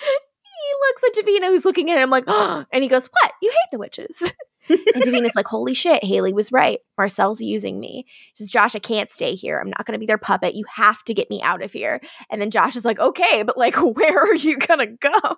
he 0.00 0.74
looks 0.80 1.04
at 1.04 1.24
Davina, 1.24 1.46
who's 1.46 1.64
looking 1.64 1.90
at 1.90 1.98
him 1.98 2.10
like, 2.10 2.24
oh, 2.26 2.64
and 2.72 2.82
he 2.82 2.88
goes, 2.88 3.06
What? 3.06 3.32
You 3.42 3.50
hate 3.50 3.70
the 3.72 3.78
witches. 3.78 4.32
and 4.68 5.02
Davina's 5.02 5.36
like, 5.36 5.46
Holy 5.46 5.74
shit, 5.74 6.02
Hayley 6.04 6.32
was 6.32 6.52
right. 6.52 6.80
Marcel's 6.96 7.40
using 7.40 7.78
me. 7.80 8.06
She 8.34 8.44
says, 8.44 8.50
Josh, 8.50 8.74
I 8.74 8.80
can't 8.80 9.10
stay 9.10 9.34
here. 9.34 9.58
I'm 9.58 9.70
not 9.70 9.86
going 9.86 9.94
to 9.94 10.00
be 10.00 10.06
their 10.06 10.18
puppet. 10.18 10.54
You 10.54 10.64
have 10.74 11.02
to 11.04 11.14
get 11.14 11.30
me 11.30 11.42
out 11.42 11.62
of 11.62 11.72
here. 11.72 12.00
And 12.30 12.40
then 12.40 12.50
Josh 12.50 12.76
is 12.76 12.84
like, 12.84 12.98
Okay, 12.98 13.42
but 13.42 13.58
like, 13.58 13.76
where 13.76 14.18
are 14.18 14.34
you 14.34 14.56
going 14.58 14.80
to 14.80 14.86
go? 14.86 15.36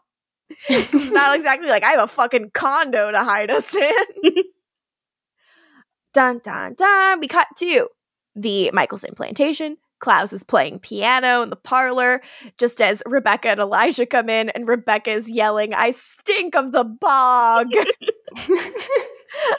It's 0.69 1.11
not 1.11 1.37
exactly 1.37 1.69
like 1.69 1.85
I 1.85 1.91
have 1.91 2.03
a 2.05 2.07
fucking 2.07 2.51
condo 2.51 3.11
to 3.11 3.19
hide 3.19 3.51
us 3.51 3.75
in. 3.75 3.95
dun 6.15 6.41
dun 6.43 6.75
dun. 6.75 7.21
We 7.21 7.29
cut 7.29 7.47
to 7.59 7.89
the 8.35 8.71
Mikaelson 8.75 9.17
plantation. 9.17 9.77
Klaus 10.01 10.33
is 10.33 10.43
playing 10.43 10.79
piano 10.79 11.43
in 11.43 11.51
the 11.51 11.57
parlor 11.57 12.23
just 12.57 12.81
as 12.81 13.03
Rebekah 13.05 13.49
and 13.51 13.61
Elijah 13.61 14.07
come 14.07 14.31
in, 14.31 14.49
and 14.51 14.67
Rebekah 14.67 15.11
is 15.11 15.31
yelling, 15.31 15.75
I 15.75 15.91
stink 15.91 16.57
of 16.57 16.73
the 16.73 16.85
bog. 16.85 17.69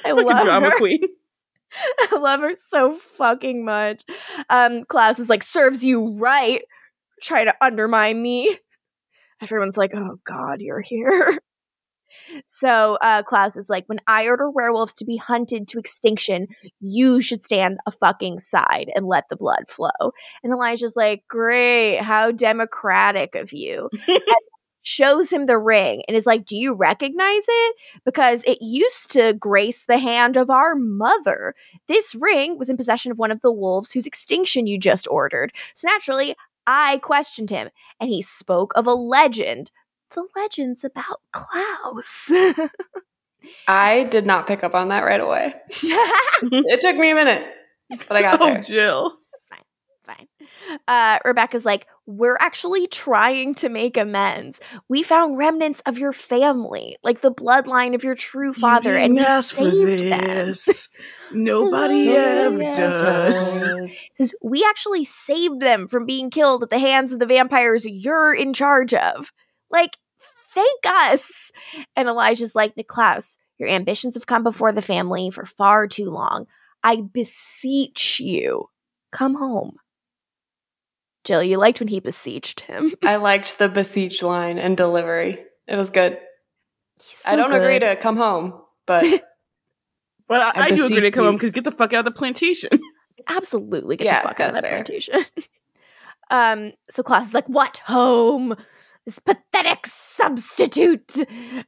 I 0.06 0.14
Fucking 0.16 0.26
love 0.26 0.46
drama 0.46 0.72
her. 0.72 0.78
queen. 0.78 1.02
I 2.12 2.18
love 2.18 2.42
her 2.42 2.56
so 2.56 2.96
fucking 2.98 3.64
much. 3.64 4.04
Um, 4.50 4.84
Klaus 4.86 5.20
is 5.20 5.30
like, 5.30 5.44
serves 5.44 5.84
you 5.84 6.18
right, 6.20 6.64
trying 7.22 7.46
to 7.46 7.56
undermine 7.62 8.22
me. 8.22 8.58
Everyone's 9.42 9.78
like, 9.78 9.92
oh 9.96 10.18
god, 10.26 10.62
you're 10.62 10.82
here. 10.82 11.38
So 12.46 12.98
uh, 13.02 13.24
Klaus 13.24 13.56
is 13.56 13.70
like, 13.70 13.88
when 13.88 14.02
I 14.08 14.28
order 14.28 14.50
werewolves 14.50 14.96
to 14.96 15.06
be 15.06 15.18
hunted 15.18 15.68
to 15.70 15.80
extinction, 15.80 16.48
you 16.80 17.22
should 17.22 17.44
stand 17.44 17.78
a 17.86 17.92
fucking 17.92 18.40
side 18.42 18.92
and 18.94 19.08
let 19.08 19.30
the 19.30 19.38
blood 19.38 19.66
flow. 19.70 20.12
And 20.44 20.52
Elijah's 20.52 20.96
like, 20.96 21.24
great, 21.30 22.00
how 22.00 22.32
democratic 22.32 23.36
of 23.36 23.54
you. 23.54 23.90
and 24.08 24.22
shows 24.84 25.32
him 25.32 25.46
the 25.46 25.58
ring 25.58 26.04
and 26.08 26.18
is 26.18 26.26
like, 26.26 26.46
do 26.46 26.56
you 26.56 26.74
recognize 26.74 27.44
it? 27.48 27.76
Because 28.04 28.44
it 28.46 28.58
used 28.62 29.12
to 29.12 29.34
grace 29.34 29.86
the 29.86 30.00
hand 30.00 30.38
of 30.38 30.50
our 30.50 30.76
mother. 30.76 31.54
This 31.88 32.16
ring 32.16 32.58
was 32.58 32.70
in 32.70 32.78
possession 32.78 33.12
of 33.12 33.20
one 33.20 33.32
of 33.32 33.42
the 33.42 33.52
wolves 33.52 33.92
whose 33.92 34.08
extinction 34.08 34.68
you 34.68 34.80
just 34.80 35.08
ordered. 35.10 35.54
So 35.76 35.88
naturally, 35.88 36.36
I 36.68 36.98
questioned 37.00 37.50
him, 37.50 37.70
and 38.00 38.10
he 38.10 38.22
spoke 38.22 38.74
of 38.76 38.88
a 38.88 38.94
legend. 38.94 39.72
The 40.14 40.26
legends 40.36 40.84
about 40.84 41.22
Klaus. 41.32 42.32
I 43.68 44.08
did 44.12 44.26
not 44.26 44.46
pick 44.48 44.64
up 44.64 44.76
on 44.76 44.90
that 44.90 45.02
right 45.06 45.22
away. 45.22 45.54
It 46.44 46.82
took 46.82 46.96
me 46.96 47.12
a 47.12 47.16
minute, 47.16 47.46
but 48.08 48.18
I 48.18 48.22
got 48.24 48.42
Oh, 48.42 48.46
there. 48.46 48.62
Jill. 48.62 49.18
Fine. 50.18 50.28
Uh, 50.88 51.20
Rebekah's 51.26 51.66
like, 51.66 51.88
we're 52.06 52.38
actually 52.40 52.88
trying 52.88 53.56
to 53.56 53.70
make 53.70 53.98
amends. 53.98 54.60
We 54.90 55.04
found 55.04 55.38
remnants 55.38 55.82
of 55.86 55.98
your 55.98 56.14
family, 56.14 56.98
like 57.04 57.22
the 57.22 57.32
bloodline 57.32 57.96
of 57.96 58.04
your 58.04 58.16
true 58.16 58.54
father, 58.54 58.98
and 58.98 59.16
we 59.16 59.26
saved 59.42 60.04
them. 60.04 60.54
Nobody 61.34 62.10
ever 62.10 62.72
does. 62.72 63.60
Says, 64.18 64.36
we 64.42 64.66
actually 64.68 65.06
saved 65.06 65.62
them 65.62 65.88
from 65.88 66.06
being 66.06 66.30
killed 66.30 66.64
at 66.64 66.70
the 66.70 66.80
hands 66.80 67.14
of 67.14 67.20
the 67.20 67.26
vampires 67.26 67.86
you're 67.86 68.34
in 68.34 68.54
charge 68.54 68.94
of. 68.94 69.32
Like, 69.70 69.98
thank 70.54 70.86
us. 70.86 71.52
And 71.96 72.08
Elijah's 72.08 72.56
like, 72.56 72.76
Niklaus, 72.76 73.38
your 73.58 73.70
ambitions 73.70 74.16
have 74.16 74.26
come 74.26 74.44
before 74.44 74.72
the 74.72 74.82
family 74.82 75.30
for 75.30 75.46
far 75.46 75.88
too 75.88 76.10
long. 76.10 76.48
I 76.84 77.02
beseech 77.02 78.20
you, 78.20 78.70
come 79.12 79.36
home. 79.36 79.78
Jill, 81.24 81.44
you 81.44 81.58
liked 81.58 81.80
when 81.80 81.88
he 81.88 82.00
beseeched 82.00 82.62
him. 82.62 82.94
I 83.04 83.18
liked 83.18 83.60
the 83.60 83.70
beseech 83.70 84.24
line 84.24 84.58
and 84.58 84.76
delivery. 84.76 85.44
It 85.68 85.76
was 85.76 85.90
good. 85.90 86.18
He's 87.02 87.22
I 87.26 87.36
don't 87.36 87.54
agree 87.54 87.80
to 87.80 87.96
come 87.96 88.18
home, 88.18 88.62
but 88.86 89.06
But 90.28 90.56
I, 90.56 90.62
I 90.62 90.66
I 90.68 90.70
do 90.70 90.86
agree 90.86 90.96
to 90.96 91.02
beseech 91.02 91.14
come 91.14 91.26
home 91.26 91.36
because 91.36 91.52
get 91.52 91.66
the 91.66 91.72
fuck 91.72 91.92
out 91.92 92.08
of 92.08 92.14
the 92.14 92.18
plantation. 92.18 92.70
absolutely 93.28 93.98
get 93.98 94.06
Yeah, 94.06 94.22
the 94.22 94.28
fuck 94.30 94.40
out 94.40 94.50
of 94.52 94.56
the 94.56 94.62
plantation. 94.62 95.26
um, 96.30 96.72
so 96.90 97.04
Klaus 97.04 97.28
is 97.28 97.34
like, 97.34 97.50
"What 97.50 97.80
home? 97.80 98.56
This 99.06 99.20
pathetic 99.20 99.86
substitute." 99.88 101.18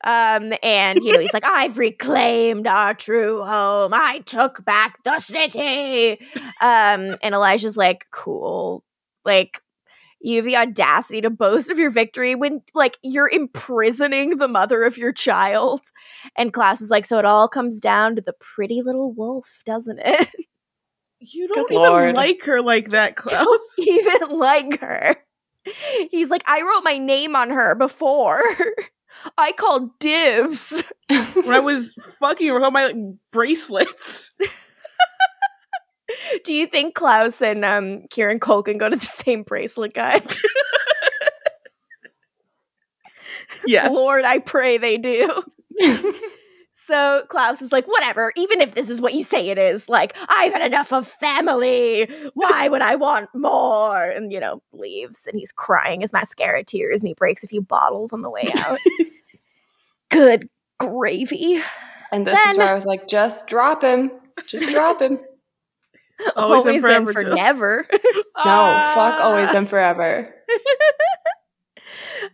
Um, 0.06 0.54
and 0.64 1.04
you 1.04 1.12
know 1.12 1.20
he's 1.20 1.34
like, 1.34 1.44
"I've 1.46 1.78
reclaimed 1.78 2.66
our 2.66 2.94
true 2.94 3.44
home. 3.44 3.92
I 3.94 4.20
took 4.20 4.64
back 4.64 5.04
the 5.04 5.20
city." 5.20 6.14
Um, 6.62 7.18
and 7.22 7.34
Elijah's 7.36 7.76
like, 7.76 8.08
"Cool, 8.12 8.82
like." 9.26 9.62
You 10.26 10.38
have 10.38 10.46
the 10.46 10.56
audacity 10.56 11.20
to 11.20 11.30
boast 11.30 11.70
of 11.70 11.78
your 11.78 11.92
victory 11.92 12.34
when, 12.34 12.62
like, 12.74 12.98
you're 13.04 13.28
imprisoning 13.28 14.38
the 14.38 14.48
mother 14.48 14.84
of 14.84 14.98
your 14.98 15.12
child. 15.12 15.82
And 16.38 16.54
Klaus 16.54 16.80
is 16.80 16.90
like, 16.90 17.06
so 17.06 17.20
it 17.20 17.26
all 17.26 17.50
comes 17.50 17.82
down 17.82 18.16
to 18.16 18.22
the 18.22 18.32
pretty 18.40 18.82
little 18.82 19.12
wolf, 19.12 19.64
doesn't 19.66 20.00
it? 20.02 20.30
You 21.26 21.48
don't 21.48 21.72
even 21.72 21.84
lord. 21.84 22.16
like 22.16 22.44
her 22.44 22.62
like 22.62 22.90
that, 22.90 23.16
Klaus. 23.16 23.32
don't 23.32 23.88
even 23.88 24.38
like 24.38 24.80
her. 24.82 25.16
He's 26.12 26.30
like, 26.30 26.44
I 26.48 26.62
wrote 26.62 26.84
my 26.84 26.98
name 26.98 27.36
on 27.36 27.50
her 27.50 27.76
before. 27.76 28.44
I 29.38 29.54
called 29.54 29.98
divs 30.00 30.84
when 31.08 31.54
I 31.54 31.60
was 31.64 31.94
fucking 32.20 32.48
her 32.48 32.56
with 32.56 32.64
all 32.64 32.72
my 32.72 32.88
like, 32.88 32.96
bracelets. 33.32 34.32
Do 36.44 36.54
you 36.54 36.68
think 36.68 36.96
Klaus 36.96 37.42
and 37.42 37.64
um, 37.64 38.08
Kieran 38.10 38.40
Culkin 38.40 38.78
go 38.78 38.90
to 38.90 38.96
the 38.96 39.06
same 39.06 39.44
bracelet 39.44 39.94
guy? 39.94 40.22
Yes. 43.66 43.92
Lord, 43.94 44.26
I 44.26 44.40
pray 44.40 44.78
they 44.78 44.98
do. 44.98 45.44
So 46.86 47.24
Klaus 47.30 47.62
is 47.62 47.72
like, 47.72 47.88
whatever, 47.88 48.34
even 48.36 48.60
if 48.60 48.76
this 48.76 48.90
is 48.90 49.00
what 49.00 49.14
you 49.14 49.24
say 49.24 49.48
it 49.48 49.58
is, 49.58 49.88
like, 49.88 50.18
I've 50.28 50.52
had 50.52 50.62
enough 50.62 50.92
of 50.92 51.08
family. 51.08 52.10
Why 52.34 52.68
would 52.68 52.82
I 52.82 52.96
want 52.96 53.30
more? 53.34 54.04
And, 54.04 54.34
you 54.34 54.40
know, 54.42 54.62
leaves 54.74 55.26
and 55.26 55.40
he's 55.40 55.54
crying 55.54 56.02
his 56.02 56.12
mascara 56.12 56.62
tears 56.66 57.00
and 57.00 57.08
he 57.08 57.14
breaks 57.14 57.42
a 57.42 57.48
few 57.48 57.62
bottles 57.62 58.12
on 58.12 58.22
the 58.22 58.30
way 58.30 58.52
out. 58.58 58.80
Good 60.10 60.50
gravy. 60.78 61.62
And 62.12 62.28
this 62.28 62.38
is 62.48 62.58
where 62.58 62.68
I 62.68 62.74
was 62.74 62.86
like, 62.86 63.08
just 63.08 63.48
drop 63.48 63.82
him. 63.82 64.12
Just 64.46 64.70
drop 64.70 65.02
him. 65.02 65.20
Always 66.36 66.66
and 66.66 66.82
forever, 66.82 67.10
in 67.10 67.14
for 67.14 67.24
never. 67.36 67.88
No, 68.46 68.92
fuck 68.96 69.20
always 69.20 69.50
Ah. 69.52 69.58
and 69.58 69.70
forever. 69.70 70.34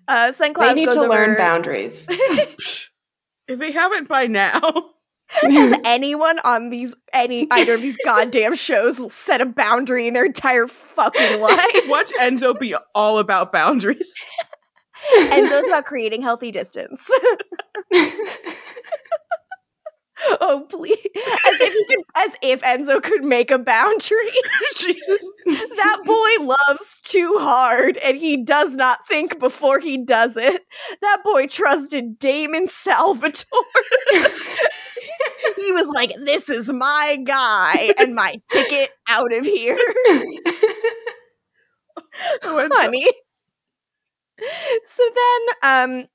Uh, 0.08 0.32
so 0.32 0.44
then 0.44 0.54
They 0.54 0.74
need 0.74 0.86
goes 0.86 0.96
to 0.96 1.02
learn 1.08 1.32
over- 1.32 1.38
boundaries. 1.38 2.08
If 2.10 3.58
they 3.60 3.72
haven't 3.72 4.08
by 4.08 4.28
now. 4.28 4.60
Has 5.28 5.80
anyone 5.86 6.40
on 6.40 6.70
these 6.70 6.96
any 7.14 7.48
either 7.52 7.76
of 7.76 7.82
these 7.82 7.98
goddamn 8.04 8.56
shows 8.56 9.12
set 9.14 9.42
a 9.42 9.46
boundary 9.46 10.08
in 10.08 10.14
their 10.16 10.26
entire 10.26 10.68
fucking 10.68 11.40
life? 11.40 11.60
Watch 11.88 12.12
Enzo 12.20 12.60
be 12.60 12.76
all 12.96 13.20
about 13.20 13.52
boundaries. 13.52 14.12
Enzo's 15.18 15.68
about 15.68 15.86
creating 15.86 16.22
healthy 16.24 16.52
distance. 16.52 17.10
oh 20.42 20.66
please, 20.70 20.98
as 21.16 21.62
if 21.62 21.88
could, 21.88 22.06
as 22.16 22.36
if 22.42 22.62
Enzo 22.62 23.02
could 23.02 23.24
make 23.24 23.52
a 23.52 23.60
boundary. 23.60 24.32
Jesus. 24.76 25.26
that 25.46 26.00
boy 26.06 26.46
loves 26.46 27.00
too 27.04 27.36
hard, 27.40 27.98
and 27.98 28.18
he 28.18 28.38
does 28.44 28.76
not 28.76 29.08
think 29.08 29.40
before 29.40 29.80
he 29.80 29.98
does 29.98 30.36
it. 30.38 30.64
That 31.02 31.24
boy 31.24 31.48
trusted 31.48 32.20
Damon 32.20 32.68
Salvatore. 32.68 33.46
he 34.12 35.72
was 35.72 35.88
like, 35.94 36.12
"This 36.26 36.50
is 36.50 36.72
my 36.72 37.18
guy 37.24 37.94
and 37.98 38.16
my 38.16 38.42
ticket 38.50 38.90
out 39.08 39.34
of 39.36 39.46
here." 39.46 39.80
Oh, 42.44 42.68
honey. 42.74 43.06
So 44.86 45.04
then 45.16 45.42
um 45.64 46.06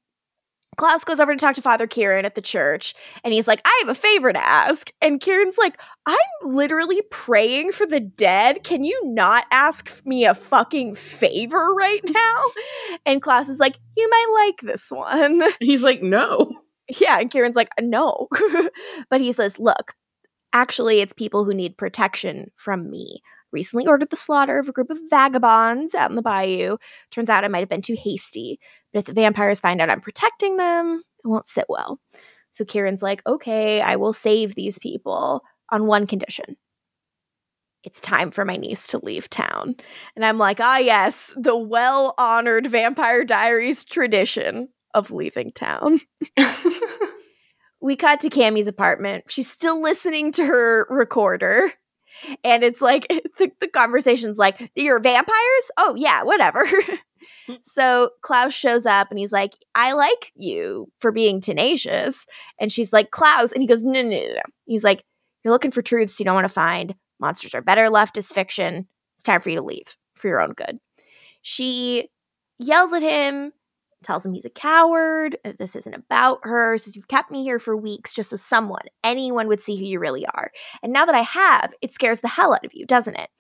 Klaus 0.76 1.04
goes 1.04 1.20
over 1.20 1.34
to 1.34 1.38
talk 1.38 1.54
to 1.56 1.62
Father 1.62 1.86
Kieran 1.86 2.24
at 2.24 2.34
the 2.34 2.40
church 2.42 2.94
and 3.22 3.32
he's 3.32 3.46
like, 3.46 3.60
I 3.64 3.82
have 3.82 3.88
a 3.88 3.98
favor 3.98 4.32
to 4.32 4.46
ask. 4.46 4.90
And 5.00 5.20
Kieran's 5.20 5.58
like, 5.58 5.78
I'm 6.06 6.16
literally 6.42 7.02
praying 7.10 7.72
for 7.72 7.86
the 7.86 8.00
dead. 8.00 8.64
Can 8.64 8.84
you 8.84 9.00
not 9.04 9.46
ask 9.50 9.90
me 10.04 10.24
a 10.24 10.34
fucking 10.34 10.94
favor 10.94 11.74
right 11.74 12.00
now? 12.04 12.42
And 13.06 13.22
Klaus 13.22 13.48
is 13.48 13.58
like, 13.58 13.78
You 13.96 14.08
might 14.08 14.46
like 14.46 14.72
this 14.72 14.90
one. 14.90 15.42
He's 15.60 15.82
like, 15.82 16.02
no. 16.02 16.52
Yeah, 17.00 17.18
and 17.18 17.30
Kieran's 17.30 17.56
like, 17.56 17.70
no. 17.80 18.28
but 19.10 19.20
he 19.20 19.32
says, 19.32 19.58
look, 19.58 19.94
actually, 20.52 21.00
it's 21.00 21.14
people 21.14 21.44
who 21.44 21.54
need 21.54 21.78
protection 21.78 22.50
from 22.56 22.90
me. 22.90 23.22
Recently 23.54 23.86
ordered 23.86 24.10
the 24.10 24.16
slaughter 24.16 24.58
of 24.58 24.68
a 24.68 24.72
group 24.72 24.90
of 24.90 24.98
vagabonds 25.08 25.94
out 25.94 26.10
in 26.10 26.16
the 26.16 26.22
bayou. 26.22 26.76
Turns 27.12 27.30
out 27.30 27.44
I 27.44 27.48
might 27.48 27.60
have 27.60 27.68
been 27.68 27.82
too 27.82 27.96
hasty. 27.96 28.58
But 28.92 28.98
if 28.98 29.04
the 29.04 29.12
vampires 29.12 29.60
find 29.60 29.80
out 29.80 29.88
I'm 29.88 30.00
protecting 30.00 30.56
them, 30.56 31.04
it 31.24 31.28
won't 31.28 31.46
sit 31.46 31.66
well. 31.68 32.00
So 32.50 32.64
Kieran's 32.64 33.02
like, 33.02 33.22
okay, 33.26 33.80
I 33.80 33.94
will 33.94 34.12
save 34.12 34.56
these 34.56 34.80
people 34.80 35.44
on 35.70 35.86
one 35.86 36.08
condition. 36.08 36.56
It's 37.84 38.00
time 38.00 38.32
for 38.32 38.44
my 38.44 38.56
niece 38.56 38.88
to 38.88 38.98
leave 38.98 39.30
town. 39.30 39.76
And 40.16 40.24
I'm 40.24 40.38
like, 40.38 40.58
ah, 40.60 40.78
yes, 40.78 41.32
the 41.36 41.56
well 41.56 42.14
honored 42.18 42.66
Vampire 42.66 43.24
Diaries 43.24 43.84
tradition 43.84 44.68
of 44.94 45.12
leaving 45.12 45.52
town 45.52 46.00
we 47.80 47.94
cut 47.94 48.18
to 48.20 48.30
Cami's 48.30 48.66
apartment. 48.66 49.24
She's 49.28 49.50
still 49.50 49.80
listening 49.80 50.32
to 50.32 50.44
her 50.44 50.86
recorder. 50.88 51.72
And 52.42 52.62
it's 52.62 52.80
like 52.80 53.06
the, 53.38 53.50
the 53.60 53.68
conversation's 53.68 54.38
like, 54.38 54.70
You're 54.74 55.00
vampires? 55.00 55.70
Oh, 55.76 55.94
yeah, 55.96 56.22
whatever. 56.22 56.64
Hmm. 57.46 57.54
so 57.62 58.10
Klaus 58.22 58.52
shows 58.52 58.86
up 58.86 59.10
and 59.10 59.18
he's 59.18 59.32
like, 59.32 59.52
I 59.74 59.92
like 59.92 60.32
you 60.34 60.88
for 61.00 61.12
being 61.12 61.40
tenacious. 61.40 62.26
And 62.58 62.72
she's 62.72 62.92
like, 62.92 63.10
Klaus. 63.10 63.52
And 63.52 63.62
he 63.62 63.68
goes, 63.68 63.84
No, 63.84 64.02
no, 64.02 64.10
no, 64.10 64.34
no. 64.34 64.42
He's 64.66 64.84
like, 64.84 65.04
You're 65.42 65.52
looking 65.52 65.70
for 65.70 65.82
truths 65.82 66.18
you 66.18 66.24
don't 66.24 66.34
want 66.34 66.46
to 66.46 66.52
find. 66.52 66.94
Monsters 67.20 67.54
are 67.54 67.62
better 67.62 67.90
left 67.90 68.18
as 68.18 68.30
fiction. 68.30 68.86
It's 69.16 69.22
time 69.22 69.40
for 69.40 69.50
you 69.50 69.56
to 69.56 69.62
leave 69.62 69.96
for 70.14 70.28
your 70.28 70.40
own 70.40 70.52
good. 70.52 70.78
She 71.42 72.08
yells 72.58 72.92
at 72.92 73.02
him, 73.02 73.52
tells 74.04 74.24
him 74.24 74.34
he's 74.34 74.44
a 74.44 74.50
coward. 74.50 75.36
uh, 75.44 75.52
This 75.58 75.74
isn't 75.76 75.94
about 75.94 76.40
her. 76.42 76.78
Says 76.78 76.94
you've 76.94 77.08
kept 77.08 77.30
me 77.30 77.42
here 77.42 77.58
for 77.58 77.76
weeks 77.76 78.12
just 78.12 78.30
so 78.30 78.36
someone, 78.36 78.84
anyone 79.02 79.48
would 79.48 79.60
see 79.60 79.76
who 79.76 79.84
you 79.84 79.98
really 79.98 80.26
are. 80.26 80.50
And 80.82 80.92
now 80.92 81.04
that 81.06 81.14
I 81.14 81.22
have, 81.22 81.72
it 81.82 81.94
scares 81.94 82.20
the 82.20 82.28
hell 82.28 82.52
out 82.52 82.64
of 82.64 82.72
you, 82.74 82.86
doesn't 82.86 83.16
it? 83.16 83.30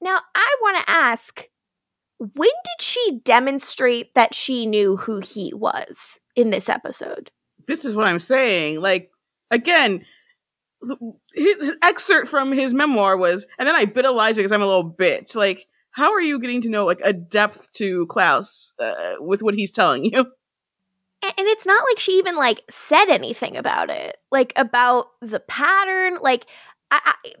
Now, 0.00 0.20
I 0.34 0.56
want 0.62 0.78
to 0.78 0.90
ask 0.90 1.48
when 2.18 2.50
did 2.64 2.80
she 2.80 3.20
demonstrate 3.24 4.14
that 4.14 4.34
she 4.34 4.64
knew 4.64 4.96
who 4.96 5.18
he 5.18 5.52
was 5.52 6.20
in 6.36 6.50
this 6.50 6.68
episode? 6.68 7.32
This 7.66 7.84
is 7.84 7.96
what 7.96 8.06
I'm 8.06 8.20
saying. 8.20 8.80
Like, 8.80 9.10
again, 9.50 10.04
his 11.34 11.76
excerpt 11.82 12.28
from 12.28 12.52
his 12.52 12.74
memoir 12.74 13.16
was, 13.16 13.46
and 13.58 13.66
then 13.66 13.74
I 13.74 13.86
bit 13.86 14.04
Elijah 14.04 14.36
because 14.36 14.52
I'm 14.52 14.62
a 14.62 14.66
little 14.66 14.92
bitch. 14.92 15.34
Like, 15.34 15.66
how 15.92 16.12
are 16.12 16.20
you 16.20 16.38
getting 16.40 16.60
to 16.62 16.68
know 16.70 16.84
like 16.84 17.00
a 17.04 17.12
depth 17.12 17.72
to 17.74 18.06
Klaus 18.06 18.72
uh, 18.78 19.14
with 19.20 19.42
what 19.42 19.54
he's 19.54 19.70
telling 19.70 20.04
you? 20.04 20.26
And 21.24 21.46
it's 21.46 21.66
not 21.66 21.84
like 21.88 22.00
she 22.00 22.12
even 22.18 22.34
like 22.34 22.60
said 22.68 23.04
anything 23.08 23.56
about 23.56 23.90
it, 23.90 24.16
like 24.32 24.52
about 24.56 25.06
the 25.20 25.38
pattern. 25.38 26.18
Like, 26.20 26.46
I, 26.90 27.00
I 27.24 27.32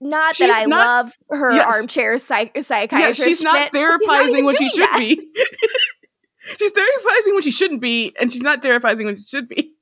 not 0.00 0.36
She's 0.36 0.48
that 0.48 0.62
I 0.62 0.66
not- 0.66 0.86
love 1.06 1.12
her 1.30 1.52
Yes. 1.52 1.66
armchair 1.74 2.18
psych- 2.18 2.52
Yeah, 2.54 2.62
psychiatrist. 2.62 3.20
she's 3.24 3.42
not 3.42 3.72
but 3.72 3.78
she's 3.78 3.82
not 3.82 4.00
therapizing 4.00 4.28
even 4.28 4.44
when 4.44 4.56
she 4.56 4.68
should 4.68 4.82
that. 4.82 4.98
be. 5.00 5.28
she's 6.58 6.70
therapizing 6.70 7.32
when 7.32 7.42
she 7.42 7.50
shouldn't 7.50 7.80
be, 7.80 8.14
and 8.20 8.32
she's 8.32 8.42
not 8.42 8.62
therapizing 8.62 9.06
when 9.06 9.16
she 9.16 9.24
should 9.24 9.48
be. 9.48 9.72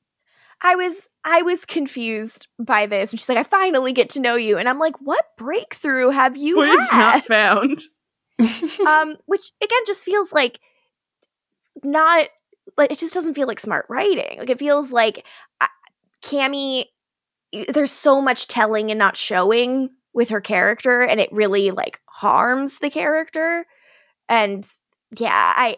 I 0.62 0.74
was 0.76 0.94
I 1.22 1.42
was 1.42 1.66
confused 1.66 2.46
by 2.58 2.86
this, 2.86 3.10
and 3.10 3.20
she's 3.20 3.28
like, 3.28 3.36
"I 3.36 3.42
finally 3.42 3.92
get 3.92 4.08
to 4.10 4.20
know 4.20 4.36
you," 4.36 4.56
and 4.56 4.66
I'm 4.68 4.78
like, 4.78 4.94
"What 5.02 5.24
breakthrough 5.36 6.08
have 6.10 6.36
you 6.38 6.54
Footage 6.56 6.88
had?" 6.90 7.14
not 7.16 7.24
found. 7.26 7.82
um, 8.86 9.16
which 9.26 9.50
again 9.62 9.80
just 9.86 10.04
feels 10.04 10.32
like 10.32 10.60
not 11.82 12.28
like 12.76 12.90
it 12.90 12.98
just 12.98 13.14
doesn't 13.14 13.34
feel 13.34 13.46
like 13.46 13.60
smart 13.60 13.86
writing. 13.88 14.38
Like 14.38 14.50
it 14.50 14.58
feels 14.58 14.92
like 14.92 15.24
uh, 15.60 15.66
Cami. 16.22 16.84
There's 17.68 17.92
so 17.92 18.20
much 18.20 18.48
telling 18.48 18.90
and 18.90 18.98
not 18.98 19.16
showing 19.16 19.90
with 20.12 20.30
her 20.30 20.40
character, 20.40 21.00
and 21.00 21.20
it 21.20 21.32
really 21.32 21.70
like 21.70 22.00
harms 22.06 22.78
the 22.78 22.90
character. 22.90 23.64
And 24.28 24.66
yeah, 25.16 25.52
I 25.56 25.76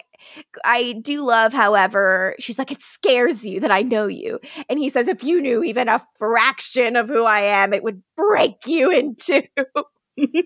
I 0.65 0.95
do 1.03 1.25
love, 1.25 1.53
however, 1.53 2.35
she's 2.41 2.59
like, 2.59 2.73
it 2.73 2.83
scares 2.83 3.45
you 3.45 3.61
that 3.61 3.71
I 3.71 3.83
know 3.83 4.07
you. 4.07 4.41
And 4.69 4.79
he 4.79 4.91
says, 4.91 5.09
if 5.09 5.23
you 5.23 5.41
knew 5.41 5.63
even 5.63 5.89
a 5.89 6.01
fraction 6.17 6.97
of 6.97 7.09
who 7.09 7.25
I 7.25 7.41
am, 7.41 7.73
it 7.73 7.83
would 7.83 8.03
break 8.17 8.67
you 8.67 8.91
in 8.91 9.17
two. 9.17 9.43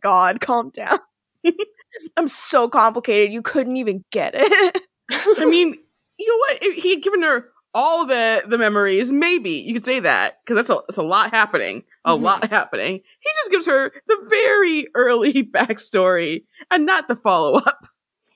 God, 0.00 0.40
calm 0.40 0.70
down. 0.70 0.98
I'm 2.16 2.28
so 2.28 2.68
complicated. 2.68 3.32
You 3.32 3.42
couldn't 3.42 3.76
even 3.76 4.04
get 4.10 4.34
it. 4.36 4.82
I 5.38 5.44
mean, 5.44 5.74
you 6.18 6.28
know 6.28 6.36
what? 6.38 6.58
If 6.62 6.82
he 6.82 6.94
had 6.94 7.02
given 7.02 7.22
her 7.22 7.48
all 7.74 8.06
the 8.06 8.42
the 8.48 8.58
memories, 8.58 9.12
maybe 9.12 9.50
you 9.50 9.74
could 9.74 9.84
say 9.84 10.00
that 10.00 10.38
because 10.44 10.56
that's 10.56 10.70
a 10.70 10.82
that's 10.88 10.98
a 10.98 11.02
lot 11.02 11.30
happening, 11.32 11.84
a 12.04 12.12
Mhm. 12.16 12.22
lot 12.22 12.50
happening. 12.50 12.94
He 13.20 13.30
just 13.42 13.50
gives 13.50 13.66
her 13.66 13.92
the 14.06 14.26
very 14.28 14.88
early 14.94 15.32
backstory 15.44 16.44
and 16.70 16.86
not 16.86 17.08
the 17.08 17.16
follow 17.16 17.54
up. 17.58 17.86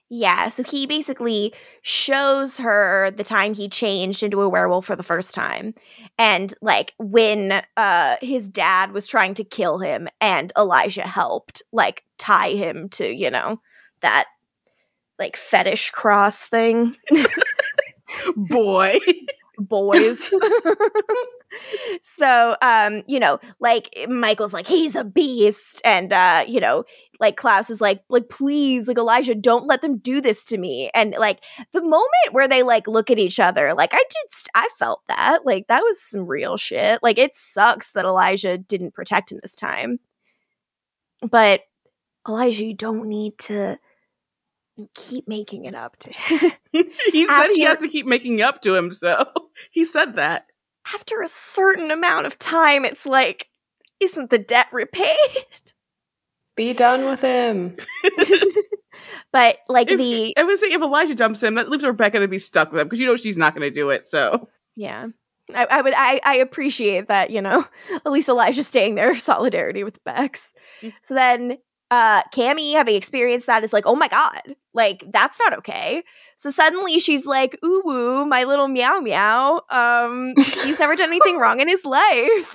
Yeah, 0.08 0.50
so 0.50 0.62
he 0.62 0.86
basically 0.86 1.52
shows 1.82 2.56
her 2.58 3.10
the 3.10 3.24
time 3.24 3.54
he 3.54 3.68
changed 3.68 4.22
into 4.22 4.40
a 4.40 4.48
werewolf 4.48 4.86
for 4.86 4.94
the 4.94 5.02
first 5.02 5.34
time. 5.34 5.74
And 6.16 6.54
like 6.62 6.94
when 6.98 7.60
uh 7.76 8.16
his 8.22 8.48
dad 8.48 8.92
was 8.92 9.08
trying 9.08 9.34
to 9.34 9.44
kill 9.44 9.78
him 9.78 10.06
and 10.20 10.52
Elijah 10.56 11.06
helped 11.06 11.62
like 11.72 12.04
tie 12.18 12.50
him 12.50 12.88
to, 12.90 13.12
you 13.12 13.30
know, 13.30 13.60
that 14.00 14.26
like 15.18 15.36
fetish 15.36 15.90
cross 15.90 16.44
thing. 16.44 16.96
Boy, 18.36 18.98
boys. 19.58 20.32
so, 22.02 22.56
um, 22.62 23.02
you 23.06 23.18
know, 23.20 23.38
like 23.60 23.88
Mikael's 24.08 24.52
like 24.52 24.66
he's 24.66 24.96
a 24.96 25.04
beast, 25.04 25.80
and 25.84 26.12
uh, 26.12 26.44
you 26.46 26.60
know, 26.60 26.84
like 27.20 27.36
Klaus 27.36 27.70
is 27.70 27.80
like, 27.80 28.02
like 28.08 28.28
please, 28.28 28.88
like 28.88 28.98
Elijah, 28.98 29.34
don't 29.34 29.66
let 29.66 29.82
them 29.82 29.98
do 29.98 30.20
this 30.20 30.44
to 30.46 30.58
me. 30.58 30.90
And 30.94 31.14
like 31.18 31.44
the 31.72 31.82
moment 31.82 32.32
where 32.32 32.48
they 32.48 32.62
like 32.62 32.86
look 32.86 33.10
at 33.10 33.18
each 33.18 33.40
other, 33.40 33.74
like 33.74 33.92
I 33.92 33.98
did, 33.98 34.32
st- 34.32 34.50
I 34.54 34.68
felt 34.78 35.02
that, 35.08 35.44
like 35.44 35.66
that 35.68 35.82
was 35.82 36.00
some 36.00 36.26
real 36.26 36.56
shit. 36.56 37.00
Like 37.02 37.18
it 37.18 37.34
sucks 37.34 37.92
that 37.92 38.04
Elijah 38.04 38.58
didn't 38.58 38.94
protect 38.94 39.32
him 39.32 39.38
this 39.42 39.54
time, 39.54 39.98
but 41.30 41.62
Elijah, 42.28 42.64
you 42.64 42.74
don't 42.74 43.08
need 43.08 43.38
to 43.38 43.78
keep 44.94 45.26
making 45.26 45.64
it 45.64 45.74
up 45.74 45.96
to 45.98 46.12
him. 46.12 46.52
he 47.12 47.26
said 47.26 47.48
he 47.54 47.62
has 47.62 47.78
to 47.78 47.88
keep 47.88 48.06
making 48.06 48.42
up 48.42 48.62
to 48.62 48.74
him, 48.74 48.92
so 48.92 49.24
he 49.70 49.84
said 49.84 50.16
that. 50.16 50.46
After 50.94 51.22
a 51.22 51.28
certain 51.28 51.90
amount 51.90 52.26
of 52.26 52.38
time, 52.38 52.84
it's 52.84 53.06
like, 53.06 53.48
isn't 54.00 54.30
the 54.30 54.38
debt 54.38 54.66
repaid? 54.72 55.16
Be 56.56 56.72
done 56.72 57.04
with 57.04 57.20
him. 57.20 57.76
but 59.32 59.58
like 59.68 59.90
If- 59.90 59.98
the 59.98 60.34
I 60.36 60.42
would 60.42 60.58
say 60.58 60.68
if 60.68 60.80
Elijah 60.80 61.14
dumps 61.14 61.42
him, 61.42 61.54
that 61.56 61.68
leaves 61.68 61.84
Rebekah 61.84 62.20
to 62.20 62.28
be 62.28 62.38
stuck 62.38 62.72
with 62.72 62.80
him 62.80 62.86
because 62.86 63.00
you 63.00 63.06
know 63.06 63.16
she's 63.16 63.36
not 63.36 63.54
going 63.54 63.68
to 63.68 63.74
do 63.74 63.90
it. 63.90 64.08
So 64.08 64.48
yeah. 64.74 65.08
I, 65.54 65.66
I 65.70 65.82
would 65.82 65.94
I, 65.96 66.20
I 66.24 66.34
appreciate 66.36 67.06
that, 67.08 67.30
you 67.30 67.40
know, 67.40 67.64
at 67.94 68.10
least 68.10 68.28
Elijah's 68.28 68.66
staying 68.66 68.96
there 68.96 69.16
solidarity 69.18 69.84
with 69.84 70.02
Bex. 70.04 70.50
Mm. 70.82 70.92
So 71.02 71.14
then 71.14 71.58
uh 71.90 72.22
Cami 72.34 72.72
having 72.72 72.96
experienced 72.96 73.46
that 73.46 73.62
is 73.62 73.72
like, 73.72 73.86
oh 73.86 73.94
my 73.94 74.08
god, 74.08 74.56
like 74.74 75.04
that's 75.12 75.38
not 75.38 75.56
okay. 75.58 76.02
So 76.36 76.50
suddenly 76.50 76.98
she's 76.98 77.26
like, 77.26 77.56
ooh 77.64 77.82
woo, 77.84 78.26
my 78.26 78.44
little 78.44 78.66
meow 78.66 78.98
meow. 78.98 79.60
Um 79.70 80.34
he's 80.36 80.80
never 80.80 80.96
done 80.96 81.10
anything 81.10 81.36
wrong 81.38 81.60
in 81.60 81.68
his 81.68 81.84
life. 81.84 82.54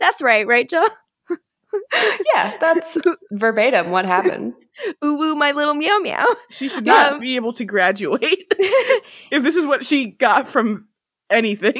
that's 0.00 0.20
right, 0.20 0.46
right, 0.46 0.68
Joe? 0.68 0.88
Yeah, 2.34 2.56
that's 2.60 2.98
verbatim 3.32 3.90
what 3.90 4.04
happened. 4.04 4.54
Ooh 5.04 5.16
woo, 5.16 5.34
my 5.34 5.52
little 5.52 5.74
meow 5.74 5.98
meow. 5.98 6.26
she 6.50 6.68
should 6.68 6.86
not 6.86 7.14
Um, 7.14 7.20
be 7.20 7.36
able 7.36 7.52
to 7.54 7.64
graduate 7.64 8.46
if 9.30 9.42
this 9.42 9.56
is 9.56 9.66
what 9.66 9.84
she 9.84 10.06
got 10.06 10.48
from 10.48 10.88
anything. 11.30 11.74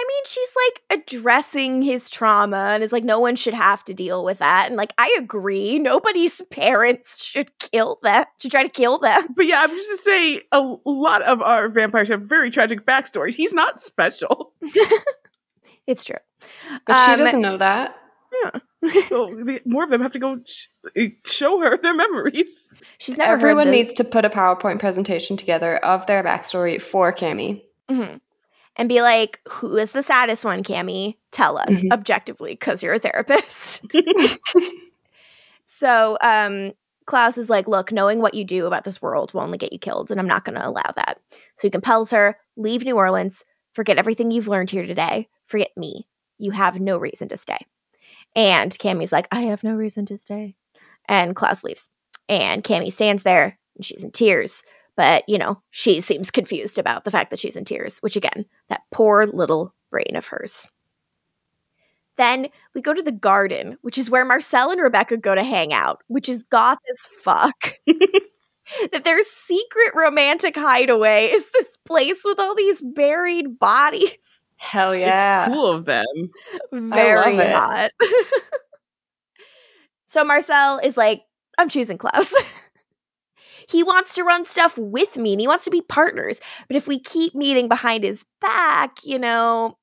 I 0.00 0.04
mean, 0.06 0.22
she's 0.26 0.50
like 0.90 1.00
addressing 1.00 1.82
his 1.82 2.08
trauma 2.08 2.68
and 2.72 2.84
is 2.84 2.92
like, 2.92 3.02
no 3.02 3.18
one 3.18 3.34
should 3.34 3.54
have 3.54 3.82
to 3.86 3.94
deal 3.94 4.22
with 4.22 4.38
that. 4.38 4.66
And 4.68 4.76
like, 4.76 4.92
I 4.96 5.12
agree. 5.18 5.78
Nobody's 5.80 6.40
parents 6.50 7.24
should 7.24 7.50
kill 7.58 7.98
them, 8.04 8.24
should 8.40 8.52
try 8.52 8.62
to 8.62 8.68
kill 8.68 8.98
them. 8.98 9.22
But 9.34 9.46
yeah, 9.46 9.62
I'm 9.62 9.70
just 9.70 9.90
to 9.90 9.96
say 9.96 10.42
a 10.52 10.76
lot 10.84 11.22
of 11.22 11.42
our 11.42 11.68
vampires 11.68 12.10
have 12.10 12.22
very 12.22 12.48
tragic 12.50 12.86
backstories. 12.86 13.34
He's 13.34 13.52
not 13.54 13.80
special. 13.82 14.52
It's 15.86 16.04
true. 16.04 16.16
But 16.86 17.04
she 17.06 17.12
Um, 17.12 17.18
doesn't 17.18 17.40
know 17.40 17.56
that. 17.56 17.96
So 19.08 19.26
the- 19.26 19.60
more 19.64 19.84
of 19.84 19.90
them 19.90 20.00
have 20.02 20.12
to 20.12 20.18
go 20.18 20.38
sh- 20.46 20.66
show 21.26 21.60
her 21.60 21.76
their 21.78 21.94
memories. 21.94 22.74
She's 22.98 23.18
never 23.18 23.32
Everyone 23.32 23.66
heard 23.66 23.72
needs 23.72 23.92
to 23.94 24.04
put 24.04 24.24
a 24.24 24.30
PowerPoint 24.30 24.78
presentation 24.78 25.36
together 25.36 25.76
of 25.84 26.06
their 26.06 26.22
backstory 26.22 26.80
for 26.80 27.12
Cami. 27.12 27.62
Mhm. 27.90 28.20
and 28.76 28.88
be 28.88 29.02
like, 29.02 29.40
who 29.48 29.76
is 29.76 29.90
the 29.90 30.02
saddest 30.04 30.44
one, 30.44 30.62
Cami? 30.62 31.16
Tell 31.32 31.58
us 31.58 31.70
Mhm. 31.70 31.90
objectively, 31.92 32.52
because 32.52 32.80
you're 32.82 32.94
a 32.94 32.98
therapist. 33.00 33.80
so 35.64 36.16
um 36.20 36.72
Klaus 37.06 37.38
is 37.38 37.48
like, 37.48 37.66
look, 37.66 37.90
knowing 37.90 38.20
what 38.20 38.34
you 38.34 38.44
do 38.44 38.66
about 38.66 38.84
this 38.84 39.00
world 39.00 39.32
will 39.32 39.40
only 39.40 39.56
get 39.56 39.72
you 39.72 39.78
killed, 39.78 40.10
and 40.10 40.20
I'm 40.20 40.26
not 40.26 40.44
gonna 40.44 40.60
allow 40.62 40.92
that. 40.96 41.18
So 41.56 41.66
he 41.66 41.70
compels 41.70 42.10
her, 42.10 42.36
leave 42.56 42.84
New 42.84 42.96
Orleans, 42.96 43.44
forget 43.72 43.96
everything 43.98 44.30
you've 44.30 44.46
learned 44.48 44.70
here 44.70 44.84
today, 44.86 45.28
forget 45.46 45.70
me. 45.76 46.06
You 46.36 46.50
have 46.50 46.78
no 46.80 46.98
reason 46.98 47.28
to 47.30 47.36
stay. 47.38 47.58
And 48.34 48.70
Cami's 48.78 49.12
like, 49.12 49.28
I 49.32 49.42
have 49.42 49.64
no 49.64 49.72
reason 49.72 50.06
to 50.06 50.18
stay. 50.18 50.54
And 51.08 51.34
Klaus 51.34 51.64
leaves. 51.64 51.88
And 52.28 52.62
Cami 52.62 52.92
stands 52.92 53.22
there 53.22 53.58
and 53.76 53.84
she's 53.84 54.04
in 54.04 54.10
tears. 54.10 54.62
But, 54.96 55.24
you 55.28 55.38
know, 55.38 55.62
she 55.70 56.00
seems 56.00 56.30
confused 56.30 56.78
about 56.78 57.04
the 57.04 57.10
fact 57.10 57.30
that 57.30 57.40
she's 57.40 57.56
in 57.56 57.64
tears, 57.64 57.98
which 57.98 58.16
again, 58.16 58.44
that 58.68 58.82
poor 58.90 59.26
little 59.26 59.74
brain 59.90 60.16
of 60.16 60.26
hers. 60.26 60.66
Then 62.16 62.48
we 62.74 62.82
go 62.82 62.92
to 62.92 63.02
the 63.02 63.12
garden, 63.12 63.78
which 63.82 63.96
is 63.96 64.10
where 64.10 64.24
Marcel 64.24 64.72
and 64.72 64.82
Rebekah 64.82 65.18
go 65.18 65.36
to 65.36 65.44
hang 65.44 65.72
out, 65.72 66.02
which 66.08 66.28
is 66.28 66.42
goth 66.42 66.78
as 66.90 67.06
fuck. 67.22 67.74
that 67.86 69.04
their 69.04 69.22
secret 69.22 69.92
romantic 69.94 70.56
hideaway 70.56 71.30
is 71.32 71.48
this 71.52 71.76
place 71.86 72.18
with 72.24 72.40
all 72.40 72.56
these 72.56 72.82
buried 72.82 73.58
bodies. 73.60 74.40
Hell 74.58 74.94
yeah. 74.94 75.46
It's 75.46 75.54
cool 75.54 75.68
of 75.68 75.84
them. 75.84 76.04
Very 76.72 77.36
hot. 77.36 77.90
so 80.06 80.24
Marcel 80.24 80.78
is 80.78 80.96
like, 80.96 81.22
I'm 81.58 81.68
choosing 81.68 81.98
Klaus. 81.98 82.34
he 83.68 83.82
wants 83.82 84.14
to 84.14 84.24
run 84.24 84.44
stuff 84.44 84.76
with 84.76 85.16
me 85.16 85.32
and 85.32 85.40
he 85.40 85.48
wants 85.48 85.64
to 85.64 85.70
be 85.70 85.82
partners. 85.82 86.40
But 86.66 86.76
if 86.76 86.88
we 86.88 86.98
keep 86.98 87.34
meeting 87.34 87.68
behind 87.68 88.04
his 88.04 88.24
back, 88.40 88.98
you 89.04 89.18
know, 89.18 89.78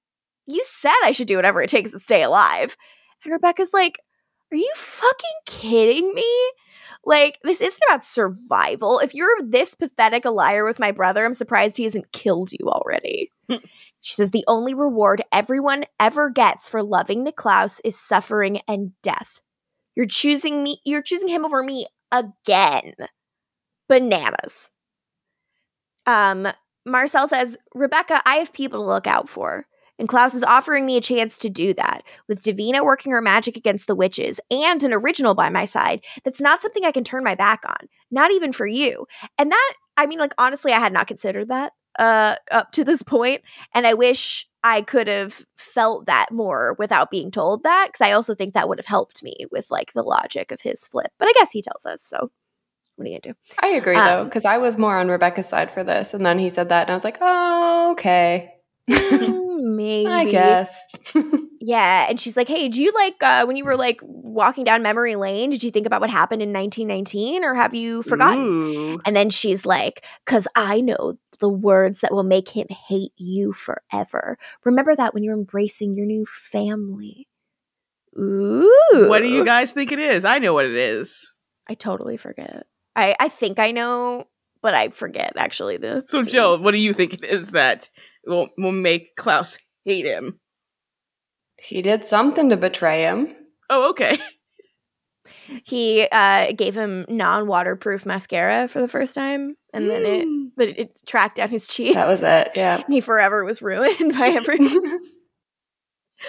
you 0.45 0.61
said 0.65 0.93
I 1.03 1.11
should 1.11 1.27
do 1.27 1.37
whatever 1.37 1.61
it 1.61 1.69
takes 1.69 1.91
to 1.91 1.99
stay 1.99 2.23
alive. 2.23 2.75
And 3.23 3.33
Rebekah's 3.33 3.73
like, 3.73 3.99
Are 4.51 4.57
you 4.57 4.71
fucking 4.75 5.35
kidding 5.45 6.13
me? 6.13 6.51
Like, 7.05 7.39
this 7.43 7.61
isn't 7.61 7.81
about 7.87 8.03
survival. 8.03 8.99
If 8.99 9.13
you're 9.13 9.37
this 9.43 9.75
pathetic 9.75 10.25
a 10.25 10.31
liar 10.31 10.65
with 10.65 10.79
my 10.79 10.91
brother, 10.91 11.23
I'm 11.23 11.35
surprised 11.35 11.77
he 11.77 11.83
hasn't 11.83 12.11
killed 12.11 12.51
you 12.51 12.67
already. 12.67 13.31
She 14.05 14.13
says 14.13 14.29
the 14.29 14.45
only 14.47 14.75
reward 14.75 15.23
everyone 15.31 15.85
ever 15.99 16.29
gets 16.29 16.69
for 16.69 16.83
loving 16.83 17.25
Niklaus 17.25 17.81
is 17.83 17.99
suffering 17.99 18.61
and 18.67 18.91
death. 19.01 19.41
You're 19.95 20.05
choosing 20.05 20.61
me, 20.61 20.77
you're 20.85 21.01
choosing 21.01 21.27
him 21.27 21.43
over 21.43 21.63
me 21.63 21.87
again. 22.11 22.93
Bananas. 23.89 24.69
Um, 26.05 26.47
Marcel 26.85 27.27
says, 27.27 27.57
Rebekah, 27.73 28.21
I 28.27 28.35
have 28.35 28.53
people 28.53 28.81
to 28.81 28.85
look 28.85 29.07
out 29.07 29.27
for. 29.27 29.65
And 29.97 30.07
Klaus 30.07 30.35
is 30.35 30.43
offering 30.43 30.85
me 30.85 30.97
a 30.97 31.01
chance 31.01 31.39
to 31.39 31.49
do 31.49 31.73
that. 31.73 32.03
With 32.27 32.43
Davina 32.43 32.85
working 32.85 33.11
her 33.11 33.23
magic 33.23 33.57
against 33.57 33.87
the 33.87 33.95
witches 33.95 34.39
and 34.51 34.83
an 34.83 34.93
original 34.93 35.33
by 35.33 35.49
my 35.49 35.65
side, 35.65 36.01
that's 36.23 36.41
not 36.41 36.61
something 36.61 36.85
I 36.85 36.91
can 36.91 37.03
turn 37.03 37.23
my 37.23 37.33
back 37.33 37.63
on. 37.67 37.87
Not 38.11 38.29
even 38.29 38.53
for 38.53 38.67
you. 38.67 39.07
And 39.39 39.51
that, 39.51 39.73
I 39.97 40.05
mean, 40.05 40.19
like, 40.19 40.35
honestly, 40.37 40.73
I 40.73 40.79
had 40.79 40.93
not 40.93 41.07
considered 41.07 41.47
that 41.47 41.71
uh 41.99 42.35
up 42.51 42.71
to 42.71 42.83
this 42.83 43.03
point 43.03 43.41
and 43.73 43.85
i 43.87 43.93
wish 43.93 44.47
i 44.63 44.81
could 44.81 45.07
have 45.07 45.45
felt 45.57 46.05
that 46.05 46.27
more 46.31 46.75
without 46.77 47.11
being 47.11 47.31
told 47.31 47.63
that 47.63 47.87
because 47.87 48.05
i 48.05 48.11
also 48.11 48.35
think 48.35 48.53
that 48.53 48.67
would 48.67 48.79
have 48.79 48.85
helped 48.85 49.23
me 49.23 49.45
with 49.51 49.69
like 49.69 49.93
the 49.93 50.03
logic 50.03 50.51
of 50.51 50.61
his 50.61 50.87
flip 50.87 51.11
but 51.19 51.27
i 51.27 51.33
guess 51.33 51.51
he 51.51 51.61
tells 51.61 51.85
us 51.85 52.01
so 52.03 52.31
what 52.95 53.05
are 53.05 53.09
you 53.09 53.19
gonna 53.21 53.33
do 53.33 53.39
I 53.59 53.67
agree 53.75 53.95
though, 53.95 54.21
Um, 54.21 54.25
because 54.25 54.45
I 54.45 54.57
was 54.57 54.77
more 54.77 54.97
on 54.97 55.09
Rebekah's 55.09 55.49
side 55.49 55.69
for 55.69 55.83
this, 55.83 56.13
and 56.13 56.25
then 56.25 56.39
he 56.39 56.49
said 56.49 56.69
that, 56.69 56.83
and 56.83 56.91
I 56.91 56.93
was 56.93 57.03
like, 57.03 57.17
oh, 57.19 57.91
okay. 57.91 58.53
Mm, 58.89 59.75
maybe 59.75 60.07
I 60.07 60.23
guess. 60.25 60.87
yeah 61.61 62.05
and 62.09 62.19
she's 62.19 62.37
like 62.37 62.47
hey 62.47 62.67
do 62.67 62.81
you 62.81 62.91
like 62.91 63.21
uh 63.23 63.45
when 63.45 63.55
you 63.55 63.65
were 63.65 63.77
like 63.77 63.99
walking 64.03 64.63
down 64.63 64.83
memory 64.83 65.15
lane 65.15 65.49
did 65.49 65.63
you 65.63 65.71
think 65.71 65.87
about 65.87 66.01
what 66.01 66.09
happened 66.09 66.41
in 66.41 66.53
1919 66.53 67.43
or 67.43 67.55
have 67.55 67.73
you 67.73 68.03
forgotten 68.03 68.45
Ooh. 68.45 69.01
And 69.05 69.15
then 69.15 69.29
she's 69.29 69.65
like, 69.65 70.05
Cause 70.25 70.47
I 70.55 70.81
know 70.81 71.17
the 71.39 71.49
words 71.49 72.01
that 72.01 72.13
will 72.13 72.23
make 72.23 72.49
him 72.49 72.67
hate 72.69 73.11
you 73.17 73.51
forever. 73.53 74.37
Remember 74.63 74.95
that 74.95 75.13
when 75.13 75.23
you're 75.23 75.37
embracing 75.37 75.95
your 75.95 76.05
new 76.05 76.25
family. 76.25 77.27
Ooh. 78.17 79.05
What 79.07 79.19
do 79.19 79.27
you 79.27 79.43
guys 79.43 79.71
think 79.71 79.91
it 79.91 79.99
is? 79.99 80.23
I 80.25 80.39
know 80.39 80.53
what 80.53 80.65
it 80.65 80.75
is. 80.75 81.31
I 81.67 81.73
totally 81.73 82.17
forget. 82.17 82.65
I, 82.95 83.15
I 83.19 83.27
think 83.29 83.59
I 83.59 83.71
know, 83.71 84.25
but 84.61 84.73
I 84.73 84.89
forget 84.89 85.33
actually 85.35 85.77
the 85.77 86.03
So, 86.07 86.21
scene. 86.21 86.31
Jill, 86.31 86.59
what 86.59 86.71
do 86.71 86.77
you 86.79 86.93
think 86.93 87.13
it 87.15 87.23
is 87.25 87.51
that 87.51 87.89
will, 88.25 88.47
will 88.57 88.71
make 88.71 89.15
Klaus 89.15 89.57
hate 89.83 90.05
him? 90.05 90.39
he 91.57 91.81
did 91.81 92.05
something 92.05 92.49
to 92.49 92.57
betray 92.57 93.01
him. 93.03 93.33
Oh, 93.69 93.89
okay. 93.89 94.17
He 95.63 96.07
uh 96.11 96.51
gave 96.53 96.75
him 96.75 97.05
non-waterproof 97.09 98.05
mascara 98.05 98.67
for 98.67 98.81
the 98.81 98.87
first 98.87 99.13
time, 99.15 99.55
and 99.73 99.89
then 99.89 100.05
it 100.05 100.25
Mm. 100.27 100.51
but 100.57 100.69
it 100.69 101.01
tracked 101.05 101.35
down 101.37 101.49
his 101.49 101.67
cheek. 101.67 101.93
That 101.93 102.07
was 102.07 102.23
it. 102.23 102.51
Yeah. 102.55 102.81
he 102.89 103.01
forever 103.01 103.43
was 103.43 103.61
ruined 103.61 104.13
by 104.17 104.27
everything. 104.35 104.99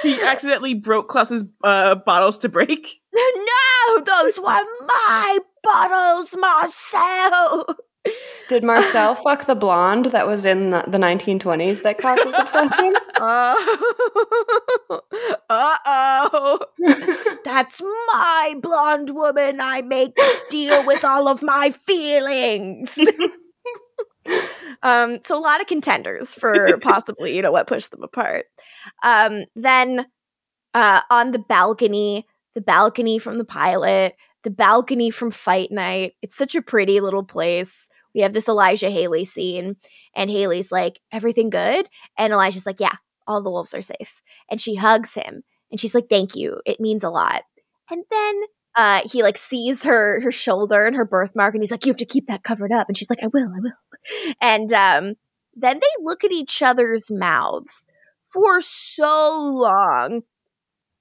He 0.02 0.20
accidentally 0.20 0.74
broke 0.74 1.08
Klaus's 1.08 1.44
uh, 1.64 1.94
bottles 1.94 2.38
to 2.38 2.48
break. 2.48 3.00
no, 3.14 4.00
those 4.04 4.36
were 4.38 4.44
my 4.44 5.38
bottles, 5.62 6.36
Marcel. 6.36 7.66
Did 8.48 8.62
Marcel 8.62 9.14
fuck 9.24 9.46
the 9.46 9.54
blonde 9.54 10.06
that 10.06 10.26
was 10.26 10.44
in 10.44 10.70
the, 10.70 10.84
the 10.86 10.98
1920s 10.98 11.82
that 11.82 11.98
Klaus 11.98 12.24
was 12.24 12.34
obsessed 12.38 12.82
with? 12.82 12.96
Uh 15.48 15.76
oh. 15.86 16.58
That's 17.44 17.80
my 17.80 18.54
blonde 18.60 19.10
woman. 19.10 19.60
I 19.60 19.82
make 19.82 20.16
deal 20.48 20.84
with 20.86 21.04
all 21.04 21.28
of 21.28 21.42
my 21.42 21.70
feelings. 21.70 22.98
um, 24.82 25.18
so 25.24 25.38
a 25.38 25.40
lot 25.40 25.60
of 25.60 25.66
contenders 25.66 26.34
for 26.34 26.78
possibly, 26.78 27.34
you 27.36 27.42
know, 27.42 27.52
what 27.52 27.66
pushed 27.66 27.90
them 27.90 28.02
apart. 28.02 28.46
Um, 29.02 29.44
then 29.54 30.06
uh, 30.74 31.00
on 31.10 31.32
the 31.32 31.38
balcony, 31.38 32.26
the 32.54 32.60
balcony 32.60 33.18
from 33.18 33.38
the 33.38 33.44
pilot, 33.44 34.14
the 34.44 34.50
balcony 34.50 35.10
from 35.10 35.30
Fight 35.30 35.70
Night. 35.70 36.12
It's 36.22 36.36
such 36.36 36.54
a 36.54 36.62
pretty 36.62 37.00
little 37.00 37.24
place. 37.24 37.85
We 38.16 38.22
have 38.22 38.32
this 38.32 38.48
Elijah 38.48 38.90
Hayley 38.90 39.26
scene, 39.26 39.76
and 40.14 40.30
Hayley's 40.30 40.72
like, 40.72 41.00
"Everything 41.12 41.50
good?" 41.50 41.88
And 42.18 42.32
Elijah's 42.32 42.66
like, 42.66 42.80
"Yeah, 42.80 42.94
all 43.26 43.42
the 43.42 43.50
wolves 43.50 43.74
are 43.74 43.82
safe." 43.82 44.22
And 44.50 44.60
she 44.60 44.74
hugs 44.74 45.14
him, 45.14 45.44
and 45.70 45.78
she's 45.78 45.94
like, 45.94 46.08
"Thank 46.08 46.34
you. 46.34 46.60
It 46.64 46.80
means 46.80 47.04
a 47.04 47.10
lot." 47.10 47.42
And 47.90 48.04
then 48.10 48.42
uh, 48.74 49.02
he 49.04 49.22
like 49.22 49.38
sees 49.38 49.82
her 49.84 50.20
her 50.22 50.32
shoulder 50.32 50.86
and 50.86 50.96
her 50.96 51.04
birthmark, 51.04 51.54
and 51.54 51.62
he's 51.62 51.70
like, 51.70 51.84
"You 51.84 51.92
have 51.92 51.98
to 51.98 52.06
keep 52.06 52.26
that 52.28 52.42
covered 52.42 52.72
up." 52.72 52.88
And 52.88 52.96
she's 52.96 53.10
like, 53.10 53.20
"I 53.22 53.28
will, 53.28 53.52
I 53.54 53.60
will." 53.60 53.72
And 54.40 54.72
um, 54.72 55.14
then 55.54 55.78
they 55.80 56.02
look 56.02 56.24
at 56.24 56.32
each 56.32 56.62
other's 56.62 57.10
mouths 57.10 57.86
for 58.32 58.60
so 58.60 59.36
long. 59.38 60.22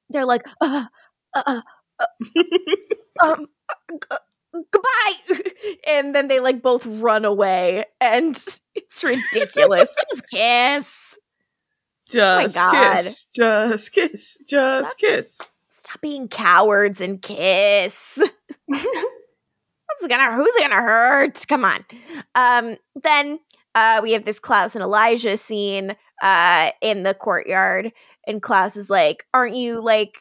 They're 0.10 0.26
like, 0.26 0.44
uh, 0.62 0.86
uh, 1.34 1.62
uh, 2.00 2.06
um, 3.24 3.48
uh, 4.12 4.18
goodbye. 4.72 5.42
And 5.88 6.14
then 6.14 6.28
they 6.28 6.40
like 6.40 6.62
both 6.62 6.86
run 6.86 7.26
away, 7.26 7.86
and 8.00 8.36
it's 8.76 9.04
ridiculous. 9.04 9.96
Just 10.10 10.30
kiss. 10.30 11.18
Just 12.10 12.56
God. 12.56 13.04
kiss. 13.04 13.26
Just 13.36 13.92
kiss. 13.92 14.38
Just 14.48 14.98
kiss. 14.98 15.40
Stop 15.74 16.02
being 16.02 16.28
cowards 16.28 17.02
and 17.02 17.22
kiss. 17.22 18.20
What's 18.68 20.08
gonna 20.08 20.36
who's 20.36 20.54
gonna 20.60 20.76
hurt? 20.76 21.46
Come 21.48 21.66
on. 21.66 21.84
Um 22.36 22.78
then 23.02 23.40
uh 23.74 24.02
we 24.04 24.12
have 24.12 24.26
this 24.26 24.40
Klaus 24.40 24.76
and 24.76 24.84
Elijah 24.84 25.38
scene 25.38 25.96
uh 26.22 26.72
in 26.82 27.04
the 27.04 27.14
courtyard 27.16 27.92
and 28.28 28.42
Klaus 28.42 28.76
is 28.76 28.90
like, 28.90 29.26
Aren't 29.34 29.56
you 29.56 29.84
like 29.84 30.18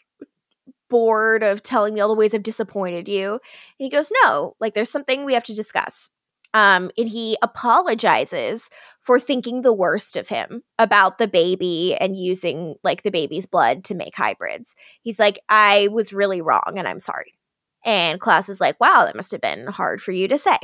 bored 0.95 1.43
of 1.43 1.61
telling 1.61 1.93
me 1.93 2.01
all 2.01 2.07
the 2.07 2.15
ways 2.15 2.35
I've 2.35 2.45
disappointed 2.45 3.09
you? 3.09 3.33
And 3.33 3.41
he 3.79 3.89
goes, 3.89 4.13
No, 4.23 4.55
like 4.61 4.75
there's 4.75 4.93
something 4.93 5.25
we 5.25 5.35
have 5.35 5.43
to 5.45 5.53
discuss. 5.53 6.09
Um, 6.55 6.93
and 6.97 7.09
he 7.09 7.37
apologizes 7.43 8.71
for 9.01 9.19
thinking 9.19 9.63
the 9.63 9.73
worst 9.73 10.17
of 10.17 10.29
him 10.29 10.63
about 10.79 11.19
the 11.19 11.27
baby 11.27 11.97
and 11.97 12.17
using 12.17 12.77
like 12.85 13.03
the 13.03 13.11
baby's 13.11 13.45
blood 13.45 13.83
to 13.87 13.97
make 13.97 14.15
hybrids. 14.15 14.77
He's 15.03 15.19
like, 15.19 15.41
I 15.49 15.89
was 15.89 16.13
really 16.13 16.41
wrong 16.41 16.75
and 16.77 16.87
I'm 16.87 17.01
sorry. 17.01 17.35
And 17.85 18.21
Klaus 18.21 18.49
is 18.49 18.61
like, 18.61 18.81
wow, 18.81 19.03
that 19.05 19.17
must 19.17 19.33
have 19.33 19.41
been 19.41 19.67
hard 19.67 20.01
for 20.01 20.13
you 20.13 20.29
to 20.29 20.39
say. 20.39 20.59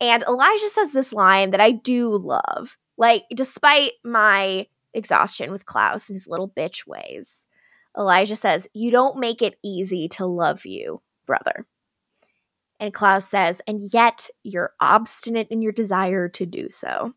And 0.00 0.24
Elijah 0.24 0.68
says 0.68 0.90
this 0.90 1.12
line 1.12 1.52
that 1.52 1.60
I 1.60 1.70
do 1.70 2.10
love. 2.10 2.76
Like, 2.98 3.22
despite 3.32 3.92
my 4.02 4.66
exhaustion 4.92 5.52
with 5.52 5.64
Klaus 5.64 6.08
and 6.08 6.16
his 6.16 6.26
little 6.26 6.48
bitch 6.48 6.88
ways, 6.88 7.46
Elijah 7.98 8.36
says, 8.36 8.68
You 8.74 8.90
don't 8.90 9.18
make 9.18 9.42
it 9.42 9.58
easy 9.62 10.08
to 10.10 10.26
love 10.26 10.66
you, 10.66 11.00
brother. 11.26 11.66
And 12.80 12.92
Klaus 12.92 13.28
says, 13.28 13.60
And 13.66 13.80
yet 13.92 14.28
you're 14.42 14.72
obstinate 14.80 15.48
in 15.50 15.62
your 15.62 15.72
desire 15.72 16.28
to 16.30 16.46
do 16.46 16.68
so. 16.70 17.14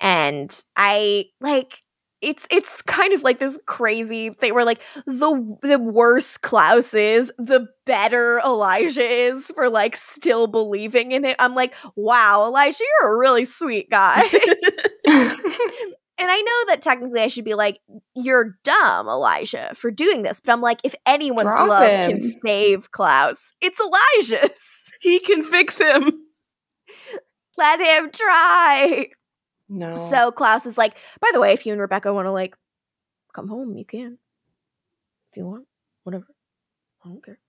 And 0.00 0.52
I 0.76 1.26
like 1.40 1.78
it's 2.20 2.46
it's 2.50 2.82
kind 2.82 3.12
of 3.12 3.22
like 3.22 3.40
this 3.40 3.58
crazy 3.66 4.30
thing 4.30 4.54
where 4.54 4.64
like 4.64 4.80
the 5.06 5.58
the 5.62 5.78
worse 5.78 6.36
Klaus 6.36 6.94
is, 6.94 7.32
the 7.36 7.66
better 7.84 8.40
Elijah 8.40 9.08
is 9.08 9.50
for 9.54 9.68
like 9.68 9.96
still 9.96 10.46
believing 10.46 11.12
in 11.12 11.24
it. 11.24 11.36
I'm 11.38 11.54
like, 11.54 11.74
wow, 11.96 12.46
Elijah, 12.46 12.84
you're 13.00 13.14
a 13.14 13.18
really 13.18 13.44
sweet 13.44 13.90
guy. 13.90 14.22
and 16.22 16.30
I 16.30 16.40
know 16.40 16.64
that 16.68 16.82
technically 16.82 17.20
I 17.20 17.26
should 17.26 17.44
be 17.44 17.54
like, 17.54 17.80
you're 18.14 18.56
dumb, 18.62 19.08
Elijah, 19.08 19.72
for 19.74 19.90
doing 19.90 20.22
this. 20.22 20.38
But 20.38 20.52
I'm 20.52 20.60
like, 20.60 20.78
if 20.84 20.94
anyone's 21.04 21.46
Drop 21.46 21.68
love 21.68 21.82
him. 21.90 22.10
can 22.12 22.20
save 22.46 22.92
Klaus, 22.92 23.52
it's 23.60 23.80
Elijah's. 23.80 24.60
He 25.00 25.18
can 25.18 25.42
fix 25.42 25.80
him. 25.80 26.12
Let 27.58 27.80
him 27.80 28.12
try. 28.12 29.08
no. 29.68 29.96
So 29.96 30.30
Klaus 30.30 30.64
is 30.64 30.78
like, 30.78 30.96
by 31.20 31.28
the 31.32 31.40
way, 31.40 31.54
if 31.54 31.66
you 31.66 31.72
and 31.72 31.80
Rebekah 31.80 32.14
want 32.14 32.26
to 32.26 32.30
like 32.30 32.54
come 33.34 33.48
home, 33.48 33.76
you 33.76 33.84
can. 33.84 34.18
If 35.32 35.38
you 35.38 35.46
want, 35.46 35.66
whatever. 36.04 36.26
I 37.04 37.08
don't 37.08 37.24
care. 37.24 37.40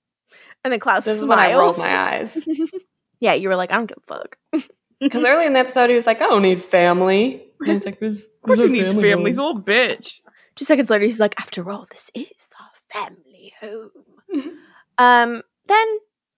And 0.64 0.74
then 0.74 0.80
Klaus 0.80 1.06
this 1.06 1.20
is 1.20 1.26
when 1.26 1.38
I 1.38 1.54
rolled 1.54 1.78
my 1.78 1.96
eyes. 1.96 2.44
yeah, 3.20 3.34
you 3.34 3.50
were 3.50 3.56
like, 3.56 3.72
I 3.72 3.76
don't 3.76 3.86
give 3.86 4.00
a 4.00 4.08
fuck. 4.08 4.38
Because 5.04 5.24
early 5.24 5.46
in 5.46 5.54
the 5.54 5.60
episode, 5.60 5.90
he 5.90 5.96
was 5.96 6.08
like, 6.08 6.22
I 6.22 6.28
don't 6.28 6.42
need 6.42 6.62
family. 6.62 7.44
And 7.62 7.72
I 7.72 7.74
was 7.76 7.86
like, 7.86 8.00
"There's- 8.00 8.24
Of 8.26 8.42
course 8.46 8.60
he 8.60 8.66
a 8.66 8.70
needs 8.70 8.90
family 8.94 9.10
family. 9.12 9.30
He's 9.32 9.38
a 9.38 9.44
little 9.44 9.62
bitch. 9.62 10.22
Two 10.56 10.66
seconds 10.66 10.90
later, 10.90 11.06
he's 11.06 11.20
like, 11.20 11.40
after 11.40 11.70
all, 11.70 11.86
this 11.90 12.10
is 12.14 12.28
our 12.60 13.02
family 13.06 13.54
home. 13.60 13.92
um, 14.98 15.42
then 15.68 15.88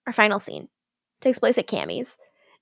our 0.07 0.13
final 0.13 0.39
scene 0.39 0.67
takes 1.21 1.39
place 1.39 1.57
at 1.57 1.67
Cami's. 1.67 2.17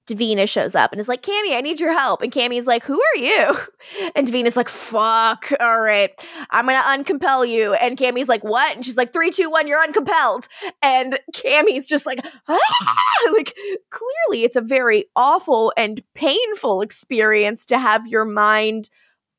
Davina 0.07 0.47
shows 0.49 0.75
up 0.75 0.91
and 0.91 0.99
is 0.99 1.07
like, 1.07 1.21
Cami, 1.21 1.55
I 1.55 1.61
need 1.61 1.79
your 1.79 1.93
help. 1.93 2.21
And 2.21 2.31
Cami's 2.31 2.65
like, 2.65 2.83
Who 2.83 2.99
are 3.01 3.17
you? 3.19 3.57
And 4.15 4.27
Davina's 4.27 4.55
like, 4.55 4.69
Fuck, 4.69 5.51
all 5.59 5.81
right, 5.81 6.11
I'm 6.51 6.65
gonna 6.65 6.79
uncompel 6.81 7.47
you. 7.47 7.73
And 7.73 7.97
Cami's 7.97 8.27
like, 8.27 8.43
What? 8.43 8.75
And 8.75 8.85
she's 8.85 8.97
like, 8.97 9.13
Three, 9.13 9.29
two, 9.31 9.49
one, 9.49 9.67
you're 9.67 9.83
uncompelled. 9.83 10.47
And 10.81 11.19
Cami's 11.33 11.87
just 11.87 12.05
like, 12.05 12.19
ah! 12.47 12.59
like 13.33 13.55
clearly 13.89 14.43
it's 14.43 14.55
a 14.55 14.61
very 14.61 15.05
awful 15.15 15.73
and 15.77 16.01
painful 16.15 16.81
experience 16.81 17.65
to 17.67 17.77
have 17.77 18.07
your 18.07 18.25
mind 18.25 18.89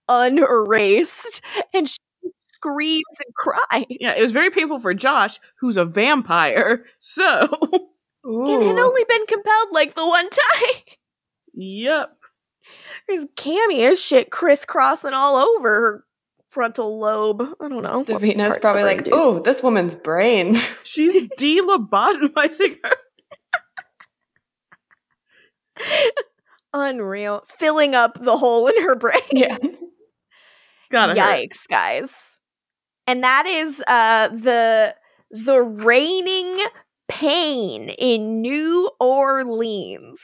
unerased. 0.08 1.42
And 1.74 1.88
she 1.88 1.98
screams 2.38 3.04
and 3.24 3.34
cries. 3.34 3.84
Yeah, 3.90 4.14
it 4.16 4.22
was 4.22 4.32
very 4.32 4.50
painful 4.50 4.78
for 4.78 4.94
Josh, 4.94 5.38
who's 5.60 5.76
a 5.76 5.84
vampire. 5.84 6.84
So, 7.00 7.48
And 8.24 8.62
had 8.62 8.78
only 8.78 9.04
been 9.08 9.26
compelled 9.26 9.68
like 9.72 9.94
the 9.94 10.06
one 10.06 10.28
time. 10.30 10.82
yep. 11.52 12.16
There's 13.06 13.26
Cami, 13.36 13.76
there's 13.78 14.00
shit 14.02 14.30
crisscrossing 14.30 15.12
all 15.12 15.36
over 15.36 15.68
her 15.68 16.04
frontal 16.48 16.98
lobe. 16.98 17.42
I 17.60 17.68
don't 17.68 17.82
know. 17.82 18.04
Davina's 18.04 18.56
probably 18.58 18.84
like, 18.84 19.08
oh, 19.12 19.40
this 19.40 19.62
woman's 19.62 19.94
brain. 19.94 20.56
She's 20.84 21.28
de-lobotomizing 21.36 22.78
her. 22.82 22.96
unreal, 26.72 27.44
filling 27.58 27.94
up 27.94 28.18
the 28.22 28.36
hole 28.36 28.66
in 28.68 28.82
her 28.82 28.94
brain. 28.94 29.20
yeah. 29.32 29.58
Gotta 30.90 31.20
hurt. 31.20 31.38
Yikes, 31.50 31.68
guys! 31.68 32.38
And 33.06 33.22
that 33.24 33.46
is 33.46 33.82
uh 33.86 34.28
the 34.28 34.94
the 35.30 35.60
reigning 35.60 36.58
pain 37.08 37.90
in 37.90 38.40
New 38.40 38.90
Orleans. 39.00 40.20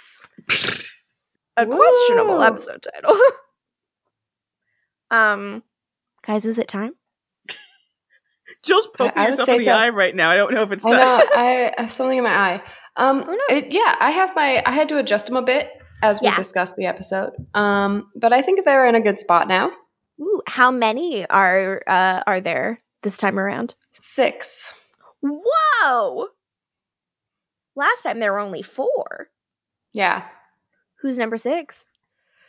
A 1.57 1.67
questionable 1.67 2.43
episode 2.43 2.83
title. 2.83 3.17
um, 5.11 5.63
guys, 6.23 6.45
is 6.45 6.59
it 6.59 6.69
time? 6.69 6.93
Jill's 8.63 8.87
poking 8.89 9.13
I 9.17 9.23
would 9.31 9.39
herself 9.39 9.49
in 9.49 9.59
the 9.59 9.65
so. 9.65 9.73
eye 9.73 9.89
right 9.91 10.15
now. 10.15 10.31
I 10.31 10.37
don't 10.37 10.53
know 10.55 10.63
if 10.63 10.73
it's 10.73 10.85
I 10.85 10.91
time. 10.91 11.01
know. 11.01 11.25
I 11.37 11.73
have 11.79 11.93
something 11.93 12.19
in 12.19 12.25
my 12.25 12.35
eye. 12.35 12.63
Um, 12.97 13.25
Oh, 13.27 13.33
no. 13.51 13.57
it- 13.57 13.73
yeah, 13.73 13.97
I 14.01 14.11
have 14.11 14.35
my. 14.35 14.63
I 14.67 14.73
had 14.73 14.89
to 14.91 14.99
adjust 14.99 15.27
them 15.27 15.37
a 15.37 15.43
bit 15.43 15.71
as 16.03 16.21
we 16.21 16.27
Yeah. 16.29 16.35
discussed 16.35 16.77
the 16.77 16.87
episode. 16.87 17.33
Um, 17.55 18.11
but 18.17 18.33
I 18.33 18.43
think 18.43 18.65
they're 18.65 18.87
in 18.87 18.95
a 18.95 19.01
good 19.01 19.19
spot 19.19 19.49
now. 19.49 19.71
Ooh, 20.21 20.43
how 20.47 20.71
many 20.71 21.27
are 21.29 21.83
uh 21.87 22.23
are 22.27 22.41
there 22.41 22.79
this 23.03 23.17
time 23.17 23.39
around? 23.39 23.75
Six. 23.93 24.73
Whoa! 25.23 26.29
Last 27.77 28.03
time 28.03 28.19
there 28.19 28.33
were 28.33 28.39
only 28.41 28.63
four. 28.63 29.29
Yeah. 29.93 30.25
Who's 31.01 31.19
number 31.19 31.39
six? 31.39 31.85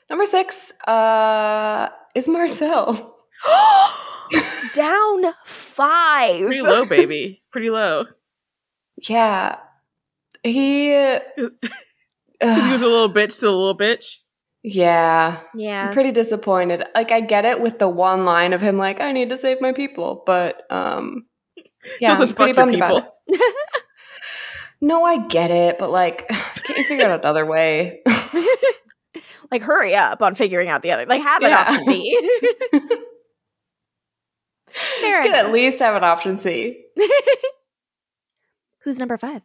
Number 0.10 0.26
six 0.26 0.73
uh, 0.88 1.89
is 2.15 2.27
Marcel. 2.27 3.18
Down 4.76 5.23
five. 5.45 6.45
Pretty 6.45 6.61
low, 6.61 6.85
baby. 6.85 7.41
Pretty 7.52 7.69
low. 7.69 8.06
Yeah. 9.07 9.57
He. 10.43 10.91
Because 12.39 12.65
he 12.65 12.72
was 12.73 12.81
a 12.81 12.88
little 12.88 13.14
bitch 13.14 13.35
to 13.35 13.41
the 13.41 13.52
little 13.52 13.77
bitch. 13.77 14.15
yeah. 14.64 15.38
Yeah. 15.53 15.81
I'm 15.81 15.88
Yeah. 15.89 15.93
pretty 15.93 16.11
disappointed. 16.11 16.84
Like 16.95 17.11
I 17.11 17.22
get 17.22 17.45
it 17.45 17.61
with 17.61 17.77
the 17.77 17.88
one 17.88 18.26
line 18.26 18.53
of 18.53 18.61
him 18.64 18.80
like 18.80 18.99
I 18.99 19.11
need 19.11 19.30
to 19.30 19.38
save 19.38 19.61
my 19.61 19.73
people, 19.73 20.23
but 20.26 20.64
um 20.72 21.27
yeah, 21.99 22.15
Just 22.15 22.22
I'm 22.31 22.35
pretty 22.35 22.53
fuck 22.53 22.72
your 22.72 22.80
bummed 22.80 22.98
about 22.98 23.14
it. 23.27 23.41
No, 24.82 25.03
I 25.03 25.20
get 25.28 25.52
it, 25.52 25.78
but 25.78 25.91
like 25.91 26.28
can't 26.64 26.80
you 26.80 26.84
figure 26.84 27.08
out 27.08 27.20
another 27.20 27.45
way? 27.45 28.02
like, 29.52 29.62
hurry 29.62 29.94
up 29.95 30.22
on 30.22 30.34
figuring 30.36 30.70
out 30.70 30.82
the 30.82 30.91
other. 30.91 31.06
Like, 31.06 31.22
have 31.22 31.44
an 31.44 31.49
Yeah. 31.52 31.60
option 31.68 31.86
B. 31.86 32.30
Fair 35.02 35.18
you 35.18 35.24
could 35.24 35.36
at 35.36 35.52
least 35.52 35.80
have 35.80 35.95
an 35.95 36.03
option 36.03 36.38
C. 36.38 36.84
Who's 38.84 38.98
number 38.98 39.18
five? 39.18 39.41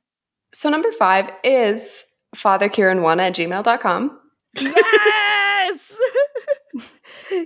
So 0.53 0.71
number 0.71 0.93
five 0.93 1.31
is 1.45 2.05
fatherkieran1 2.35 3.21
at 3.21 3.35
gmail.com. 3.35 4.21
Yes! 4.55 5.99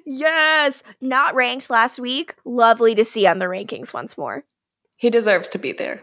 yes! 0.07 0.83
Not 1.01 1.35
ranked 1.35 1.71
last 1.71 1.99
week. 1.99 2.35
Lovely 2.45 2.95
to 2.95 3.05
see 3.05 3.27
on 3.27 3.39
the 3.39 3.47
rankings 3.47 3.93
once 3.95 4.17
more. 4.19 4.45
He 4.97 5.09
deserves 5.11 5.49
to 5.49 5.59
be 5.59 5.73
there. 5.73 6.03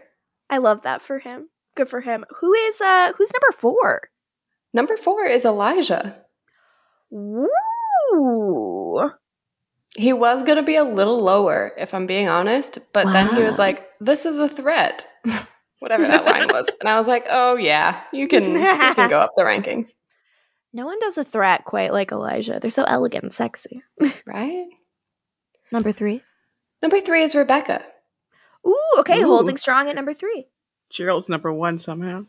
I 0.49 0.57
love 0.57 0.81
that 0.81 1.01
for 1.01 1.19
him. 1.19 1.49
Good 1.77 1.89
for 1.89 2.01
him. 2.01 2.25
Who 2.39 2.53
is 2.53 2.81
uh 2.81 3.13
who's 3.17 3.31
number 3.31 3.55
four? 3.55 4.09
Number 4.73 4.97
four 4.97 5.25
is 5.25 5.45
Elijah. 5.45 6.17
Woo! 7.09 7.49
He 9.95 10.11
was 10.11 10.43
going 10.43 10.57
to 10.57 10.63
be 10.63 10.75
a 10.75 10.83
little 10.83 11.23
lower, 11.23 11.71
if 11.77 11.93
I'm 11.93 12.05
being 12.05 12.27
honest, 12.27 12.77
but 12.93 13.11
then 13.13 13.33
he 13.33 13.41
was 13.41 13.57
like, 13.57 13.87
this 13.99 14.25
is 14.25 14.37
a 14.37 14.49
threat. 14.49 15.07
whatever 15.79 16.07
that 16.07 16.25
line 16.25 16.47
was. 16.53 16.69
And 16.79 16.89
I 16.89 16.97
was 16.97 17.07
like, 17.07 17.25
oh 17.29 17.55
yeah, 17.55 18.01
you 18.11 18.27
can 18.27 18.55
you 18.55 18.93
can 18.95 19.09
go 19.09 19.19
up 19.19 19.31
the 19.35 19.43
rankings. 19.43 19.93
No 20.73 20.85
one 20.85 20.99
does 20.99 21.17
a 21.17 21.23
threat 21.23 21.63
quite 21.63 21.93
like 21.93 22.11
Elijah. 22.11 22.59
They're 22.61 22.69
so 22.69 22.83
elegant 22.83 23.23
and 23.23 23.33
sexy. 23.33 23.81
Right? 24.27 24.67
Number 25.71 25.93
three. 25.93 26.21
Number 26.83 26.99
three 26.99 27.23
is 27.23 27.33
Rebekah. 27.33 27.83
Ooh, 28.67 28.95
okay, 28.99 29.21
Ooh. 29.21 29.27
holding 29.27 29.57
strong 29.57 29.89
at 29.89 29.95
number 29.95 30.13
three. 30.13 30.49
Gerald's 30.89 31.29
number 31.29 31.51
one 31.51 31.77
somehow. 31.77 32.25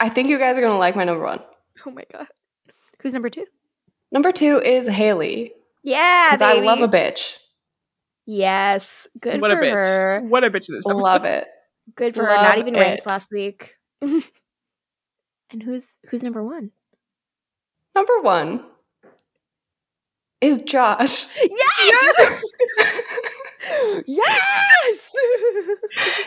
I 0.00 0.08
think 0.08 0.28
you 0.28 0.38
guys 0.38 0.56
are 0.56 0.60
gonna 0.60 0.78
like 0.78 0.96
my 0.96 1.04
number 1.04 1.24
one. 1.24 1.40
Oh 1.86 1.90
my 1.90 2.04
god. 2.12 2.26
Who's 3.00 3.12
number 3.14 3.30
two? 3.30 3.46
Number 4.10 4.30
two 4.32 4.60
is 4.60 4.86
Hayley. 4.86 5.52
Yeah, 5.82 6.28
Because 6.32 6.42
I 6.42 6.60
love 6.60 6.80
a 6.80 6.88
bitch. 6.88 7.38
Yes, 8.26 9.08
good 9.20 9.40
what 9.40 9.50
for 9.50 9.58
a 9.60 9.64
bitch. 9.64 9.72
her. 9.72 10.20
What 10.28 10.44
a 10.44 10.50
bitch 10.50 10.68
in 10.68 10.76
this 10.76 10.86
episode. 10.86 11.02
Love 11.02 11.24
it. 11.24 11.48
Good 11.96 12.14
for 12.14 12.24
her. 12.24 12.36
Not 12.36 12.58
even 12.58 12.74
ranked 12.74 13.02
it. 13.02 13.06
last 13.08 13.32
week. 13.32 13.74
and 14.00 14.22
who's 15.64 15.98
who's 16.08 16.22
number 16.22 16.42
one? 16.44 16.70
Number 17.96 18.20
one 18.20 18.64
is 20.40 20.62
Josh. 20.62 21.26
Yes, 21.36 21.80
yes, 22.18 22.42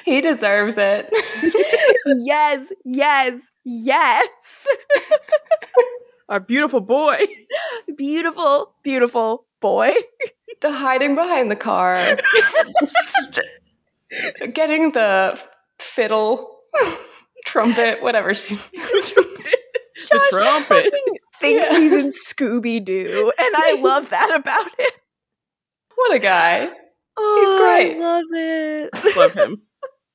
he 0.06 0.22
deserves 0.22 0.78
it. 0.78 1.10
yes, 2.06 2.72
yes, 2.84 3.40
yes. 3.64 4.68
Our 6.30 6.40
beautiful 6.40 6.80
boy. 6.82 7.18
Beautiful, 7.95 8.74
beautiful 8.84 9.45
boy. 9.62 9.94
the 10.62 10.72
hiding 10.72 11.16
behind 11.16 11.52
the 11.52 11.56
car, 11.56 11.98
getting 14.53 14.91
the 14.94 15.40
fiddle, 15.78 16.60
trumpet, 17.45 18.02
whatever 18.02 18.34
she. 18.34 18.56
the 18.56 20.28
trumpet. 20.32 20.94
thinks 21.40 21.68
Yeah. 21.72 21.80
he's 21.80 21.94
in 21.94 22.07
Scooby 22.07 22.84
Doo, 22.84 23.32
and 23.38 23.56
I 23.56 23.80
love 23.82 24.10
that 24.10 24.34
about 24.36 24.68
him. 24.80 24.88
What 25.95 26.14
a 26.14 26.20
guy! 26.20 26.70
Oh, 27.17 27.57
great. 27.59 27.95
I 27.95 27.99
love 27.99 28.25
it. 28.31 29.15
Love 29.17 29.33
him. 29.33 29.61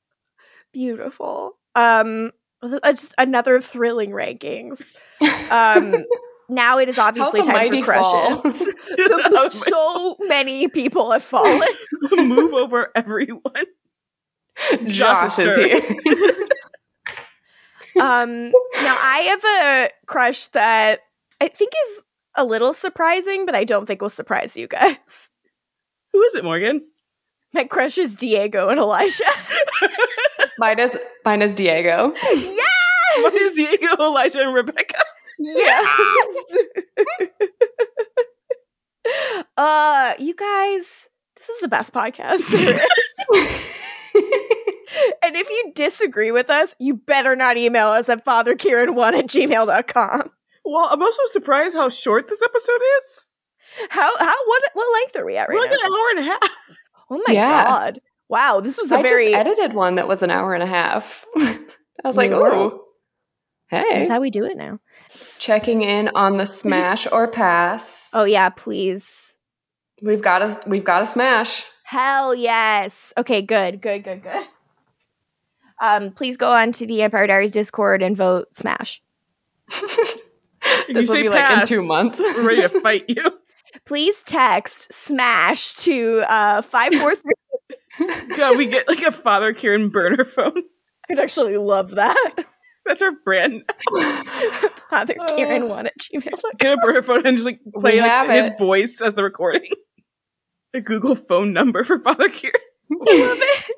Beautiful. 0.72 1.56
Um, 1.74 2.32
uh, 2.62 2.93
just 2.93 3.14
another 3.18 3.60
thrilling 3.60 4.10
rankings. 4.10 4.82
Um, 5.51 6.05
now 6.48 6.78
it 6.78 6.89
is 6.89 6.98
obviously 6.98 7.43
time 7.43 7.70
for 7.70 7.82
crushes. 7.85 8.74
So 9.51 10.16
many 10.20 10.68
people 10.68 11.10
have 11.12 11.22
fallen. 11.22 11.68
Move 12.16 12.52
over 12.52 12.90
everyone. 12.94 13.64
Josh 14.86 15.39
is 15.39 15.56
here. 15.56 15.81
Um, 17.98 18.51
now 18.51 18.97
I 19.01 19.18
have 19.28 19.44
a 19.44 19.90
crush 20.06 20.48
that 20.48 21.01
I 21.40 21.48
think 21.48 21.72
is 21.89 22.02
a 22.36 22.44
little 22.44 22.72
surprising, 22.72 23.47
but 23.47 23.55
I 23.55 23.64
don't 23.64 23.86
think 23.86 24.01
will 24.01 24.09
surprise 24.10 24.56
you 24.56 24.68
guys. 24.68 25.31
Who 26.12 26.23
is 26.23 26.35
it, 26.35 26.45
Morgan? 26.45 26.82
My 27.53 27.65
crush 27.65 27.99
is 27.99 28.16
Diego 28.16 28.69
and 28.69 28.78
Elijah. 28.78 29.24
mine 30.59 30.78
is 30.78 30.97
mine 31.24 31.43
is 31.43 31.55
Diego. 31.55 32.12
yes! 32.15 32.69
What 33.19 33.35
is 33.35 33.55
Diego, 33.55 33.97
Elijah, 33.99 34.41
and 34.41 34.55
Rebekah? 34.55 35.03
Yes. 35.39 35.87
uh, 39.57 40.15
you 40.19 40.35
guys, 40.35 41.09
this 41.37 41.49
is 41.49 41.61
the 41.61 41.69
best 41.69 41.93
podcast. 41.93 42.53
and 45.23 45.37
if 45.37 45.49
you 45.49 45.73
disagree 45.74 46.31
with 46.31 46.51
us, 46.51 46.74
you 46.78 46.95
better 46.95 47.35
not 47.35 47.57
email 47.57 47.89
us 47.89 48.09
at 48.09 48.24
fatherkieran1 48.24 49.19
at 49.19 49.27
gmail.com. 49.27 50.31
Well, 50.65 50.89
I'm 50.91 51.03
also 51.03 51.23
surprised 51.27 51.74
how 51.74 51.89
short 51.89 52.28
this 52.28 52.43
episode 52.43 52.81
is. 53.03 53.24
How, 53.91 54.17
how, 54.19 54.35
what, 54.47 54.63
what 54.75 54.93
length 55.01 55.17
are 55.17 55.25
we 55.25 55.37
at 55.37 55.49
right 55.49 55.55
We're 55.55 55.61
like 55.61 55.71
now? 55.71 55.77
an 55.77 55.93
hour 55.93 56.11
and 56.11 56.19
a 56.19 56.23
half. 56.33 56.51
Oh 57.11 57.23
my 57.27 57.35
Yeah. 57.35 57.65
god. 57.65 58.01
Wow, 58.29 58.61
this 58.61 58.79
was 58.79 58.93
a 58.93 58.99
I 58.99 59.03
very 59.03 59.33
just 59.33 59.37
edited 59.37 59.75
one 59.75 59.97
that 59.97 60.07
was 60.07 60.23
an 60.23 60.31
hour 60.31 60.55
and 60.55 60.63
a 60.63 60.67
half. 60.67 61.27
I 61.37 61.59
was 62.05 62.17
like, 62.17 62.31
oh, 62.31 62.85
hey, 63.69 63.85
That's 63.91 64.11
how 64.11 64.21
we 64.21 64.31
do 64.31 64.45
it 64.45 64.57
now. 64.57 64.79
checking 65.39 65.83
in 65.83 66.11
on 66.15 66.37
the 66.37 66.47
smash 66.47 67.07
or 67.11 67.27
pass. 67.29 68.11
Oh 68.15 68.25
yeah, 68.25 68.49
please. 68.51 69.35
We've 70.03 70.23
got 70.23 70.43
a 70.43 70.61
we've 70.67 70.85
got 70.85 71.03
a 71.03 71.07
smash. 71.07 71.65
Hell 71.85 72.35
yes. 72.35 73.13
Okay, 73.19 73.43
good, 73.43 73.83
good, 73.83 74.05
good, 74.05 74.23
good. 74.23 74.47
Um, 75.83 76.13
please 76.13 76.37
go 76.37 76.53
on 76.53 76.73
to 76.73 76.87
the 76.87 76.99
AMPire 77.01 77.27
Diaries 77.27 77.53
Discord 77.53 78.03
and 78.03 78.17
vote 78.17 78.49
Smash. 78.55 79.03
this 79.81 80.17
You 80.89 80.95
will 80.95 81.03
say 81.05 81.23
be 81.23 81.29
like 81.29 81.51
in 81.59 81.67
two 81.67 81.87
months. 81.87 82.21
We're 82.21 82.47
ready 82.47 82.63
to 82.63 82.69
fight 82.81 83.05
you. 83.09 83.25
Please 83.91 84.23
text 84.23 84.93
Smash 84.93 85.75
to 85.79 86.23
uh 86.29 86.62
five 86.62 86.95
four 86.95 87.17
three. 87.17 87.33
God, 88.37 88.57
we 88.57 88.67
get 88.69 88.87
like 88.87 89.03
a 89.03 89.11
Father 89.11 89.53
Kieran 89.53 89.89
burner 89.89 90.25
phone. 90.25 90.62
I'd 91.11 91.19
actually 91.19 91.57
love 91.57 91.97
that. 91.97 92.35
That's 92.87 93.03
our 93.03 93.11
brand. 93.25 93.65
Father. 94.91 95.17
Kieran 95.35 95.69
one 95.69 95.89
at 95.89 95.99
gmail.com. 95.99 96.53
Get 96.59 96.75
a 96.75 96.77
burner 96.77 97.03
phone 97.03 97.27
and 97.27 97.37
just 97.37 97.45
like 97.45 97.59
play 97.81 98.01
like, 98.01 98.31
his 98.31 98.57
voice 98.61 99.01
as 99.01 99.15
the 99.15 99.25
recording. 99.25 99.73
A 100.73 100.81
Google 100.81 101.17
phone 101.17 101.53
number 101.53 101.83
for 101.83 101.99
Father 101.99 102.29
Kieran. 102.29 102.61
Love 102.91 103.09
it. 103.09 103.77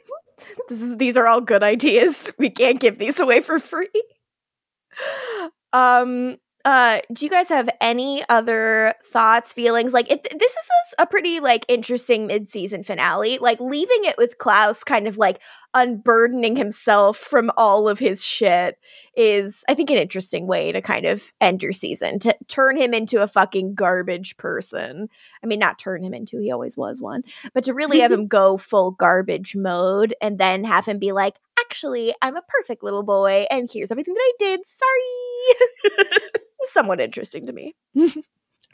This 0.69 0.83
is 0.83 0.99
these 0.99 1.17
are 1.17 1.27
all 1.27 1.41
good 1.41 1.63
ideas. 1.63 2.31
We 2.39 2.51
can't 2.51 2.81
give 2.81 2.99
these 2.99 3.19
away 3.19 3.41
for 3.41 3.59
free. 3.59 3.89
Um 5.73 6.37
uh 6.65 7.01
do 7.13 7.25
you 7.25 7.31
guys 7.31 7.49
have 7.49 7.69
any 7.81 8.25
other 8.29 8.95
thoughts 9.05 9.53
feelings? 9.53 9.93
Like 9.93 10.11
it, 10.11 10.27
this 10.39 10.53
is 10.53 10.71
a, 10.99 11.03
a 11.03 11.07
pretty 11.07 11.41
like 11.41 11.65
interesting 11.69 12.27
mid-season 12.27 12.85
finale. 12.85 13.39
Like 13.39 13.61
leaving 13.61 14.05
it 14.05 14.17
with 14.19 14.39
klaus 14.39 14.85
kind 14.85 15.07
of 15.07 15.19
like 15.19 15.41
unburdening 15.75 16.57
himself 16.57 17.17
from 17.17 17.51
all 17.57 17.89
of 17.89 17.99
his 17.99 18.25
shit 18.25 18.79
is 19.17 19.63
i 19.69 19.75
think 19.75 19.91
an 19.91 19.97
interesting 19.99 20.47
way 20.47 20.73
to 20.73 20.81
kind 20.83 21.07
of 21.07 21.23
end 21.41 21.63
your 21.63 21.73
season 21.73 22.19
to 22.19 22.35
turn 22.49 22.77
him 22.77 22.93
into 22.95 23.23
a 23.23 23.29
fucking 23.29 23.75
garbage 23.75 24.37
person 24.37 25.09
i 25.43 25.47
mean 25.47 25.59
not 25.59 25.79
turn 25.79 26.03
him 26.05 26.15
into 26.15 26.39
he 26.39 26.51
always 26.51 26.77
was 26.77 27.01
one 27.01 27.23
but 27.55 27.65
to 27.65 27.75
really 27.75 28.01
have 28.01 28.13
him 28.13 28.27
go 28.27 28.57
full 28.57 28.91
garbage 28.91 29.55
mode 29.57 30.15
and 30.21 30.39
then 30.39 30.65
have 30.65 30.85
him 30.87 30.99
be 30.99 31.13
like 31.13 31.37
actually 31.61 32.15
i'm 32.23 32.37
a 32.37 32.43
perfect 32.49 32.83
little 32.83 33.03
boy 33.03 33.47
and 33.51 33.71
here's 33.73 33.91
everything 33.91 34.15
that 34.15 34.21
i 34.21 34.33
did 34.39 34.61
sorry 34.67 36.31
somewhat 36.65 37.01
interesting 37.01 37.47
to 37.47 37.53
me 37.53 37.75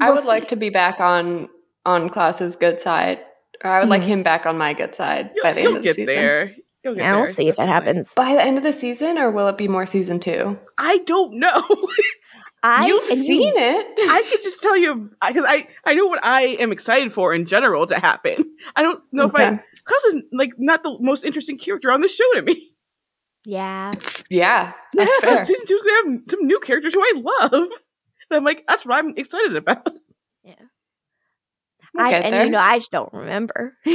I 0.00 0.06
We'll 0.10 0.16
would 0.16 0.26
like 0.26 0.48
to 0.48 0.56
be 0.56 0.70
back 0.70 1.00
on 1.00 1.48
on 1.84 2.08
Klaus's 2.10 2.54
good 2.54 2.78
side, 2.80 3.18
or 3.64 3.70
I 3.70 3.80
would 3.80 3.88
like 3.88 4.02
Mhm. 4.02 4.06
him 4.06 4.22
back 4.22 4.46
on 4.46 4.56
my 4.56 4.72
good 4.72 4.94
side 4.94 5.30
You'll, 5.34 5.42
by 5.42 5.52
the 5.54 5.62
you'll 5.62 5.68
end 5.70 5.76
of 5.78 5.82
the 5.82 5.88
get 5.88 5.96
season. 5.96 6.14
there. 6.14 6.54
You'll 6.89 6.94
get 6.97 7.02
yeah 7.02 7.16
we'll 7.16 7.24
there, 7.27 7.32
see 7.35 7.48
if 7.48 7.56
that 7.56 7.66
definitely. 7.66 7.86
happens 7.98 8.15
By 8.15 8.35
the 8.35 8.43
end 8.43 8.56
of 8.59 8.65
the 8.65 8.73
season, 8.73 9.19
or 9.19 9.31
will 9.31 9.48
it 9.48 9.56
be 9.59 9.69
more 9.69 9.86
season 9.86 10.20
two? 10.20 10.59
I 10.77 10.98
don't 11.06 11.39
know. 11.39 11.62
i 12.62 12.86
You've 12.89 13.09
and 13.09 13.19
you- 13.19 13.24
seen 13.24 13.52
it. 13.56 13.86
I 14.10 14.23
could 14.31 14.43
just 14.43 14.60
tell 14.60 14.77
you 14.77 15.10
because 15.27 15.44
I, 15.47 15.69
I 15.85 15.94
know 15.94 16.06
what 16.06 16.20
I 16.24 16.43
am 16.59 16.73
excited 16.73 17.12
for 17.12 17.32
in 17.32 17.47
general 17.47 17.86
to 17.86 17.98
happen. 17.98 18.44
I 18.74 18.82
don't 18.82 19.01
know 19.12 19.27
if 19.27 19.35
I 19.35 19.47
Okay. 19.51 19.60
Klaus 19.85 20.05
is 20.06 20.23
like 20.32 20.52
not 20.59 20.82
the 20.82 20.97
most 21.01 21.24
interesting 21.24 21.56
character 21.59 21.90
on 21.93 22.01
the 22.01 22.09
show 22.09 22.24
to 22.35 22.43
me. 22.43 22.73
yeah 23.44 23.94
Yeah, 24.28 24.73
that's 24.94 25.10
Yeah, 25.23 25.35
fair. 25.35 25.44
Season 25.44 25.66
two's 25.66 25.82
gonna 25.82 26.10
have 26.15 26.23
some 26.31 26.47
new 26.47 26.59
characters 26.60 26.94
who 26.94 27.01
I 27.01 27.12
love. 27.16 27.52
And 27.52 28.36
I'm 28.36 28.44
like, 28.44 28.65
that's 28.69 28.85
what 28.85 28.97
I'm 28.98 29.15
excited 29.16 29.55
about. 29.56 29.86
yeah 30.44 30.55
We'll 31.94 32.06
I, 32.06 32.10
get 32.10 32.24
and 32.27 32.35
there. 32.35 32.44
you 32.44 32.51
know 32.51 32.59
i 32.60 32.77
just 32.78 32.90
don't 32.90 33.12
remember 33.15 33.74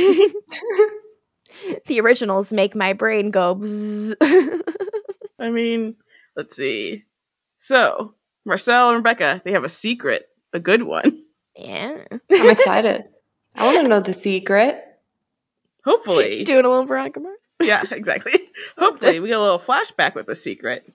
the 1.87 1.99
originals 1.99 2.53
make 2.53 2.75
my 2.75 2.93
brain 2.93 3.31
go. 3.31 3.53
I 5.39 5.49
mean, 5.49 5.95
let's 6.35 6.55
see. 6.55 7.03
So 7.57 8.15
Marcel 8.45 8.89
and 8.89 8.97
Rebekah, 8.97 9.41
they 9.43 9.51
have 9.51 9.63
a 9.63 9.69
secret, 9.69 10.27
a 10.53 10.59
good 10.59 10.83
one. 10.83 11.23
yeah 11.55 12.03
I'm 12.31 12.49
excited. 12.49 13.03
I 13.55 13.65
want 13.65 13.83
to 13.83 13.87
know 13.87 13.99
the 13.99 14.13
secret. 14.13 14.83
Hopefully, 15.85 16.43
doing 16.45 16.65
a 16.65 16.69
little 16.69 16.85
veronica 16.85 17.19
mars 17.19 17.37
yeah, 17.61 17.83
exactly. 17.91 18.39
Hopefully, 18.77 19.19
we 19.19 19.29
get 19.29 19.37
a 19.37 19.41
little 19.41 19.59
flashback 19.59 20.15
with 20.15 20.25
the 20.25 20.35
secret. 20.35 20.91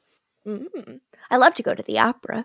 mm. 0.47 1.01
i 1.31 1.37
love 1.37 1.55
to 1.55 1.63
go 1.63 1.75
to 1.75 1.83
the 1.83 1.99
opera 1.99 2.45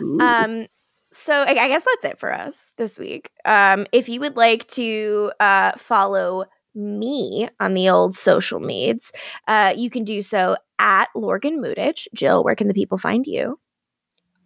Ooh. 0.00 0.18
Um, 0.20 0.66
so 1.12 1.32
I, 1.32 1.50
I 1.50 1.68
guess 1.68 1.84
that's 1.84 2.12
it 2.12 2.18
for 2.18 2.32
us 2.32 2.72
this 2.76 2.98
week. 2.98 3.30
Um, 3.44 3.86
if 3.92 4.08
you 4.08 4.20
would 4.20 4.36
like 4.36 4.66
to 4.68 5.32
uh, 5.40 5.72
follow 5.78 6.44
me 6.76 7.48
on 7.58 7.74
the 7.74 7.88
old 7.88 8.14
social 8.14 8.60
medias, 8.60 9.10
uh, 9.48 9.74
you 9.76 9.90
can 9.90 10.04
do 10.04 10.22
so 10.22 10.56
at 10.78 11.08
Lorgan 11.14 11.60
Mutich. 11.60 12.06
Jill, 12.14 12.44
where 12.44 12.54
can 12.54 12.68
the 12.68 12.74
people 12.74 12.98
find 12.98 13.26
you? 13.26 13.58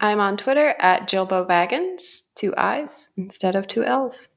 I'm 0.01 0.21
on 0.21 0.37
Twitter 0.39 0.75
at 0.79 1.09
Jilbo 1.09 1.47
Baggins, 1.47 2.33
two 2.35 2.55
I's 2.57 3.11
instead 3.17 3.55
of 3.55 3.67
two 3.67 3.85
L's. 3.85 4.29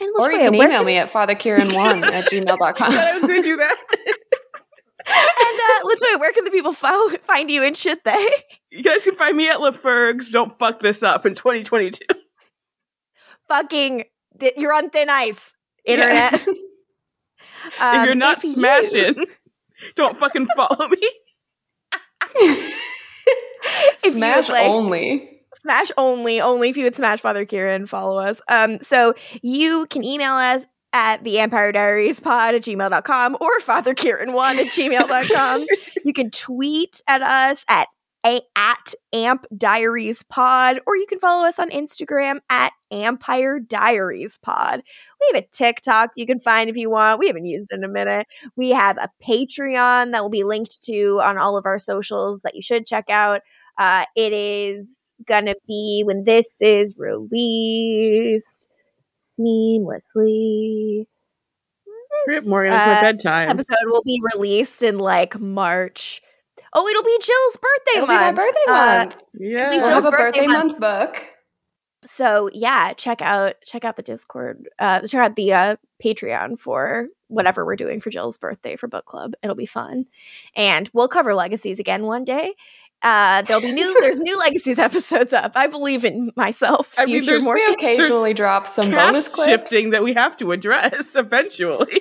And 0.00 0.10
Or 0.18 0.30
you 0.30 0.38
can 0.38 0.56
where 0.56 0.68
email 0.68 0.84
me 0.84 0.98
at 0.98 1.10
fatherkieran1 1.10 2.04
at 2.12 2.32
I 2.32 2.72
thought 2.72 2.80
I 2.92 3.14
was 3.18 3.22
going 3.26 3.42
to 3.42 3.48
do 3.48 3.56
that. 3.56 3.76
and 5.06 5.60
uh, 5.60 5.88
LaToya, 5.88 6.20
where 6.20 6.32
can 6.32 6.44
the 6.44 6.50
people 6.50 6.72
follow, 6.72 7.10
find 7.24 7.50
you 7.50 7.62
and 7.62 7.76
shit 7.76 8.02
they? 8.04 8.28
You 8.70 8.82
guys 8.82 9.04
can 9.04 9.14
find 9.16 9.36
me 9.36 9.48
at 9.48 9.58
LaFergs. 9.58 10.30
Don't 10.32 10.58
fuck 10.58 10.80
this 10.80 11.02
up 11.02 11.26
in 11.26 11.34
2022. 11.34 12.04
Fucking, 13.48 14.04
th- 14.40 14.54
you're 14.56 14.72
on 14.72 14.90
thin 14.90 15.08
ice, 15.10 15.54
internet. 15.84 16.34
if 16.34 16.46
Um, 17.80 18.04
you're 18.06 18.14
not 18.14 18.38
if 18.38 18.44
you- 18.44 18.52
smashing, 18.54 19.26
don't 19.94 20.16
fucking 20.18 20.46
follow 20.56 20.88
me. 20.88 21.10
Smash 23.96 24.48
like- 24.48 24.66
only. 24.66 25.30
Smash 25.56 25.90
only, 25.96 26.40
only 26.42 26.68
if 26.68 26.76
you 26.76 26.84
would 26.84 26.96
smash 26.96 27.20
Father 27.20 27.46
Kieran, 27.46 27.86
follow 27.86 28.18
us. 28.18 28.38
Um, 28.48 28.80
so 28.80 29.14
you 29.40 29.86
can 29.88 30.04
email 30.04 30.34
us 30.34 30.66
at 30.92 31.24
the 31.24 31.36
AMPire 31.36 31.72
Diaries 31.72 32.20
pod 32.20 32.54
at 32.54 32.62
gmail.com 32.62 33.36
or 33.40 33.60
Father 33.60 33.94
Kieran1 33.94 34.56
at 34.56 34.66
gmail.com. 34.66 35.64
you 36.04 36.12
can 36.12 36.30
tweet 36.30 37.00
at 37.08 37.22
us 37.22 37.64
at 37.66 37.88
a, 38.26 38.40
at 38.56 38.94
Amp 39.12 39.46
Diaries 39.56 40.22
Pod, 40.22 40.80
or 40.86 40.96
you 40.96 41.06
can 41.06 41.18
follow 41.18 41.44
us 41.46 41.58
on 41.58 41.70
Instagram 41.70 42.40
at 42.48 42.72
AMPire 42.92 43.66
Diaries 43.68 44.38
Pod. 44.38 44.82
We 45.20 45.30
have 45.34 45.44
a 45.44 45.46
TikTok 45.48 46.10
you 46.16 46.26
can 46.26 46.40
find 46.40 46.70
if 46.70 46.76
you 46.76 46.88
want. 46.90 47.18
We 47.18 47.26
haven't 47.26 47.46
used 47.46 47.70
it 47.70 47.76
in 47.76 47.84
a 47.84 47.88
minute. 47.88 48.26
We 48.56 48.70
have 48.70 48.96
a 48.98 49.10
Patreon 49.26 50.12
that 50.12 50.22
will 50.22 50.30
be 50.30 50.44
linked 50.44 50.82
to 50.84 51.20
on 51.22 51.38
all 51.38 51.56
of 51.56 51.66
our 51.66 51.78
socials 51.78 52.42
that 52.42 52.54
you 52.54 52.62
should 52.62 52.86
check 52.86 53.10
out. 53.10 53.42
Uh, 53.78 54.04
it 54.16 54.32
is 54.32 55.12
gonna 55.26 55.54
be 55.66 56.02
when 56.06 56.24
this 56.24 56.46
is 56.60 56.94
released 56.96 58.68
seamlessly. 59.38 61.06
Rip 62.26 62.44
Morgan, 62.46 62.72
it's 62.72 62.86
my 62.86 62.98
Uh, 62.98 63.00
bedtime. 63.02 63.50
Episode 63.50 63.76
will 63.86 64.02
be 64.02 64.20
released 64.34 64.82
in 64.82 64.98
like 64.98 65.38
March. 65.38 66.22
Oh, 66.74 66.86
it'll 66.88 67.04
be 67.04 67.18
Jill's 67.22 67.56
birthday 67.56 67.92
It'll 67.98 68.06
be 68.08 68.14
my 68.14 68.32
month. 68.32 68.36
birthday 68.36 68.60
Uh, 68.66 68.72
month. 68.72 69.22
yeah. 69.34 69.70
we 69.70 69.76
we'll 69.78 69.86
Jill's 69.90 70.04
have 70.04 70.06
a 70.06 70.16
birthday 70.16 70.40
birthday 70.40 70.46
month. 70.48 70.78
month 70.80 71.12
book. 71.14 71.22
so 72.04 72.50
yeah, 72.52 72.92
check 72.94 73.22
out 73.22 73.54
check 73.66 73.84
out 73.84 73.96
the 73.96 74.02
Discord. 74.02 74.68
Uh, 74.78 75.00
check 75.06 75.20
out 75.20 75.36
the 75.36 75.52
uh, 75.52 75.76
Patreon 76.04 76.58
for 76.58 77.06
whatever 77.28 77.64
we're 77.64 77.76
doing 77.76 78.00
for 78.00 78.10
Jill's 78.10 78.36
birthday 78.38 78.76
for 78.76 78.88
book 78.88 79.06
club. 79.06 79.32
It'll 79.42 79.54
be 79.56 79.66
fun, 79.66 80.06
and 80.56 80.90
we'll 80.92 81.08
cover 81.08 81.34
legacies 81.34 81.78
again 81.78 82.04
one 82.04 82.24
day. 82.24 82.54
Uh, 83.02 83.42
there'll 83.42 83.60
be 83.62 83.70
new. 83.72 84.00
there's 84.00 84.18
new 84.20 84.38
legacies 84.46 84.78
episodes 84.78 85.32
up. 85.34 85.52
I 85.54 85.66
believe 85.66 86.04
in 86.06 86.32
myself. 86.36 86.92
I 86.96 87.04
mean, 87.06 87.24
there's- 87.24 87.42
Morgan. 87.42 87.64
We 87.68 87.74
occasionally 87.74 88.32
drop 88.34 88.66
some 88.66 88.90
bonus 88.90 89.26
Cast 89.26 89.34
clips. 89.34 89.48
shifting 89.50 89.90
that 89.90 90.02
we 90.02 90.14
have 90.14 90.36
to 90.38 90.52
address 90.52 91.14
eventually. 91.16 92.00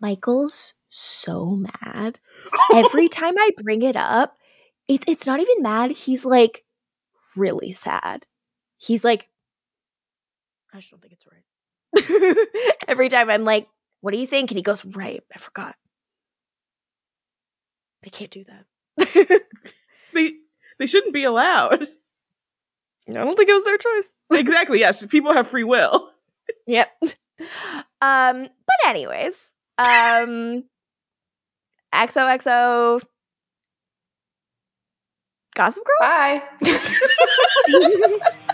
Michael's 0.00 0.74
so 0.88 1.56
mad. 1.82 2.18
Every 2.72 3.08
time 3.08 3.34
I 3.38 3.50
bring 3.58 3.82
it 3.82 3.96
up, 3.96 4.36
it's 4.86 5.04
it's 5.06 5.26
not 5.26 5.40
even 5.40 5.62
mad. 5.62 5.90
He's 5.92 6.24
like 6.24 6.64
really 7.36 7.72
sad. 7.72 8.26
He's 8.78 9.04
like, 9.04 9.28
I 10.72 10.78
just 10.78 10.90
don't 10.90 11.00
think 11.00 11.14
it's 11.14 11.26
right. 11.26 12.38
Every 12.88 13.08
time 13.08 13.30
I'm 13.30 13.44
like, 13.44 13.68
what 14.00 14.12
do 14.12 14.18
you 14.18 14.26
think? 14.26 14.50
And 14.50 14.58
he 14.58 14.62
goes, 14.62 14.84
right, 14.84 15.22
I 15.34 15.38
forgot. 15.38 15.74
They 18.02 18.10
can't 18.10 18.30
do 18.30 18.44
that. 18.44 19.42
they 20.14 20.34
they 20.78 20.86
shouldn't 20.86 21.14
be 21.14 21.24
allowed. 21.24 21.88
I 23.08 23.12
don't 23.12 23.36
think 23.36 23.48
it 23.48 23.54
was 23.54 23.64
their 23.64 23.78
choice. 23.78 24.12
exactly. 24.30 24.80
Yes, 24.80 25.04
people 25.06 25.32
have 25.32 25.48
free 25.48 25.64
will. 25.64 26.10
Yep. 26.66 26.90
Um, 28.00 28.48
but 28.66 28.76
anyways, 28.86 29.34
um 29.78 30.64
XOXO 31.92 33.00
Gossip 35.54 35.84
Girl? 35.84 35.96
Bye. 36.00 36.42